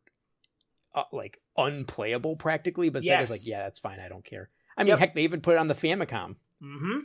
uh, 0.95 1.05
like 1.13 1.41
unplayable 1.57 2.37
practically, 2.37 2.91
but 2.91 3.03
Yes. 3.03 3.23
Sega's 3.25 3.31
like, 3.31 3.51
yeah, 3.51 3.63
that's 3.65 3.81
fine. 3.81 3.99
I 4.01 4.09
don't 4.09 4.25
care. 4.25 4.51
I 4.77 4.83
mean, 4.83 4.89
Yep. 4.91 4.99
heck, 4.99 5.15
they 5.15 5.23
even 5.23 5.41
put 5.41 5.55
it 5.55 5.59
on 5.59 5.69
the 5.69 5.75
Famicom. 5.75 6.37
Mm-hmm. 6.63 6.99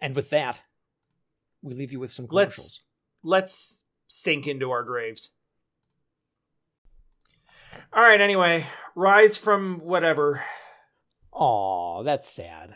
And 0.00 0.16
with 0.16 0.30
that, 0.30 0.60
we 1.62 1.72
leave 1.74 1.92
you 1.92 2.00
with 2.00 2.10
some 2.10 2.26
Let's 2.30 2.56
commercials. 2.56 2.82
let's 3.22 3.84
sink 4.08 4.46
into 4.48 4.70
our 4.72 4.82
graves. 4.82 5.30
All 7.92 8.02
right. 8.02 8.20
Anyway, 8.20 8.66
rise 8.94 9.36
from 9.36 9.78
whatever. 9.80 10.42
Aw, 11.32 12.02
that's 12.02 12.28
sad. 12.28 12.74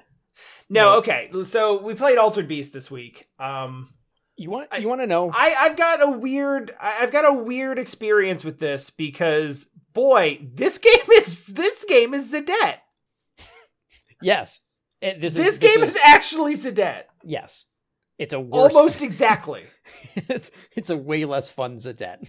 No, 0.69 0.85
No. 0.93 0.99
okay. 0.99 1.31
So 1.45 1.83
we 1.83 1.95
played 1.95 2.19
Altered 2.19 2.49
Beast 2.49 2.73
this 2.73 2.91
week. 2.91 3.29
Um, 3.39 3.89
You 4.37 4.51
want 4.51 4.69
you 4.81 4.89
want 4.89 5.01
to 5.03 5.07
know? 5.07 5.31
I 5.33 5.55
I've 5.55 5.77
got 5.77 6.03
a 6.03 6.09
weird 6.11 6.75
I've 6.81 7.13
got 7.13 7.25
a 7.29 7.33
weird 7.33 7.79
experience 7.79 8.45
with 8.45 8.59
this 8.59 8.91
because 8.91 9.67
boy, 9.93 10.41
this 10.43 10.79
game 10.79 11.07
is 11.17 11.47
this 11.47 11.85
game 11.89 12.15
is 12.15 12.33
Zadette. 12.33 12.79
yes. 14.21 14.61
It- 15.01 15.21
this 15.21 15.35
This, 15.35 15.55
is, 15.55 15.59
game 15.59 15.83
is, 15.83 15.99
actually 16.05 16.55
Zadette. 16.55 17.05
yes. 17.25 17.67
It's 18.19 18.33
a 18.35 18.39
worse, 18.41 18.73
Almost 18.75 19.03
exactly. 19.03 19.65
it's, 20.15 20.51
it's 20.77 20.91
a 20.91 20.97
way 20.97 21.25
less 21.25 21.51
fun 21.51 21.77
Zadette. 21.77 22.29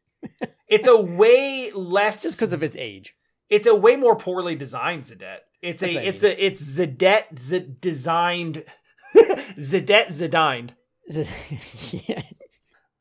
it's 0.68 0.86
a 0.86 1.00
way 1.00 1.70
less 1.72 2.22
just 2.22 2.36
because 2.38 2.52
of 2.52 2.62
its 2.62 2.76
age. 2.76 3.14
it's 3.48 3.66
a 3.66 3.74
way 3.74 3.96
more 3.96 4.14
poorly 4.16 4.54
designed 4.54 5.04
Zadette. 5.04 5.38
It's 5.62 5.80
That's 5.80 5.94
a 5.94 6.06
it's 6.08 6.22
a 6.22 6.44
it's 6.46 6.62
Zadette 6.78 7.38
z- 7.38 7.74
designed 7.80 8.64
Zadette 9.16 10.08
Zedined. 10.08 10.70
Is 11.06 11.18
it? 11.18 11.28
yeah. 12.08 12.22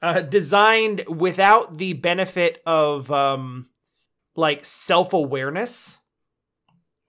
Uh, 0.01 0.21
designed 0.21 1.03
without 1.07 1.77
the 1.77 1.93
benefit 1.93 2.61
of 2.65 3.11
um 3.11 3.67
like 4.35 4.65
self-awareness. 4.65 5.99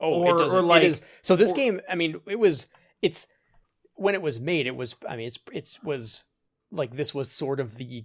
Oh, 0.01 0.15
Or- 0.25 0.35
it 0.35 0.39
doesn't. 0.39 0.59
or 0.59 0.63
like- 0.63 0.83
it 0.83 0.89
is. 0.89 1.03
So 1.23 1.37
this 1.37 1.53
or- 1.53 1.55
game, 1.57 1.81
I 1.89 1.95
mean, 1.95 2.21
it 2.27 2.39
was. 2.39 2.67
It's 3.01 3.27
when 3.95 4.15
it 4.15 4.23
was 4.23 4.41
made. 4.41 4.67
It 4.67 4.77
was. 4.77 4.97
I 5.09 5.17
mean, 5.17 5.27
it's 5.29 5.39
it's 5.53 5.83
was 5.83 6.25
like 6.71 6.97
this 6.97 7.15
was 7.15 7.31
sort 7.31 7.61
of 7.61 7.77
the 7.77 8.05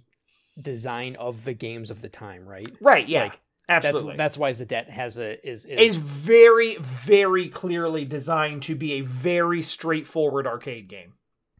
design 0.60 1.16
of 1.16 1.44
the 1.44 1.54
games 1.54 1.90
of 1.90 2.00
the 2.02 2.08
time, 2.08 2.48
right? 2.48 2.70
Right, 2.80 3.08
yeah. 3.08 3.24
Like, 3.24 3.40
absolutely. 3.68 4.16
That's 4.16 4.36
that's 4.36 4.38
why 4.38 4.50
Zadette 4.52 4.88
has 4.90 5.18
a 5.18 5.46
is 5.48 5.64
is, 5.66 5.78
is 5.78 5.96
very 5.96 6.76
very 6.76 7.48
clearly 7.48 8.04
designed 8.04 8.62
to 8.64 8.74
be 8.74 8.92
a 8.94 9.00
very 9.02 9.62
straightforward 9.62 10.46
arcade 10.46 10.88
game. 10.88 11.14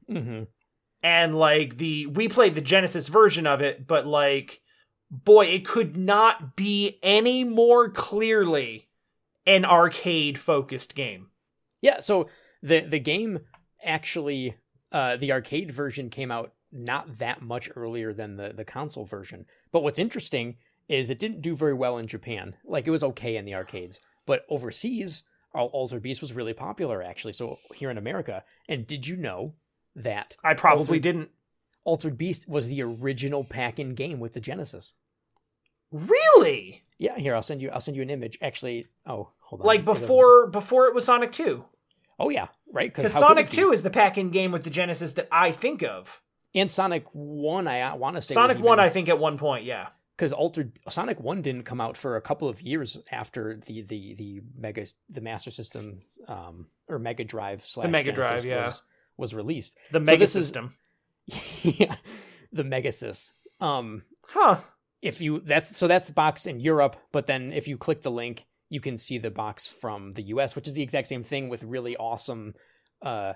Mhm. 0.08 0.46
And 1.02 1.36
like 1.36 1.78
the 1.78 2.06
we 2.06 2.28
played 2.28 2.54
the 2.54 2.60
genesis 2.60 3.08
version 3.08 3.46
of 3.46 3.60
it 3.60 3.86
but 3.86 4.06
like 4.06 4.60
boy 5.10 5.46
it 5.46 5.64
could 5.64 5.96
not 5.96 6.56
be 6.56 6.98
any 7.02 7.44
more 7.44 7.88
clearly 7.88 8.88
an 9.46 9.64
arcade 9.64 10.38
focused 10.38 10.94
game 10.94 11.30
Yeah, 11.80 12.00
so 12.00 12.28
the 12.62 12.80
the 12.80 12.98
game 12.98 13.40
actually 13.84 14.56
uh 14.92 15.16
the 15.16 15.32
arcade 15.32 15.72
version 15.72 16.10
came 16.10 16.30
out 16.30 16.52
not 16.70 17.18
that 17.18 17.40
much 17.40 17.70
earlier 17.74 18.12
than 18.12 18.36
the 18.36 18.52
the 18.52 18.64
console 18.64 19.06
version. 19.06 19.46
But 19.72 19.82
what's 19.82 19.98
interesting 19.98 20.56
is 20.88 21.08
it 21.08 21.18
didn't 21.18 21.42
do 21.42 21.56
very 21.56 21.74
well 21.74 21.98
in 21.98 22.06
Japan. 22.06 22.54
Like 22.64 22.86
it 22.86 22.90
was 22.90 23.04
okay 23.04 23.36
in 23.36 23.44
the 23.44 23.54
arcades, 23.54 24.00
but 24.26 24.44
overseas 24.48 25.24
Al- 25.54 25.66
Altered 25.66 26.02
Beast 26.02 26.20
was 26.20 26.34
really 26.34 26.52
popular 26.52 27.02
actually. 27.02 27.32
So 27.32 27.58
here 27.74 27.90
in 27.90 27.98
America, 27.98 28.44
and 28.68 28.86
did 28.86 29.06
you 29.06 29.16
know 29.16 29.54
that 30.02 30.36
i 30.44 30.54
probably 30.54 30.98
Altered- 30.98 31.02
didn't 31.02 31.30
Altered 31.84 32.18
Beast 32.18 32.46
was 32.46 32.68
the 32.68 32.82
original 32.82 33.44
pack-in 33.44 33.94
game 33.94 34.20
with 34.20 34.34
the 34.34 34.40
Genesis? 34.40 34.92
really 35.90 36.82
Yeah, 36.98 37.16
here 37.16 37.34
I'll 37.34 37.42
send 37.42 37.62
you 37.62 37.70
I'll 37.70 37.80
send 37.80 37.96
you 37.96 38.02
an 38.02 38.10
image. 38.10 38.36
Actually, 38.42 38.88
oh, 39.06 39.30
hold 39.40 39.62
on. 39.62 39.66
like 39.66 39.86
before 39.86 40.48
before 40.48 40.86
it 40.86 40.94
was 40.94 41.06
sonic 41.06 41.32
2 41.32 41.64
Oh 42.18 42.28
yeah, 42.28 42.48
right? 42.70 42.94
because 42.94 43.12
sonic 43.12 43.46
it 43.46 43.50
be? 43.52 43.56
2 43.56 43.72
is 43.72 43.82
the 43.82 43.90
pack-in 43.90 44.28
game 44.30 44.52
with 44.52 44.64
the 44.64 44.70
genesis 44.70 45.14
that 45.14 45.28
i 45.32 45.50
think 45.50 45.82
of 45.82 46.20
and 46.54 46.70
Sonic 46.70 47.06
1 47.12 47.66
I 47.66 47.94
want 47.94 48.16
to 48.16 48.22
say 48.22 48.34
sonic 48.34 48.58
1 48.58 48.78
i 48.78 48.90
think 48.90 49.08
at 49.08 49.18
one 49.18 49.38
point 49.38 49.64
yeah 49.64 49.88
because 50.14 50.32
altered 50.32 50.72
Sonic 50.88 51.20
One 51.20 51.42
didn't 51.42 51.62
come 51.62 51.80
out 51.80 51.96
for 51.96 52.16
a 52.16 52.20
couple 52.20 52.48
of 52.48 52.60
years 52.60 52.98
after 53.12 53.60
the 53.66 53.82
the 53.82 54.14
the 54.14 54.40
Mega 54.58 54.84
the 55.08 55.20
Master 55.20 55.52
System 55.52 56.00
um 56.26 56.66
or 56.88 56.98
Mega 56.98 57.22
Drive 57.24 57.62
slash 57.62 57.88
Mega 57.88 58.12
Genesis 58.12 58.42
Drive, 58.42 58.44
yeah. 58.44 58.64
was, 58.64 58.82
was 59.18 59.34
released. 59.34 59.76
the 59.92 59.98
So 59.98 60.04
mega 60.04 60.22
is- 60.24 60.32
system 60.32 60.74
yeah, 61.62 61.94
the 62.52 62.62
Megasys. 62.62 63.32
Um, 63.60 64.04
huh 64.28 64.56
if 65.02 65.20
you 65.20 65.40
that's 65.40 65.76
so 65.76 65.86
that's 65.86 66.06
the 66.08 66.12
box 66.12 66.46
in 66.46 66.58
Europe, 66.60 66.96
but 67.12 67.26
then 67.26 67.52
if 67.52 67.68
you 67.68 67.76
click 67.76 68.00
the 68.02 68.10
link, 68.10 68.46
you 68.70 68.80
can 68.80 68.98
see 68.98 69.18
the 69.18 69.30
box 69.30 69.66
from 69.66 70.12
the 70.12 70.22
US, 70.22 70.56
which 70.56 70.66
is 70.66 70.74
the 70.74 70.82
exact 70.82 71.06
same 71.08 71.22
thing 71.22 71.48
with 71.48 71.62
really 71.62 71.96
awesome 71.96 72.54
uh 73.02 73.34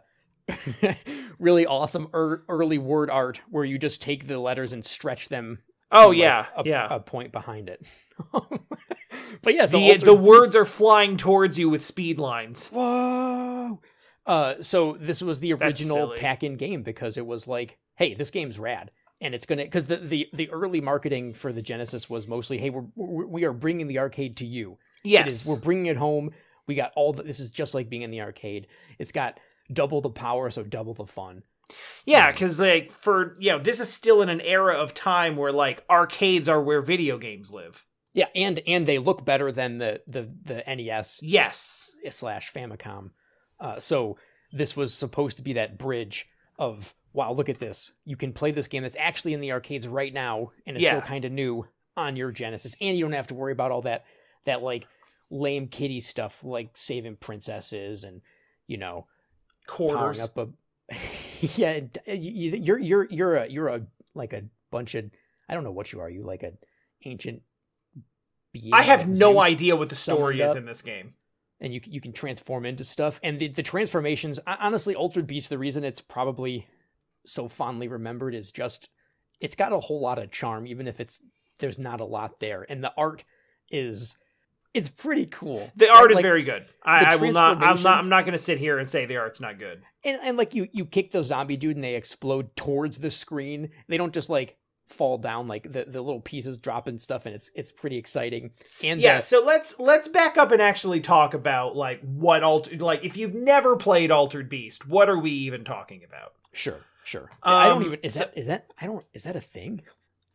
really 1.39 1.67
awesome 1.67 2.09
er- 2.15 2.45
early 2.49 2.79
word 2.79 3.11
art 3.11 3.41
where 3.51 3.65
you 3.65 3.79
just 3.79 4.03
take 4.03 4.27
the 4.27 4.39
letters 4.39 4.73
and 4.73 4.85
stretch 4.85 5.29
them 5.29 5.59
oh 5.93 6.05
to, 6.05 6.09
like, 6.09 6.19
yeah 6.19 6.47
a, 6.57 6.63
yeah 6.65 6.87
a 6.91 6.99
point 7.01 7.31
behind 7.31 7.69
it. 7.69 7.87
but 9.43 9.55
yeah, 9.55 9.67
so 9.67 9.79
the, 9.79 9.97
the 9.99 10.15
words 10.15 10.57
are 10.57 10.65
flying 10.65 11.17
towards 11.17 11.59
you 11.59 11.69
with 11.69 11.85
speed 11.85 12.19
lines 12.19 12.67
whoa. 12.69 13.81
Uh, 14.27 14.55
so 14.61 14.97
this 15.01 15.21
was 15.23 15.41
the 15.41 15.53
original 15.53 16.15
pack-in 16.17 16.57
game 16.57 16.83
because 16.83 17.17
it 17.17 17.27
was 17.27 17.49
like, 17.49 17.79
hey, 17.97 18.15
this 18.15 18.31
game's 18.31 18.59
rad, 18.59 18.91
and 19.21 19.35
it's 19.35 19.47
gonna 19.47 19.65
because 19.65 19.87
the, 19.87 19.97
the 19.97 20.29
the 20.33 20.51
early 20.51 20.81
marketing 20.81 21.35
for 21.35 21.53
the 21.53 21.63
Genesis 21.63 22.09
was 22.09 22.29
mostly, 22.29 22.59
hey, 22.59 22.71
we're, 22.71 22.85
we're 22.95 23.53
bringing 23.53 23.89
the 23.89 23.99
arcade 23.99 24.37
to 24.39 24.47
you. 24.47 24.79
Yes 25.05 25.43
is, 25.43 25.47
we're 25.47 25.59
bringing 25.59 25.87
it 25.87 25.97
home. 25.97 26.31
We 26.69 26.77
got 26.77 26.93
all 26.95 27.13
the. 27.13 27.25
This 27.25 27.41
is 27.41 27.51
just 27.51 27.75
like 27.75 27.89
being 27.91 28.03
in 28.03 28.13
the 28.13 28.21
arcade. 28.21 28.69
It's 28.99 29.13
got 29.13 29.41
double 29.73 30.01
the 30.01 30.11
power, 30.11 30.51
so 30.51 30.63
double 30.63 30.95
the 30.95 31.07
fun. 31.07 31.43
Yeah, 32.05 32.31
because 32.31 32.61
like 32.61 32.93
for 32.93 33.37
you 33.41 33.51
know, 33.51 33.59
this 33.59 33.81
is 33.81 33.93
still 33.93 34.23
in 34.23 34.29
an 34.29 34.41
era 34.41 34.75
of 34.75 34.95
time 34.95 35.37
where 35.37 35.53
like 35.53 35.85
arcades 35.91 36.49
are 36.49 36.63
where 36.63 36.81
video 36.83 37.19
games 37.19 37.53
live. 37.53 37.85
Yeah, 38.15 38.27
and 38.35 38.61
and 38.67 38.87
they 38.87 38.99
look 38.99 39.25
better 39.25 39.51
than 39.51 39.79
the 39.79 40.03
the 40.07 40.29
the 40.45 40.63
NES 40.77 41.21
Yes. 41.23 41.91
slash 42.11 42.53
Famicom. 42.53 43.11
Uh, 43.63 43.79
so 43.81 44.19
this 44.53 44.77
was 44.77 44.93
supposed 44.93 45.39
to 45.39 45.43
be 45.43 45.55
that 45.55 45.79
bridge 45.79 46.29
of 46.59 46.93
wow, 47.15 47.33
look 47.33 47.49
at 47.49 47.59
this. 47.59 47.93
You 48.05 48.17
can 48.17 48.33
play 48.33 48.51
this 48.51 48.67
game 48.69 48.83
that's 48.83 48.97
actually 48.99 49.33
in 49.35 49.41
the 49.41 49.53
arcades 49.53 49.87
right 49.89 50.13
now, 50.13 50.51
and 50.67 50.77
it's 50.77 50.85
Yeah. 50.85 50.91
still 50.99 51.03
kind 51.03 51.25
of 51.25 51.33
new 51.33 51.67
on 51.97 52.17
your 52.17 52.31
Genesis, 52.33 52.75
and 52.81 52.97
you 52.99 53.05
don't 53.05 53.13
have 53.13 53.27
to 53.29 53.35
worry 53.35 53.53
about 53.53 53.71
all 53.71 53.83
that 53.83 54.05
that 54.45 54.63
like 54.63 54.87
lame 55.31 55.69
kitty 55.69 56.01
stuff 56.01 56.43
like 56.45 56.71
saving 56.77 57.17
princesses 57.17 58.05
and 58.05 58.21
you 58.67 58.77
know 58.77 59.07
Quarters. 59.67 60.21
up 60.21 60.37
a 60.39 60.49
yeah. 61.41 61.81
You- 62.07 62.57
you're 62.57 62.79
you're 62.79 63.07
you're 63.11 63.37
a 63.37 63.49
you're 63.49 63.69
a 63.69 63.87
like 64.15 64.33
a 64.33 64.43
bunch 64.71 64.95
of 64.95 65.09
I 65.49 65.55
don't 65.55 65.65
know 65.65 65.71
what 65.73 65.93
you 65.93 66.01
are. 66.01 66.11
You 66.11 66.23
like 66.25 66.43
an 66.43 66.59
ancient. 67.05 67.43
Being 68.53 68.75
I 68.75 68.83
have 68.83 69.09
no 69.09 69.41
idea 69.41 69.77
what 69.77 69.89
the 69.89 69.95
story 69.95 70.41
is 70.41 70.51
up 70.51 70.57
in 70.59 70.67
this 70.67 70.83
game. 70.83 71.15
And 71.63 71.73
you 71.73 71.81
you 71.85 72.01
can 72.01 72.13
transform 72.13 72.67
into 72.67 72.85
stuff. 72.85 73.19
And 73.23 73.39
the 73.39 73.49
the 73.49 73.63
transformations, 73.63 74.39
honestly, 74.47 74.95
Altered 74.95 75.27
Beast. 75.27 75.49
The 75.49 75.59
reason 75.59 75.85
it's 75.85 76.03
probably 76.03 76.67
so 77.25 77.49
fondly 77.49 77.89
remembered 77.89 78.35
is 78.35 78.51
just 78.53 78.91
it's 79.41 79.57
got 79.57 79.73
a 79.73 79.81
whole 79.81 80.01
lot 80.01 80.19
of 80.19 80.31
charm, 80.31 80.67
even 80.67 80.87
if 80.87 81.01
it's 81.01 81.21
there's 81.61 81.79
not 81.79 82.01
a 82.01 82.05
lot 82.05 82.41
there, 82.41 82.67
and 82.69 82.83
the 82.83 82.93
art 82.99 83.25
is 83.71 84.19
it's 84.75 84.89
pretty 84.89 85.27
cool. 85.27 85.71
The 85.77 85.89
art 85.89 86.11
is 86.11 86.21
very 86.21 86.43
good. 86.43 86.67
I, 86.83 87.13
I 87.13 87.17
will 87.17 87.33
not. 87.33 87.63
I'm 87.63 87.83
not. 87.83 88.03
I'm 88.03 88.11
not 88.11 88.25
going 88.25 88.33
to 88.33 88.39
sit 88.39 88.59
here 88.59 88.79
and 88.79 88.89
say 88.89 89.07
the 89.07 89.19
art's 89.19 89.41
not 89.41 89.59
good. 89.59 89.85
and, 90.05 90.19
and 90.23 90.37
like 90.37 90.55
you 90.55 90.67
you 90.73 90.85
kick 90.85 91.13
the 91.13 91.23
zombie 91.23 91.57
dude 91.57 91.77
and 91.77 91.85
they 91.85 91.95
explode 91.95 92.57
towards 92.57 92.99
the 92.99 93.11
screen. 93.11 93.71
They 93.89 93.97
don't 93.97 94.13
just 94.13 94.29
like 94.29 94.57
fall 94.93 95.19
down 95.19 95.49
like 95.49 95.65
the, 95.65 95.85
the 95.85 96.01
little 96.03 96.21
pieces 96.21 96.59
dropping 96.59 96.99
stuff 96.99 97.27
and 97.27 97.35
it's 97.35 97.51
it's 97.55 97.73
pretty 97.73 97.97
exciting 97.97 98.51
and 98.83 99.01
Yeah. 99.01 99.17
the- 99.17 99.23
So 99.23 99.43
let's 99.45 99.79
let's 99.81 100.09
back 100.09 100.37
up 100.37 100.53
and 100.53 100.61
actually 100.63 101.01
talk 101.01 101.35
about 101.35 101.75
like 101.77 102.01
what 102.03 102.43
altered. 102.43 102.81
Like 102.83 103.05
if 103.05 103.17
you've 103.17 103.35
never 103.35 103.77
played 103.77 104.11
Altered 104.11 104.49
Beast, 104.49 104.87
what 104.89 105.09
are 105.09 105.19
we 105.19 105.31
even 105.31 105.65
talking 105.65 106.03
about? 106.05 106.33
sure 106.55 106.81
sure 107.05 107.31
i 107.43 107.67
don't 107.69 107.79
Um, 107.79 107.85
even 107.87 107.99
is 108.03 108.15
so- 108.15 108.21
that 108.21 108.37
is 108.39 108.47
that 108.47 108.67
i 108.81 108.87
don't 108.87 109.05
is 109.15 109.23
that 109.23 109.35
a 109.37 109.41
thing 109.41 109.81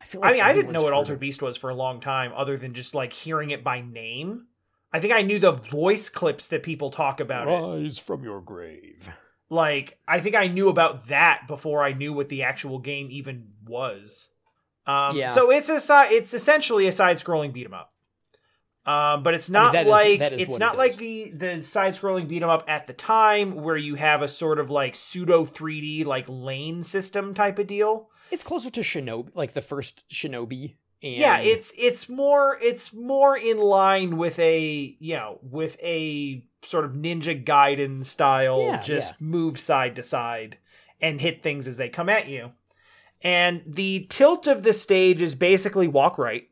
i 0.00 0.04
feel 0.04 0.20
I 0.24 0.32
mean, 0.32 0.40
I 0.42 0.52
didn't 0.52 0.72
know 0.72 0.82
what 0.82 0.92
Altered 0.92 1.20
Beast 1.20 1.40
was 1.40 1.56
for 1.56 1.70
a 1.70 1.74
long 1.74 2.00
time, 2.00 2.32
other 2.34 2.56
than 2.56 2.74
just 2.74 2.94
like 2.94 3.12
hearing 3.12 3.50
it 3.50 3.62
by 3.64 3.80
name. 3.80 4.46
I 4.92 5.00
think 5.00 5.12
I 5.12 5.22
knew 5.22 5.38
the 5.38 5.52
voice 5.52 6.08
clips 6.08 6.48
that 6.48 6.62
people 6.62 6.90
talk 6.90 7.20
about 7.20 7.46
it. 7.46 7.50
rise 7.52 7.98
from 7.98 8.24
your 8.24 8.40
grave 8.40 9.08
Like, 9.50 9.98
I 10.08 10.20
think 10.20 10.34
I 10.34 10.46
knew 10.48 10.68
about 10.68 11.08
that 11.08 11.42
before 11.46 11.82
I 11.84 11.92
knew 11.92 12.12
what 12.12 12.28
the 12.30 12.42
actual 12.42 12.78
game 12.78 13.08
even 13.10 13.52
was. 13.66 14.28
Um, 14.88 15.16
Yeah. 15.16 15.28
So 15.28 15.50
it's 15.50 15.68
a 15.68 15.80
si- 15.80 16.14
it's 16.16 16.32
essentially 16.34 16.88
a 16.88 16.92
side-scrolling 16.92 17.52
beat 17.52 17.66
'em 17.66 17.74
up. 17.74 17.92
Um, 18.86 19.22
but 19.22 19.34
it's 19.34 19.50
I 19.50 19.52
mean, 19.52 19.62
not 19.64 19.72
that 19.74 19.86
is- 19.86 19.90
like 19.90 20.20
it's 20.40 20.58
not 20.58 20.74
it 20.74 20.78
like 20.78 20.96
the 20.96 21.30
the 21.30 21.62
side-scrolling 21.62 22.26
beat 22.26 22.42
'em 22.42 22.48
up 22.48 22.64
at 22.66 22.86
the 22.86 22.94
time 22.94 23.56
where 23.62 23.76
you 23.76 23.96
have 23.96 24.22
a 24.22 24.28
sort 24.28 24.58
of 24.58 24.70
like 24.70 24.94
pseudo 24.96 25.44
3D 25.44 26.04
like 26.04 26.24
lane 26.26 26.82
system 26.82 27.34
type 27.34 27.58
of 27.58 27.66
deal. 27.66 28.08
it's 28.30 28.42
closer 28.42 28.68
to 28.70 28.80
shinobi 28.82 29.30
like 29.34 29.52
the 29.54 29.60
first 29.62 30.06
shinobi 30.10 30.74
and 31.02 31.14
yeah 31.16 31.38
it's 31.38 31.72
it's 31.78 32.08
more 32.10 32.58
it's 32.60 32.92
more 32.92 33.36
in 33.38 33.56
line 33.58 34.16
with 34.18 34.38
a 34.38 34.94
you 34.98 35.14
know 35.16 35.38
with 35.42 35.78
a 35.82 36.42
sort 36.62 36.84
of 36.84 36.92
ninja 36.92 37.42
gaiden 37.42 38.04
style 38.04 38.60
Yeah, 38.62 38.80
just 38.82 39.20
move 39.20 39.58
side 39.60 39.96
to 39.96 40.02
side 40.02 40.58
and 41.00 41.20
hit 41.22 41.42
things 41.42 41.66
as 41.68 41.76
they 41.78 41.88
come 41.88 42.08
at 42.10 42.26
you 42.28 42.52
and 43.22 43.62
the 43.66 44.06
tilt 44.08 44.46
of 44.46 44.62
the 44.62 44.72
stage 44.72 45.20
is 45.22 45.34
basically 45.34 45.88
walk 45.88 46.18
right 46.18 46.48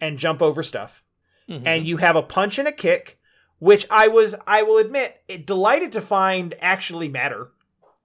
and 0.00 0.18
jump 0.18 0.42
over 0.42 0.62
stuff. 0.62 1.02
Mhm. 1.48 1.62
and 1.66 1.86
you 1.86 1.96
have 1.96 2.14
a 2.14 2.22
punch 2.22 2.58
and 2.60 2.68
a 2.68 2.72
kick 2.72 3.18
which 3.58 3.84
i 3.90 4.06
was 4.06 4.36
i 4.46 4.62
will 4.62 4.78
admit 4.78 5.20
delighted 5.44 5.90
to 5.92 6.00
find 6.00 6.54
actually 6.60 7.08
matter. 7.08 7.50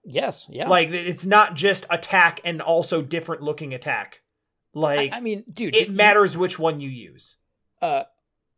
Yes 0.03 0.47
yeah. 0.49 0.67
Like 0.67 0.89
it's 0.89 1.25
not 1.25 1.55
just 1.55 1.85
attack 1.89 2.39
and 2.43 2.61
also 2.61 3.01
different 3.01 3.41
looking 3.43 3.73
attack. 3.73 4.21
Like 4.73 5.13
I, 5.13 5.17
I 5.17 5.19
mean 5.21 5.43
dude 5.51 5.75
it 5.75 5.87
you- 5.89 5.93
matters 5.93 6.35
which 6.37 6.57
one 6.59 6.79
you 6.81 6.89
use. 6.89 7.35
Uh 7.81 8.03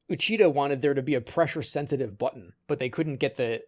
uchida 0.09 0.51
wanted 0.53 0.81
there 0.81 0.93
to 0.93 1.01
be 1.01 1.15
a 1.15 1.21
pressure 1.21 1.61
sensitive 1.61 2.17
button 2.17 2.53
but 2.67 2.79
they 2.79 2.89
couldn't 2.89 3.17
get 3.17 3.35
the 3.35 3.61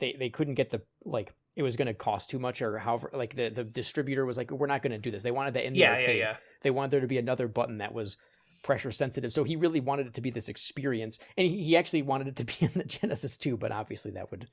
they 0.00 0.12
they 0.18 0.28
couldn't 0.28 0.54
get 0.54 0.70
the 0.70 0.82
like 1.04 1.32
it 1.56 1.62
was 1.62 1.76
going 1.76 1.86
to 1.86 1.94
cost 1.94 2.30
too 2.30 2.38
much 2.38 2.62
or 2.62 2.78
however 2.78 3.10
like 3.12 3.34
the 3.36 3.48
the 3.48 3.64
distributor 3.64 4.26
was 4.26 4.36
like 4.36 4.50
we're 4.50 4.66
not 4.66 4.82
going 4.82 4.92
to 4.92 4.98
do 4.98 5.10
this 5.10 5.22
they 5.22 5.30
wanted 5.30 5.54
that 5.54 5.64
in 5.64 5.72
the 5.72 5.78
yeah, 5.78 5.92
yeah, 5.92 6.00
arcade 6.00 6.18
yeah. 6.18 6.36
they 6.62 6.70
wanted 6.70 6.90
there 6.90 7.00
to 7.00 7.06
be 7.06 7.18
another 7.18 7.48
button 7.48 7.78
that 7.78 7.94
was 7.94 8.16
pressure 8.64 8.90
sensitive. 8.90 9.32
So 9.32 9.44
he 9.44 9.54
really 9.54 9.78
wanted 9.78 10.08
it 10.08 10.14
to 10.14 10.20
be 10.20 10.30
this 10.30 10.48
experience, 10.48 11.20
and 11.36 11.46
he, 11.46 11.62
he 11.62 11.76
actually 11.76 12.02
wanted 12.02 12.26
it 12.26 12.36
to 12.36 12.44
be 12.44 12.54
in 12.60 12.72
the 12.74 12.82
Genesis 12.82 13.36
too. 13.36 13.56
But 13.56 13.70
obviously, 13.70 14.10
that 14.12 14.32
would 14.32 14.48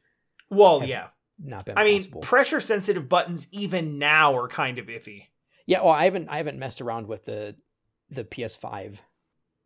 Well, 0.52 0.84
yeah. 0.84 1.08
not 1.44 1.66
been. 1.66 1.78
I 1.80 1.84
mean, 1.84 2.04
pressure 2.22 2.60
sensitive 2.60 3.10
buttons 3.10 3.48
even 3.52 3.98
now 3.98 4.36
are 4.38 4.48
kind 4.48 4.78
of 4.78 4.86
iffy. 4.86 5.30
yeah. 5.66 5.82
Well, 5.82 5.94
I 5.94 6.04
haven't 6.04 6.30
I 6.30 6.38
haven't 6.38 6.60
messed 6.60 6.82
around 6.82 7.08
with 7.08 7.26
the 7.26 7.56
the 8.12 8.24
PS5. 8.24 9.00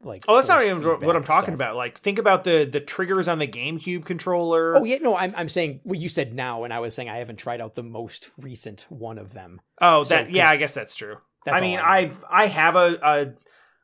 Like, 0.06 0.24
Oh, 0.28 0.36
that's 0.36 0.48
not 0.48 0.64
even 0.64 0.82
what 0.84 1.16
I'm 1.16 1.24
talking 1.24 1.46
stuff. 1.46 1.56
about. 1.56 1.76
Like, 1.76 1.98
think 1.98 2.20
about 2.20 2.44
the 2.44 2.64
the 2.64 2.80
triggers 2.80 3.28
on 3.28 3.40
the 3.40 3.48
GameCube 3.48 4.06
controller. 4.06 4.78
Oh 4.78 4.84
yeah, 4.84 4.98
no, 5.02 5.16
I'm 5.18 5.34
I'm 5.36 5.50
saying 5.50 5.82
well, 5.84 6.00
you 6.00 6.08
said 6.10 6.34
now, 6.34 6.64
and 6.64 6.74
I 6.74 6.80
was 6.80 6.94
saying 6.94 7.10
I 7.10 7.18
haven't 7.18 7.38
tried 7.40 7.60
out 7.62 7.74
the 7.74 7.84
most 7.84 8.30
recent 8.38 8.86
one 8.90 9.18
of 9.18 9.34
them. 9.34 9.60
Oh, 9.82 10.04
So, 10.04 10.16
that 10.16 10.30
yeah, 10.32 10.50
I 10.50 10.58
guess 10.58 10.74
that's 10.74 10.96
true. 10.96 11.18
That's 11.46 11.58
I 11.58 11.62
mean, 11.62 11.80
all 11.80 11.86
I 11.86 12.12
I 12.30 12.46
have 12.48 12.76
a, 12.76 12.98
a 13.04 13.26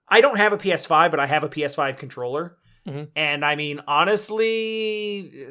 I 0.07 0.21
don't 0.21 0.37
have 0.37 0.53
a 0.53 0.57
PS5, 0.57 1.09
but 1.11 1.19
I 1.19 1.25
have 1.25 1.43
a 1.43 1.49
PS5 1.49 1.97
controller, 1.97 2.57
Mhm. 2.87 3.09
and 3.15 3.43
I 3.45 3.55
mean, 3.55 3.81
honestly, 3.87 5.47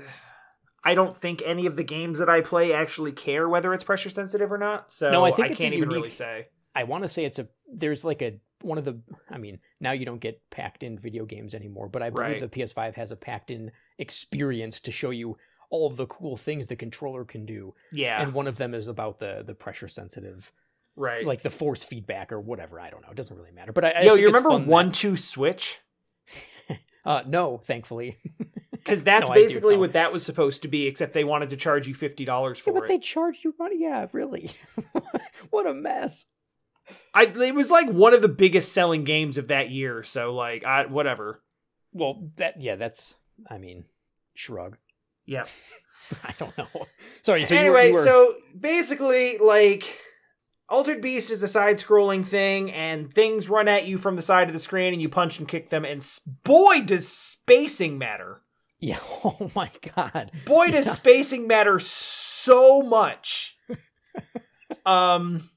I 0.84 0.94
don't 0.94 1.16
think 1.16 1.42
any 1.44 1.66
of 1.66 1.76
the 1.76 1.84
games 1.84 2.18
that 2.18 2.28
I 2.28 2.40
play 2.40 2.72
actually 2.72 3.12
care 3.12 3.48
whether 3.48 3.72
it's 3.74 3.84
pressure 3.84 4.08
sensitive 4.08 4.52
or 4.52 4.58
not. 4.58 4.92
So 4.92 5.10
No, 5.10 5.24
I 5.24 5.30
think 5.30 5.50
I 5.50 5.54
can't 5.54 5.74
even 5.74 5.88
really 5.88 6.10
say. 6.10 6.46
I 6.74 6.84
want 6.84 7.02
to 7.04 7.08
say 7.08 7.24
it's 7.24 7.38
a 7.38 7.48
there's 7.72 8.04
like 8.04 8.22
a 8.22 8.38
one 8.62 8.78
of 8.78 8.84
the 8.84 9.00
I 9.30 9.38
mean 9.38 9.58
now 9.80 9.92
you 9.92 10.04
don't 10.04 10.20
get 10.20 10.40
packed 10.50 10.82
in 10.82 10.98
video 10.98 11.24
games 11.24 11.54
anymore, 11.54 11.88
but 11.88 12.02
I 12.02 12.10
believe 12.10 12.28
Right. 12.30 12.40
the 12.40 12.48
PS5 12.48 12.94
has 12.94 13.10
a 13.12 13.16
packed 13.16 13.50
in 13.50 13.72
experience 13.98 14.80
to 14.80 14.92
show 14.92 15.10
you 15.10 15.36
all 15.70 15.86
of 15.86 15.96
the 15.96 16.06
cool 16.06 16.36
things 16.36 16.66
the 16.66 16.76
controller 16.76 17.24
can 17.24 17.46
do, 17.46 17.74
Yeah, 17.92 18.20
and 18.22 18.32
one 18.34 18.46
of 18.48 18.56
them 18.56 18.74
is 18.74 18.88
about 18.88 19.18
the 19.20 19.42
the 19.46 19.54
pressure 19.54 19.86
sensitive, 19.88 20.50
right. 20.96 21.24
like 21.24 21.42
the 21.42 21.50
force 21.50 21.84
feedback 21.84 22.32
or 22.32 22.40
whatever. 22.40 22.80
I 22.80 22.90
don't 22.90 23.02
know. 23.02 23.10
It 23.10 23.16
doesn't 23.16 23.36
really 23.36 23.52
matter. 23.52 23.72
But 23.72 23.84
I, 23.84 23.90
I 23.90 24.00
Yo, 24.02 24.14
you 24.14 24.26
remember 24.26 24.50
fun 24.50 24.62
that- 24.62 24.68
one 24.68 24.90
two 24.92 25.16
switch? 25.16 25.80
Uh, 27.02 27.22
no, 27.26 27.56
thankfully. 27.64 28.18
Because 28.72 29.02
that's 29.02 29.28
No, 29.28 29.34
basically 29.34 29.76
what 29.76 29.92
that 29.92 30.10
was 30.10 30.24
supposed 30.24 30.62
to 30.62 30.68
be, 30.68 30.86
except 30.86 31.12
they 31.12 31.22
wanted 31.24 31.50
to 31.50 31.56
charge 31.56 31.86
you 31.86 31.92
fifty 31.94 32.24
dollars 32.24 32.58
Yeah, 32.58 32.64
for 32.64 32.72
but 32.80 32.84
it. 32.84 32.88
they 32.88 32.98
charged 32.98 33.44
you 33.44 33.54
money. 33.58 33.76
Yeah, 33.78 34.06
really. 34.14 34.50
what 35.50 35.66
a 35.66 35.74
mess. 35.74 36.24
I 37.14 37.24
it 37.24 37.54
was 37.54 37.70
like 37.70 37.88
one 37.88 38.14
of 38.14 38.22
the 38.22 38.28
biggest 38.28 38.72
selling 38.72 39.04
games 39.04 39.38
of 39.38 39.48
that 39.48 39.70
year. 39.70 40.02
So 40.02 40.34
like, 40.34 40.64
I 40.66 40.86
whatever. 40.86 41.42
Well, 41.92 42.30
that 42.36 42.60
yeah, 42.60 42.76
that's 42.76 43.14
I 43.48 43.58
mean, 43.58 43.84
shrug. 44.34 44.76
Yeah. 45.26 45.44
I 46.24 46.32
don't 46.38 46.56
know. 46.58 46.66
Sorry. 47.22 47.44
So 47.44 47.54
you 47.54 47.60
were- 47.60 47.66
anyway, 47.66 47.88
you 47.88 47.94
were, 47.94 48.02
so 48.04 48.34
basically, 48.58 49.38
like, 49.38 49.84
Altered 50.68 51.00
Beast 51.00 51.30
is 51.30 51.42
a 51.44 51.48
side-scrolling 51.48 52.26
thing, 52.26 52.72
and 52.72 53.12
things 53.12 53.48
run 53.48 53.68
at 53.68 53.86
you 53.86 53.96
from 53.96 54.16
the 54.16 54.22
side 54.22 54.48
of 54.48 54.52
the 54.52 54.58
screen, 54.58 54.92
and 54.92 55.00
you 55.00 55.08
punch 55.08 55.38
and 55.38 55.46
kick 55.46 55.70
them. 55.70 55.84
And 55.84 56.04
boy, 56.42 56.80
does 56.82 57.06
spacing 57.06 57.96
matter! 57.98 58.40
yeah. 58.80 58.98
Oh 59.24 59.50
my 59.54 59.70
god. 59.94 60.32
Boy, 60.46 60.70
does 60.70 60.86
Yeah. 60.86 60.94
spacing 60.94 61.46
matter 61.46 61.78
so 61.78 62.82
much. 62.82 63.56
um, 64.86 65.48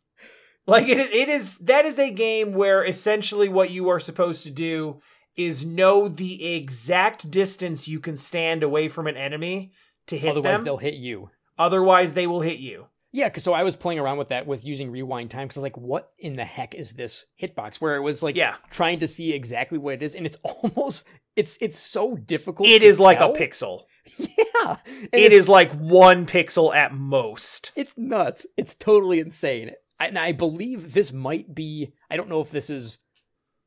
like 0.68 0.88
it, 0.88 0.98
it 1.00 1.30
is. 1.30 1.58
That 1.60 1.86
is 1.86 2.00
a 2.00 2.12
game 2.12 2.54
where 2.54 2.84
essentially 2.86 3.50
what 3.50 3.72
you 3.72 3.90
are 3.90 4.00
supposed 4.00 4.44
to 4.44 4.52
do 4.52 5.02
is 5.36 5.66
know 5.66 6.08
the 6.08 6.56
exact 6.56 7.30
distance 7.32 7.88
you 7.88 8.00
can 8.00 8.18
stand 8.18 8.62
away 8.64 8.88
from 8.88 9.08
an 9.08 9.18
enemy 9.18 9.72
to 10.08 10.18
hit 10.18 10.30
Otherwise, 10.32 10.58
them. 10.58 10.66
they'll 10.66 10.78
hit 10.78 10.94
you. 10.94 11.30
Otherwise, 11.58 12.14
they 12.14 12.28
will 12.28 12.42
hit 12.42 12.60
you. 12.60 12.86
Yeah, 13.12 13.30
because 13.30 13.44
so 13.44 13.54
I 13.54 13.62
was 13.64 13.76
playing 13.76 14.00
around 14.00 14.18
with 14.18 14.30
that 14.30 14.48
with 14.48 14.66
using 14.66 14.90
rewind 14.90 15.30
time 15.30 15.48
because 15.48 15.62
like, 15.62 15.78
what 15.78 16.12
in 16.18 16.34
the 16.34 16.46
heck 16.46 16.74
is 16.74 16.94
this 16.94 17.26
hitbox? 17.40 17.76
Where 17.76 17.96
it 17.96 18.02
was 18.02 18.24
like 18.24 18.36
Yeah. 18.36 18.56
trying 18.72 19.00
to 19.00 19.08
see 19.08 19.34
exactly 19.34 19.78
what 19.78 19.94
it 19.96 20.04
is, 20.04 20.16
and 20.16 20.26
it's 20.26 20.38
almost 20.44 21.06
it's 21.36 21.58
it's 21.62 21.80
so 21.80 22.16
difficult. 22.16 22.68
It 22.70 22.82
is 22.84 23.00
like 23.00 23.20
a 23.20 23.30
pixel. 23.34 23.82
Yeah, 24.66 24.78
and 24.86 25.10
it's, 25.14 25.48
like 25.48 25.72
one 25.74 26.26
pixel 26.26 26.76
at 26.76 26.94
most. 26.94 27.72
It's 27.76 27.94
nuts. 27.98 28.46
It's 28.58 28.76
totally 28.76 29.20
insane. 29.20 29.72
And 30.10 30.20
I 30.20 30.32
believe 30.32 30.94
this 30.94 31.12
might 31.12 31.54
be. 31.54 31.94
I 32.10 32.18
don't 32.18 32.30
know 32.30 32.42
if 32.42 32.52
this 32.52 32.70
is 32.70 32.98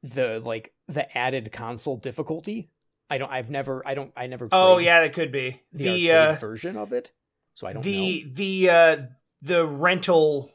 the 0.02 0.40
like 0.44 0.72
the 0.88 1.16
added 1.16 1.52
console 1.52 1.96
difficulty. 1.96 2.70
I 3.08 3.18
don't. 3.18 3.30
I've 3.30 3.50
never. 3.50 3.86
I 3.86 3.94
don't. 3.94 4.12
I 4.16 4.26
never. 4.26 4.48
Oh 4.52 4.78
yeah, 4.78 5.00
that 5.00 5.12
could 5.12 5.32
be 5.32 5.62
the, 5.72 5.84
the 5.84 6.12
uh, 6.12 6.32
version 6.34 6.76
of 6.76 6.92
it. 6.92 7.12
So 7.54 7.66
I 7.66 7.72
don't 7.72 7.82
the 7.82 8.26
the 8.32 8.70
uh, 8.70 8.96
the 9.42 9.66
rental 9.66 10.50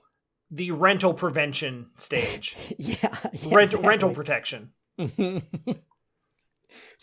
the 0.51 0.71
rental 0.71 1.13
prevention 1.13 1.87
stage, 1.95 2.55
yeah. 2.77 2.95
yeah 3.33 3.55
Rent, 3.55 3.73
rental 3.73 4.13
protection. 4.13 4.71
so 4.99 5.41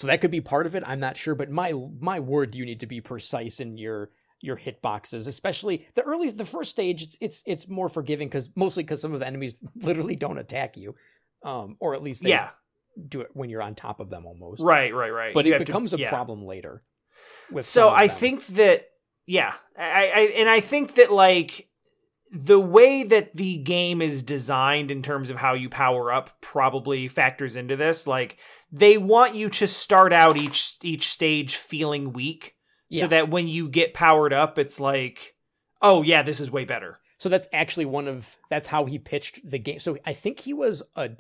that 0.02 0.20
could 0.20 0.30
be 0.30 0.42
part 0.42 0.66
of 0.66 0.76
it. 0.76 0.82
I'm 0.86 1.00
not 1.00 1.16
sure, 1.16 1.34
but 1.34 1.50
my 1.50 1.72
my 1.98 2.20
word, 2.20 2.54
you 2.54 2.64
need 2.64 2.80
to 2.80 2.86
be 2.86 3.00
precise 3.00 3.58
in 3.58 3.78
your 3.78 4.10
your 4.40 4.56
hitboxes, 4.56 5.26
especially 5.26 5.86
the 5.94 6.02
early 6.02 6.30
the 6.30 6.44
first 6.44 6.70
stage. 6.70 7.02
It's 7.02 7.18
it's 7.20 7.42
it's 7.46 7.68
more 7.68 7.88
forgiving 7.88 8.28
because 8.28 8.48
mostly 8.56 8.82
because 8.84 9.00
some 9.00 9.14
of 9.14 9.20
the 9.20 9.26
enemies 9.26 9.56
literally 9.76 10.16
don't 10.16 10.38
attack 10.38 10.76
you, 10.76 10.94
um, 11.44 11.76
or 11.80 11.94
at 11.94 12.02
least 12.02 12.22
they 12.22 12.30
Yeah, 12.30 12.50
do 13.08 13.20
it 13.20 13.30
when 13.32 13.50
you're 13.50 13.62
on 13.62 13.74
top 13.74 14.00
of 14.00 14.10
them 14.10 14.26
almost. 14.26 14.62
right, 14.62 14.94
right, 14.94 15.10
right. 15.10 15.34
But 15.34 15.44
You 15.44 15.52
it 15.52 15.54
have 15.54 15.60
to- 15.60 15.72
becomes 15.72 15.94
a 15.94 15.98
yeah. 15.98 16.08
problem 16.10 16.44
later. 16.44 16.82
With 17.50 17.64
So 17.66 17.88
I 17.90 18.08
think 18.08 18.46
that 18.46 18.86
yeah, 19.26 19.54
I, 19.76 20.12
I 20.14 20.20
and 20.36 20.48
I 20.48 20.60
think 20.60 20.94
that 20.94 21.10
like 21.12 21.68
the 22.30 22.60
way 22.60 23.02
that 23.04 23.34
the 23.34 23.56
game 23.56 24.02
is 24.02 24.22
designed 24.22 24.90
in 24.90 25.02
terms 25.02 25.30
of 25.30 25.36
how 25.38 25.54
you 25.54 25.68
power 25.70 26.12
up 26.12 26.40
probably 26.42 27.08
factors 27.08 27.56
into 27.56 27.74
this. 27.74 28.06
Like 28.06 28.38
they 28.70 28.98
want 28.98 29.34
you 29.34 29.48
to 29.50 29.66
start 29.66 30.12
out 30.12 30.36
each 30.36 30.76
each 30.82 31.08
stage 31.08 31.56
feeling 31.56 32.12
weak, 32.12 32.54
Yeah. 32.90 33.02
so 33.02 33.06
that 33.08 33.30
when 33.30 33.48
you 33.48 33.68
get 33.68 33.94
powered 33.94 34.32
up, 34.32 34.58
it's 34.58 34.80
like, 34.80 35.34
oh 35.82 36.02
yeah, 36.02 36.22
this 36.22 36.40
is 36.40 36.50
way 36.50 36.64
better. 36.64 37.00
So 37.18 37.28
that's 37.28 37.48
actually 37.52 37.86
one 37.86 38.06
of 38.06 38.36
that's 38.48 38.68
how 38.68 38.84
he 38.84 38.98
pitched 38.98 39.40
the 39.48 39.58
game. 39.58 39.80
So 39.80 39.98
I 40.06 40.12
think 40.12 40.40
he 40.40 40.54
was 40.54 40.82
a 40.96 41.10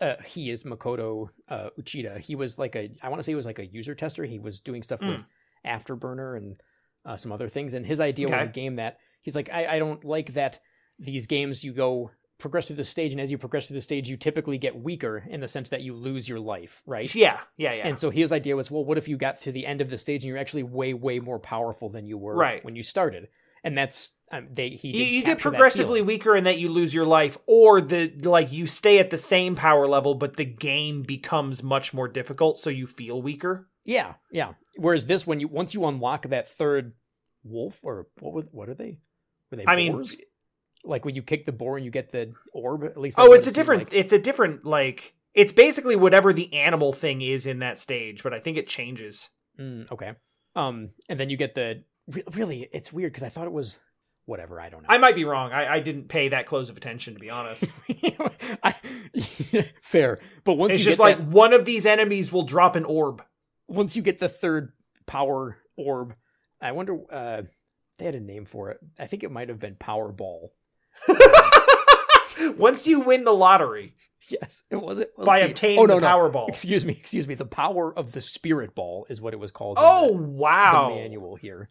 uh, 0.00 0.16
he 0.24 0.50
is 0.50 0.64
Makoto 0.64 1.30
uh, 1.48 1.70
Uchida. 1.80 2.18
He 2.18 2.34
was 2.34 2.58
like 2.58 2.76
a 2.76 2.90
I 3.02 3.08
want 3.08 3.18
to 3.18 3.22
say 3.24 3.32
he 3.32 3.36
was 3.36 3.46
like 3.46 3.58
a 3.58 3.66
user 3.66 3.94
tester. 3.94 4.24
He 4.24 4.38
was 4.38 4.60
doing 4.60 4.82
stuff 4.82 5.00
with 5.00 5.24
Afterburner 5.66 6.36
and 6.36 6.60
uh, 7.04 7.16
some 7.16 7.32
other 7.32 7.48
things. 7.48 7.74
And 7.74 7.84
his 7.84 8.00
idea 8.00 8.28
was 8.28 8.42
a 8.42 8.46
game 8.46 8.76
that 8.76 8.98
he's 9.22 9.34
like 9.34 9.50
I, 9.52 9.76
I 9.76 9.78
don't 9.78 10.04
like 10.04 10.34
that 10.34 10.60
these 10.98 11.26
games 11.26 11.64
you 11.64 11.72
go 11.72 12.10
progress 12.38 12.66
through 12.68 12.76
the 12.76 12.84
stage 12.84 13.12
and 13.12 13.20
as 13.20 13.30
you 13.30 13.38
progress 13.38 13.66
through 13.66 13.74
the 13.74 13.80
stage 13.82 14.08
you 14.08 14.16
typically 14.16 14.58
get 14.58 14.80
weaker 14.80 15.24
in 15.28 15.40
the 15.40 15.48
sense 15.48 15.70
that 15.70 15.82
you 15.82 15.92
lose 15.92 16.28
your 16.28 16.38
life 16.38 16.82
right 16.86 17.12
Yeah, 17.14 17.40
yeah, 17.56 17.72
yeah. 17.74 17.86
and 17.88 17.98
so 17.98 18.10
his 18.10 18.30
idea 18.32 18.54
was, 18.56 18.70
well, 18.70 18.84
what 18.84 18.96
if 18.98 19.08
you 19.08 19.16
got 19.16 19.40
to 19.42 19.52
the 19.52 19.66
end 19.66 19.80
of 19.80 19.90
the 19.90 19.98
stage 19.98 20.22
and 20.22 20.28
you're 20.28 20.38
actually 20.38 20.62
way, 20.62 20.94
way 20.94 21.18
more 21.18 21.38
powerful 21.40 21.88
than 21.90 22.06
you 22.06 22.16
were 22.16 22.36
Right. 22.36 22.64
when 22.64 22.76
you 22.76 22.82
started? 22.82 23.28
And 23.64 23.76
that's 23.76 24.12
um, 24.30 24.48
they 24.52 24.68
he 24.70 24.96
you, 24.96 25.04
you 25.04 25.24
get 25.24 25.40
progressively 25.40 26.00
weaker 26.00 26.36
in 26.36 26.44
that 26.44 26.58
you 26.58 26.68
lose 26.68 26.94
your 26.94 27.06
life, 27.06 27.36
or 27.46 27.80
the 27.80 28.12
like 28.22 28.52
you 28.52 28.68
stay 28.68 29.00
at 29.00 29.10
the 29.10 29.18
same 29.18 29.56
power 29.56 29.88
level, 29.88 30.14
but 30.14 30.36
the 30.36 30.44
game 30.44 31.00
becomes 31.00 31.62
much 31.62 31.92
more 31.92 32.06
difficult, 32.06 32.56
so 32.58 32.70
you 32.70 32.86
feel 32.86 33.20
weaker. 33.20 33.68
Yeah, 33.84 34.14
yeah. 34.30 34.52
Whereas 34.76 35.06
this, 35.06 35.26
when 35.26 35.40
you 35.40 35.48
once 35.48 35.74
you 35.74 35.84
unlock 35.86 36.26
that 36.28 36.48
third 36.48 36.92
wolf 37.42 37.80
or 37.82 38.06
what 38.20 38.32
was 38.32 38.44
what 38.52 38.68
are 38.68 38.74
they? 38.74 39.00
Were 39.50 39.56
they 39.56 39.64
I 39.66 39.74
mean, 39.74 39.92
boars? 39.92 40.16
Like 40.84 41.04
when 41.04 41.14
you 41.14 41.22
kick 41.22 41.46
the 41.46 41.52
boar 41.52 41.76
and 41.76 41.84
you 41.84 41.90
get 41.90 42.12
the 42.12 42.32
orb. 42.52 42.84
At 42.84 42.96
least 42.98 43.18
Oh, 43.18 43.32
it's 43.32 43.46
a 43.46 43.52
different. 43.52 43.84
like. 43.84 43.92
It's 43.94 44.12
a 44.12 44.18
different 44.18 44.64
like. 44.64 45.14
It's 45.34 45.52
basically 45.52 45.94
whatever 45.96 46.32
the 46.32 46.52
animal 46.54 46.92
thing 46.92 47.20
is 47.22 47.46
in 47.46 47.60
that 47.60 47.78
stage, 47.78 48.22
but 48.22 48.32
I 48.34 48.40
think 48.40 48.56
it 48.56 48.66
changes. 48.66 49.28
Mm, 49.58 49.90
okay. 49.92 50.12
Um, 50.56 50.90
and 51.08 51.18
then 51.20 51.30
you 51.30 51.36
get 51.36 51.54
the 51.54 51.84
re- 52.08 52.24
really. 52.32 52.68
It's 52.72 52.92
weird 52.92 53.12
because 53.12 53.22
I 53.22 53.28
thought 53.28 53.46
it 53.46 53.52
was 53.52 53.78
whatever. 54.24 54.60
I 54.60 54.68
don't 54.68 54.82
know. 54.82 54.88
I 54.90 54.98
might 54.98 55.14
be 55.14 55.24
wrong. 55.24 55.52
I, 55.52 55.74
I 55.74 55.80
didn't 55.80 56.08
pay 56.08 56.28
that 56.30 56.46
close 56.46 56.70
of 56.70 56.76
attention 56.76 57.14
to 57.14 57.20
be 57.20 57.30
honest. 57.30 57.64
I, 58.62 58.74
fair, 59.82 60.18
but 60.44 60.54
once 60.54 60.70
you. 60.70 60.76
it's 60.76 60.84
just 60.84 60.98
like 60.98 61.18
that- 61.18 61.26
one 61.28 61.52
of 61.52 61.64
these 61.64 61.86
enemies 61.86 62.32
will 62.32 62.42
drop 62.44 62.76
an 62.76 62.84
orb. 62.84 63.22
once 63.68 63.96
you 63.96 64.02
get 64.02 64.18
the 64.18 64.28
third 64.28 64.72
power 65.06 65.58
orb, 65.76 66.14
I 66.60 66.72
wonder. 66.72 66.98
Uh, 67.12 67.42
they 67.98 68.04
had 68.04 68.14
a 68.14 68.20
name 68.20 68.44
for 68.44 68.70
it. 68.70 68.78
I 68.98 69.06
think 69.06 69.24
it 69.24 69.30
might 69.32 69.48
have 69.48 69.58
been 69.58 69.74
Powerball. 69.74 70.50
Once 72.56 72.86
you 72.86 73.00
win 73.00 73.24
the 73.24 73.32
lottery 73.32 73.94
Yes, 74.30 74.62
it 74.70 74.76
was 74.76 74.98
it. 74.98 75.12
Let's 75.16 75.26
by 75.26 75.40
see. 75.40 75.46
obtaining 75.46 75.78
oh, 75.78 75.86
no, 75.86 75.94
the 75.96 76.00
no. 76.02 76.06
Powerball. 76.06 76.48
Excuse 76.48 76.84
me, 76.84 76.92
excuse 76.92 77.26
me. 77.26 77.34
The 77.34 77.44
power 77.44 77.96
of 77.96 78.12
the 78.12 78.20
Spirit 78.20 78.74
Ball 78.74 79.06
is 79.08 79.20
what 79.20 79.32
it 79.32 79.38
was 79.38 79.50
called. 79.50 79.78
Oh 79.80 80.08
the, 80.08 80.22
wow! 80.22 80.90
the 80.90 80.96
manual 80.96 81.36
here. 81.36 81.70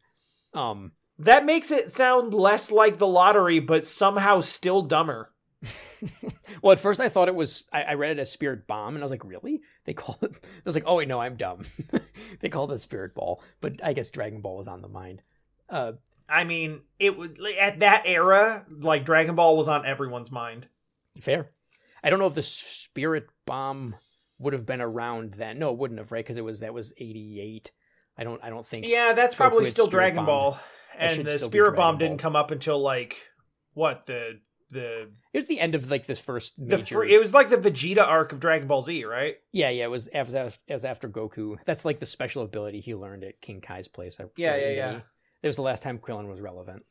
Um, 0.53 0.93
That 1.19 1.45
makes 1.45 1.71
it 1.71 1.91
sound 1.91 2.33
less 2.33 2.71
like 2.71 2.97
the 2.97 3.07
lottery, 3.07 3.59
but 3.59 3.85
somehow 3.85 4.39
still 4.41 4.81
dumber. 4.81 5.31
well, 6.61 6.71
at 6.71 6.79
first 6.79 6.99
I 6.99 7.09
thought 7.09 7.27
it 7.27 7.35
was. 7.35 7.67
I, 7.71 7.83
I 7.83 7.93
read 7.93 8.11
it 8.11 8.19
as 8.19 8.31
Spirit 8.31 8.67
Bomb, 8.67 8.95
and 8.95 9.03
I 9.03 9.05
was 9.05 9.11
like, 9.11 9.25
really? 9.25 9.61
They 9.85 9.93
call 9.93 10.17
it? 10.21 10.31
I 10.43 10.61
was 10.65 10.75
like, 10.75 10.85
oh 10.87 10.95
wait, 10.95 11.07
no, 11.07 11.19
I'm 11.19 11.35
dumb. 11.35 11.63
they 12.39 12.49
call 12.49 12.71
it 12.71 12.79
Spirit 12.79 13.13
Ball, 13.13 13.41
but 13.61 13.83
I 13.83 13.93
guess 13.93 14.11
Dragon 14.11 14.41
Ball 14.41 14.61
is 14.61 14.67
on 14.67 14.81
the 14.81 14.87
mind. 14.87 15.21
Uh, 15.69 15.93
I 16.29 16.43
mean, 16.43 16.81
it 16.99 17.17
would 17.17 17.39
at 17.59 17.79
that 17.79 18.03
era, 18.05 18.65
like 18.69 19.05
Dragon 19.05 19.35
Ball 19.35 19.55
was 19.57 19.67
on 19.67 19.85
everyone's 19.85 20.31
mind. 20.31 20.67
Fair. 21.21 21.51
I 22.03 22.09
don't 22.09 22.19
know 22.19 22.27
if 22.27 22.35
the 22.35 22.43
spirit 22.43 23.27
bomb 23.45 23.95
would 24.39 24.53
have 24.53 24.65
been 24.65 24.81
around 24.81 25.33
then. 25.33 25.59
No, 25.59 25.71
it 25.71 25.77
wouldn't 25.77 25.99
have, 25.99 26.11
right? 26.11 26.23
Because 26.23 26.37
it 26.37 26.43
was 26.45 26.59
that 26.59 26.73
was 26.73 26.93
eighty 26.97 27.39
eight. 27.41 27.71
I 28.17 28.23
don't 28.23 28.43
I 28.43 28.49
don't 28.49 28.65
think. 28.65 28.85
Yeah, 28.87 29.13
that's 29.13 29.35
probably 29.35 29.65
still 29.65 29.87
Spirit 29.87 30.11
Dragon. 30.13 30.25
Ball, 30.25 30.59
and 30.97 31.25
the 31.25 31.39
Spirit 31.39 31.75
Bomb 31.75 31.97
didn't 31.97 32.17
come 32.19 32.35
up 32.35 32.51
until 32.51 32.79
like 32.79 33.15
what 33.73 34.05
the 34.05 34.39
the 34.69 35.09
It 35.33 35.37
was 35.37 35.47
the 35.47 35.59
end 35.59 35.75
of 35.75 35.89
like 35.89 36.07
this 36.07 36.19
first 36.19 36.55
the 36.57 36.77
major. 36.77 36.95
fr- 36.95 37.03
it 37.05 37.19
was 37.19 37.33
like 37.33 37.49
the 37.49 37.57
Vegeta 37.57 38.05
arc 38.05 38.33
of 38.33 38.39
Dragon 38.39 38.67
Ball 38.67 38.81
Z, 38.81 39.05
right? 39.05 39.35
yeah, 39.53 39.69
yeah. 39.69 39.85
It 39.85 39.91
was 39.91 40.07
as 40.07 40.33
it 40.33 40.59
was 40.69 40.85
after 40.85 41.07
Goku. 41.09 41.57
That's 41.65 41.85
like 41.85 41.99
the 41.99 42.05
special 42.05 42.43
ability 42.43 42.81
he 42.81 42.93
learned 42.95 43.23
at 43.23 43.39
King 43.41 43.61
Kai's 43.61 43.87
place. 43.87 44.17
I- 44.19 44.25
Yeah, 44.35 44.55
yeah, 44.57 44.69
yeah. 44.69 44.99
It 45.43 45.47
was 45.47 45.55
the 45.55 45.61
last 45.61 45.83
time 45.83 45.99
Krillin 45.99 46.27
was 46.27 46.41
relevant. 46.41 46.83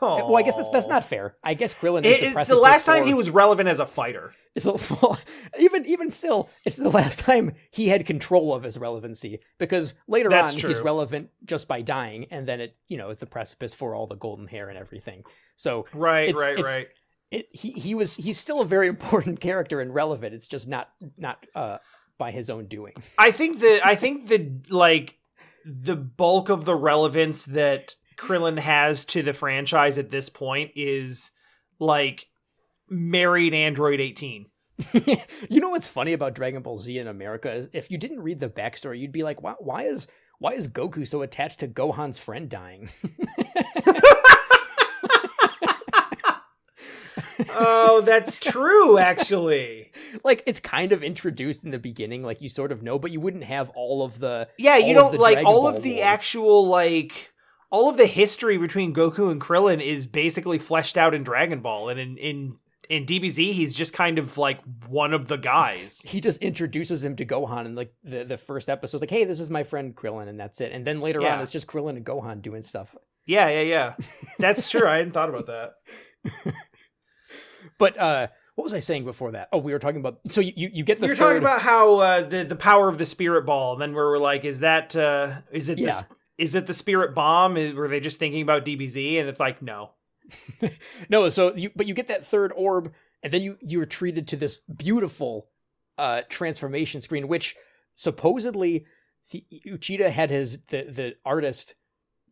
Well, 0.00 0.36
I 0.36 0.42
guess 0.42 0.56
that's 0.56 0.68
that's 0.68 0.86
not 0.86 1.04
fair. 1.04 1.36
I 1.42 1.54
guess 1.54 1.72
Krillin 1.72 2.04
is 2.04 2.16
It- 2.16 2.34
the 2.34 2.40
it's 2.40 2.48
the 2.48 2.56
last 2.56 2.84
time 2.84 3.06
he 3.06 3.14
was 3.14 3.30
relevant 3.30 3.68
as 3.70 3.80
a 3.80 3.86
fighter. 3.86 4.32
It's 4.54 4.66
a, 4.66 4.72
well, 5.00 5.18
even 5.58 5.86
even 5.86 6.10
still, 6.10 6.50
it's 6.66 6.76
the 6.76 6.90
last 6.90 7.20
time 7.20 7.54
he 7.70 7.88
had 7.88 8.04
control 8.04 8.52
of 8.54 8.64
his 8.64 8.76
relevancy 8.78 9.40
because 9.58 9.94
later 10.06 10.28
That's 10.28 10.54
on 10.62 10.68
he's 10.68 10.80
relevant 10.80 11.30
just 11.46 11.68
by 11.68 11.80
dying, 11.80 12.26
and 12.30 12.46
then 12.46 12.60
it 12.60 12.76
you 12.88 12.98
know 12.98 13.08
it's 13.10 13.20
the 13.20 13.26
precipice 13.26 13.72
for 13.72 13.94
all 13.94 14.06
the 14.06 14.16
golden 14.16 14.46
hair 14.46 14.68
and 14.68 14.76
everything. 14.76 15.22
So 15.56 15.86
Right, 15.94 16.28
It's- 16.28 16.44
right, 16.44 16.58
it's- 16.58 16.76
right. 16.76 16.88
it 17.30 17.48
he 17.52 17.70
he 17.70 17.94
was 17.94 18.14
he's 18.16 18.38
still 18.38 18.60
a 18.60 18.66
very 18.66 18.88
important 18.96 19.40
character 19.40 19.80
and 19.80 19.94
relevant. 19.94 20.34
It's 20.34 20.48
just 20.48 20.68
not 20.68 20.90
not 21.16 21.46
uh 21.54 21.78
by 22.18 22.30
his 22.30 22.50
own 22.50 22.66
doing. 22.66 22.92
I 23.16 23.30
think 23.30 23.60
the 23.60 23.80
I 23.82 23.94
think 23.94 24.26
the 24.28 24.52
like 24.68 25.16
the 25.64 25.96
bulk 25.96 26.48
of 26.48 26.64
the 26.64 26.74
relevance 26.74 27.44
that 27.46 27.94
Krillin 28.16 28.58
has 28.58 29.04
to 29.06 29.22
the 29.22 29.32
franchise 29.32 29.98
at 29.98 30.10
this 30.10 30.28
point 30.28 30.72
is 30.76 31.30
like 31.78 32.26
married 32.88 33.54
Android 33.54 34.00
18. 34.00 34.46
you 35.48 35.60
know 35.60 35.70
what's 35.70 35.88
funny 35.88 36.12
about 36.12 36.34
Dragon 36.34 36.62
Ball 36.62 36.78
Z 36.78 36.98
in 36.98 37.06
America 37.06 37.52
is 37.52 37.68
if 37.72 37.90
you 37.90 37.98
didn't 37.98 38.22
read 38.22 38.40
the 38.40 38.48
backstory, 38.48 38.98
you'd 38.98 39.12
be 39.12 39.22
like, 39.22 39.42
why, 39.42 39.54
why 39.58 39.84
is 39.84 40.08
why 40.38 40.52
is 40.52 40.68
Goku 40.68 41.06
so 41.06 41.22
attached 41.22 41.60
to 41.60 41.68
Gohan's 41.68 42.18
friend 42.18 42.48
dying? 42.48 42.90
Oh, 47.50 48.00
that's 48.04 48.38
true 48.38 48.98
actually. 48.98 49.92
like 50.24 50.42
it's 50.46 50.60
kind 50.60 50.92
of 50.92 51.02
introduced 51.02 51.64
in 51.64 51.70
the 51.70 51.78
beginning, 51.78 52.22
like 52.22 52.40
you 52.40 52.48
sort 52.48 52.72
of 52.72 52.82
know, 52.82 52.98
but 52.98 53.10
you 53.10 53.20
wouldn't 53.20 53.44
have 53.44 53.70
all 53.70 54.02
of 54.04 54.18
the 54.18 54.48
Yeah, 54.58 54.76
you 54.76 54.94
don't 54.94 55.18
like 55.18 55.34
Dragon 55.34 55.46
all 55.46 55.62
Ball 55.62 55.76
of 55.76 55.82
the 55.82 55.96
lore. 55.96 56.04
actual 56.04 56.66
like 56.66 57.32
all 57.70 57.88
of 57.88 57.96
the 57.96 58.06
history 58.06 58.56
between 58.56 58.94
Goku 58.94 59.30
and 59.30 59.40
Krillin 59.40 59.80
is 59.82 60.06
basically 60.06 60.58
fleshed 60.58 60.96
out 60.96 61.14
in 61.14 61.22
Dragon 61.24 61.60
Ball 61.60 61.88
and 61.88 61.98
in 62.00 62.16
in 62.18 62.56
in 62.90 63.06
DBZ 63.06 63.52
he's 63.52 63.74
just 63.74 63.94
kind 63.94 64.18
of 64.18 64.36
like 64.36 64.60
one 64.88 65.14
of 65.14 65.26
the 65.28 65.38
guys. 65.38 66.02
he 66.06 66.20
just 66.20 66.42
introduces 66.42 67.02
him 67.02 67.16
to 67.16 67.24
Gohan 67.24 67.64
in 67.64 67.74
like 67.74 67.94
the, 68.04 68.24
the 68.24 68.36
first 68.36 68.68
episode. 68.68 68.98
It's 68.98 69.02
like, 69.02 69.10
hey, 69.10 69.24
this 69.24 69.40
is 69.40 69.48
my 69.48 69.64
friend 69.64 69.96
Krillin, 69.96 70.26
and 70.28 70.38
that's 70.38 70.60
it. 70.60 70.70
And 70.70 70.86
then 70.86 71.00
later 71.00 71.22
Yeah. 71.22 71.36
on, 71.36 71.42
it's 71.42 71.50
just 71.50 71.66
Krillin 71.66 71.96
and 71.96 72.04
Gohan 72.04 72.42
doing 72.42 72.60
stuff. 72.60 72.94
Yeah, 73.26 73.48
yeah, 73.48 73.62
yeah. 73.62 73.94
That's 74.38 74.68
true. 74.68 74.86
I 74.86 74.98
hadn't 74.98 75.12
thought 75.12 75.30
about 75.30 75.46
that. 75.46 76.54
But 77.78 77.98
uh, 77.98 78.28
what 78.54 78.64
was 78.64 78.74
I 78.74 78.78
saying 78.80 79.04
before 79.04 79.32
that? 79.32 79.48
Oh, 79.52 79.58
we 79.58 79.72
were 79.72 79.78
talking 79.78 80.00
about. 80.00 80.20
So 80.28 80.40
you 80.40 80.52
you, 80.72 80.84
get 80.84 81.00
the 81.00 81.06
You're 81.06 81.16
third. 81.16 81.24
talking 81.24 81.38
about 81.38 81.60
how 81.60 81.96
uh, 81.96 82.22
the 82.22 82.44
the 82.44 82.56
power 82.56 82.88
of 82.88 82.98
the 82.98 83.06
spirit 83.06 83.44
ball, 83.46 83.72
and 83.72 83.82
then 83.82 83.90
we 83.90 83.96
were 83.96 84.18
like, 84.18 84.44
is 84.44 84.60
that 84.60 84.94
uh, 84.96 85.40
is 85.50 85.68
it 85.68 85.78
Yeah. 85.78 85.90
the, 85.90 86.06
is 86.44 86.54
it 86.54 86.66
the 86.66 86.74
spirit 86.74 87.14
bomb? 87.14 87.54
Were 87.74 87.88
they 87.88 88.00
just 88.00 88.18
thinking 88.18 88.42
about 88.42 88.64
DBZ? 88.64 89.18
And 89.20 89.28
it's 89.28 89.40
like, 89.40 89.60
no. 89.62 89.90
no, 91.08 91.28
so 91.28 91.54
you 91.54 91.70
but 91.76 91.86
you 91.86 91.94
get 91.94 92.08
that 92.08 92.24
third 92.24 92.52
orb, 92.56 92.92
and 93.22 93.32
then 93.32 93.42
you 93.42 93.58
you're 93.60 93.84
treated 93.86 94.26
to 94.28 94.36
this 94.36 94.56
beautiful 94.74 95.48
uh 95.98 96.22
transformation 96.28 97.00
screen, 97.00 97.28
which 97.28 97.56
supposedly 97.94 98.86
the, 99.30 99.44
Uchida 99.66 100.10
had 100.10 100.30
his 100.30 100.58
the 100.68 100.82
the 100.82 101.14
artist 101.24 101.74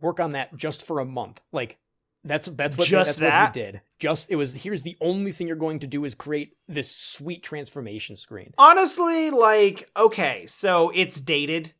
work 0.00 0.20
on 0.20 0.32
that 0.32 0.56
just 0.56 0.84
for 0.86 1.00
a 1.00 1.04
month. 1.04 1.40
Like 1.52 1.78
that's 2.24 2.48
that's 2.48 2.76
what 2.76 2.86
Just 2.86 3.18
that's 3.18 3.20
what 3.20 3.28
that? 3.28 3.56
he 3.56 3.62
did. 3.62 3.80
Just 4.02 4.32
it 4.32 4.34
was 4.34 4.52
here's 4.54 4.82
the 4.82 4.96
only 5.00 5.30
thing 5.30 5.46
you're 5.46 5.54
going 5.54 5.78
to 5.78 5.86
do 5.86 6.04
is 6.04 6.16
create 6.16 6.56
this 6.66 6.90
sweet 6.90 7.44
transformation 7.44 8.16
screen. 8.16 8.52
Honestly, 8.58 9.30
like, 9.30 9.88
okay, 9.96 10.44
so 10.46 10.90
it's 10.92 11.20
dated. 11.20 11.72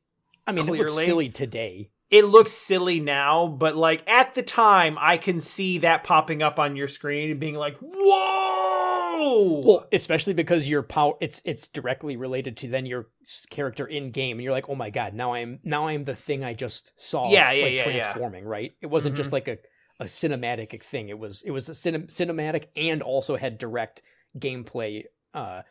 I 0.47 0.53
mean, 0.53 0.69
it 0.69 0.70
looks 0.70 0.94
silly 0.94 1.31
today. 1.31 1.90
It 2.11 2.27
looks 2.27 2.53
silly 2.53 3.01
now, 3.01 3.49
but 3.49 3.74
like 3.74 4.09
at 4.09 4.35
the 4.35 4.43
time, 4.44 4.97
I 5.01 5.16
can 5.16 5.40
see 5.40 5.78
that 5.78 6.05
popping 6.05 6.44
up 6.44 6.61
on 6.61 6.77
your 6.77 6.86
screen 6.86 7.28
and 7.28 7.40
being 7.40 7.57
like, 7.57 7.77
"Whoa!" 7.81 9.62
Well, 9.65 9.89
especially 9.93 10.35
because 10.35 10.69
your 10.69 10.85
power 10.85 11.15
it's 11.20 11.43
it's 11.44 11.66
directly 11.66 12.16
related 12.16 12.57
to 12.59 12.69
then 12.69 12.86
your 12.86 13.09
character 13.51 13.85
in 13.85 14.12
game 14.12 14.36
and 14.36 14.44
you're 14.44 14.53
like, 14.53 14.69
"Oh 14.69 14.77
my 14.77 14.90
god, 14.90 15.12
now 15.12 15.32
I'm 15.32 15.59
now 15.65 15.89
I'm 15.89 16.05
the 16.05 16.15
thing 16.15 16.44
I 16.44 16.55
just 16.55 16.93
saw 16.97 17.32
Yeah, 17.32 17.51
yeah, 17.51 17.65
like 17.65 17.73
yeah, 17.73 17.89
yeah. 17.89 18.03
transforming, 18.03 18.44
right? 18.44 18.74
It 18.81 18.86
wasn't 18.86 19.16
just 19.16 19.28
mm-hmm. 19.28 19.35
like 19.35 19.49
a 19.49 19.59
a 20.03 20.07
cinematic 20.07 20.83
thing. 20.83 21.09
It 21.09 21.19
was 21.19 21.43
it 21.43 21.51
was 21.51 21.69
a 21.69 21.73
cinem- 21.73 22.09
cinematic 22.09 22.66
and 22.77 23.03
also 23.03 23.37
had 23.37 23.57
direct 23.57 24.03
gameplay 24.39 25.05
uh, 25.33 25.62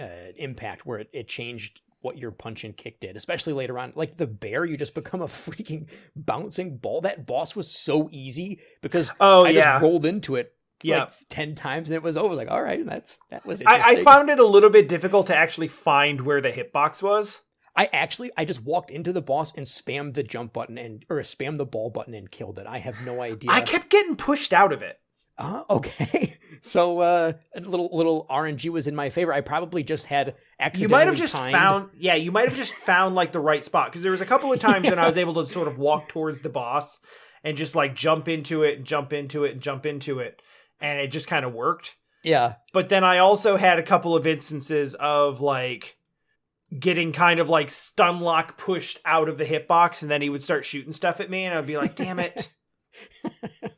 uh 0.00 0.06
impact 0.36 0.86
where 0.86 0.98
it, 1.00 1.10
it 1.12 1.28
changed 1.28 1.80
what 2.00 2.18
your 2.18 2.30
punch 2.30 2.64
and 2.64 2.76
kick 2.76 3.00
did, 3.00 3.16
especially 3.16 3.52
later 3.52 3.78
on. 3.78 3.92
Like 3.94 4.16
the 4.16 4.26
bear, 4.26 4.64
you 4.64 4.76
just 4.76 4.94
become 4.94 5.22
a 5.22 5.26
freaking 5.26 5.86
bouncing 6.16 6.78
ball. 6.78 7.02
That 7.02 7.26
boss 7.26 7.54
was 7.54 7.70
so 7.70 8.08
easy 8.10 8.60
because 8.80 9.12
oh 9.20 9.44
I 9.44 9.50
yeah, 9.50 9.60
just 9.60 9.82
rolled 9.82 10.06
into 10.06 10.36
it 10.36 10.54
Yeah. 10.82 11.00
like 11.00 11.10
ten 11.28 11.54
times 11.54 11.90
and 11.90 11.96
it 11.96 12.02
was 12.02 12.16
over. 12.16 12.34
Like, 12.34 12.50
all 12.50 12.62
right, 12.62 12.84
that's 12.84 13.18
that 13.30 13.44
was 13.44 13.62
I, 13.66 13.80
I 13.82 14.04
found 14.04 14.30
it 14.30 14.38
a 14.38 14.46
little 14.46 14.70
bit 14.70 14.88
difficult 14.88 15.26
to 15.28 15.36
actually 15.36 15.68
find 15.68 16.22
where 16.22 16.40
the 16.40 16.52
hitbox 16.52 17.02
was. 17.02 17.40
I 17.76 17.88
actually 17.92 18.30
I 18.36 18.44
just 18.44 18.62
walked 18.62 18.90
into 18.90 19.12
the 19.12 19.22
boss 19.22 19.52
and 19.56 19.66
spammed 19.66 20.14
the 20.14 20.22
jump 20.22 20.52
button 20.52 20.78
and 20.78 21.04
or 21.10 21.16
spammed 21.18 21.58
the 21.58 21.66
ball 21.66 21.90
button 21.90 22.14
and 22.14 22.30
killed 22.30 22.58
it. 22.58 22.66
I 22.66 22.78
have 22.78 23.04
no 23.04 23.20
idea. 23.20 23.50
I 23.50 23.60
kept 23.62 23.90
getting 23.90 24.14
pushed 24.16 24.52
out 24.52 24.72
of 24.72 24.82
it. 24.82 24.98
Uh, 25.36 25.62
okay. 25.70 26.36
So 26.66 27.00
uh, 27.00 27.32
a 27.54 27.60
little 27.60 27.90
little 27.92 28.26
RNG 28.30 28.70
was 28.70 28.86
in 28.86 28.96
my 28.96 29.10
favor. 29.10 29.34
I 29.34 29.42
probably 29.42 29.82
just 29.82 30.06
had 30.06 30.34
You 30.76 30.88
might 30.88 31.06
have 31.08 31.14
just 31.14 31.36
timed- 31.36 31.52
found, 31.52 31.90
yeah, 31.94 32.14
you 32.14 32.32
might 32.32 32.48
have 32.48 32.56
just 32.56 32.72
found 32.72 33.14
like 33.14 33.32
the 33.32 33.40
right 33.40 33.62
spot 33.62 33.90
because 33.90 34.00
there 34.00 34.12
was 34.12 34.22
a 34.22 34.26
couple 34.26 34.50
of 34.50 34.60
times 34.68 34.88
when 34.88 34.98
I 34.98 35.06
was 35.06 35.18
able 35.18 35.34
to 35.34 35.46
sort 35.46 35.68
of 35.68 35.76
walk 35.76 36.08
towards 36.08 36.40
the 36.40 36.48
boss 36.48 37.00
and 37.42 37.58
just 37.58 37.74
like 37.74 37.94
jump 37.94 38.30
into 38.30 38.62
it 38.62 38.78
and 38.78 38.86
jump 38.86 39.12
into 39.12 39.44
it 39.44 39.52
and 39.52 39.60
jump 39.60 39.84
into 39.84 40.20
it, 40.20 40.40
and 40.80 41.00
it 41.00 41.08
just 41.08 41.28
kind 41.28 41.44
of 41.44 41.52
worked. 41.52 41.96
Yeah. 42.22 42.54
But 42.72 42.88
then 42.88 43.04
I 43.04 43.18
also 43.18 43.58
had 43.58 43.78
a 43.78 43.82
couple 43.82 44.16
of 44.16 44.26
instances 44.26 44.94
of 44.94 45.42
like 45.42 45.94
getting 46.78 47.12
kind 47.12 47.40
of 47.40 47.48
like 47.48 47.70
stun 47.70 48.20
lock 48.20 48.56
pushed 48.58 49.00
out 49.04 49.28
of 49.28 49.38
the 49.38 49.44
hitbox, 49.44 50.02
and 50.02 50.10
then 50.10 50.22
he 50.22 50.28
would 50.30 50.42
start 50.42 50.64
shooting 50.64 50.92
stuff 50.92 51.20
at 51.20 51.30
me, 51.30 51.44
and 51.44 51.56
I'd 51.58 51.66
be 51.66 51.76
like, 51.76 51.96
"Damn 51.96 52.18
it!" 52.20 52.50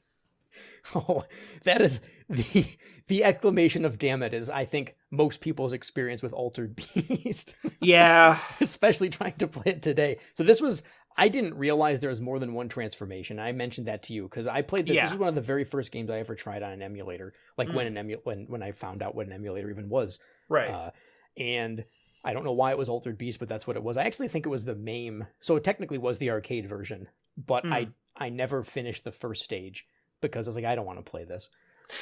Oh, 0.94 1.24
that 1.64 1.80
is 1.80 2.00
the 2.28 2.64
the 3.08 3.24
exclamation 3.24 3.84
of 3.84 3.98
damn 3.98 4.22
it 4.22 4.32
is 4.32 4.48
I 4.48 4.64
think 4.64 4.94
most 5.10 5.40
people's 5.40 5.72
experience 5.72 6.22
with 6.22 6.32
Altered 6.32 6.76
Beast. 6.76 7.56
yeah, 7.80 8.38
especially 8.60 9.08
trying 9.10 9.34
to 9.34 9.48
play 9.48 9.72
it 9.72 9.82
today. 9.82 10.18
So 10.34 10.44
this 10.44 10.60
was 10.60 10.84
I 11.16 11.28
didn't 11.28 11.54
realize 11.54 11.98
there 11.98 12.10
was 12.10 12.20
more 12.20 12.38
than 12.38 12.54
one 12.54 12.68
transformation. 12.68 13.40
I 13.40 13.50
mentioned 13.50 13.88
that 13.88 14.04
to 14.04 14.12
you 14.12 14.22
because 14.24 14.46
I 14.46 14.62
played 14.62 14.86
this. 14.86 14.94
Yeah. 14.94 15.04
This 15.06 15.12
is 15.14 15.18
one 15.18 15.28
of 15.28 15.34
the 15.34 15.40
very 15.40 15.64
first 15.64 15.90
games 15.90 16.08
I 16.08 16.20
ever 16.20 16.36
tried 16.36 16.62
on 16.62 16.70
an 16.72 16.82
emulator. 16.82 17.32
Like 17.58 17.68
Mm. 17.68 17.74
when 17.74 17.86
an 17.88 17.98
emu- 17.98 18.20
when 18.22 18.46
when 18.46 18.62
I 18.62 18.70
found 18.70 19.02
out 19.02 19.16
what 19.16 19.26
an 19.26 19.32
emulator 19.32 19.68
even 19.70 19.88
was. 19.88 20.20
right. 20.48 20.70
Uh, 20.70 20.90
and 21.36 21.84
I 22.26 22.32
don't 22.32 22.44
know 22.44 22.52
why 22.52 22.72
it 22.72 22.78
was 22.78 22.88
Altered 22.88 23.16
Beast, 23.16 23.38
but 23.38 23.48
that's 23.48 23.66
what 23.66 23.76
it 23.76 23.82
was. 23.82 23.96
I 23.96 24.02
actually 24.04 24.28
think 24.28 24.44
it 24.44 24.50
was 24.50 24.64
the 24.64 24.74
MAME. 24.74 25.26
So 25.40 25.54
it 25.56 25.64
technically 25.64 25.98
was 25.98 26.18
the 26.18 26.30
arcade 26.30 26.68
version, 26.68 27.08
but 27.36 27.64
Mm. 27.64 27.72
I 27.72 27.88
I 28.16 28.28
never 28.30 28.64
finished 28.64 29.04
the 29.04 29.12
first 29.12 29.44
stage 29.44 29.86
because 30.20 30.46
I 30.46 30.50
was 30.50 30.56
like 30.56 30.64
I 30.64 30.74
don't 30.74 30.86
want 30.86 30.98
to 30.98 31.10
play 31.10 31.24
this. 31.24 31.48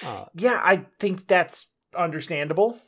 Uh, 0.03 0.25
yeah, 0.35 0.61
I 0.65 0.87
think 0.99 1.27
that's 1.27 1.67
understandable 1.97 2.79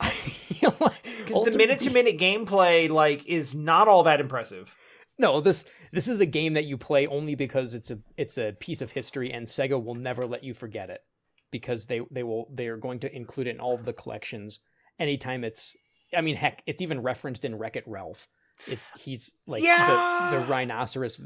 because 0.49 0.73
because 1.25 1.43
the 1.45 1.57
minute 1.57 1.79
to 1.81 1.91
minute 1.91 2.17
gameplay 2.17 2.89
like 2.89 3.25
is 3.27 3.55
not 3.55 3.87
all 3.87 4.03
that 4.03 4.19
impressive. 4.19 4.75
No, 5.19 5.39
this 5.41 5.65
this 5.91 6.07
is 6.07 6.19
a 6.19 6.25
game 6.25 6.53
that 6.53 6.65
you 6.65 6.77
play 6.77 7.07
only 7.07 7.35
because 7.35 7.75
it's 7.75 7.91
a 7.91 7.99
it's 8.17 8.37
a 8.37 8.53
piece 8.59 8.81
of 8.81 8.91
history, 8.91 9.31
and 9.31 9.47
Sega 9.47 9.81
will 9.83 9.95
never 9.95 10.25
let 10.25 10.43
you 10.43 10.53
forget 10.53 10.89
it 10.89 11.03
because 11.51 11.85
they 11.85 12.01
they 12.11 12.23
will 12.23 12.49
they 12.53 12.67
are 12.67 12.77
going 12.77 12.99
to 12.99 13.15
include 13.15 13.47
it 13.47 13.55
in 13.55 13.59
all 13.59 13.75
of 13.75 13.85
the 13.85 13.93
collections 13.93 14.59
anytime 14.99 15.43
it's. 15.43 15.75
I 16.15 16.21
mean, 16.21 16.35
heck, 16.35 16.63
it's 16.65 16.81
even 16.81 17.01
referenced 17.01 17.43
in 17.45 17.57
Wreck 17.57 17.75
It 17.75 17.83
Ralph. 17.87 18.27
It's 18.67 18.89
he's 18.99 19.33
like 19.45 19.63
Yeah. 19.63 20.29
the 20.31 20.37
the 20.39 20.45
rhinoceros. 20.45 21.19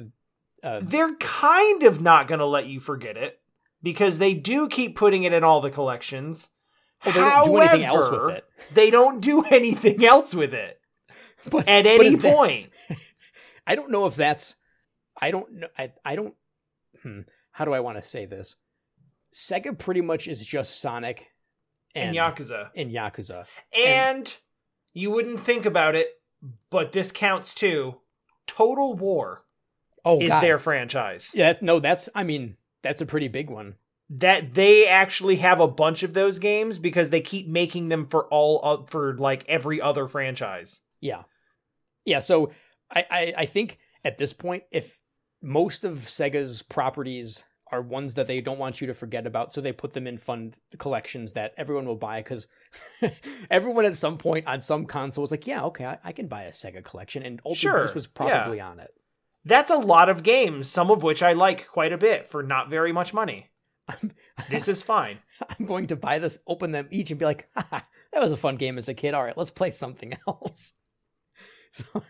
Uh, 0.63 0.79
They're 0.83 1.15
kind 1.15 1.83
of 1.83 2.01
not 2.01 2.27
going 2.27 2.39
to 2.39 2.45
let 2.45 2.67
you 2.67 2.79
forget 2.79 3.17
it 3.17 3.39
because 3.81 4.19
they 4.19 4.33
do 4.33 4.67
keep 4.67 4.95
putting 4.95 5.23
it 5.23 5.33
in 5.33 5.43
all 5.43 5.61
the 5.61 5.71
collections. 5.71 6.49
oh, 7.05 7.11
they 7.11 7.19
don't 7.19 7.45
do 7.45 7.57
anything 7.57 7.83
else 7.85 8.09
with 8.11 8.29
it. 8.29 8.45
They 8.73 8.89
don't 8.91 9.21
do 9.21 9.41
anything 9.43 10.05
else 10.05 10.35
with 10.35 10.53
it 10.53 10.79
But 11.49 11.67
at 11.67 11.83
but 11.85 11.87
any 11.87 12.15
that- 12.15 12.35
point. 12.35 12.69
I 13.67 13.75
don't 13.75 13.91
know 13.91 14.05
if 14.07 14.15
that's. 14.15 14.55
I 15.19 15.31
don't 15.31 15.51
know. 15.53 15.67
I 15.77 15.93
I 16.03 16.15
don't. 16.15 16.35
Hmm, 17.03 17.21
how 17.51 17.65
do 17.65 17.73
I 17.73 17.79
want 17.79 18.01
to 18.01 18.07
say 18.07 18.25
this? 18.25 18.55
Sega 19.33 19.77
pretty 19.77 20.01
much 20.01 20.27
is 20.27 20.45
just 20.45 20.81
Sonic 20.81 21.31
in 21.95 22.09
and 22.09 22.15
Yakuza. 22.15 22.69
and 22.75 22.91
Yakuza. 22.91 23.45
And 23.77 24.35
You 24.93 25.11
wouldn't 25.11 25.39
think 25.41 25.65
about 25.65 25.95
it, 25.95 26.07
but 26.69 26.91
this 26.91 27.11
counts 27.11 27.53
too. 27.53 27.97
Total 28.47 28.93
War 28.93 29.45
Oh, 30.03 30.19
is 30.19 30.29
God. 30.29 30.41
their 30.41 30.57
franchise. 30.59 31.31
Yeah, 31.33 31.53
no, 31.61 31.79
that's. 31.79 32.09
I 32.15 32.23
mean, 32.23 32.57
that's 32.81 33.01
a 33.01 33.05
pretty 33.05 33.27
big 33.27 33.49
one. 33.49 33.75
That 34.09 34.55
they 34.55 34.87
actually 34.87 35.37
have 35.37 35.59
a 35.59 35.67
bunch 35.67 36.03
of 36.03 36.13
those 36.13 36.39
games 36.39 36.79
because 36.79 37.11
they 37.11 37.21
keep 37.21 37.47
making 37.47 37.89
them 37.89 38.07
for 38.07 38.25
all 38.25 38.59
of, 38.63 38.89
for 38.89 39.15
like 39.17 39.45
every 39.47 39.79
other 39.79 40.07
franchise. 40.07 40.81
Yeah, 40.99 41.23
yeah. 42.03 42.19
So 42.19 42.51
I, 42.93 43.05
I, 43.09 43.33
I 43.37 43.45
think 43.45 43.77
at 44.03 44.17
this 44.17 44.33
point, 44.33 44.63
if 44.71 44.99
most 45.41 45.85
of 45.85 45.99
Sega's 45.99 46.61
properties 46.63 47.43
are 47.71 47.81
ones 47.81 48.15
that 48.15 48.27
they 48.27 48.41
don't 48.41 48.59
want 48.59 48.81
you 48.81 48.87
to 48.87 48.93
forget 48.93 49.25
about, 49.25 49.51
so 49.51 49.61
they 49.61 49.71
put 49.71 49.93
them 49.93 50.07
in 50.07 50.17
fun 50.17 50.53
collections 50.77 51.33
that 51.33 51.53
everyone 51.57 51.85
will 51.85 51.95
buy 51.95 52.21
because 52.21 52.47
everyone 53.51 53.85
at 53.85 53.97
some 53.97 54.17
point 54.17 54.47
on 54.47 54.61
some 54.61 54.85
console 54.85 55.21
was 55.21 55.31
like, 55.31 55.47
yeah, 55.47 55.63
okay, 55.63 55.85
I, 55.85 55.97
I 56.03 56.11
can 56.11 56.27
buy 56.27 56.43
a 56.43 56.51
Sega 56.51 56.83
collection, 56.83 57.23
and 57.23 57.39
Ultimate 57.45 57.59
Sure, 57.59 57.81
Beast 57.83 57.95
was 57.95 58.05
yeah. 58.05 58.39
probably 58.41 58.59
on 58.59 58.79
it. 58.79 58.91
That's 59.43 59.71
a 59.71 59.77
lot 59.77 60.09
of 60.09 60.23
games, 60.23 60.69
some 60.69 60.91
of 60.91 61.01
which 61.03 61.23
I 61.23 61.33
like 61.33 61.67
quite 61.67 61.93
a 61.93 61.97
bit 61.97 62.27
for 62.27 62.43
not 62.43 62.69
very 62.69 62.91
much 62.91 63.13
money. 63.13 63.49
This 64.49 64.67
is 64.67 64.81
fine. 64.81 65.19
I'm 65.49 65.65
going 65.65 65.87
to 65.87 65.95
buy 65.95 66.19
this, 66.19 66.39
open 66.47 66.71
them 66.71 66.87
each, 66.91 67.11
and 67.11 67.19
be 67.19 67.25
like, 67.25 67.47
Haha, 67.55 67.81
that 68.11 68.21
was 68.21 68.31
a 68.31 68.37
fun 68.37 68.55
game 68.55 68.77
as 68.77 68.89
a 68.89 68.93
kid. 68.93 69.13
All 69.13 69.23
right, 69.23 69.37
let's 69.37 69.51
play 69.51 69.71
something 69.71 70.17
else. 70.27 70.73
So 71.71 72.03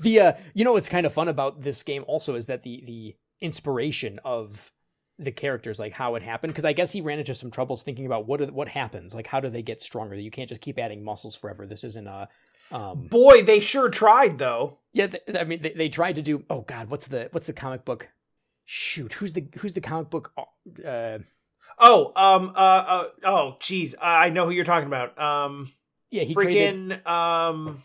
the 0.00 0.20
uh, 0.20 0.32
you 0.54 0.64
know 0.64 0.72
what's 0.72 0.88
kind 0.88 1.06
of 1.06 1.12
fun 1.12 1.28
about 1.28 1.62
this 1.62 1.82
game 1.82 2.04
also 2.06 2.34
is 2.34 2.46
that 2.46 2.62
the 2.62 2.82
the 2.86 3.16
inspiration 3.40 4.20
of 4.24 4.72
the 5.18 5.32
characters, 5.32 5.78
like 5.78 5.92
how 5.92 6.14
it 6.14 6.22
happened, 6.22 6.52
because 6.52 6.64
I 6.64 6.72
guess 6.72 6.92
he 6.92 7.00
ran 7.00 7.18
into 7.18 7.34
some 7.34 7.50
troubles 7.50 7.82
thinking 7.82 8.06
about 8.06 8.26
what 8.26 8.40
are, 8.40 8.46
what 8.46 8.68
happens, 8.68 9.14
like 9.14 9.26
how 9.26 9.40
do 9.40 9.48
they 9.48 9.62
get 9.62 9.80
stronger? 9.80 10.14
You 10.14 10.30
can't 10.30 10.48
just 10.48 10.60
keep 10.60 10.78
adding 10.78 11.02
muscles 11.02 11.34
forever. 11.36 11.66
This 11.66 11.84
isn't 11.84 12.06
a 12.06 12.28
um, 12.70 13.06
Boy, 13.06 13.42
they 13.42 13.60
sure 13.60 13.88
tried 13.88 14.38
though. 14.38 14.78
yeah. 14.92 15.06
Th- 15.06 15.22
I 15.38 15.44
mean, 15.44 15.62
they, 15.62 15.72
they 15.72 15.88
tried 15.88 16.16
to 16.16 16.22
do. 16.22 16.44
Oh 16.50 16.60
God, 16.60 16.90
what's 16.90 17.08
the 17.08 17.28
what's 17.32 17.46
the 17.46 17.52
comic 17.52 17.84
book? 17.84 18.08
Shoot, 18.66 19.14
who's 19.14 19.32
the 19.32 19.46
who's 19.58 19.72
the 19.72 19.80
comic 19.80 20.10
book? 20.10 20.32
Uh, 20.86 21.18
Oh, 21.80 22.12
um, 22.16 22.52
uh, 22.56 22.58
uh 22.58 23.04
oh, 23.24 23.56
geez, 23.60 23.94
I 24.02 24.30
know 24.30 24.46
who 24.46 24.50
you're 24.50 24.64
talking 24.64 24.88
about. 24.88 25.16
Um, 25.16 25.70
yeah, 26.10 26.24
he 26.24 26.34
created. 26.34 26.74
freaking, 26.74 27.06
um, 27.06 27.80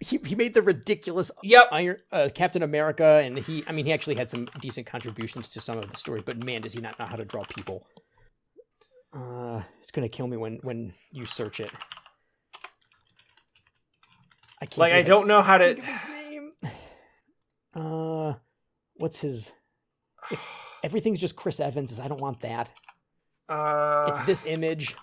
He, 0.00 0.18
he 0.24 0.34
made 0.36 0.54
the 0.54 0.62
ridiculous 0.62 1.30
yep. 1.42 1.68
Iron 1.72 1.96
uh, 2.12 2.28
Captain 2.34 2.62
America, 2.62 3.20
and 3.24 3.36
he 3.38 3.64
I 3.66 3.72
mean 3.72 3.84
he 3.86 3.92
actually 3.92 4.14
had 4.14 4.30
some 4.30 4.46
decent 4.60 4.86
contributions 4.86 5.48
to 5.50 5.60
some 5.60 5.78
of 5.78 5.90
the 5.90 5.96
story, 5.96 6.22
but 6.24 6.44
man, 6.44 6.60
does 6.60 6.72
he 6.72 6.80
not 6.80 6.98
know 6.98 7.04
how 7.06 7.16
to 7.16 7.24
draw 7.24 7.42
people. 7.44 7.84
Uh, 9.12 9.62
it's 9.80 9.90
gonna 9.90 10.08
kill 10.08 10.28
me 10.28 10.36
when 10.36 10.58
when 10.62 10.92
you 11.10 11.24
search 11.26 11.58
it. 11.60 11.70
I 14.60 14.66
can't 14.66 14.78
Like 14.78 14.92
I 14.92 15.02
don't 15.02 15.26
know 15.26 15.42
how 15.42 15.58
to. 15.58 15.64
think 15.74 15.78
of 15.80 15.84
his 15.84 16.04
name. 16.04 16.50
Uh, 17.74 18.34
what's 18.96 19.20
his? 19.20 19.52
If 20.32 20.44
everything's 20.82 21.20
just 21.20 21.36
Chris 21.36 21.60
Evans. 21.60 22.00
I 22.00 22.08
don't 22.08 22.20
want 22.20 22.40
that. 22.40 22.70
Uh, 23.48 24.06
It's 24.08 24.26
this 24.26 24.46
image. 24.46 24.96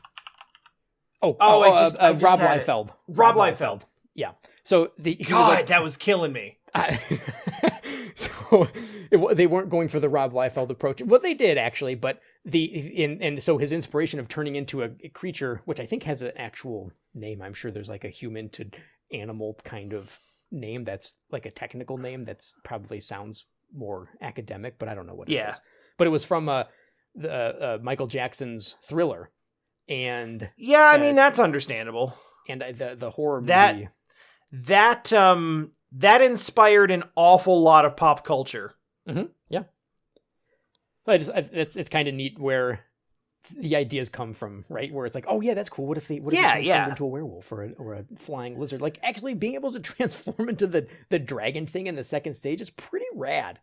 Oh, 1.22 1.34
Oh, 1.34 1.38
oh, 1.40 1.62
I 1.62 1.70
uh, 1.70 1.80
just- 1.80 1.96
uh, 1.96 2.00
I 2.02 2.12
just 2.14 2.24
Rob 2.24 2.40
had 2.40 2.60
it. 2.60 2.66
Liefeld. 2.68 2.90
Rob 3.08 3.36
Liefeld. 3.36 3.84
Yeah. 4.16 4.32
So 4.64 4.92
the 4.98 5.12
he 5.14 5.24
was 5.24 5.30
God, 5.30 5.50
like- 5.50 5.68
that 5.68 5.84
was 5.84 5.98
killing 5.98 6.32
me. 6.34 6.58
I- 6.74 6.98
so 8.16 8.68
it, 9.12 9.36
they 9.38 9.48
weren't 9.48 9.70
going 9.70 9.88
for 9.88 10.00
the 10.00 10.10
Rob 10.10 10.34
Liefeld 10.34 10.70
approach. 10.70 11.02
Well, 11.02 11.20
they 11.20 11.34
did 11.34 11.58
actually, 11.58 11.96
but 11.96 12.20
the 12.44 12.64
in 12.66 13.22
and 13.22 13.42
so 13.42 13.58
his 13.58 13.72
inspiration 13.72 14.20
of 14.20 14.28
turning 14.28 14.56
into 14.56 14.84
a, 14.84 14.90
a 15.04 15.10
creature, 15.10 15.62
which 15.66 15.80
I 15.80 15.86
think 15.86 16.04
has 16.04 16.22
an 16.22 16.32
actual 16.36 16.92
name. 17.14 17.42
I'm 17.42 17.54
sure 17.54 17.72
there's 17.72 17.90
like 17.90 18.04
a 18.04 18.10
human 18.10 18.50
to 18.50 18.66
animal 19.12 19.58
kind 19.64 19.94
of 19.94 20.20
name 20.52 20.84
that's 20.84 21.16
like 21.32 21.46
a 21.46 21.52
technical 21.52 21.98
name 21.98 22.24
that's 22.26 22.56
probably 22.64 23.00
sounds 23.00 23.46
more 23.74 24.10
academic, 24.22 24.78
but 24.78 24.88
I 24.90 24.96
don't 24.96 25.08
know 25.08 25.16
what 25.16 25.30
Yeah. 25.30 25.48
it 25.48 25.50
is. 25.52 25.62
But 25.98 26.08
it 26.08 26.12
was 26.12 26.24
from 26.26 26.50
uh, 26.50 26.64
the 27.16 27.32
uh, 27.32 27.78
Michael 27.82 28.08
Jackson's 28.08 28.76
Thriller, 28.88 29.32
and 29.90 30.50
Yeah, 30.58 30.92
I 30.94 30.96
Uh, 30.96 31.00
mean 31.00 31.16
that's 31.16 31.40
understandable. 31.40 32.16
and 32.50 32.62
the 32.62 32.96
the 32.98 33.12
horror 33.12 33.42
That- 33.46 33.76
movie. 33.76 33.90
That 34.68 35.11
um 35.14 35.72
that 35.91 36.22
inspired 36.22 36.91
an 36.91 37.03
awful 37.15 37.61
lot 37.61 37.86
of 37.86 37.95
pop 37.95 38.23
culture. 38.26 38.73
I 41.07 41.18
just 41.18 41.32
I, 41.32 41.48
it's 41.52 41.76
it's 41.76 41.90
kind 41.90 42.07
of 42.07 42.14
neat 42.15 42.40
where 42.40 42.82
the 43.56 43.76
ideas 43.76 44.10
come 44.10 44.34
from, 44.34 44.65
right? 44.69 44.91
Where 44.91 45.06
it's 45.06 45.14
like, 45.14 45.26
oh 45.27 45.40
yeah, 45.41 45.53
that's 45.53 45.69
cool. 45.69 45.86
What 45.86 45.98
if 45.98 46.07
they 46.07 46.18
what 46.18 46.34
if 46.34 46.40
Yeah, 46.40 46.56
they 46.56 46.61
yeah. 46.61 46.90
into 46.90 47.03
a 47.03 47.07
werewolf 47.07 47.52
or 47.52 47.64
a, 47.64 47.72
or 47.73 47.94
a 47.94 48.06
flying 48.18 48.60
lizard? 48.60 48.82
Like 48.82 48.98
actually 49.03 49.36
being 49.36 49.53
able 49.53 49.72
to 49.73 49.80
transform 49.94 50.49
into 50.49 50.68
the 50.68 50.88
the 51.10 51.19
dragon 51.19 51.68
thing 51.68 51.88
in 51.88 51.95
the 51.95 52.03
second 52.03 52.34
stage 52.34 52.61
is 52.61 52.69
pretty 52.69 53.06
rad. 53.14 53.60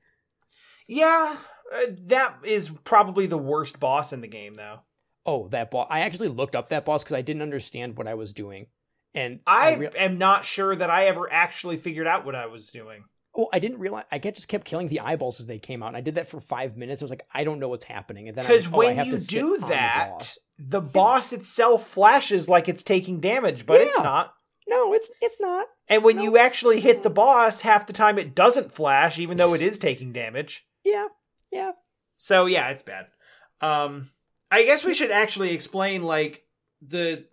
Yeah, 0.86 1.36
uh, 1.74 1.86
that 2.06 2.36
is 2.44 2.68
probably 2.84 3.26
the 3.26 3.38
worst 3.38 3.80
boss 3.80 4.12
in 4.12 4.20
the 4.20 4.28
game 4.28 4.54
though. 4.54 4.80
Oh, 5.24 5.48
that 5.48 5.70
boss! 5.70 5.86
I 5.90 6.00
actually 6.00 6.28
looked 6.28 6.54
up 6.56 6.68
that 6.68 6.84
boss 6.84 7.02
because 7.02 7.14
I 7.14 7.22
didn't 7.22 7.42
understand 7.42 7.96
what 7.96 8.08
I 8.08 8.14
was 8.14 8.32
doing, 8.32 8.66
and 9.14 9.40
I 9.46 9.74
rea- 9.74 9.90
am 9.96 10.18
not 10.18 10.44
sure 10.44 10.74
that 10.74 10.90
I 10.90 11.06
ever 11.06 11.30
actually 11.32 11.76
figured 11.76 12.06
out 12.06 12.24
what 12.24 12.34
I 12.34 12.46
was 12.46 12.70
doing. 12.70 13.04
oh, 13.36 13.48
I 13.52 13.58
didn't 13.60 13.78
realize 13.78 14.04
I 14.12 14.18
just 14.18 14.48
kept 14.48 14.66
killing 14.66 14.88
the 14.88 15.00
eyeballs 15.00 15.40
as 15.40 15.46
they 15.46 15.58
came 15.58 15.82
out, 15.82 15.88
and 15.88 15.96
I 15.96 16.00
did 16.02 16.16
that 16.16 16.28
for 16.28 16.40
five 16.40 16.76
minutes. 16.76 17.00
I 17.02 17.04
was 17.04 17.10
like, 17.10 17.26
I 17.32 17.44
don't 17.44 17.58
know 17.60 17.68
what's 17.68 17.84
happening, 17.86 18.28
and 18.28 18.36
then 18.36 18.44
I 18.44 18.48
Because 18.48 18.66
like, 18.66 18.74
oh, 18.74 18.80
I 18.82 18.84
when 18.86 18.96
have 18.96 19.06
you 19.06 19.18
to 19.18 19.26
do 19.26 19.54
on 19.54 19.60
the 19.60 19.66
that, 19.68 20.08
boss. 20.10 20.38
the 20.58 20.80
boss 20.80 21.32
itself 21.32 21.86
flashes 21.86 22.48
like 22.48 22.68
it's 22.68 22.82
taking 22.82 23.20
damage, 23.20 23.64
but 23.66 23.80
it's 23.80 23.98
not. 23.98 24.34
no, 24.68 24.92
it's 24.92 25.10
it's 25.20 25.38
not. 25.40 25.66
And 25.88 26.04
when 26.04 26.16
No. 26.16 26.22
you 26.22 26.38
actually 26.38 26.80
hit 26.80 27.02
the 27.02 27.10
boss, 27.10 27.62
half 27.62 27.86
the 27.86 27.92
time 27.92 28.18
it 28.18 28.34
doesn't 28.34 28.72
flash, 28.72 29.18
even 29.18 29.36
though 29.36 29.52
it 29.54 29.60
is 29.62 29.78
taking 29.78 30.12
damage. 30.12 30.66
Yeah, 30.84 31.08
yeah. 31.50 31.72
So 32.16 32.46
yeah, 32.46 32.68
it's 32.70 32.82
bad. 32.82 33.06
Um, 33.60 34.10
I 34.50 34.64
guess 34.64 34.84
we 34.84 34.94
should 34.94 35.10
actually 35.10 35.52
explain 35.52 36.02
like 36.02 36.44
the. 36.80 37.26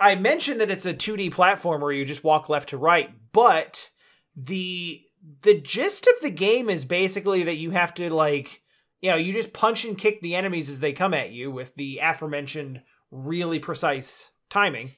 I 0.00 0.14
mentioned 0.14 0.60
that 0.60 0.70
it's 0.70 0.86
a 0.86 0.94
2D 0.94 1.32
platform 1.32 1.80
where 1.80 1.92
you 1.92 2.04
just 2.04 2.24
walk 2.24 2.48
left 2.48 2.68
to 2.70 2.76
right, 2.76 3.10
but 3.32 3.90
the 4.36 5.02
the 5.42 5.60
gist 5.60 6.06
of 6.06 6.20
the 6.22 6.30
game 6.30 6.70
is 6.70 6.84
basically 6.84 7.42
that 7.42 7.56
you 7.56 7.72
have 7.72 7.92
to 7.94 8.08
like 8.14 8.62
you 9.00 9.10
know 9.10 9.16
you 9.16 9.32
just 9.32 9.52
punch 9.52 9.84
and 9.84 9.98
kick 9.98 10.20
the 10.20 10.34
enemies 10.36 10.70
as 10.70 10.80
they 10.80 10.92
come 10.92 11.12
at 11.12 11.32
you 11.32 11.50
with 11.50 11.74
the 11.74 11.98
aforementioned 12.02 12.82
really 13.10 13.58
precise 13.58 14.30
timing. 14.50 14.90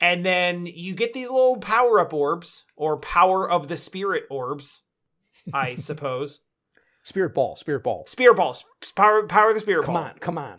And 0.00 0.26
then 0.26 0.66
you 0.66 0.94
get 0.94 1.12
these 1.14 1.30
little 1.30 1.56
power 1.56 2.00
up 2.00 2.12
orbs 2.12 2.64
or 2.76 2.98
power 2.98 3.48
of 3.48 3.68
the 3.68 3.76
spirit 3.78 4.24
orbs, 4.28 4.82
I 5.54 5.74
suppose. 5.76 6.40
Spirit 7.02 7.34
ball, 7.34 7.56
spirit 7.56 7.84
ball. 7.84 8.04
Spirit 8.06 8.36
balls. 8.36 8.64
Power 8.94 9.26
power 9.26 9.48
of 9.50 9.54
the 9.54 9.60
spirit 9.60 9.84
Come 9.84 9.94
ball. 9.94 10.04
on, 10.04 10.18
come 10.18 10.38
on. 10.38 10.58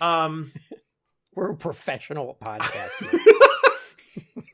Um 0.00 0.52
We're 1.34 1.50
a 1.52 1.56
professional 1.56 2.36
podcast. 2.40 2.90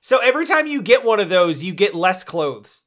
so 0.00 0.18
every 0.18 0.46
time 0.46 0.66
you 0.66 0.82
get 0.82 1.04
one 1.04 1.20
of 1.20 1.28
those, 1.28 1.62
you 1.62 1.74
get 1.74 1.94
less 1.94 2.24
clothes. 2.24 2.82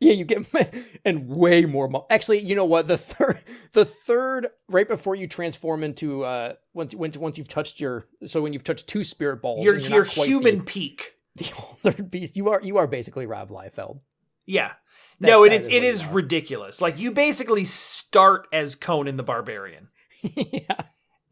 yeah, 0.00 0.12
you 0.12 0.24
get 0.24 0.46
and 1.04 1.28
way 1.28 1.64
more. 1.64 1.88
Mo- 1.88 2.06
Actually, 2.10 2.40
you 2.40 2.54
know 2.54 2.64
what? 2.64 2.86
The 2.86 2.98
third, 2.98 3.38
the 3.72 3.84
third, 3.84 4.48
right 4.68 4.86
before 4.88 5.14
you 5.14 5.26
transform 5.26 5.82
into 5.82 6.24
uh, 6.24 6.54
once 6.74 6.94
once 6.94 7.16
once 7.16 7.38
you've 7.38 7.48
touched 7.48 7.80
your, 7.80 8.06
so 8.26 8.42
when 8.42 8.52
you've 8.52 8.64
touched 8.64 8.86
two 8.88 9.04
spirit 9.04 9.40
balls, 9.40 9.64
Your 9.64 9.76
your 9.76 10.04
human 10.04 10.58
the, 10.58 10.64
peak. 10.64 11.12
the 11.36 11.44
third 11.44 12.10
beast. 12.10 12.36
You 12.36 12.50
are 12.50 12.60
you 12.62 12.76
are 12.78 12.86
basically 12.86 13.26
Rob 13.26 13.50
Liefeld. 13.50 14.00
Yeah. 14.46 14.72
That- 15.20 15.28
no, 15.28 15.44
it 15.44 15.52
is 15.52 15.62
is 15.62 15.68
it 15.68 15.84
is 15.84 16.06
ridiculous. 16.06 16.80
Like 16.82 16.98
you 16.98 17.12
basically 17.12 17.64
start 17.64 18.46
as 18.52 18.74
Conan 18.74 19.16
the 19.16 19.22
Barbarian. 19.22 19.88
yeah, 20.22 20.82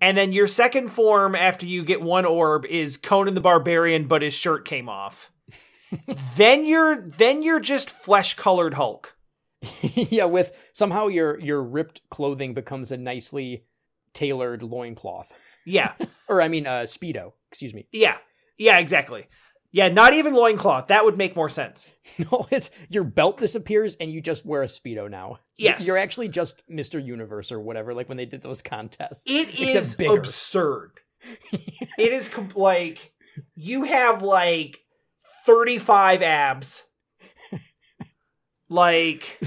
And 0.03 0.16
then 0.16 0.33
your 0.33 0.49
second 0.49 0.89
form 0.89 1.37
after 1.37 1.65
you 1.65 1.85
get 1.85 2.03
one 2.03 2.24
orb 2.24 2.66
is 2.66 2.97
Conan 2.97 3.35
the 3.35 3.41
Barbarian, 3.41 4.09
but 4.09 4.20
his 4.20 4.35
shirt 4.35 4.65
came 4.65 4.89
off. 4.89 5.31
then 6.37 6.66
you're 6.66 7.01
then 7.01 7.41
you're 7.43 7.61
just 7.61 7.89
flesh 7.89 8.35
colored 8.35 8.74
Hulk. 8.74 9.16
yeah. 9.81 10.24
With 10.24 10.57
somehow 10.73 11.07
your 11.07 11.39
your 11.39 11.62
ripped 11.62 12.01
clothing 12.11 12.53
becomes 12.53 12.91
a 12.91 12.97
nicely 12.97 13.65
tailored 14.12 14.65
loincloth. 14.65 15.33
Yeah. 15.65 15.93
or 16.29 16.43
I 16.43 16.49
mean, 16.49 16.66
uh, 16.66 16.81
speedo. 16.81 17.35
Excuse 17.49 17.73
me. 17.73 17.87
Yeah. 17.93 18.16
Yeah, 18.59 18.79
exactly. 18.79 19.29
Yeah, 19.73 19.89
not 19.89 20.12
even 20.12 20.35
loincloth. 20.35 20.89
That 20.89 21.05
would 21.07 21.16
make 21.16 21.35
more 21.35 21.49
sense. 21.49 21.94
No, 22.31 22.47
it's 22.51 22.70
your 22.90 23.05
belt 23.05 23.39
disappears 23.39 23.97
and 23.97 24.12
you 24.12 24.20
just 24.20 24.44
wear 24.44 24.62
a 24.62 24.66
speedo 24.66 25.11
now. 25.11 25.39
Yes. 25.57 25.86
You're 25.86 25.97
actually 25.97 26.28
just 26.28 26.62
Mr. 26.69 27.03
Universe 27.03 27.51
or 27.51 27.59
whatever, 27.59 27.94
like 27.94 28.09
when 28.09 28.19
they 28.19 28.27
did 28.27 28.43
those 28.43 28.61
contests. 28.61 29.24
It 29.27 29.59
is 29.59 29.97
bigger. 29.97 30.19
absurd. 30.19 31.01
it 31.53 32.12
is 32.12 32.31
like 32.55 33.12
you 33.55 33.85
have 33.85 34.23
like 34.23 34.85
35 35.47 36.23
abs. 36.23 36.85
like 38.69 39.40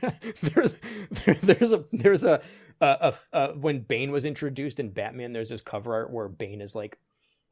there's 0.42 0.78
there, 1.10 1.34
there's 1.36 1.72
a 1.72 1.84
there's 1.90 2.24
a, 2.24 2.42
a, 2.82 3.14
a, 3.32 3.38
a 3.38 3.52
when 3.54 3.80
Bane 3.80 4.12
was 4.12 4.26
introduced 4.26 4.78
in 4.78 4.90
Batman, 4.90 5.32
there's 5.32 5.48
this 5.48 5.62
cover 5.62 5.94
art 5.94 6.12
where 6.12 6.28
Bane 6.28 6.60
is 6.60 6.74
like 6.74 6.98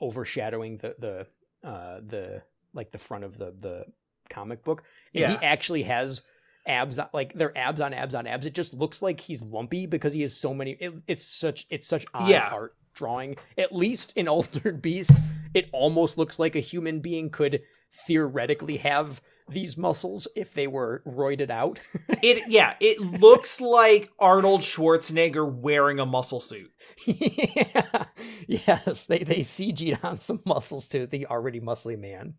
overshadowing 0.00 0.76
the 0.78 0.94
the 0.98 1.26
uh, 1.64 2.00
the 2.06 2.42
like 2.74 2.90
the 2.92 2.98
front 2.98 3.24
of 3.24 3.38
the 3.38 3.52
the 3.56 3.84
comic 4.30 4.64
book. 4.64 4.82
And 5.14 5.20
Yeah. 5.22 5.30
he 5.38 5.44
actually 5.44 5.82
has 5.84 6.22
abs 6.66 6.98
on- 6.98 7.08
like 7.14 7.32
they're 7.32 7.56
abs 7.56 7.80
on 7.80 7.94
abs 7.94 8.14
on 8.14 8.26
abs. 8.26 8.46
It 8.46 8.54
just 8.54 8.74
looks 8.74 9.00
like 9.02 9.20
he's 9.20 9.42
lumpy 9.42 9.86
because 9.86 10.12
he 10.12 10.22
has 10.22 10.36
so 10.36 10.52
many. 10.54 10.72
It, 10.72 10.92
it's 11.06 11.24
such 11.24 11.66
it's 11.70 11.88
such 11.88 12.04
odd 12.14 12.28
Yeah. 12.28 12.48
art 12.52 12.74
drawing. 12.94 13.36
At 13.56 13.74
least 13.74 14.12
in 14.16 14.28
Altered 14.28 14.82
Beast, 14.82 15.12
it 15.54 15.68
almost 15.72 16.18
looks 16.18 16.38
like 16.38 16.54
a 16.56 16.60
human 16.60 17.00
being 17.00 17.30
could 17.30 17.62
theoretically 18.06 18.76
have 18.78 19.20
these 19.50 19.76
muscles 19.76 20.28
if 20.36 20.54
they 20.54 20.66
were 20.66 21.02
roided 21.06 21.50
out. 21.50 21.78
It 22.22 22.48
yeah, 22.48 22.74
it 22.80 22.98
looks 23.00 23.60
like 23.60 24.10
Arnold 24.18 24.62
Schwarzenegger 24.62 25.50
wearing 25.50 26.00
a 26.00 26.06
muscle 26.06 26.40
suit. 26.40 26.70
yeah. 27.06 28.04
Yes, 28.46 29.06
they 29.06 29.18
they 29.18 29.40
CG'd 29.40 29.98
on 30.02 30.20
some 30.20 30.40
muscles 30.46 30.86
to 30.88 31.06
the 31.06 31.26
already 31.26 31.60
muscly 31.60 31.98
man. 31.98 32.34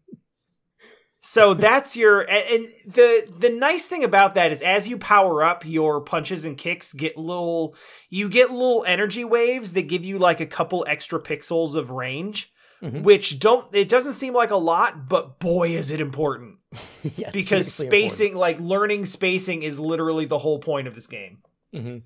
So 1.22 1.54
that's 1.54 1.98
your 1.98 2.22
and, 2.22 2.46
and 2.66 2.68
the 2.94 3.32
the 3.40 3.50
nice 3.50 3.88
thing 3.88 4.04
about 4.04 4.36
that 4.36 4.52
is 4.52 4.62
as 4.62 4.88
you 4.88 4.98
power 4.98 5.44
up, 5.44 5.66
your 5.66 6.02
punches 6.02 6.46
and 6.46 6.58
kicks 6.58 6.94
get 6.94 7.18
little 7.18 7.76
you 8.10 8.30
get 8.30 8.52
little 8.52 8.86
energy 8.88 9.24
waves 9.26 9.74
that 9.74 9.84
give 9.84 10.04
you 10.06 10.18
like 10.18 10.40
a 10.40 10.46
couple 10.46 10.86
extra 10.88 11.22
pixels 11.22 11.76
of 11.76 11.92
range, 11.92 12.52
Mhm. 12.82 13.04
which 13.04 13.38
don't 13.40 13.68
it 13.76 13.90
doesn't 13.90 14.14
seem 14.14 14.34
like 14.34 14.52
a 14.52 14.56
lot, 14.58 15.10
but 15.10 15.40
boy 15.40 15.72
is 15.72 15.92
it 15.92 16.00
important. 16.00 16.59
Yes, 17.16 17.32
because 17.32 17.74
spacing 17.74 18.36
like 18.36 18.60
learning 18.60 19.06
spacing 19.06 19.64
is 19.64 19.80
literally 19.80 20.26
the 20.26 20.38
whole 20.38 20.60
point 20.60 20.88
of 20.88 20.96
this 20.96 21.08
game. 21.08 21.40
important. 21.74 22.04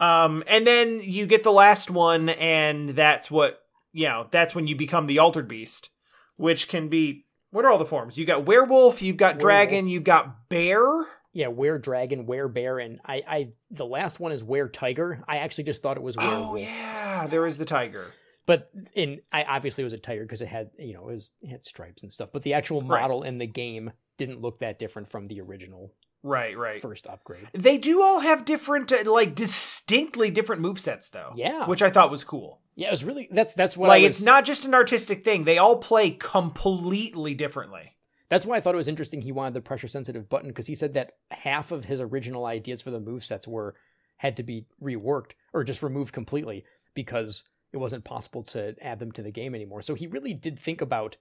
Um, 0.00 0.42
and 0.46 0.66
then 0.66 1.00
you 1.02 1.26
get 1.26 1.42
the 1.42 1.52
last 1.52 1.90
one, 1.90 2.30
and 2.30 2.90
that's 2.90 3.30
what 3.30 3.60
you 3.92 4.06
know. 4.08 4.26
That's 4.30 4.54
when 4.54 4.66
you 4.66 4.74
become 4.74 5.06
the 5.06 5.18
altered 5.18 5.46
beast, 5.46 5.90
which 6.36 6.68
can 6.68 6.88
be 6.88 7.26
what 7.50 7.64
are 7.64 7.70
all 7.70 7.78
the 7.78 7.84
forms? 7.84 8.16
You 8.16 8.24
got 8.24 8.46
werewolf, 8.46 9.02
you've 9.02 9.18
got 9.18 9.38
dragon, 9.38 9.88
you've 9.88 10.04
got 10.04 10.48
bear. 10.48 10.86
Yeah, 11.32 11.48
were 11.48 11.78
dragon, 11.78 12.24
were 12.26 12.48
bear, 12.48 12.78
and 12.78 12.98
I, 13.04 13.22
I 13.28 13.48
the 13.70 13.86
last 13.86 14.18
one 14.18 14.32
is 14.32 14.42
were 14.42 14.68
tiger. 14.68 15.22
I 15.28 15.36
actually 15.38 15.64
just 15.64 15.82
thought 15.82 15.96
it 15.98 16.02
was 16.02 16.16
werewolf, 16.16 16.52
Oh 16.52 16.56
yeah, 16.56 17.26
there 17.28 17.46
is 17.46 17.58
the 17.58 17.66
tiger. 17.66 18.06
but 18.46 18.70
in 18.94 19.20
I 19.30 19.44
obviously 19.44 19.82
it 19.82 19.84
was 19.84 19.92
a 19.92 19.98
tiger 19.98 20.22
because 20.22 20.40
it 20.40 20.48
had 20.48 20.70
you 20.78 20.94
know 20.94 21.02
it, 21.08 21.12
was, 21.12 21.30
it 21.42 21.48
had 21.50 21.64
stripes 21.64 22.02
and 22.02 22.10
stuff. 22.12 22.30
But 22.32 22.42
the 22.42 22.54
actual 22.54 22.80
Right. 22.80 23.02
model 23.02 23.22
in 23.22 23.36
the 23.38 23.46
game 23.46 23.92
didn't 24.20 24.42
look 24.42 24.58
that 24.58 24.78
different 24.78 25.10
from 25.10 25.26
the 25.26 25.40
original 25.40 25.92
Right, 26.22 26.56
right. 26.56 26.82
first 26.82 27.06
upgrade. 27.06 27.48
They 27.54 27.78
do 27.78 28.02
all 28.02 28.20
have 28.20 28.44
different, 28.44 28.92
uh, 28.92 29.10
like 29.10 29.34
distinctly 29.34 30.30
different 30.30 30.60
move 30.60 30.78
sets 30.78 31.08
though. 31.08 31.32
Yeah. 31.34 31.66
which 31.66 31.80
I 31.82 31.88
thought 31.88 32.10
was 32.10 32.24
cool. 32.24 32.60
Yeah, 32.76 32.88
it 32.88 32.90
was 32.90 33.04
really 33.04 33.26
that's 33.30 33.54
that's 33.54 33.76
what 33.76 33.88
like 33.88 34.02
I 34.02 34.06
was, 34.06 34.18
it's 34.18 34.24
not 34.24 34.44
just 34.44 34.64
an 34.64 34.74
artistic 34.74 35.24
thing; 35.24 35.44
they 35.44 35.58
all 35.58 35.76
play 35.78 36.10
completely 36.10 37.34
differently. 37.34 37.96
That's 38.28 38.46
why 38.46 38.56
I 38.56 38.60
thought 38.60 38.74
it 38.74 38.78
was 38.78 38.88
interesting 38.88 39.22
he 39.22 39.32
wanted 39.32 39.54
the 39.54 39.60
pressure 39.60 39.88
sensitive 39.88 40.28
button 40.28 40.48
because 40.48 40.66
he 40.66 40.74
said 40.74 40.94
that 40.94 41.12
half 41.30 41.72
of 41.72 41.86
his 41.86 42.00
original 42.00 42.44
ideas 42.46 42.80
for 42.80 42.90
the 42.90 43.00
move 43.00 43.24
sets 43.24 43.48
were 43.48 43.74
had 44.18 44.36
to 44.36 44.42
be 44.42 44.66
reworked 44.82 45.32
or 45.52 45.64
just 45.64 45.82
removed 45.82 46.12
completely 46.12 46.64
because 46.94 47.44
it 47.72 47.78
wasn't 47.78 48.04
possible 48.04 48.42
to 48.42 48.74
add 48.82 48.98
them 48.98 49.12
to 49.12 49.22
the 49.22 49.32
game 49.32 49.54
anymore. 49.54 49.82
So 49.82 49.94
he 49.94 50.06
really 50.06 50.34
did 50.34 50.58
think 50.58 50.80
about 50.80 51.16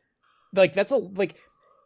like 0.53 0.73
that's 0.73 0.91
a 0.91 0.97
like 0.97 1.35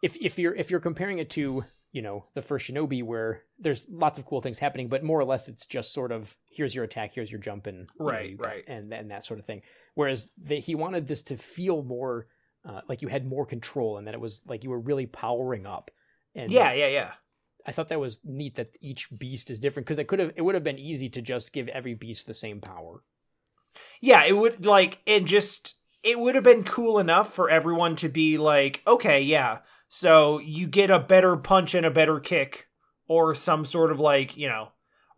if 0.03 0.15
if 0.21 0.37
you're 0.37 0.53
if 0.53 0.69
you're 0.69 0.79
comparing 0.79 1.17
it 1.19 1.29
to, 1.31 1.63
you 1.91 2.01
know, 2.01 2.25
the 2.35 2.41
first 2.41 2.67
Shinobi 2.69 3.01
where 3.03 3.41
there's 3.57 3.85
lots 3.89 4.19
of 4.19 4.25
cool 4.25 4.41
things 4.41 4.59
happening, 4.59 4.89
but 4.89 5.03
more 5.03 5.19
or 5.19 5.25
less 5.25 5.47
it's 5.47 5.65
just 5.65 5.93
sort 5.93 6.11
of 6.11 6.35
here's 6.49 6.75
your 6.75 6.83
attack, 6.83 7.13
here's 7.15 7.31
your 7.31 7.39
jump 7.41 7.65
and 7.67 7.87
Right, 7.97 8.31
you 8.31 8.37
got- 8.37 8.47
right. 8.47 8.63
and 8.67 8.93
and 8.93 9.09
that 9.11 9.23
sort 9.23 9.39
of 9.39 9.45
thing. 9.45 9.61
Whereas 9.95 10.31
the, 10.37 10.59
he 10.59 10.75
wanted 10.75 11.07
this 11.07 11.21
to 11.23 11.37
feel 11.37 11.81
more 11.83 12.27
uh, 12.65 12.81
like 12.87 13.01
you 13.01 13.07
had 13.07 13.25
more 13.25 13.45
control 13.45 13.97
and 13.97 14.07
that 14.07 14.13
it 14.13 14.21
was 14.21 14.41
like 14.45 14.63
you 14.63 14.69
were 14.69 14.79
really 14.79 15.05
powering 15.05 15.65
up. 15.65 15.91
And 16.35 16.51
Yeah, 16.51 16.73
yeah, 16.73 16.87
yeah. 16.87 17.11
I 17.65 17.71
thought 17.71 17.89
that 17.89 17.99
was 17.99 18.19
neat 18.25 18.55
that 18.55 18.77
each 18.81 19.07
beast 19.17 19.49
is 19.49 19.59
different 19.59 19.85
because 19.85 19.99
it 19.99 20.07
could 20.09 20.19
have 20.19 20.33
it 20.35 20.41
would 20.41 20.55
have 20.55 20.63
been 20.65 20.79
easy 20.79 21.09
to 21.09 21.21
just 21.21 21.53
give 21.53 21.67
every 21.69 21.93
beast 21.93 22.27
the 22.27 22.33
same 22.33 22.59
power. 22.59 23.03
Yeah, 24.01 24.23
it 24.25 24.33
would 24.37 24.65
like 24.65 24.99
and 25.07 25.25
just 25.27 25.75
it 26.03 26.19
would 26.19 26.35
have 26.35 26.43
been 26.43 26.63
cool 26.65 26.99
enough 26.99 27.33
for 27.33 27.49
everyone 27.49 27.95
to 27.97 28.09
be 28.09 28.37
like, 28.37 28.81
okay, 28.85 29.21
yeah, 29.21 29.59
so 29.95 30.39
you 30.39 30.65
get 30.65 30.89
a 30.89 30.97
better 30.97 31.37
punch 31.37 31.75
and 31.75 31.85
a 31.85 31.91
better 31.91 32.19
kick, 32.19 32.67
or 33.07 33.35
some 33.35 33.63
sort 33.63 33.91
of 33.91 33.99
like 33.99 34.35
you 34.35 34.47
know, 34.47 34.69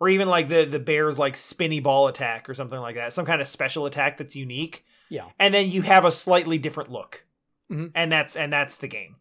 or 0.01 0.09
even 0.09 0.27
like 0.27 0.49
the 0.49 0.65
the 0.65 0.79
bear's 0.79 1.17
like 1.17 1.37
spinny 1.37 1.79
ball 1.79 2.07
attack 2.09 2.49
or 2.49 2.53
something 2.53 2.79
like 2.79 2.95
that, 2.95 3.13
some 3.13 3.25
kind 3.25 3.41
of 3.41 3.47
special 3.47 3.85
attack 3.85 4.17
that's 4.17 4.35
unique, 4.35 4.83
Yeah. 5.09 5.29
and 5.39 5.53
then 5.53 5.71
you 5.71 5.81
have 5.83 6.03
a 6.03 6.11
slightly 6.11 6.57
different 6.57 6.91
look, 6.91 7.25
Mhm. 7.71 7.91
and 7.95 8.11
that's 8.11 8.35
and 8.35 8.51
that's 8.51 8.77
the 8.77 8.87
game. 8.89 9.15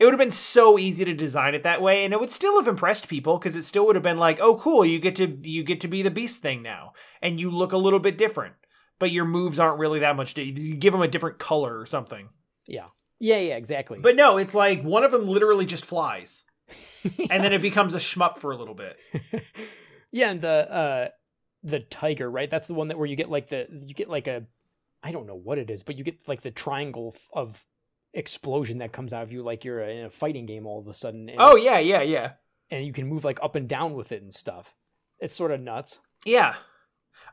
It 0.00 0.04
would 0.04 0.12
have 0.12 0.18
been 0.18 0.30
so 0.32 0.76
easy 0.78 1.04
to 1.04 1.14
design 1.14 1.54
it 1.54 1.62
that 1.62 1.80
way, 1.80 2.04
and 2.04 2.12
it 2.12 2.18
would 2.20 2.32
still 2.32 2.58
have 2.58 2.66
impressed 2.68 3.06
people 3.08 3.38
because 3.38 3.54
it 3.56 3.62
still 3.62 3.86
would 3.86 3.96
have 3.96 4.02
been 4.02 4.18
like, 4.18 4.40
oh, 4.40 4.56
cool, 4.56 4.84
you 4.84 4.98
get 4.98 5.14
to 5.16 5.38
you 5.42 5.62
get 5.62 5.80
to 5.82 5.88
be 5.88 6.02
the 6.02 6.10
beast 6.10 6.42
thing 6.42 6.62
now, 6.62 6.92
and 7.22 7.38
you 7.40 7.48
look 7.50 7.72
a 7.72 7.78
little 7.78 8.00
bit 8.00 8.18
different 8.18 8.54
but 8.98 9.10
your 9.10 9.26
moves 9.26 9.58
aren't 9.60 9.78
really 9.78 9.98
that 10.00 10.16
much. 10.16 10.38
You 10.38 10.74
give 10.74 10.92
them 10.94 11.02
a 11.02 11.06
different 11.08 11.38
color 11.38 11.78
or 11.78 11.84
something. 11.84 12.30
Yeah. 12.66 12.86
Yeah, 13.18 13.38
yeah, 13.38 13.56
exactly. 13.56 13.98
But 13.98 14.16
no, 14.16 14.36
it's 14.36 14.54
like 14.54 14.82
one 14.82 15.04
of 15.04 15.10
them 15.10 15.26
literally 15.26 15.66
just 15.66 15.86
flies, 15.86 16.44
and 17.30 17.42
then 17.42 17.52
it 17.52 17.62
becomes 17.62 17.94
a 17.94 17.98
shmup 17.98 18.38
for 18.38 18.52
a 18.52 18.56
little 18.56 18.74
bit. 18.74 18.98
yeah, 20.12 20.30
and 20.30 20.40
the 20.40 20.48
uh 20.72 21.08
the 21.62 21.80
tiger, 21.80 22.30
right? 22.30 22.50
That's 22.50 22.68
the 22.68 22.74
one 22.74 22.88
that 22.88 22.98
where 22.98 23.06
you 23.06 23.16
get 23.16 23.30
like 23.30 23.48
the 23.48 23.66
you 23.70 23.94
get 23.94 24.08
like 24.08 24.26
a 24.26 24.44
I 25.02 25.12
don't 25.12 25.26
know 25.26 25.36
what 25.36 25.58
it 25.58 25.70
is, 25.70 25.82
but 25.82 25.96
you 25.96 26.04
get 26.04 26.28
like 26.28 26.42
the 26.42 26.50
triangle 26.50 27.14
of 27.32 27.64
explosion 28.12 28.78
that 28.78 28.92
comes 28.92 29.12
out 29.12 29.22
of 29.22 29.32
you 29.32 29.42
like 29.42 29.64
you're 29.64 29.82
in 29.82 30.04
a 30.04 30.10
fighting 30.10 30.46
game 30.46 30.66
all 30.66 30.78
of 30.78 30.88
a 30.88 30.94
sudden. 30.94 31.30
Oh 31.38 31.56
yeah, 31.56 31.78
yeah, 31.78 32.02
yeah, 32.02 32.32
and 32.70 32.84
you 32.86 32.92
can 32.92 33.06
move 33.06 33.24
like 33.24 33.38
up 33.42 33.54
and 33.54 33.68
down 33.68 33.94
with 33.94 34.12
it 34.12 34.22
and 34.22 34.34
stuff. 34.34 34.74
It's 35.18 35.34
sort 35.34 35.50
of 35.52 35.60
nuts. 35.60 36.00
yeah. 36.24 36.54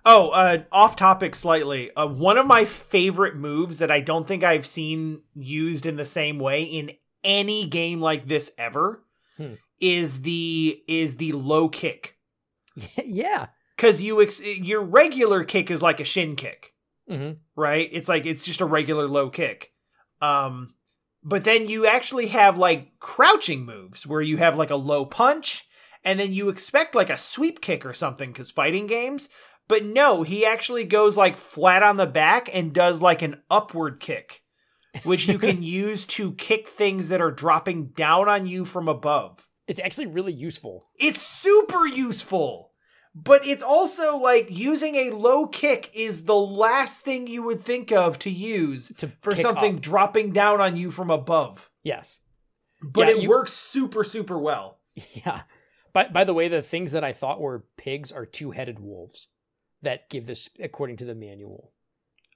Oh, 0.06 0.30
uh, 0.32 0.64
off 0.72 0.96
topic 0.96 1.34
slightly. 1.34 1.94
Uh, 1.96 2.08
one 2.08 2.38
of 2.38 2.46
my 2.46 2.66
favorite 2.66 3.36
moves 3.36 3.78
that 3.78 3.90
I 3.92 4.02
don't 4.02 4.28
think 4.28 4.44
I've 4.44 4.66
seen 4.66 5.22
used 5.34 5.86
in 5.86 5.96
the 5.96 6.04
same 6.06 6.40
way 6.40 6.64
in 6.64 6.92
any 7.24 7.66
game 7.68 8.02
like 8.02 8.28
this 8.28 8.52
ever 8.58 9.04
Hmm. 9.38 9.54
is 9.80 10.22
the 10.24 10.84
is 10.88 11.16
the 11.18 11.32
low 11.32 11.70
kick. 11.70 12.18
yeah. 13.06 13.48
Because 13.76 14.02
you 14.02 14.22
ex- 14.22 14.44
your 14.44 14.82
regular 14.82 15.44
kick 15.44 15.72
is 15.72 15.82
like 15.82 16.00
a 16.00 16.04
shin 16.06 16.36
kick. 16.36 16.74
hmm 17.08 17.32
right? 17.56 17.90
It's 17.92 18.10
like 18.10 18.26
it's 18.26 18.46
just 18.46 18.62
a 18.62 18.66
regular 18.66 19.08
low 19.08 19.30
kick. 19.30 19.72
Um 20.22 20.76
but 21.24 21.46
then 21.46 21.70
you 21.70 21.88
actually 21.88 22.28
have 22.28 22.58
like 22.58 23.00
crouching 23.00 23.66
moves 23.66 24.06
where 24.06 24.22
you 24.22 24.38
have 24.38 24.58
like 24.58 24.70
a 24.70 24.76
low 24.76 25.06
punch 25.06 25.66
and 26.04 26.20
then 26.20 26.34
you 26.34 26.50
expect 26.50 26.94
like 26.96 27.10
a 27.10 27.18
sweep 27.18 27.62
kick 27.62 27.86
or 27.86 27.94
something 27.94 28.34
cuz 28.34 28.52
fighting 28.52 28.86
games, 28.88 29.30
but 29.68 29.86
no, 29.86 30.24
he 30.24 30.46
actually 30.46 30.84
goes 30.86 31.18
like 31.18 31.38
flat 31.38 31.84
on 31.84 31.98
the 31.98 32.06
back 32.06 32.50
and 32.54 32.74
does 32.74 33.02
like 33.02 33.22
an 33.22 33.42
upward 33.50 34.00
kick, 34.00 34.44
which 35.04 35.28
you 35.28 35.40
can 35.40 35.62
use 35.86 36.06
to 36.06 36.34
kick 36.34 36.68
things 36.68 37.08
that 37.10 37.22
are 37.22 37.32
dropping 37.32 37.86
down 37.86 38.28
on 38.30 38.46
you 38.46 38.66
from 38.66 38.88
above. 38.88 39.48
It's 39.68 39.80
actually 39.80 40.08
really 40.08 40.34
useful. 40.34 40.90
It's 41.00 41.22
super 41.22 41.86
useful. 41.88 42.72
But 43.16 43.46
it's 43.46 43.62
also 43.62 44.18
like 44.18 44.48
using 44.50 44.96
a 44.96 45.12
low 45.12 45.46
kick 45.46 45.92
is 45.94 46.26
the 46.26 46.36
last 46.36 47.02
thing 47.02 47.28
you 47.28 47.44
would 47.44 47.64
think 47.64 47.92
of 47.92 48.18
to 48.20 48.30
use 48.32 48.92
To 48.98 49.08
for 49.22 49.36
something 49.36 49.76
up. 49.76 49.82
dropping 49.82 50.32
down 50.34 50.60
on 50.60 50.76
you 50.76 50.90
from 50.90 51.12
above. 51.12 51.70
Yes. 51.84 52.22
But 52.82 53.08
Yeah, 53.10 53.14
it 53.16 53.22
you- 53.22 53.30
works 53.30 53.54
super, 53.54 54.04
super 54.04 54.38
well. 54.40 54.80
Yeah. 55.14 55.42
By 55.94 56.08
by 56.08 56.24
the 56.24 56.34
way, 56.34 56.48
the 56.48 56.64
things 56.64 56.92
that 56.94 57.04
I 57.04 57.14
thought 57.14 57.40
were 57.40 57.66
pigs 57.78 58.12
are 58.12 58.26
two-headed 58.26 58.80
wolves 58.80 59.28
that 59.84 60.10
give 60.10 60.26
this 60.26 60.50
according 60.60 60.98
to 60.98 61.06
the 61.06 61.16
manual. 61.16 61.72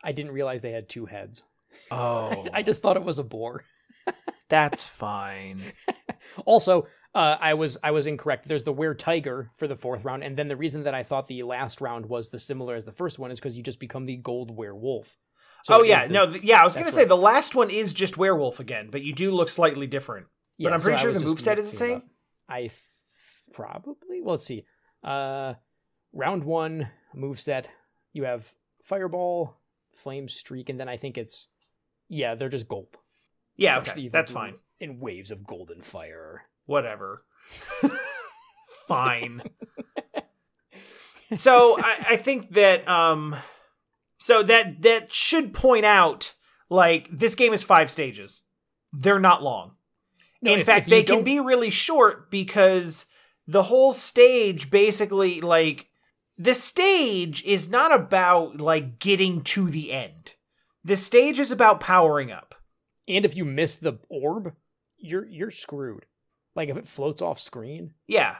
I 0.03 0.11
didn't 0.11 0.31
realize 0.31 0.61
they 0.61 0.71
had 0.71 0.87
two 0.87 1.05
heads. 1.05 1.43
Oh, 1.91 2.45
I 2.53 2.61
just 2.63 2.81
thought 2.81 2.97
it 2.97 3.03
was 3.03 3.19
a 3.19 3.23
boar. 3.23 3.63
that's 4.49 4.83
fine. 4.83 5.61
Also, 6.47 6.87
uh, 7.13 7.37
I 7.39 7.53
was 7.53 7.77
I 7.83 7.91
was 7.91 8.07
incorrect. 8.07 8.47
There's 8.47 8.63
the 8.63 8.73
were 8.73 8.95
tiger 8.95 9.51
for 9.57 9.67
the 9.67 9.75
fourth 9.75 10.03
round, 10.03 10.23
and 10.23 10.35
then 10.35 10.47
the 10.47 10.55
reason 10.55 10.83
that 10.83 10.95
I 10.95 11.03
thought 11.03 11.27
the 11.27 11.43
last 11.43 11.79
round 11.79 12.07
was 12.07 12.29
the 12.29 12.39
similar 12.39 12.73
as 12.73 12.85
the 12.85 12.91
first 12.91 13.19
one 13.19 13.29
is 13.29 13.39
because 13.39 13.55
you 13.55 13.61
just 13.61 13.79
become 13.79 14.05
the 14.05 14.15
gold 14.17 14.49
werewolf. 14.49 15.15
oh 15.69 15.83
yeah, 15.83 16.07
the- 16.07 16.13
no, 16.13 16.31
th- 16.31 16.43
yeah. 16.43 16.59
I 16.59 16.63
was 16.63 16.75
gonna 16.75 16.91
say 16.91 17.01
right. 17.01 17.07
the 17.07 17.15
last 17.17 17.53
one 17.53 17.69
is 17.69 17.93
just 17.93 18.17
werewolf 18.17 18.59
again, 18.59 18.89
but 18.91 19.03
you 19.03 19.13
do 19.13 19.29
look 19.29 19.47
slightly 19.47 19.85
different. 19.85 20.25
yeah, 20.57 20.71
I'm 20.71 20.81
pretty 20.81 20.97
I 20.97 21.01
sure 21.01 21.13
the 21.13 21.19
just 21.19 21.31
moveset 21.35 21.59
is 21.59 21.69
the 21.69 21.77
same? 21.77 22.01
I 22.49 22.61
th- 22.61 22.73
probably. 23.53 24.21
Well, 24.23 24.31
let's 24.33 24.45
see. 24.45 24.65
Uh, 25.03 25.53
round 26.13 26.43
one 26.45 26.89
moveset. 27.15 27.65
You 28.13 28.23
have 28.25 28.53
fireball, 28.83 29.57
flame 29.93 30.27
streak, 30.27 30.69
and 30.69 30.79
then 30.79 30.89
I 30.89 30.97
think 30.97 31.17
it's 31.17 31.47
yeah, 32.09 32.35
they're 32.35 32.49
just 32.49 32.67
gold. 32.67 32.97
Yeah, 33.55 33.79
Especially 33.79 34.03
okay, 34.03 34.09
that's 34.09 34.31
fine. 34.31 34.55
In 34.79 34.99
waves 34.99 35.31
of 35.31 35.45
golden 35.45 35.81
fire. 35.81 36.43
Whatever. 36.65 37.23
fine. 38.87 39.41
so 41.33 41.77
I, 41.79 42.05
I 42.11 42.15
think 42.17 42.51
that 42.53 42.87
um 42.87 43.35
so 44.17 44.43
that 44.43 44.81
that 44.81 45.13
should 45.13 45.53
point 45.53 45.85
out 45.85 46.33
like 46.69 47.07
this 47.11 47.35
game 47.35 47.53
is 47.53 47.63
five 47.63 47.89
stages 47.91 48.43
they're 48.93 49.19
not 49.19 49.43
long. 49.43 49.71
No, 50.41 50.53
In 50.53 50.59
if- 50.61 50.65
fact, 50.65 50.85
if 50.85 50.89
they 50.89 51.03
can 51.03 51.15
don't- 51.17 51.23
be 51.25 51.39
really 51.39 51.69
short 51.69 52.31
because 52.31 53.05
the 53.47 53.63
whole 53.63 53.91
stage 53.91 54.69
basically 54.71 55.41
like 55.41 55.86
the 56.37 56.53
stage 56.53 57.43
is 57.43 57.69
not 57.69 57.91
about 57.93 58.59
like 58.61 58.99
getting 58.99 59.41
to 59.41 59.69
the 59.69 59.91
end. 59.91 60.33
The 60.83 60.95
stage 60.95 61.39
is 61.39 61.51
about 61.51 61.79
powering 61.79 62.31
up. 62.31 62.55
And 63.07 63.25
if 63.25 63.35
you 63.35 63.45
miss 63.45 63.75
the 63.75 63.99
orb, 64.09 64.53
you're 64.97 65.25
you're 65.27 65.51
screwed. 65.51 66.05
Like 66.55 66.69
if 66.69 66.77
it 66.77 66.87
floats 66.87 67.21
off 67.21 67.39
screen. 67.39 67.93
Yeah. 68.07 68.35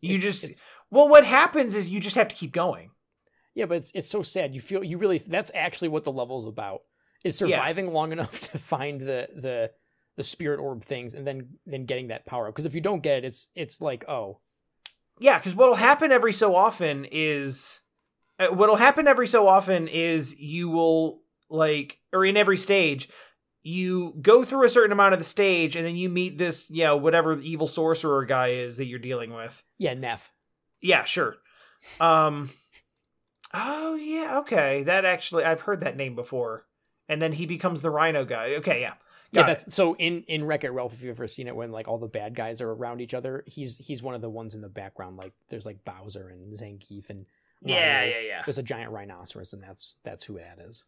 You 0.00 0.16
it's- 0.16 0.22
just 0.22 0.44
it's- 0.44 0.64
well 0.90 1.08
what 1.08 1.24
happens 1.24 1.74
is 1.74 1.90
you 1.90 2.00
just 2.00 2.16
have 2.16 2.28
to 2.28 2.34
keep 2.34 2.52
going. 2.52 2.90
yeah, 3.54 3.66
but 3.66 3.78
it's 3.78 3.92
it's 3.94 4.08
so 4.10 4.22
sad. 4.22 4.54
You 4.54 4.60
feel 4.60 4.82
you 4.84 4.98
really 4.98 5.18
that's 5.18 5.50
actually 5.54 5.88
what 5.88 6.04
the 6.04 6.12
level's 6.12 6.46
about. 6.46 6.80
Is 7.24 7.40
Yeah. 7.40 7.56
surviving 7.56 7.92
long 7.92 8.12
enough 8.12 8.40
to 8.52 8.58
find 8.58 9.00
the 9.00 9.28
the 9.34 9.70
the 10.16 10.22
spirit 10.22 10.60
orb 10.60 10.82
things 10.84 11.14
and 11.14 11.26
then 11.26 11.58
then 11.66 11.84
getting 11.86 12.08
that 12.08 12.26
power 12.26 12.46
up. 12.48 12.54
Because 12.54 12.66
if 12.66 12.74
you 12.74 12.80
don't 12.80 13.02
get 13.02 13.18
it, 13.18 13.24
it's 13.24 13.48
it's 13.54 13.80
like 13.80 14.08
oh 14.08 14.38
Yeah, 15.18 15.38
because 15.38 15.54
what'll 15.54 15.74
happen 15.76 16.12
every 16.12 16.32
so 16.32 16.54
often 16.54 17.06
is 17.10 17.80
uh, 18.38 18.48
what'll 18.48 18.76
happen 18.76 19.06
every 19.06 19.26
so 19.26 19.46
often 19.46 19.88
is 19.88 20.38
you 20.38 20.68
will 20.68 21.22
like 21.48 22.00
or 22.12 22.24
in 22.24 22.36
every 22.36 22.56
stage 22.56 23.08
you 23.62 24.14
go 24.20 24.44
through 24.44 24.64
a 24.64 24.68
certain 24.68 24.92
amount 24.92 25.14
of 25.14 25.20
the 25.20 25.24
stage 25.24 25.76
and 25.76 25.86
then 25.86 25.96
you 25.96 26.08
meet 26.08 26.36
this 26.36 26.70
you 26.70 26.84
know 26.84 26.96
whatever 26.96 27.38
evil 27.40 27.66
sorcerer 27.66 28.24
guy 28.24 28.48
is 28.48 28.76
that 28.76 28.86
you're 28.86 28.98
dealing 28.98 29.32
with. 29.32 29.62
Yeah 29.78 29.94
Neff. 29.94 30.32
yeah 30.82 31.04
sure. 31.04 31.36
Um 32.00 32.50
oh 33.52 33.94
yeah 33.94 34.38
okay. 34.40 34.82
That 34.82 35.04
actually 35.04 35.44
i've 35.44 35.62
heard 35.62 35.80
that 35.80 35.96
name 35.96 36.14
before. 36.14 36.66
And 37.08 37.20
then 37.22 37.32
he 37.32 37.46
becomes 37.46 37.82
the 37.82 37.90
rhino 37.90 38.24
guy. 38.24 38.54
Okay 38.56 38.80
yeah 38.80 38.94
Yeah, 39.34 39.42
Got 39.42 39.50
it. 39.50 39.58
that's 39.58 39.74
so 39.74 39.94
in 39.96 40.22
in 40.28 40.44
Wreck 40.44 40.62
It 40.62 40.70
Ralph. 40.70 40.92
If 40.92 41.02
you've 41.02 41.16
ever 41.16 41.26
seen 41.26 41.48
it, 41.48 41.56
when 41.56 41.72
like 41.72 41.88
all 41.88 41.98
the 41.98 42.06
bad 42.06 42.36
guys 42.36 42.60
are 42.60 42.70
around 42.70 43.00
each 43.00 43.14
other, 43.14 43.42
he's 43.46 43.76
he's 43.78 44.02
one 44.02 44.14
of 44.14 44.20
the 44.20 44.30
ones 44.30 44.54
in 44.54 44.60
the 44.60 44.68
background. 44.68 45.16
Like 45.16 45.32
there's 45.48 45.66
like 45.66 45.84
Bowser 45.84 46.28
and 46.28 46.56
Zangief 46.56 47.10
and 47.10 47.26
yeah 47.62 48.04
yeah 48.04 48.20
yeah 48.20 48.42
There's 48.44 48.58
a 48.58 48.62
giant 48.62 48.92
rhinoceros, 48.92 49.52
and 49.52 49.62
that's 49.62 49.96
that's 50.04 50.24
who 50.24 50.38
that 50.38 50.60
is. 50.60 50.84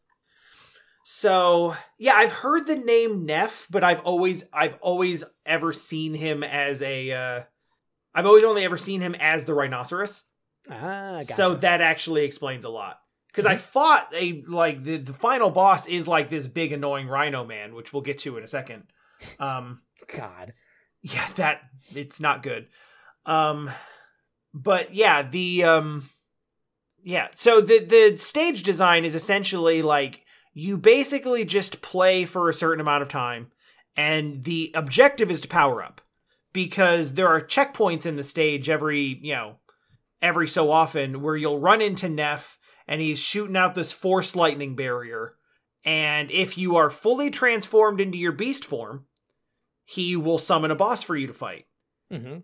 So 1.04 1.74
yeah, 1.98 2.14
I've 2.14 2.32
heard 2.32 2.66
the 2.66 2.76
name 2.76 3.26
Neff, 3.26 3.66
but 3.70 3.82
I've 3.82 4.00
always 4.00 4.48
I've 4.52 4.76
always 4.80 5.24
ever 5.44 5.72
seen 5.72 6.14
him 6.14 6.42
as 6.44 6.82
a 6.82 7.12
uh 7.12 7.42
I've 8.14 8.26
always 8.26 8.44
only 8.44 8.64
ever 8.64 8.76
seen 8.76 9.00
him 9.00 9.14
as 9.16 9.44
the 9.44 9.54
rhinoceros. 9.54 10.24
Ah, 10.70 11.18
gotcha. 11.20 11.32
So 11.32 11.54
that 11.54 11.80
actually 11.80 12.24
explains 12.24 12.64
a 12.64 12.70
lot. 12.70 12.98
Because 13.36 13.50
I 13.50 13.56
fought 13.56 14.08
a 14.14 14.42
like 14.48 14.82
the, 14.82 14.96
the 14.96 15.12
final 15.12 15.50
boss 15.50 15.86
is 15.86 16.08
like 16.08 16.30
this 16.30 16.46
big 16.46 16.72
annoying 16.72 17.06
rhino 17.06 17.44
man, 17.44 17.74
which 17.74 17.92
we'll 17.92 18.00
get 18.00 18.18
to 18.20 18.38
in 18.38 18.44
a 18.44 18.48
second. 18.48 18.84
Um 19.38 19.82
God, 20.14 20.54
yeah, 21.02 21.26
that 21.36 21.60
it's 21.94 22.18
not 22.18 22.42
good. 22.42 22.68
Um 23.26 23.70
but 24.54 24.94
yeah, 24.94 25.22
the 25.22 25.64
um 25.64 26.08
yeah, 27.02 27.28
so 27.34 27.60
the 27.60 27.84
the 27.84 28.16
stage 28.16 28.62
design 28.62 29.04
is 29.04 29.14
essentially 29.14 29.82
like 29.82 30.24
you 30.54 30.78
basically 30.78 31.44
just 31.44 31.82
play 31.82 32.24
for 32.24 32.48
a 32.48 32.54
certain 32.54 32.80
amount 32.80 33.02
of 33.02 33.10
time 33.10 33.48
and 33.96 34.44
the 34.44 34.70
objective 34.74 35.30
is 35.30 35.42
to 35.42 35.48
power 35.48 35.82
up 35.82 36.00
because 36.54 37.14
there 37.14 37.28
are 37.28 37.40
checkpoints 37.42 38.06
in 38.06 38.16
the 38.16 38.22
stage 38.22 38.70
every, 38.70 39.18
you 39.20 39.34
know, 39.34 39.56
every 40.22 40.48
so 40.48 40.70
often 40.70 41.20
where 41.20 41.36
you'll 41.36 41.60
run 41.60 41.82
into 41.82 42.08
Neff 42.08 42.55
and 42.86 43.00
he's 43.00 43.18
shooting 43.18 43.56
out 43.56 43.74
this 43.74 43.92
force 43.92 44.36
lightning 44.36 44.76
barrier 44.76 45.36
and 45.86 46.32
if 46.32 46.58
you 46.58 46.74
are 46.76 46.90
fully 46.90 47.30
transformed 47.30 48.00
into 48.00 48.18
your 48.18 48.32
beast 48.32 48.64
form, 48.64 49.06
he 49.84 50.16
will 50.16 50.36
summon 50.36 50.72
a 50.72 50.74
boss 50.74 51.04
for 51.04 51.14
you 51.14 51.28
to 51.28 51.32
fight. 51.32 51.66
hmm 52.10 52.38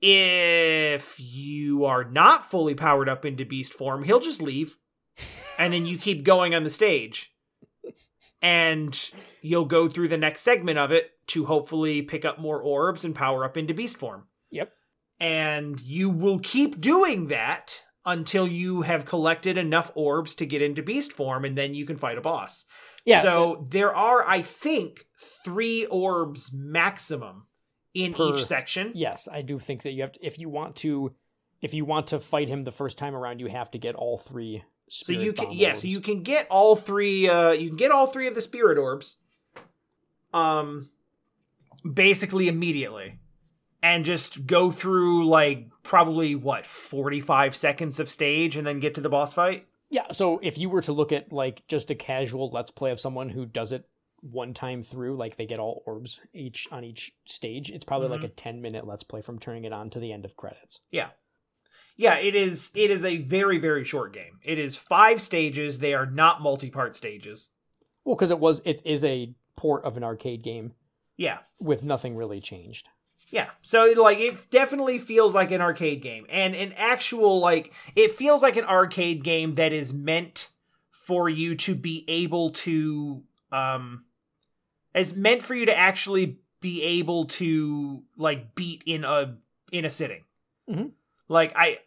If 0.00 1.20
you 1.20 1.84
are 1.84 2.04
not 2.04 2.50
fully 2.50 2.74
powered 2.74 3.10
up 3.10 3.26
into 3.26 3.44
beast 3.44 3.74
form, 3.74 4.04
he'll 4.04 4.18
just 4.18 4.40
leave. 4.40 4.76
And 5.58 5.74
then 5.74 5.84
you 5.84 5.98
keep 5.98 6.24
going 6.24 6.54
on 6.54 6.64
the 6.64 6.70
stage. 6.70 7.34
And 8.42 8.98
you'll 9.42 9.64
go 9.66 9.88
through 9.88 10.08
the 10.08 10.18
next 10.18 10.42
segment 10.42 10.78
of 10.78 10.90
it 10.90 11.12
to 11.28 11.46
hopefully 11.46 12.02
pick 12.02 12.24
up 12.24 12.38
more 12.38 12.60
orbs 12.60 13.04
and 13.04 13.14
power 13.14 13.44
up 13.44 13.56
into 13.56 13.74
beast 13.74 13.98
form. 13.98 14.24
Yep. 14.50 14.72
And 15.18 15.80
you 15.80 16.08
will 16.08 16.38
keep 16.38 16.80
doing 16.80 17.28
that 17.28 17.82
until 18.06 18.46
you 18.46 18.82
have 18.82 19.04
collected 19.04 19.58
enough 19.58 19.90
orbs 19.94 20.34
to 20.36 20.46
get 20.46 20.62
into 20.62 20.82
beast 20.82 21.12
form, 21.12 21.44
and 21.44 21.58
then 21.58 21.74
you 21.74 21.84
can 21.84 21.96
fight 21.96 22.16
a 22.16 22.20
boss. 22.20 22.64
Yeah. 23.04 23.20
So 23.20 23.66
there 23.68 23.94
are, 23.94 24.26
I 24.26 24.42
think, 24.42 25.06
three 25.44 25.84
orbs 25.86 26.52
maximum 26.54 27.46
in 27.94 28.14
Per- 28.14 28.30
each 28.30 28.44
section. 28.44 28.92
yes, 28.94 29.28
I 29.30 29.42
do 29.42 29.58
think 29.58 29.82
that 29.82 29.92
you 29.92 30.02
have 30.02 30.12
to. 30.12 30.24
If 30.24 30.38
you 30.38 30.48
want 30.48 30.76
to, 30.76 31.14
if 31.60 31.74
you 31.74 31.84
want 31.84 32.06
to 32.08 32.20
fight 32.20 32.48
him 32.48 32.62
the 32.62 32.72
first 32.72 32.96
time 32.96 33.14
around, 33.14 33.40
you 33.40 33.48
have 33.48 33.70
to 33.72 33.78
get 33.78 33.94
all 33.94 34.18
three. 34.18 34.62
So 34.88 35.12
you 35.12 35.32
can 35.32 35.50
yeah, 35.50 35.70
orbs. 35.70 35.82
so 35.82 35.88
you 35.88 36.00
can 36.00 36.22
get 36.22 36.46
all 36.48 36.76
three 36.76 37.28
uh 37.28 37.50
you 37.50 37.68
can 37.70 37.76
get 37.76 37.90
all 37.90 38.06
three 38.06 38.28
of 38.28 38.36
the 38.36 38.40
spirit 38.40 38.78
orbs 38.78 39.16
um 40.32 40.90
basically 41.92 42.46
immediately 42.46 43.18
and 43.86 44.04
just 44.04 44.46
go 44.46 44.70
through 44.72 45.28
like 45.28 45.68
probably 45.84 46.34
what 46.34 46.66
45 46.66 47.54
seconds 47.54 48.00
of 48.00 48.10
stage 48.10 48.56
and 48.56 48.66
then 48.66 48.80
get 48.80 48.94
to 48.96 49.00
the 49.00 49.08
boss 49.08 49.32
fight. 49.32 49.66
Yeah, 49.90 50.10
so 50.10 50.40
if 50.42 50.58
you 50.58 50.68
were 50.68 50.82
to 50.82 50.92
look 50.92 51.12
at 51.12 51.32
like 51.32 51.66
just 51.68 51.90
a 51.90 51.94
casual 51.94 52.50
let's 52.50 52.72
play 52.72 52.90
of 52.90 52.98
someone 52.98 53.28
who 53.28 53.46
does 53.46 53.70
it 53.70 53.88
one 54.20 54.52
time 54.54 54.82
through, 54.82 55.16
like 55.16 55.36
they 55.36 55.46
get 55.46 55.60
all 55.60 55.82
orbs 55.86 56.20
each 56.32 56.66
on 56.72 56.82
each 56.82 57.12
stage, 57.26 57.70
it's 57.70 57.84
probably 57.84 58.08
like 58.08 58.22
Mhm. 58.22 58.24
a 58.24 58.28
10 58.28 58.60
minute 58.60 58.86
let's 58.86 59.04
play 59.04 59.22
from 59.22 59.38
turning 59.38 59.64
it 59.64 59.72
on 59.72 59.88
to 59.90 60.00
the 60.00 60.12
end 60.12 60.24
of 60.24 60.36
credits. 60.36 60.80
Yeah. 60.90 61.10
Yeah, 61.96 62.16
it 62.16 62.34
is 62.34 62.72
it 62.74 62.90
is 62.90 63.04
a 63.04 63.18
very 63.18 63.58
very 63.58 63.84
short 63.84 64.12
game. 64.12 64.40
It 64.42 64.58
is 64.58 64.76
5 64.76 65.20
stages. 65.22 65.78
They 65.78 65.94
are 65.94 66.06
not 66.06 66.42
multi-part 66.42 66.96
stages. 66.96 67.50
Well, 68.04 68.16
cuz 68.16 68.32
it 68.32 68.40
was 68.40 68.60
it 68.64 68.82
is 68.84 69.04
a 69.04 69.34
port 69.54 69.84
of 69.84 69.96
an 69.96 70.02
arcade 70.02 70.42
game 70.42 70.74
Yeah. 71.16 71.38
with 71.60 71.84
nothing 71.84 72.16
really 72.16 72.40
changed. 72.40 72.88
Yeah. 73.28 73.50
So 73.62 73.92
like 73.96 74.18
it 74.18 74.50
definitely 74.50 74.98
feels 74.98 75.34
like 75.34 75.50
an 75.50 75.60
arcade 75.60 76.00
game 76.02 76.26
and 76.28 76.54
an 76.54 76.72
actual 76.76 77.40
like 77.40 77.72
it 77.94 78.12
feels 78.12 78.42
like 78.42 78.56
an 78.56 78.64
arcade 78.64 79.24
game 79.24 79.56
that 79.56 79.72
is 79.72 79.92
meant 79.92 80.48
for 80.90 81.28
you 81.28 81.54
to 81.56 81.74
be 81.74 82.04
able 82.08 82.50
to 82.50 83.22
um 83.52 84.04
is 84.94 85.14
meant 85.14 85.42
for 85.42 85.54
you 85.54 85.66
to 85.66 85.76
actually 85.76 86.40
be 86.60 86.82
able 86.82 87.26
to 87.26 88.02
like 88.16 88.54
beat 88.54 88.82
in 88.86 89.04
a 89.04 89.36
in 89.72 89.84
a 89.84 89.90
sitting. 89.90 90.22
Mhm. 90.70 90.92
Like 91.28 91.52
I 91.56 91.78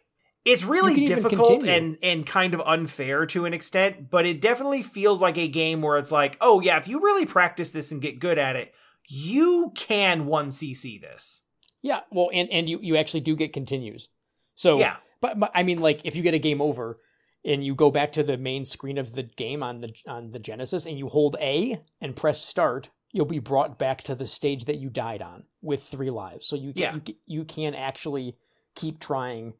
it's 0.44 0.64
really 0.64 1.04
difficult 1.06 1.64
and 1.64 1.98
and 2.02 2.26
kind 2.26 2.54
of 2.54 2.60
unfair 2.62 3.26
to 3.26 3.44
an 3.44 3.52
extent, 3.54 4.10
but 4.10 4.24
it 4.26 4.40
definitely 4.40 4.82
feels 4.82 5.20
like 5.20 5.36
a 5.36 5.48
game 5.48 5.82
where 5.82 5.98
it's 5.98 6.10
like, 6.12 6.36
"Oh 6.40 6.60
yeah, 6.60 6.78
if 6.78 6.88
you 6.88 7.00
really 7.00 7.26
practice 7.26 7.72
this 7.72 7.92
and 7.92 8.00
get 8.00 8.20
good 8.20 8.38
at 8.38 8.56
it, 8.56 8.74
you 9.10 9.72
can 9.74 10.26
1cc 10.26 11.00
this." 11.00 11.42
Yeah, 11.82 12.00
well, 12.12 12.30
and 12.32 12.48
and 12.50 12.68
you 12.68 12.78
you 12.82 12.96
actually 12.96 13.20
do 13.20 13.34
get 13.36 13.52
continues. 13.52 14.08
So 14.54 14.78
Yeah. 14.78 14.96
but, 15.20 15.38
but 15.40 15.50
I 15.54 15.62
mean, 15.62 15.80
like 15.80 16.02
if 16.04 16.14
you 16.16 16.22
get 16.22 16.34
a 16.34 16.38
game 16.38 16.60
over 16.60 16.98
and 17.44 17.64
you 17.64 17.74
go 17.74 17.90
back 17.90 18.12
to 18.12 18.22
the 18.22 18.36
main 18.36 18.64
screen 18.64 18.98
of 18.98 19.12
the 19.14 19.22
game 19.22 19.62
on 19.62 19.80
the 19.80 19.92
on 20.06 20.28
the 20.28 20.38
Genesis 20.38 20.84
and 20.86 20.98
you 20.98 21.08
hold 21.08 21.36
A 21.40 21.80
and 22.00 22.14
press 22.14 22.42
start, 22.42 22.90
you'll 23.12 23.24
be 23.24 23.38
brought 23.38 23.78
back 23.78 24.02
to 24.04 24.14
the 24.14 24.26
stage 24.26 24.66
that 24.66 24.76
you 24.76 24.90
died 24.90 25.22
on 25.22 25.44
with 25.62 25.82
three 25.82 26.10
lives. 26.10 26.46
So 26.46 26.54
you 26.56 26.72
can, 26.74 26.82
Yeah. 26.82 26.94
you, 26.94 27.00
can- 27.00 27.16
you 27.26 27.44
can 27.44 27.74
actually 27.74 28.36
keep 28.76 29.00
trying. 29.00 29.54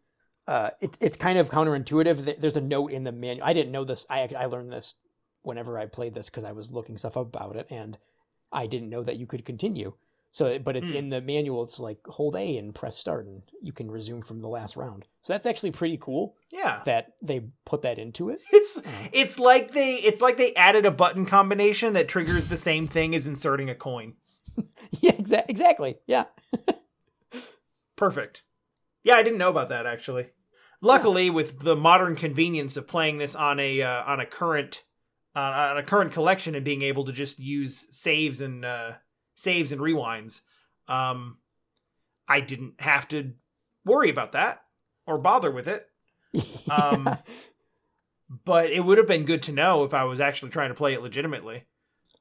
Uh, 0.46 0.70
it, 0.80 0.96
it's 1.00 1.16
kind 1.16 1.38
of 1.38 1.48
counterintuitive. 1.48 2.24
Th- 2.24 2.36
There's 2.38 2.56
a 2.56 2.60
note 2.60 2.92
in 2.92 3.04
the 3.04 3.12
manual. 3.12 3.46
I 3.46 3.52
didn't 3.54 3.72
know 3.72 3.84
this. 3.84 4.04
I 4.10 4.28
I 4.38 4.44
learned 4.46 4.70
this 4.70 4.94
whenever 5.42 5.78
I 5.78 5.86
played 5.86 6.12
this 6.12 6.28
because 6.28 6.44
I 6.44 6.52
was 6.52 6.70
looking 6.70 6.98
stuff 6.98 7.16
up 7.16 7.28
about 7.34 7.56
it, 7.56 7.66
and 7.70 7.96
I 8.52 8.66
didn't 8.66 8.90
know 8.90 9.02
that 9.02 9.16
you 9.16 9.26
could 9.26 9.44
continue. 9.44 9.94
So, 10.32 10.60
but 10.60 10.76
it's 10.76 10.90
Hmm. 10.90 10.96
in 10.96 11.08
the 11.08 11.20
manual. 11.20 11.64
It's 11.64 11.80
like 11.80 11.98
hold 12.06 12.36
A 12.36 12.56
and 12.56 12.72
press 12.72 12.96
start, 12.96 13.26
and 13.26 13.42
you 13.60 13.72
can 13.72 13.90
resume 13.90 14.22
from 14.22 14.40
the 14.42 14.48
last 14.48 14.76
round. 14.76 15.08
So 15.22 15.32
that's 15.32 15.46
actually 15.46 15.72
pretty 15.72 15.96
cool 15.96 16.36
Yeah. 16.52 16.82
that 16.86 17.14
they 17.20 17.42
put 17.64 17.82
that 17.82 17.98
into 17.98 18.28
it. 18.30 18.40
It's 18.52 18.80
it's 19.12 19.38
like 19.40 19.72
they 19.72 19.94
it's 19.96 20.20
like 20.20 20.36
they 20.36 20.54
added 20.54 20.86
a 20.86 20.90
button 20.92 21.26
combination 21.26 21.94
that 21.94 22.06
triggers 22.08 22.46
the 22.46 22.56
same 22.56 22.86
thing 22.86 23.12
as 23.16 23.26
inserting 23.26 23.68
a 23.70 23.74
coin. 23.74 24.14
yeah, 25.00 25.12
exa- 25.12 25.46
exactly. 25.48 25.96
Yeah. 26.06 26.26
Perfect. 27.96 28.42
Yeah, 29.02 29.16
I 29.16 29.22
didn't 29.22 29.38
know 29.38 29.50
about 29.50 29.68
that 29.68 29.86
actually. 29.86 30.28
Luckily, 30.80 31.28
with 31.28 31.60
the 31.60 31.76
modern 31.76 32.16
convenience 32.16 32.76
of 32.76 32.86
playing 32.88 33.18
this 33.18 33.34
on 33.34 33.60
a 33.60 33.82
uh, 33.82 34.02
on 34.04 34.20
a 34.20 34.26
current 34.26 34.84
uh, 35.40 35.70
on 35.70 35.78
a 35.78 35.82
current 35.82 36.12
collection 36.12 36.54
and 36.54 36.64
being 36.64 36.82
able 36.82 37.04
to 37.04 37.12
just 37.12 37.38
use 37.38 37.86
saves 37.90 38.40
and 38.40 38.64
uh, 38.64 38.92
saves 39.34 39.72
and 39.72 39.80
rewinds, 39.80 40.40
um, 40.88 41.38
I 42.28 42.40
didn't 42.40 42.80
have 42.80 43.08
to 43.08 43.32
worry 43.84 44.10
about 44.10 44.32
that 44.32 44.62
or 45.06 45.18
bother 45.18 45.50
with 45.50 45.68
it. 45.68 45.86
Um, 46.70 47.18
But 48.44 48.70
it 48.70 48.80
would 48.84 48.98
have 48.98 49.08
been 49.08 49.24
good 49.24 49.42
to 49.44 49.52
know 49.52 49.84
if 49.84 49.92
I 49.92 50.04
was 50.04 50.20
actually 50.20 50.50
trying 50.50 50.68
to 50.68 50.74
play 50.74 50.94
it 50.94 51.02
legitimately. 51.02 51.64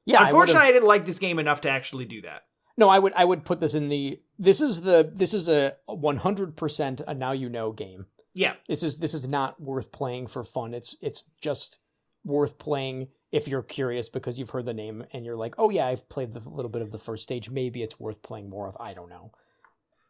Yeah, 0.04 0.20
I 0.20 0.24
Unfortunately, 0.24 0.68
I, 0.68 0.72
didn't 0.72 0.88
like 0.88 1.04
this 1.04 1.20
game 1.20 1.38
enough 1.38 1.60
to 1.62 1.70
actually 1.70 2.04
do 2.04 2.22
that. 2.22 2.42
No, 2.76 2.88
I 2.88 2.98
would 2.98 3.12
I 3.14 3.24
would 3.24 3.44
put 3.44 3.60
this 3.60 3.74
in 3.74 3.88
the 3.88 4.20
this 4.38 4.60
is 4.60 4.82
the 4.82 5.12
this 5.14 5.34
is 5.34 5.48
a 5.48 5.74
100% 5.88 7.04
a 7.06 7.14
now 7.14 7.32
you 7.32 7.48
know 7.48 7.72
game. 7.72 8.06
Yeah. 8.34 8.54
This 8.68 8.82
is 8.82 8.98
this 8.98 9.14
is 9.14 9.28
not 9.28 9.60
worth 9.60 9.92
playing 9.92 10.26
for 10.26 10.42
fun. 10.42 10.74
It's 10.74 10.96
it's 11.00 11.24
just 11.40 11.78
worth 12.24 12.58
playing 12.58 13.08
if 13.32 13.48
you're 13.48 13.62
curious 13.62 14.08
because 14.08 14.38
you've 14.38 14.50
heard 14.50 14.66
the 14.66 14.74
name 14.74 15.04
and 15.12 15.24
you're 15.24 15.36
like, 15.36 15.54
"Oh 15.58 15.70
yeah, 15.70 15.86
I've 15.86 16.08
played 16.08 16.34
a 16.34 16.48
little 16.48 16.70
bit 16.70 16.82
of 16.82 16.90
the 16.90 16.98
first 16.98 17.22
stage. 17.22 17.50
Maybe 17.50 17.82
it's 17.82 17.98
worth 18.00 18.22
playing 18.22 18.48
more 18.50 18.68
of." 18.68 18.76
I 18.80 18.94
don't 18.94 19.08
know. 19.08 19.32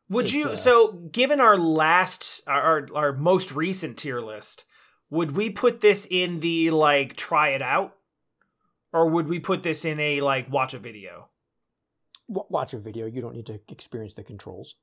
Would 0.08 0.24
It's, 0.24 0.34
you? 0.34 0.48
uh, 0.48 0.56
so, 0.56 0.92
given 0.92 1.40
our 1.40 1.56
last, 1.56 2.42
our, 2.48 2.88
our 2.94 3.12
most 3.12 3.52
recent 3.52 3.96
tier 3.96 4.20
list, 4.20 4.64
would 5.08 5.36
we 5.36 5.50
put 5.50 5.80
this 5.80 6.06
in 6.10 6.40
the 6.40 6.70
like 6.70 7.14
try 7.16 7.50
it 7.50 7.62
out, 7.62 7.94
or 8.92 9.08
would 9.08 9.28
we 9.28 9.38
put 9.38 9.62
this 9.62 9.84
in 9.84 10.00
a 10.00 10.20
like 10.20 10.50
watch 10.50 10.74
a 10.74 10.78
video? 10.80 11.28
W- 12.28 12.46
watch 12.48 12.74
a 12.74 12.78
video. 12.78 13.06
You 13.06 13.20
don't 13.20 13.34
need 13.36 13.46
to 13.46 13.60
experience 13.68 14.14
the 14.14 14.24
controls. 14.24 14.74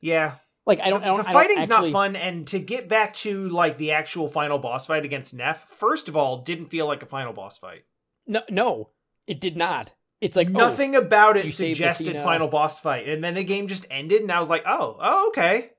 Yeah, 0.00 0.36
Like 0.64 0.80
I 0.80 0.90
don't. 0.90 1.00
the, 1.00 1.06
I 1.06 1.08
don't 1.08 1.16
the 1.24 1.28
I 1.28 1.32
don't 1.32 1.42
fighting's 1.42 1.70
actually- 1.70 1.90
not 1.90 1.98
fun, 1.98 2.16
and 2.16 2.46
to 2.48 2.58
get 2.58 2.88
back 2.88 3.14
to 3.14 3.48
like 3.48 3.78
the 3.78 3.92
actual 3.92 4.28
final 4.28 4.58
boss 4.58 4.86
fight 4.86 5.04
against 5.04 5.34
Neff, 5.34 5.64
first 5.68 6.08
of 6.08 6.16
all, 6.16 6.38
didn't 6.38 6.66
feel 6.66 6.86
like 6.86 7.02
a 7.02 7.06
final 7.06 7.32
boss 7.32 7.58
fight. 7.58 7.84
No, 8.26 8.42
no, 8.48 8.90
it 9.26 9.40
did 9.40 9.56
not. 9.56 9.92
It's 10.20 10.36
like 10.36 10.48
oh, 10.50 10.52
Nothing 10.52 10.94
about 10.94 11.36
it 11.36 11.50
suggested 11.50 12.20
final 12.20 12.46
boss 12.46 12.78
fight, 12.80 13.08
and 13.08 13.24
then 13.24 13.34
the 13.34 13.42
game 13.42 13.66
just 13.66 13.86
ended, 13.90 14.22
and 14.22 14.30
I 14.30 14.38
was 14.38 14.48
like, 14.48 14.62
oh, 14.66 14.96
oh, 15.00 15.28
okay. 15.28 15.70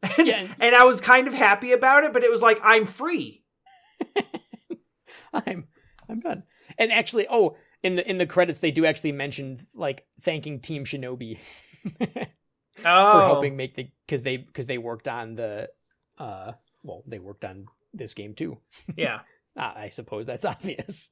And, 0.16 0.28
Yeah. 0.28 0.46
and 0.60 0.76
I 0.76 0.84
was 0.84 1.00
kind 1.00 1.26
of 1.26 1.34
happy 1.34 1.72
about 1.72 2.04
it, 2.04 2.12
but 2.12 2.22
it 2.22 2.30
was 2.30 2.40
like 2.40 2.60
I'm 2.62 2.84
free. 2.84 3.42
I'm 5.32 5.66
I'm 6.08 6.20
done. 6.20 6.44
And 6.78 6.92
actually, 6.92 7.26
oh, 7.28 7.56
in 7.82 7.96
the 7.96 8.08
in 8.08 8.18
the 8.18 8.26
credits 8.26 8.60
they 8.60 8.70
do 8.70 8.86
actually 8.86 9.12
mention 9.12 9.58
like 9.74 10.06
thanking 10.20 10.60
Team 10.60 10.84
Shinobi 10.84 11.38
Oh, 12.84 13.12
for 13.12 13.20
helping 13.24 13.56
make 13.56 13.74
the 13.74 13.90
because 14.06 14.22
they 14.22 14.36
because 14.36 14.66
they 14.66 14.78
worked 14.78 15.08
on 15.08 15.34
the 15.34 15.68
uh 16.18 16.52
well 16.82 17.02
they 17.06 17.18
worked 17.18 17.44
on 17.44 17.66
this 17.92 18.14
game 18.14 18.34
too. 18.34 18.58
yeah, 18.96 19.20
Ah, 19.56 19.74
I 19.76 19.88
suppose 19.88 20.26
that's 20.26 20.44
obvious. 20.54 21.10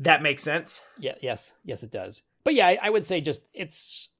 that 0.00 0.22
makes 0.22 0.42
sense. 0.42 0.82
Yeah, 0.98 1.14
yes, 1.22 1.52
yes, 1.64 1.82
it 1.82 1.90
does. 1.90 2.22
But 2.44 2.54
yeah, 2.54 2.66
I, 2.66 2.78
I 2.82 2.90
would 2.90 3.06
say 3.06 3.20
just 3.20 3.46
it's 3.54 4.10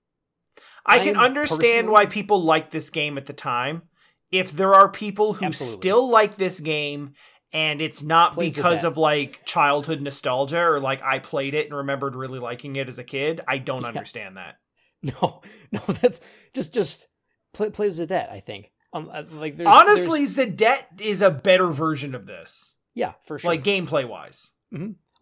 I 0.86 0.98
can 1.00 1.16
I'm 1.16 1.24
understand 1.24 1.86
personally- 1.86 1.92
why 1.92 2.06
people 2.06 2.42
liked 2.42 2.70
this 2.70 2.90
game 2.90 3.18
at 3.18 3.26
the 3.26 3.32
time. 3.32 3.82
If 4.30 4.52
there 4.52 4.74
are 4.74 4.88
people 4.88 5.34
who 5.34 5.46
Absolutely. 5.46 5.76
still 5.76 6.08
like 6.08 6.36
this 6.36 6.58
game 6.58 7.12
and 7.52 7.80
it's 7.80 8.02
not 8.02 8.32
Plays 8.34 8.54
because 8.56 8.82
of 8.82 8.96
like 8.96 9.44
childhood 9.44 10.00
nostalgia 10.00 10.58
or 10.60 10.80
like 10.80 11.02
I 11.02 11.20
played 11.20 11.54
it 11.54 11.66
and 11.66 11.76
remembered 11.76 12.16
really 12.16 12.40
liking 12.40 12.74
it 12.76 12.88
as 12.88 12.98
a 12.98 13.04
kid, 13.04 13.42
I 13.46 13.58
don't 13.58 13.82
Yeah. 13.82 13.88
understand 13.88 14.36
that. 14.36 14.56
no 15.20 15.42
no 15.72 15.80
that's 16.00 16.20
just 16.54 16.72
just 16.74 17.06
play, 17.52 17.70
plays 17.70 17.98
Zadette. 18.00 18.30
I 18.30 18.40
think 18.40 18.70
um 18.92 19.10
uh, 19.12 19.22
like 19.30 19.56
there's 19.56 19.68
Honestly, 19.68 20.24
there's- 20.24 20.36
Zadette 20.56 21.00
is 21.00 21.20
a 21.22 21.30
better 21.30 21.68
version 21.68 22.14
of 22.14 22.26
this, 22.26 22.74
yeah 22.94 23.12
for 23.24 23.38
sure 23.38 23.50
like 23.50 23.62
gameplay 23.64 24.08
wise. 24.08 24.50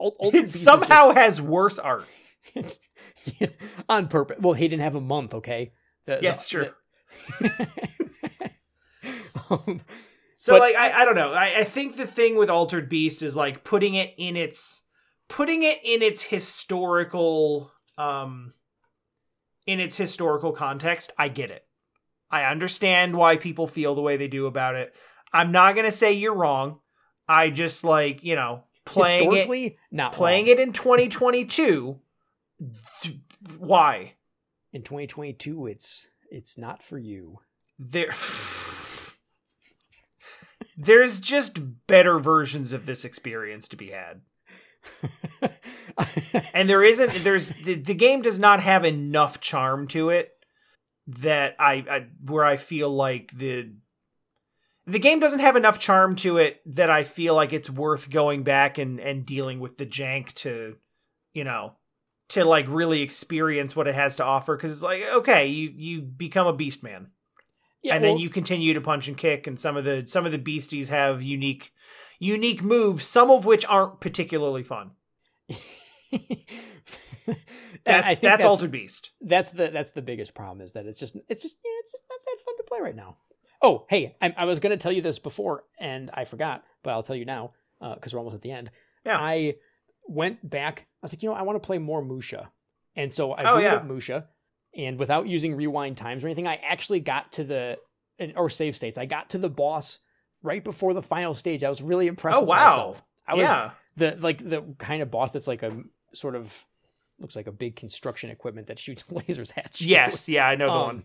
Ultimate 0.01 0.45
It 0.47 0.51
somehow 0.51 1.11
has 1.13 1.41
worse 1.41 1.79
art. 1.79 2.07
just- 2.55 2.81
on 3.89 4.09
purpose. 4.09 4.39
Well, 4.41 4.55
he 4.55 4.67
didn't 4.69 4.83
have 4.83 4.95
a 4.97 5.01
month. 5.01 5.35
Okay. 5.35 5.73
The- 6.07 6.19
the- 6.21 6.47
true. 6.49 6.71
the- 7.41 7.69
Um, 9.51 9.81
So 10.37 10.55
But- 10.55 10.61
like 10.61 10.77
I, 10.77 11.03
I 11.03 11.05
don't 11.05 11.15
know. 11.15 11.33
I, 11.33 11.59
I 11.59 11.65
think 11.65 11.97
the 11.97 12.07
thing 12.07 12.37
with 12.37 12.51
Altered 12.51 12.89
Beast 12.89 13.23
is 13.23 13.37
like 13.37 13.63
putting 13.65 13.95
it 13.95 14.13
in 14.17 14.37
its 14.37 14.83
putting 15.29 15.63
it 15.63 15.79
in 15.85 16.03
its 16.03 16.23
historical 16.23 17.71
um 17.99 18.53
in 19.67 19.81
its 19.81 19.97
historical 19.97 20.53
context. 20.53 21.13
I 21.19 21.29
get 21.29 21.51
it. 21.51 21.65
I 22.31 22.45
understand 22.45 23.17
why 23.17 23.37
people 23.37 23.67
feel 23.67 23.95
the 23.95 24.01
way 24.01 24.17
they 24.17 24.29
do 24.29 24.47
about 24.47 24.75
it. 24.75 24.95
I'm 25.33 25.53
not 25.53 25.77
gonna 25.77 25.91
say 25.91 26.13
you're 26.13 26.35
wrong. 26.35 26.81
I 27.29 27.51
just 27.51 27.85
like, 27.85 28.23
you 28.25 28.35
know, 28.35 28.65
playing 28.85 29.19
it 29.19 29.25
historically, 29.25 29.79
not 29.91 30.13
playing 30.13 30.47
wrong. 30.47 30.53
it 30.53 30.61
in 30.61 30.73
2022. 30.73 31.99
Why? 33.59 34.15
in 34.73 34.83
2022. 34.83 35.67
It's 35.67 36.09
it's 36.31 36.57
not 36.57 36.83
for 36.83 36.99
you. 36.99 37.39
there 37.79 38.13
there's 40.77 41.21
just 41.21 41.87
better 41.87 42.19
versions 42.19 42.73
of 42.73 42.87
this 42.87 43.05
experience 43.05 43.69
to 43.69 43.77
be 43.77 43.91
had 43.91 44.23
and 46.55 46.69
there 46.69 46.83
isn't 46.83 47.13
there's 47.25 47.51
the, 47.51 47.75
the 47.75 47.95
game 47.95 48.23
does 48.23 48.39
not 48.39 48.61
have 48.61 48.85
enough 48.85 49.41
charm 49.41 49.87
to 49.89 50.11
it 50.11 50.31
that 51.07 51.55
I, 51.59 51.85
I 51.91 52.07
where 52.25 52.45
i 52.45 52.57
feel 52.57 52.91
like 52.91 53.33
the 53.37 53.73
the 54.87 54.99
game 54.99 55.21
doesn't 55.21 55.41
have 55.41 55.57
enough 55.57 55.79
charm 55.79 56.17
to 56.17 56.39
it 56.39 56.61
that 56.67 56.91
i 56.91 57.05
feel 57.05 57.35
like 57.35 57.53
it's 57.53 57.71
worth 57.71 58.11
going 58.11 58.43
back 58.43 58.79
and 58.79 59.01
and 59.01 59.27
dealing 59.27 59.61
with 59.61 59.79
the 59.79 59.87
jank 59.87 60.33
to 60.35 60.77
you 61.33 61.45
know 61.45 61.75
to 62.33 62.47
like 62.47 62.65
really 62.69 63.03
experience 63.03 63.77
what 63.77 63.87
it 63.87 63.95
has 63.95 64.17
to 64.17 64.25
offer. 64.25 64.57
Because 64.57 64.73
it's 64.73 64.83
like 64.83 65.03
okay 65.03 65.47
you 65.49 65.73
you 65.77 66.03
become 66.03 66.47
a 66.47 66.53
beast 66.53 66.83
man. 66.83 67.09
Yeah, 67.83 67.97
and 67.97 68.05
then 68.05 68.19
you 68.19 68.31
continue 68.31 68.75
to 68.75 68.81
punch 68.81 69.09
and 69.09 69.17
kick 69.17 69.47
and 69.47 69.59
some 69.59 69.77
of 69.77 69.85
the 69.85 70.05
some 70.07 70.25
of 70.25 70.33
the 70.33 70.39
beasties 70.39 70.89
have 70.89 71.21
unique 71.21 71.73
unique 72.21 72.63
moves 72.63 73.05
some 73.05 73.29
of 73.29 73.45
which 73.45 73.67
aren't 73.67 73.99
particularly 74.01 74.63
fun 74.63 74.93
that's 77.85 78.19
that's 78.21 78.45
altered 78.45 78.71
beast 78.71 79.11
that's 79.21 79.51
the 79.51 79.69
that's 79.69 79.93
the 79.93 80.03
biggest 80.03 80.35
problem 80.35 80.61
is 80.61 80.73
that 80.73 80.87
it's 80.87 80.99
just 80.99 81.17
it's 81.29 81.43
just 81.43 81.59
yeah, 81.65 81.71
it's 81.81 81.93
just 81.93 82.05
not 82.11 82.19
that 82.25 82.37
fun 82.45 82.57
to 82.57 82.63
play 82.65 82.81
right 82.81 82.97
now. 82.97 83.17
Oh, 83.65 83.87
hey, 83.89 84.17
I, 84.21 84.35
I 84.37 84.45
was 84.45 84.59
going 84.59 84.73
to 84.73 84.77
tell 84.77 84.91
you 84.91 85.03
this 85.03 85.21
before 85.21 85.63
and 85.79 86.11
I 86.13 86.25
forgot, 86.25 86.65
but 86.83 86.91
I'll 86.91 87.03
tell 87.05 87.15
you 87.15 87.25
now 87.25 87.53
uh, 87.81 87.95
because 87.95 88.13
we're 88.13 88.19
almost 88.19 88.35
at 88.35 88.43
the 88.43 88.51
end. 88.51 88.71
Yeah. 89.07 89.17
I 89.19 89.55
went 90.05 90.49
back. 90.49 90.87
I 91.01 91.07
was 91.07 91.13
like, 91.13 91.23
you 91.23 91.29
know, 91.29 91.37
I 91.37 91.43
want 91.43 91.63
to 91.63 91.65
play 91.65 91.79
more 91.79 92.03
Musha, 92.03 92.51
and 92.97 93.13
so 93.13 93.33
I 93.33 93.51
Oh, 93.51 93.59
yeah. 93.59 93.75
up 93.75 93.85
Musha, 93.85 94.27
and 94.77 94.99
without 94.99 95.29
using 95.29 95.55
rewind 95.55 95.97
times 95.97 96.25
or 96.25 96.27
anything, 96.27 96.49
I 96.49 96.57
actually 96.57 97.01
got 97.01 97.33
to 97.33 97.45
the 97.45 97.79
or 98.37 98.51
save 98.51 98.77
states. 98.77 98.99
I 98.99 99.07
got 99.07 99.31
to 99.31 99.39
the 99.39 99.49
boss 99.49 100.01
right 100.43 100.63
before 100.63 100.93
the 100.93 101.03
final 101.03 101.35
stage. 101.35 101.63
I 101.65 101.69
was 101.69 101.83
really 101.83 102.09
impressed. 102.09 102.39
Oh, 102.39 102.41
with 102.41 102.49
wow. 102.49 102.69
myself. 102.69 103.03
I 103.27 103.35
was 103.35 103.45
yeah 103.45 103.71
the 103.97 104.17
like 104.21 104.39
the 104.49 104.63
kind 104.79 105.03
of 105.03 105.11
boss 105.11 105.33
that's 105.33 105.47
like 105.47 105.63
a 105.63 105.83
sort 106.15 106.37
of 106.37 106.65
looks 107.19 107.37
like 107.37 107.47
a 107.47 107.53
big 107.53 107.77
construction 107.77 108.31
equipment 108.31 108.67
that 108.67 108.79
shoots 108.79 109.03
lasers 109.11 109.53
at 109.57 109.81
you. 109.81 109.89
yes 109.89 110.29
yeah 110.29 110.47
i 110.47 110.55
know 110.55 110.71
the 110.71 110.79
Um, 110.79 110.85
one 110.85 111.05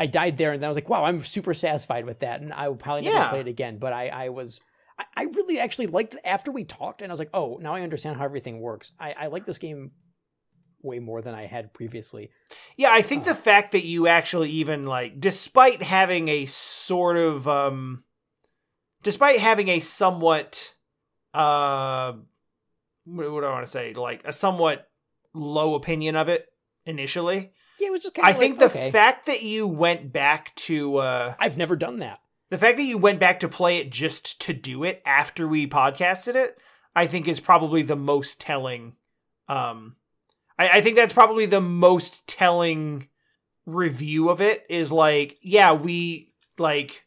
I 0.00 0.06
died 0.06 0.38
there, 0.38 0.52
and 0.52 0.62
then 0.62 0.68
I 0.68 0.70
was 0.70 0.76
like, 0.76 0.88
"Wow, 0.88 1.02
I'm 1.02 1.24
super 1.24 1.54
satisfied 1.54 2.06
with 2.06 2.20
that." 2.20 2.40
And 2.40 2.52
I 2.52 2.68
will 2.68 2.76
probably 2.76 3.02
never 3.02 3.16
Yeah. 3.16 3.30
play 3.30 3.40
it 3.40 3.48
again. 3.48 3.78
But 3.78 3.92
I, 3.92 4.06
I 4.06 4.28
was, 4.28 4.60
I, 4.96 5.04
I 5.16 5.22
really 5.24 5.58
actually 5.58 5.88
liked 5.88 6.14
after 6.24 6.52
we 6.52 6.62
talked, 6.62 7.02
and 7.02 7.10
I 7.10 7.12
was 7.12 7.18
like, 7.18 7.30
"Oh, 7.34 7.58
now 7.60 7.74
I 7.74 7.80
understand 7.80 8.16
how 8.16 8.24
everything 8.24 8.60
works." 8.60 8.92
I, 9.00 9.12
I 9.18 9.26
like 9.26 9.44
this 9.44 9.58
game 9.58 9.90
way 10.82 11.00
more 11.00 11.20
than 11.20 11.34
I 11.34 11.46
had 11.46 11.74
previously. 11.74 12.30
yeah 12.76 12.92
i 12.92 13.02
think 13.02 13.22
Oh. 13.24 13.30
the 13.30 13.34
fact 13.34 13.72
that 13.72 13.84
you 13.84 14.06
actually 14.06 14.50
even 14.50 14.86
like 14.86 15.18
despite 15.18 15.82
having 15.82 16.28
a 16.28 16.46
sort 16.46 17.16
of 17.16 17.48
um 17.48 18.04
despite 19.02 19.40
having 19.40 19.66
a 19.66 19.80
somewhat 19.80 20.74
uh 21.34 22.12
what 23.16 23.40
do 23.40 23.46
i 23.46 23.50
want 23.50 23.64
to 23.66 23.70
say 23.70 23.92
like 23.94 24.22
a 24.24 24.32
somewhat 24.32 24.88
low 25.34 25.74
opinion 25.74 26.16
of 26.16 26.28
it 26.28 26.46
initially 26.86 27.50
Yeah, 27.78 27.88
it 27.88 27.90
was 27.92 28.02
just 28.02 28.14
kind 28.14 28.26
of. 28.26 28.28
i 28.28 28.30
of. 28.32 28.38
think 28.38 28.58
the 28.58 28.64
okay. 28.66 28.90
fact 28.90 29.26
that 29.26 29.42
you 29.42 29.66
went 29.66 30.12
back 30.12 30.54
to 30.56 30.96
uh 30.98 31.34
I've 31.38 31.56
never 31.56 31.76
done 31.76 31.98
that. 32.00 32.20
the 32.50 32.58
fact 32.58 32.76
that 32.78 32.84
you 32.84 32.98
went 32.98 33.20
back 33.20 33.40
to 33.40 33.48
play 33.48 33.78
it 33.78 33.90
just 33.90 34.40
to 34.42 34.52
do 34.52 34.84
it 34.84 35.02
after 35.04 35.46
we 35.46 35.66
podcasted 35.68 36.34
it, 36.34 36.58
I 36.96 37.06
think 37.06 37.28
is 37.28 37.40
probably 37.40 37.82
the 37.82 37.94
most 37.96 38.40
telling. 38.40 38.96
Um, 39.48 39.96
I, 40.58 40.78
I 40.78 40.80
think 40.80 40.96
that's 40.96 41.12
probably 41.12 41.46
the 41.46 41.60
most 41.60 42.26
telling 42.26 43.08
review 43.66 44.30
of 44.30 44.40
it. 44.40 44.64
Is 44.70 44.90
like, 44.90 45.38
yeah, 45.42 45.72
we 45.74 46.32
like 46.58 47.04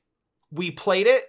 we 0.51 0.69
played 0.71 1.07
it, 1.07 1.23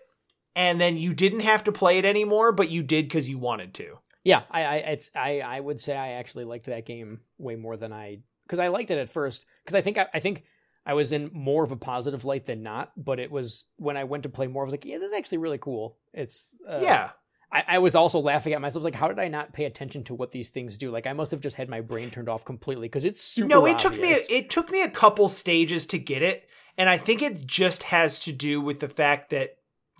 and 0.55 0.79
then 0.81 0.97
you 0.99 1.15
didn't 1.15 1.41
have 1.41 1.65
to 1.65 1.73
play 1.73 1.99
it 1.99 2.05
anymore, 2.05 2.53
but 2.53 2.71
you 2.71 2.83
did 2.83 3.07
because 3.07 3.29
you 3.29 3.39
wanted 3.39 3.73
to. 3.75 3.99
Yeah, 4.25 4.43
I, 4.51 4.63
I, 4.63 4.77
it's, 4.77 5.11
I, 5.15 5.41
I 5.41 5.61
would 5.61 5.81
say 5.81 5.97
I 5.97 6.13
actually 6.13 6.45
liked 6.45 6.67
that 6.67 6.87
game 6.87 7.21
way 7.39 7.57
more 7.57 7.77
than 7.77 7.93
I, 7.93 8.19
because 8.47 8.59
I 8.59 8.69
liked 8.69 8.91
it 8.91 8.99
at 8.99 9.11
first. 9.11 9.47
Because 9.65 9.75
I 9.75 9.81
think, 9.81 9.99
I, 9.99 10.07
I 10.15 10.21
think 10.21 10.45
I 10.87 10.95
was 10.95 11.13
in 11.13 11.31
more 11.33 11.65
of 11.65 11.73
a 11.73 11.77
positive 11.77 12.25
light 12.25 12.47
than 12.47 12.63
not. 12.63 12.93
But 12.97 13.19
it 13.19 13.31
was 13.31 13.67
when 13.77 13.97
I 13.97 14.05
went 14.05 14.23
to 14.23 14.29
play 14.29 14.47
more, 14.47 14.63
I 14.63 14.67
was 14.67 14.73
like, 14.73 14.85
yeah, 14.85 14.99
this 14.99 15.11
is 15.11 15.17
actually 15.17 15.39
really 15.39 15.59
cool. 15.59 15.97
It's, 16.13 16.55
uh, 16.69 16.81
yeah, 16.81 17.11
I, 17.53 17.65
I 17.69 17.79
was 17.79 17.95
also 17.95 18.19
laughing 18.19 18.55
at 18.55 18.61
myself, 18.61 18.85
like, 18.85 18.95
how 18.95 19.09
did 19.09 19.19
I 19.19 19.29
not 19.29 19.53
pay 19.53 19.65
attention 19.67 20.05
to 20.05 20.15
what 20.15 20.33
these 20.33 20.49
things 20.49 20.79
do? 20.79 20.91
Like, 20.91 21.07
I 21.07 21.13
must 21.13 21.31
have 21.31 21.41
just 21.41 21.57
had 21.57 21.69
my 21.69 21.81
brain 21.81 22.11
turned 22.11 22.29
off 22.29 22.45
completely 22.45 22.89
because 22.89 23.05
it's 23.05 23.23
super. 23.23 23.49
no, 23.49 23.67
it 23.67 23.79
took 23.79 23.99
me 24.01 24.09
it 24.09 24.51
took 24.51 24.71
me 24.71 24.83
a 24.83 24.91
couple 24.91 25.29
stages 25.29 25.87
to 25.89 25.99
get 25.99 26.23
it, 26.23 26.49
and 26.79 26.89
I 26.89 26.97
think 26.97 27.21
it 27.21 27.47
just 27.47 27.85
has 27.85 28.21
to 28.21 28.33
do 28.33 28.61
with 28.61 28.81
the 28.81 28.89
fact 28.89 29.31
that 29.31 29.57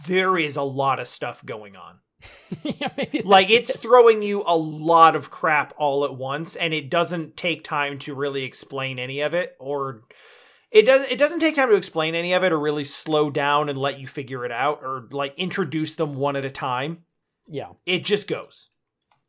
there 0.07 0.39
is 0.39 0.57
a 0.57 0.63
lot 0.63 0.99
of 0.99 1.09
stuff 1.09 1.45
going 1.45 1.77
on. 1.77 1.99
yeah, 2.63 2.89
like 3.25 3.51
it's 3.51 3.71
it. 3.71 3.81
throwing 3.81 4.23
you 4.23 4.43
a 4.47 4.57
lot 4.57 5.17
of 5.17 5.31
crap 5.31 5.73
all 5.77 6.05
at 6.05 6.15
once 6.15 6.57
and 6.57 6.75
it 6.75 6.91
doesn't 6.91 7.37
take 7.37 7.65
time 7.65 7.99
to 7.99 8.15
really 8.15 8.45
explain 8.45 8.99
any 8.99 9.21
of 9.21 9.35
it 9.35 9.57
or 9.59 10.03
it 10.71 10.83
does 10.83 11.05
it 11.11 11.19
doesn't 11.19 11.41
take 11.41 11.55
time 11.55 11.69
to 11.69 11.77
explain 11.77 12.15
any 12.15 12.33
of 12.33 12.45
it 12.45 12.53
or 12.53 12.59
really 12.59 12.85
slow 12.85 13.31
down 13.31 13.69
and 13.69 13.79
let 13.79 13.99
you 13.99 14.07
figure 14.07 14.45
it 14.45 14.53
out 14.53 14.81
or 14.83 15.09
like 15.11 15.35
introduce 15.37 15.95
them 15.95 16.15
one 16.15 16.37
at 16.37 16.45
a 16.45 16.51
time 16.51 17.05
yeah. 17.49 17.69
it 17.87 18.05
just 18.05 18.29
goes 18.29 18.69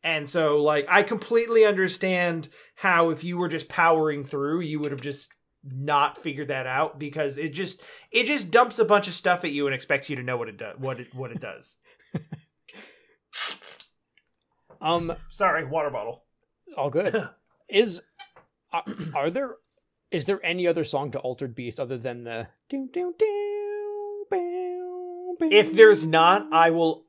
and 0.04 0.28
so 0.28 0.62
like 0.62 0.86
i 0.90 1.04
completely 1.04 1.66
understand 1.66 2.50
how 2.76 3.10
if 3.10 3.24
you 3.24 3.38
were 3.38 3.50
just 3.50 3.70
powering 3.70 4.24
through 4.24 4.60
you 4.60 4.80
would 4.80 4.92
have 4.92 5.02
just 5.02 5.34
not 5.64 6.18
figured 6.18 6.50
that 6.50 6.68
out 6.68 7.00
because 7.00 7.38
it 7.38 7.54
just 7.54 7.82
it 8.12 8.26
just 8.26 8.52
dumps 8.52 8.80
a 8.80 8.86
bunch 8.86 9.08
of 9.08 9.14
stuff 9.14 9.46
at 9.46 9.52
you 9.52 9.66
and 9.66 9.74
expects 9.74 10.10
you 10.10 10.16
to 10.16 10.24
know 10.24 10.38
what 10.38 10.50
it 10.50 10.58
does 10.58 10.78
what 10.78 11.00
it 11.00 11.14
what 11.14 11.32
it 11.32 11.40
does 11.40 11.78
Um, 14.82 15.14
sorry 15.30 15.66
water 15.66 15.90
bottle 15.90 16.24
all 16.78 16.90
good. 16.90 17.30
Is 17.70 18.02
are, 18.72 18.84
are 19.16 19.30
there 19.30 19.56
is 20.12 20.26
there 20.26 20.46
any 20.46 20.68
other 20.68 20.84
song 20.84 21.12
to 21.12 21.20
Altered 21.20 21.56
Beast 21.56 21.80
other 21.80 21.98
than 21.98 22.24
the 22.24 22.48
do 22.70 22.90
do 22.92 23.14
do 23.18 24.28
If 25.42 25.74
there's 25.74 26.06
not, 26.06 26.52
I 26.52 26.70
will. 26.72 27.06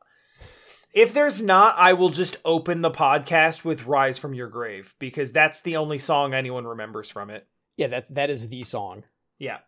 If 0.94 1.12
there's 1.12 1.42
not, 1.42 1.74
I 1.76 1.94
will 1.94 2.10
just 2.10 2.36
open 2.44 2.80
the 2.80 2.90
podcast 2.90 3.64
with 3.64 3.86
"Rise 3.86 4.16
from 4.18 4.32
Your 4.32 4.48
Grave" 4.48 4.94
because 4.98 5.32
that's 5.32 5.60
the 5.60 5.76
only 5.76 5.98
song 5.98 6.32
anyone 6.32 6.66
remembers 6.66 7.10
from 7.10 7.30
it. 7.30 7.46
Yeah, 7.76 7.88
that's 7.88 8.08
that 8.10 8.30
is 8.30 8.48
the 8.48 8.62
song. 8.62 9.04
Yeah, 9.38 9.58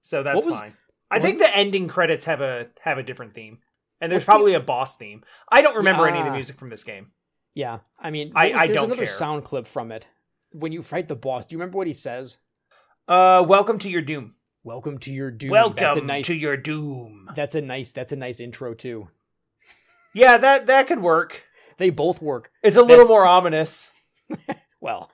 so 0.00 0.22
that's 0.22 0.46
was- 0.46 0.54
fine. 0.54 0.76
I 1.10 1.20
think 1.20 1.40
the 1.40 1.54
ending 1.54 1.88
credits 1.88 2.24
have 2.24 2.40
a 2.40 2.68
have 2.80 2.96
a 2.96 3.02
different 3.02 3.34
theme, 3.34 3.58
and 4.02 4.12
there's 4.12 4.18
What's 4.20 4.26
the- 4.26 4.30
probably 4.32 4.54
a 4.54 4.60
boss 4.60 4.96
theme. 4.96 5.22
I 5.50 5.62
don't 5.62 5.76
remember 5.76 6.06
any 6.06 6.18
of 6.18 6.24
the 6.24 6.30
Yeah. 6.30 6.34
music 6.36 6.58
from 6.58 6.68
this 6.68 6.84
game. 6.84 7.12
Yeah, 7.54 7.78
I 7.98 8.10
mean, 8.10 8.32
I- 8.34 8.48
was- 8.48 8.54
I 8.60 8.66
there's 8.66 8.76
don't 8.76 8.84
another 8.86 9.04
care. 9.06 9.12
sound 9.14 9.44
clip 9.44 9.66
from 9.66 9.90
it 9.92 10.06
when 10.50 10.72
you 10.72 10.82
fight 10.82 11.08
the 11.08 11.16
boss. 11.16 11.46
Do 11.46 11.54
you 11.54 11.58
remember 11.58 11.78
what 11.78 11.86
he 11.86 11.94
says? 11.94 12.38
Uh, 13.08 13.42
welcome 13.46 13.78
to 13.78 13.88
your 13.88 14.02
doom. 14.02 14.34
Welcome 14.64 14.98
to 14.98 15.12
your 15.12 15.30
doom. 15.30 15.50
that's 15.50 15.80
a 15.80 15.84
welcome 15.84 16.06
nice. 16.06 16.26
to 16.26 16.36
your 16.36 16.56
doom. 16.56 17.28
That's 17.34 17.54
a 17.54 17.60
nice. 17.62 17.90
That's 17.92 18.12
a 18.12 18.16
nice 18.16 18.38
intro 18.40 18.74
too. 18.74 19.08
Yeah, 20.14 20.36
that 20.36 20.66
that 20.66 20.86
could 20.86 21.00
work. 21.00 21.44
They 21.78 21.90
both 21.90 22.20
work. 22.22 22.52
It's 22.62 22.76
a 22.76 22.80
little 22.82 22.96
That's- 23.04 23.08
more 23.08 23.26
ominous. 23.26 23.90
Well, 24.80 25.12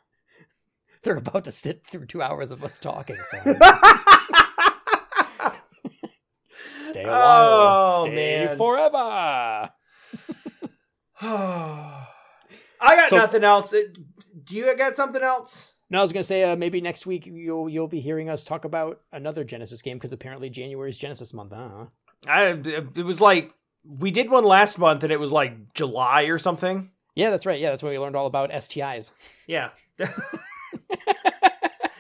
they're 1.03 1.17
about 1.17 1.45
to 1.45 1.51
sit 1.53 1.87
through 1.87 2.07
two 2.07 2.23
hours 2.23 2.51
of 2.51 2.65
us 2.65 2.79
talking. 2.79 3.19
So 3.31 3.39
stay 6.89 7.05
a 7.05 7.09
while. 7.09 8.01
Oh, 8.01 8.03
stay 8.05 8.15
man. 8.47 8.57
forever. 8.57 9.71
I 12.81 12.97
got 12.97 13.11
So- 13.11 13.17
nothing 13.17 13.45
else. 13.45 13.71
Do 13.71 14.57
you 14.57 14.75
got 14.77 14.97
something 14.97 15.23
else? 15.23 15.75
No, 15.91 15.99
I 16.01 16.03
was 16.03 16.13
gonna 16.13 16.23
say 16.23 16.43
uh, 16.43 16.55
maybe 16.55 16.81
next 16.81 17.07
week 17.07 17.25
you'll 17.27 17.69
you'll 17.69 17.89
be 17.89 18.01
hearing 18.01 18.29
us 18.29 18.45
talk 18.45 18.65
about 18.67 19.01
another 19.11 19.43
Genesis 19.43 19.81
game 19.81 19.97
because 19.97 20.13
apparently 20.13 20.51
January 20.51 20.91
is 20.91 20.99
Genesis 20.99 21.33
month. 21.33 21.53
Huh? 21.55 21.87
I 22.27 22.49
it 22.49 23.05
was 23.05 23.21
like 23.23 23.53
we 23.87 24.11
did 24.11 24.31
one 24.31 24.45
last 24.45 24.79
month 24.79 25.03
and 25.03 25.11
it 25.13 25.19
was 25.19 25.33
like 25.33 25.73
July 25.75 26.25
or 26.25 26.39
something. 26.39 26.91
Yeah, 27.15 27.31
that's 27.31 27.47
right. 27.47 27.59
Yeah, 27.59 27.71
that's 27.71 27.83
when 27.83 27.93
we 27.93 27.99
learned 27.99 28.17
all 28.17 28.27
about 28.27 28.51
STIs. 28.51 29.13
Yeah. 29.47 29.71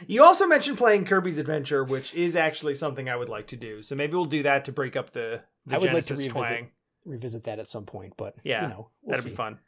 you 0.08 0.24
also 0.24 0.46
mentioned 0.46 0.78
playing 0.78 1.04
Kirby's 1.04 1.38
Adventure, 1.38 1.84
which 1.84 2.14
is 2.14 2.34
actually 2.34 2.74
something 2.74 3.08
I 3.08 3.14
would 3.16 3.28
like 3.28 3.46
to 3.48 3.56
do. 3.56 3.82
So 3.82 3.94
maybe 3.94 4.14
we'll 4.14 4.24
do 4.24 4.42
that 4.42 4.64
to 4.64 4.72
break 4.72 4.96
up 4.96 5.10
the, 5.10 5.42
the 5.66 5.76
I 5.76 5.78
would 5.78 5.92
like 5.92 6.04
to 6.06 6.14
revisit 6.14 6.32
twang. 6.32 6.70
Revisit 7.06 7.44
that 7.44 7.58
at 7.58 7.68
some 7.68 7.84
point, 7.84 8.14
but 8.16 8.34
Yeah, 8.42 8.62
you 8.62 8.68
know, 8.68 8.90
we'll 9.02 9.10
That'd 9.12 9.24
see. 9.24 9.30
be 9.30 9.36
fun. 9.36 9.58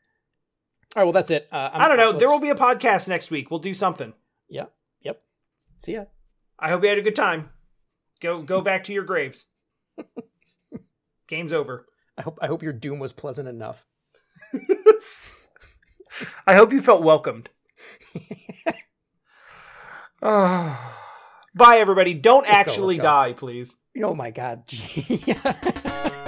All 0.97 1.01
right, 1.01 1.05
well 1.05 1.13
that's 1.13 1.31
it. 1.31 1.47
Uh, 1.53 1.71
I 1.73 1.87
don't 1.89 1.99
know. 1.99 2.13
There 2.13 2.29
will 2.29 2.41
be 2.41 2.49
a 2.51 2.55
podcast 2.57 3.07
next 3.09 3.31
week. 3.31 3.51
We'll 3.51 3.61
do 3.61 3.75
something. 3.75 4.13
Yep, 4.49 4.73
yep. 5.03 5.23
See 5.79 5.93
ya. 5.93 6.07
I 6.59 6.71
hope 6.71 6.83
you 6.83 6.89
had 6.89 6.99
a 6.99 7.03
good 7.03 7.15
time. 7.15 7.51
Go 8.21 8.43
go 8.43 8.61
back 8.61 8.85
to 8.85 8.93
your 8.93 9.05
graves. 9.05 9.47
Game's 11.29 11.53
over. 11.53 11.87
I 12.19 12.23
hope 12.23 12.39
I 12.43 12.49
hope 12.49 12.63
your 12.63 12.73
doom 12.73 12.99
was 12.99 13.13
pleasant 13.13 13.47
enough. 13.47 13.87
I 16.47 16.55
hope 16.55 16.73
you 16.73 16.83
felt 16.83 17.03
welcomed. 17.05 17.51
Bye, 20.21 21.79
everybody. 21.79 22.15
Don't 22.15 22.43
Let's 22.43 22.55
actually 22.55 22.97
go. 22.97 23.03
die, 23.03 23.33
please. 23.33 23.77
Oh 24.03 24.15
my 24.15 24.31
god. 24.31 24.65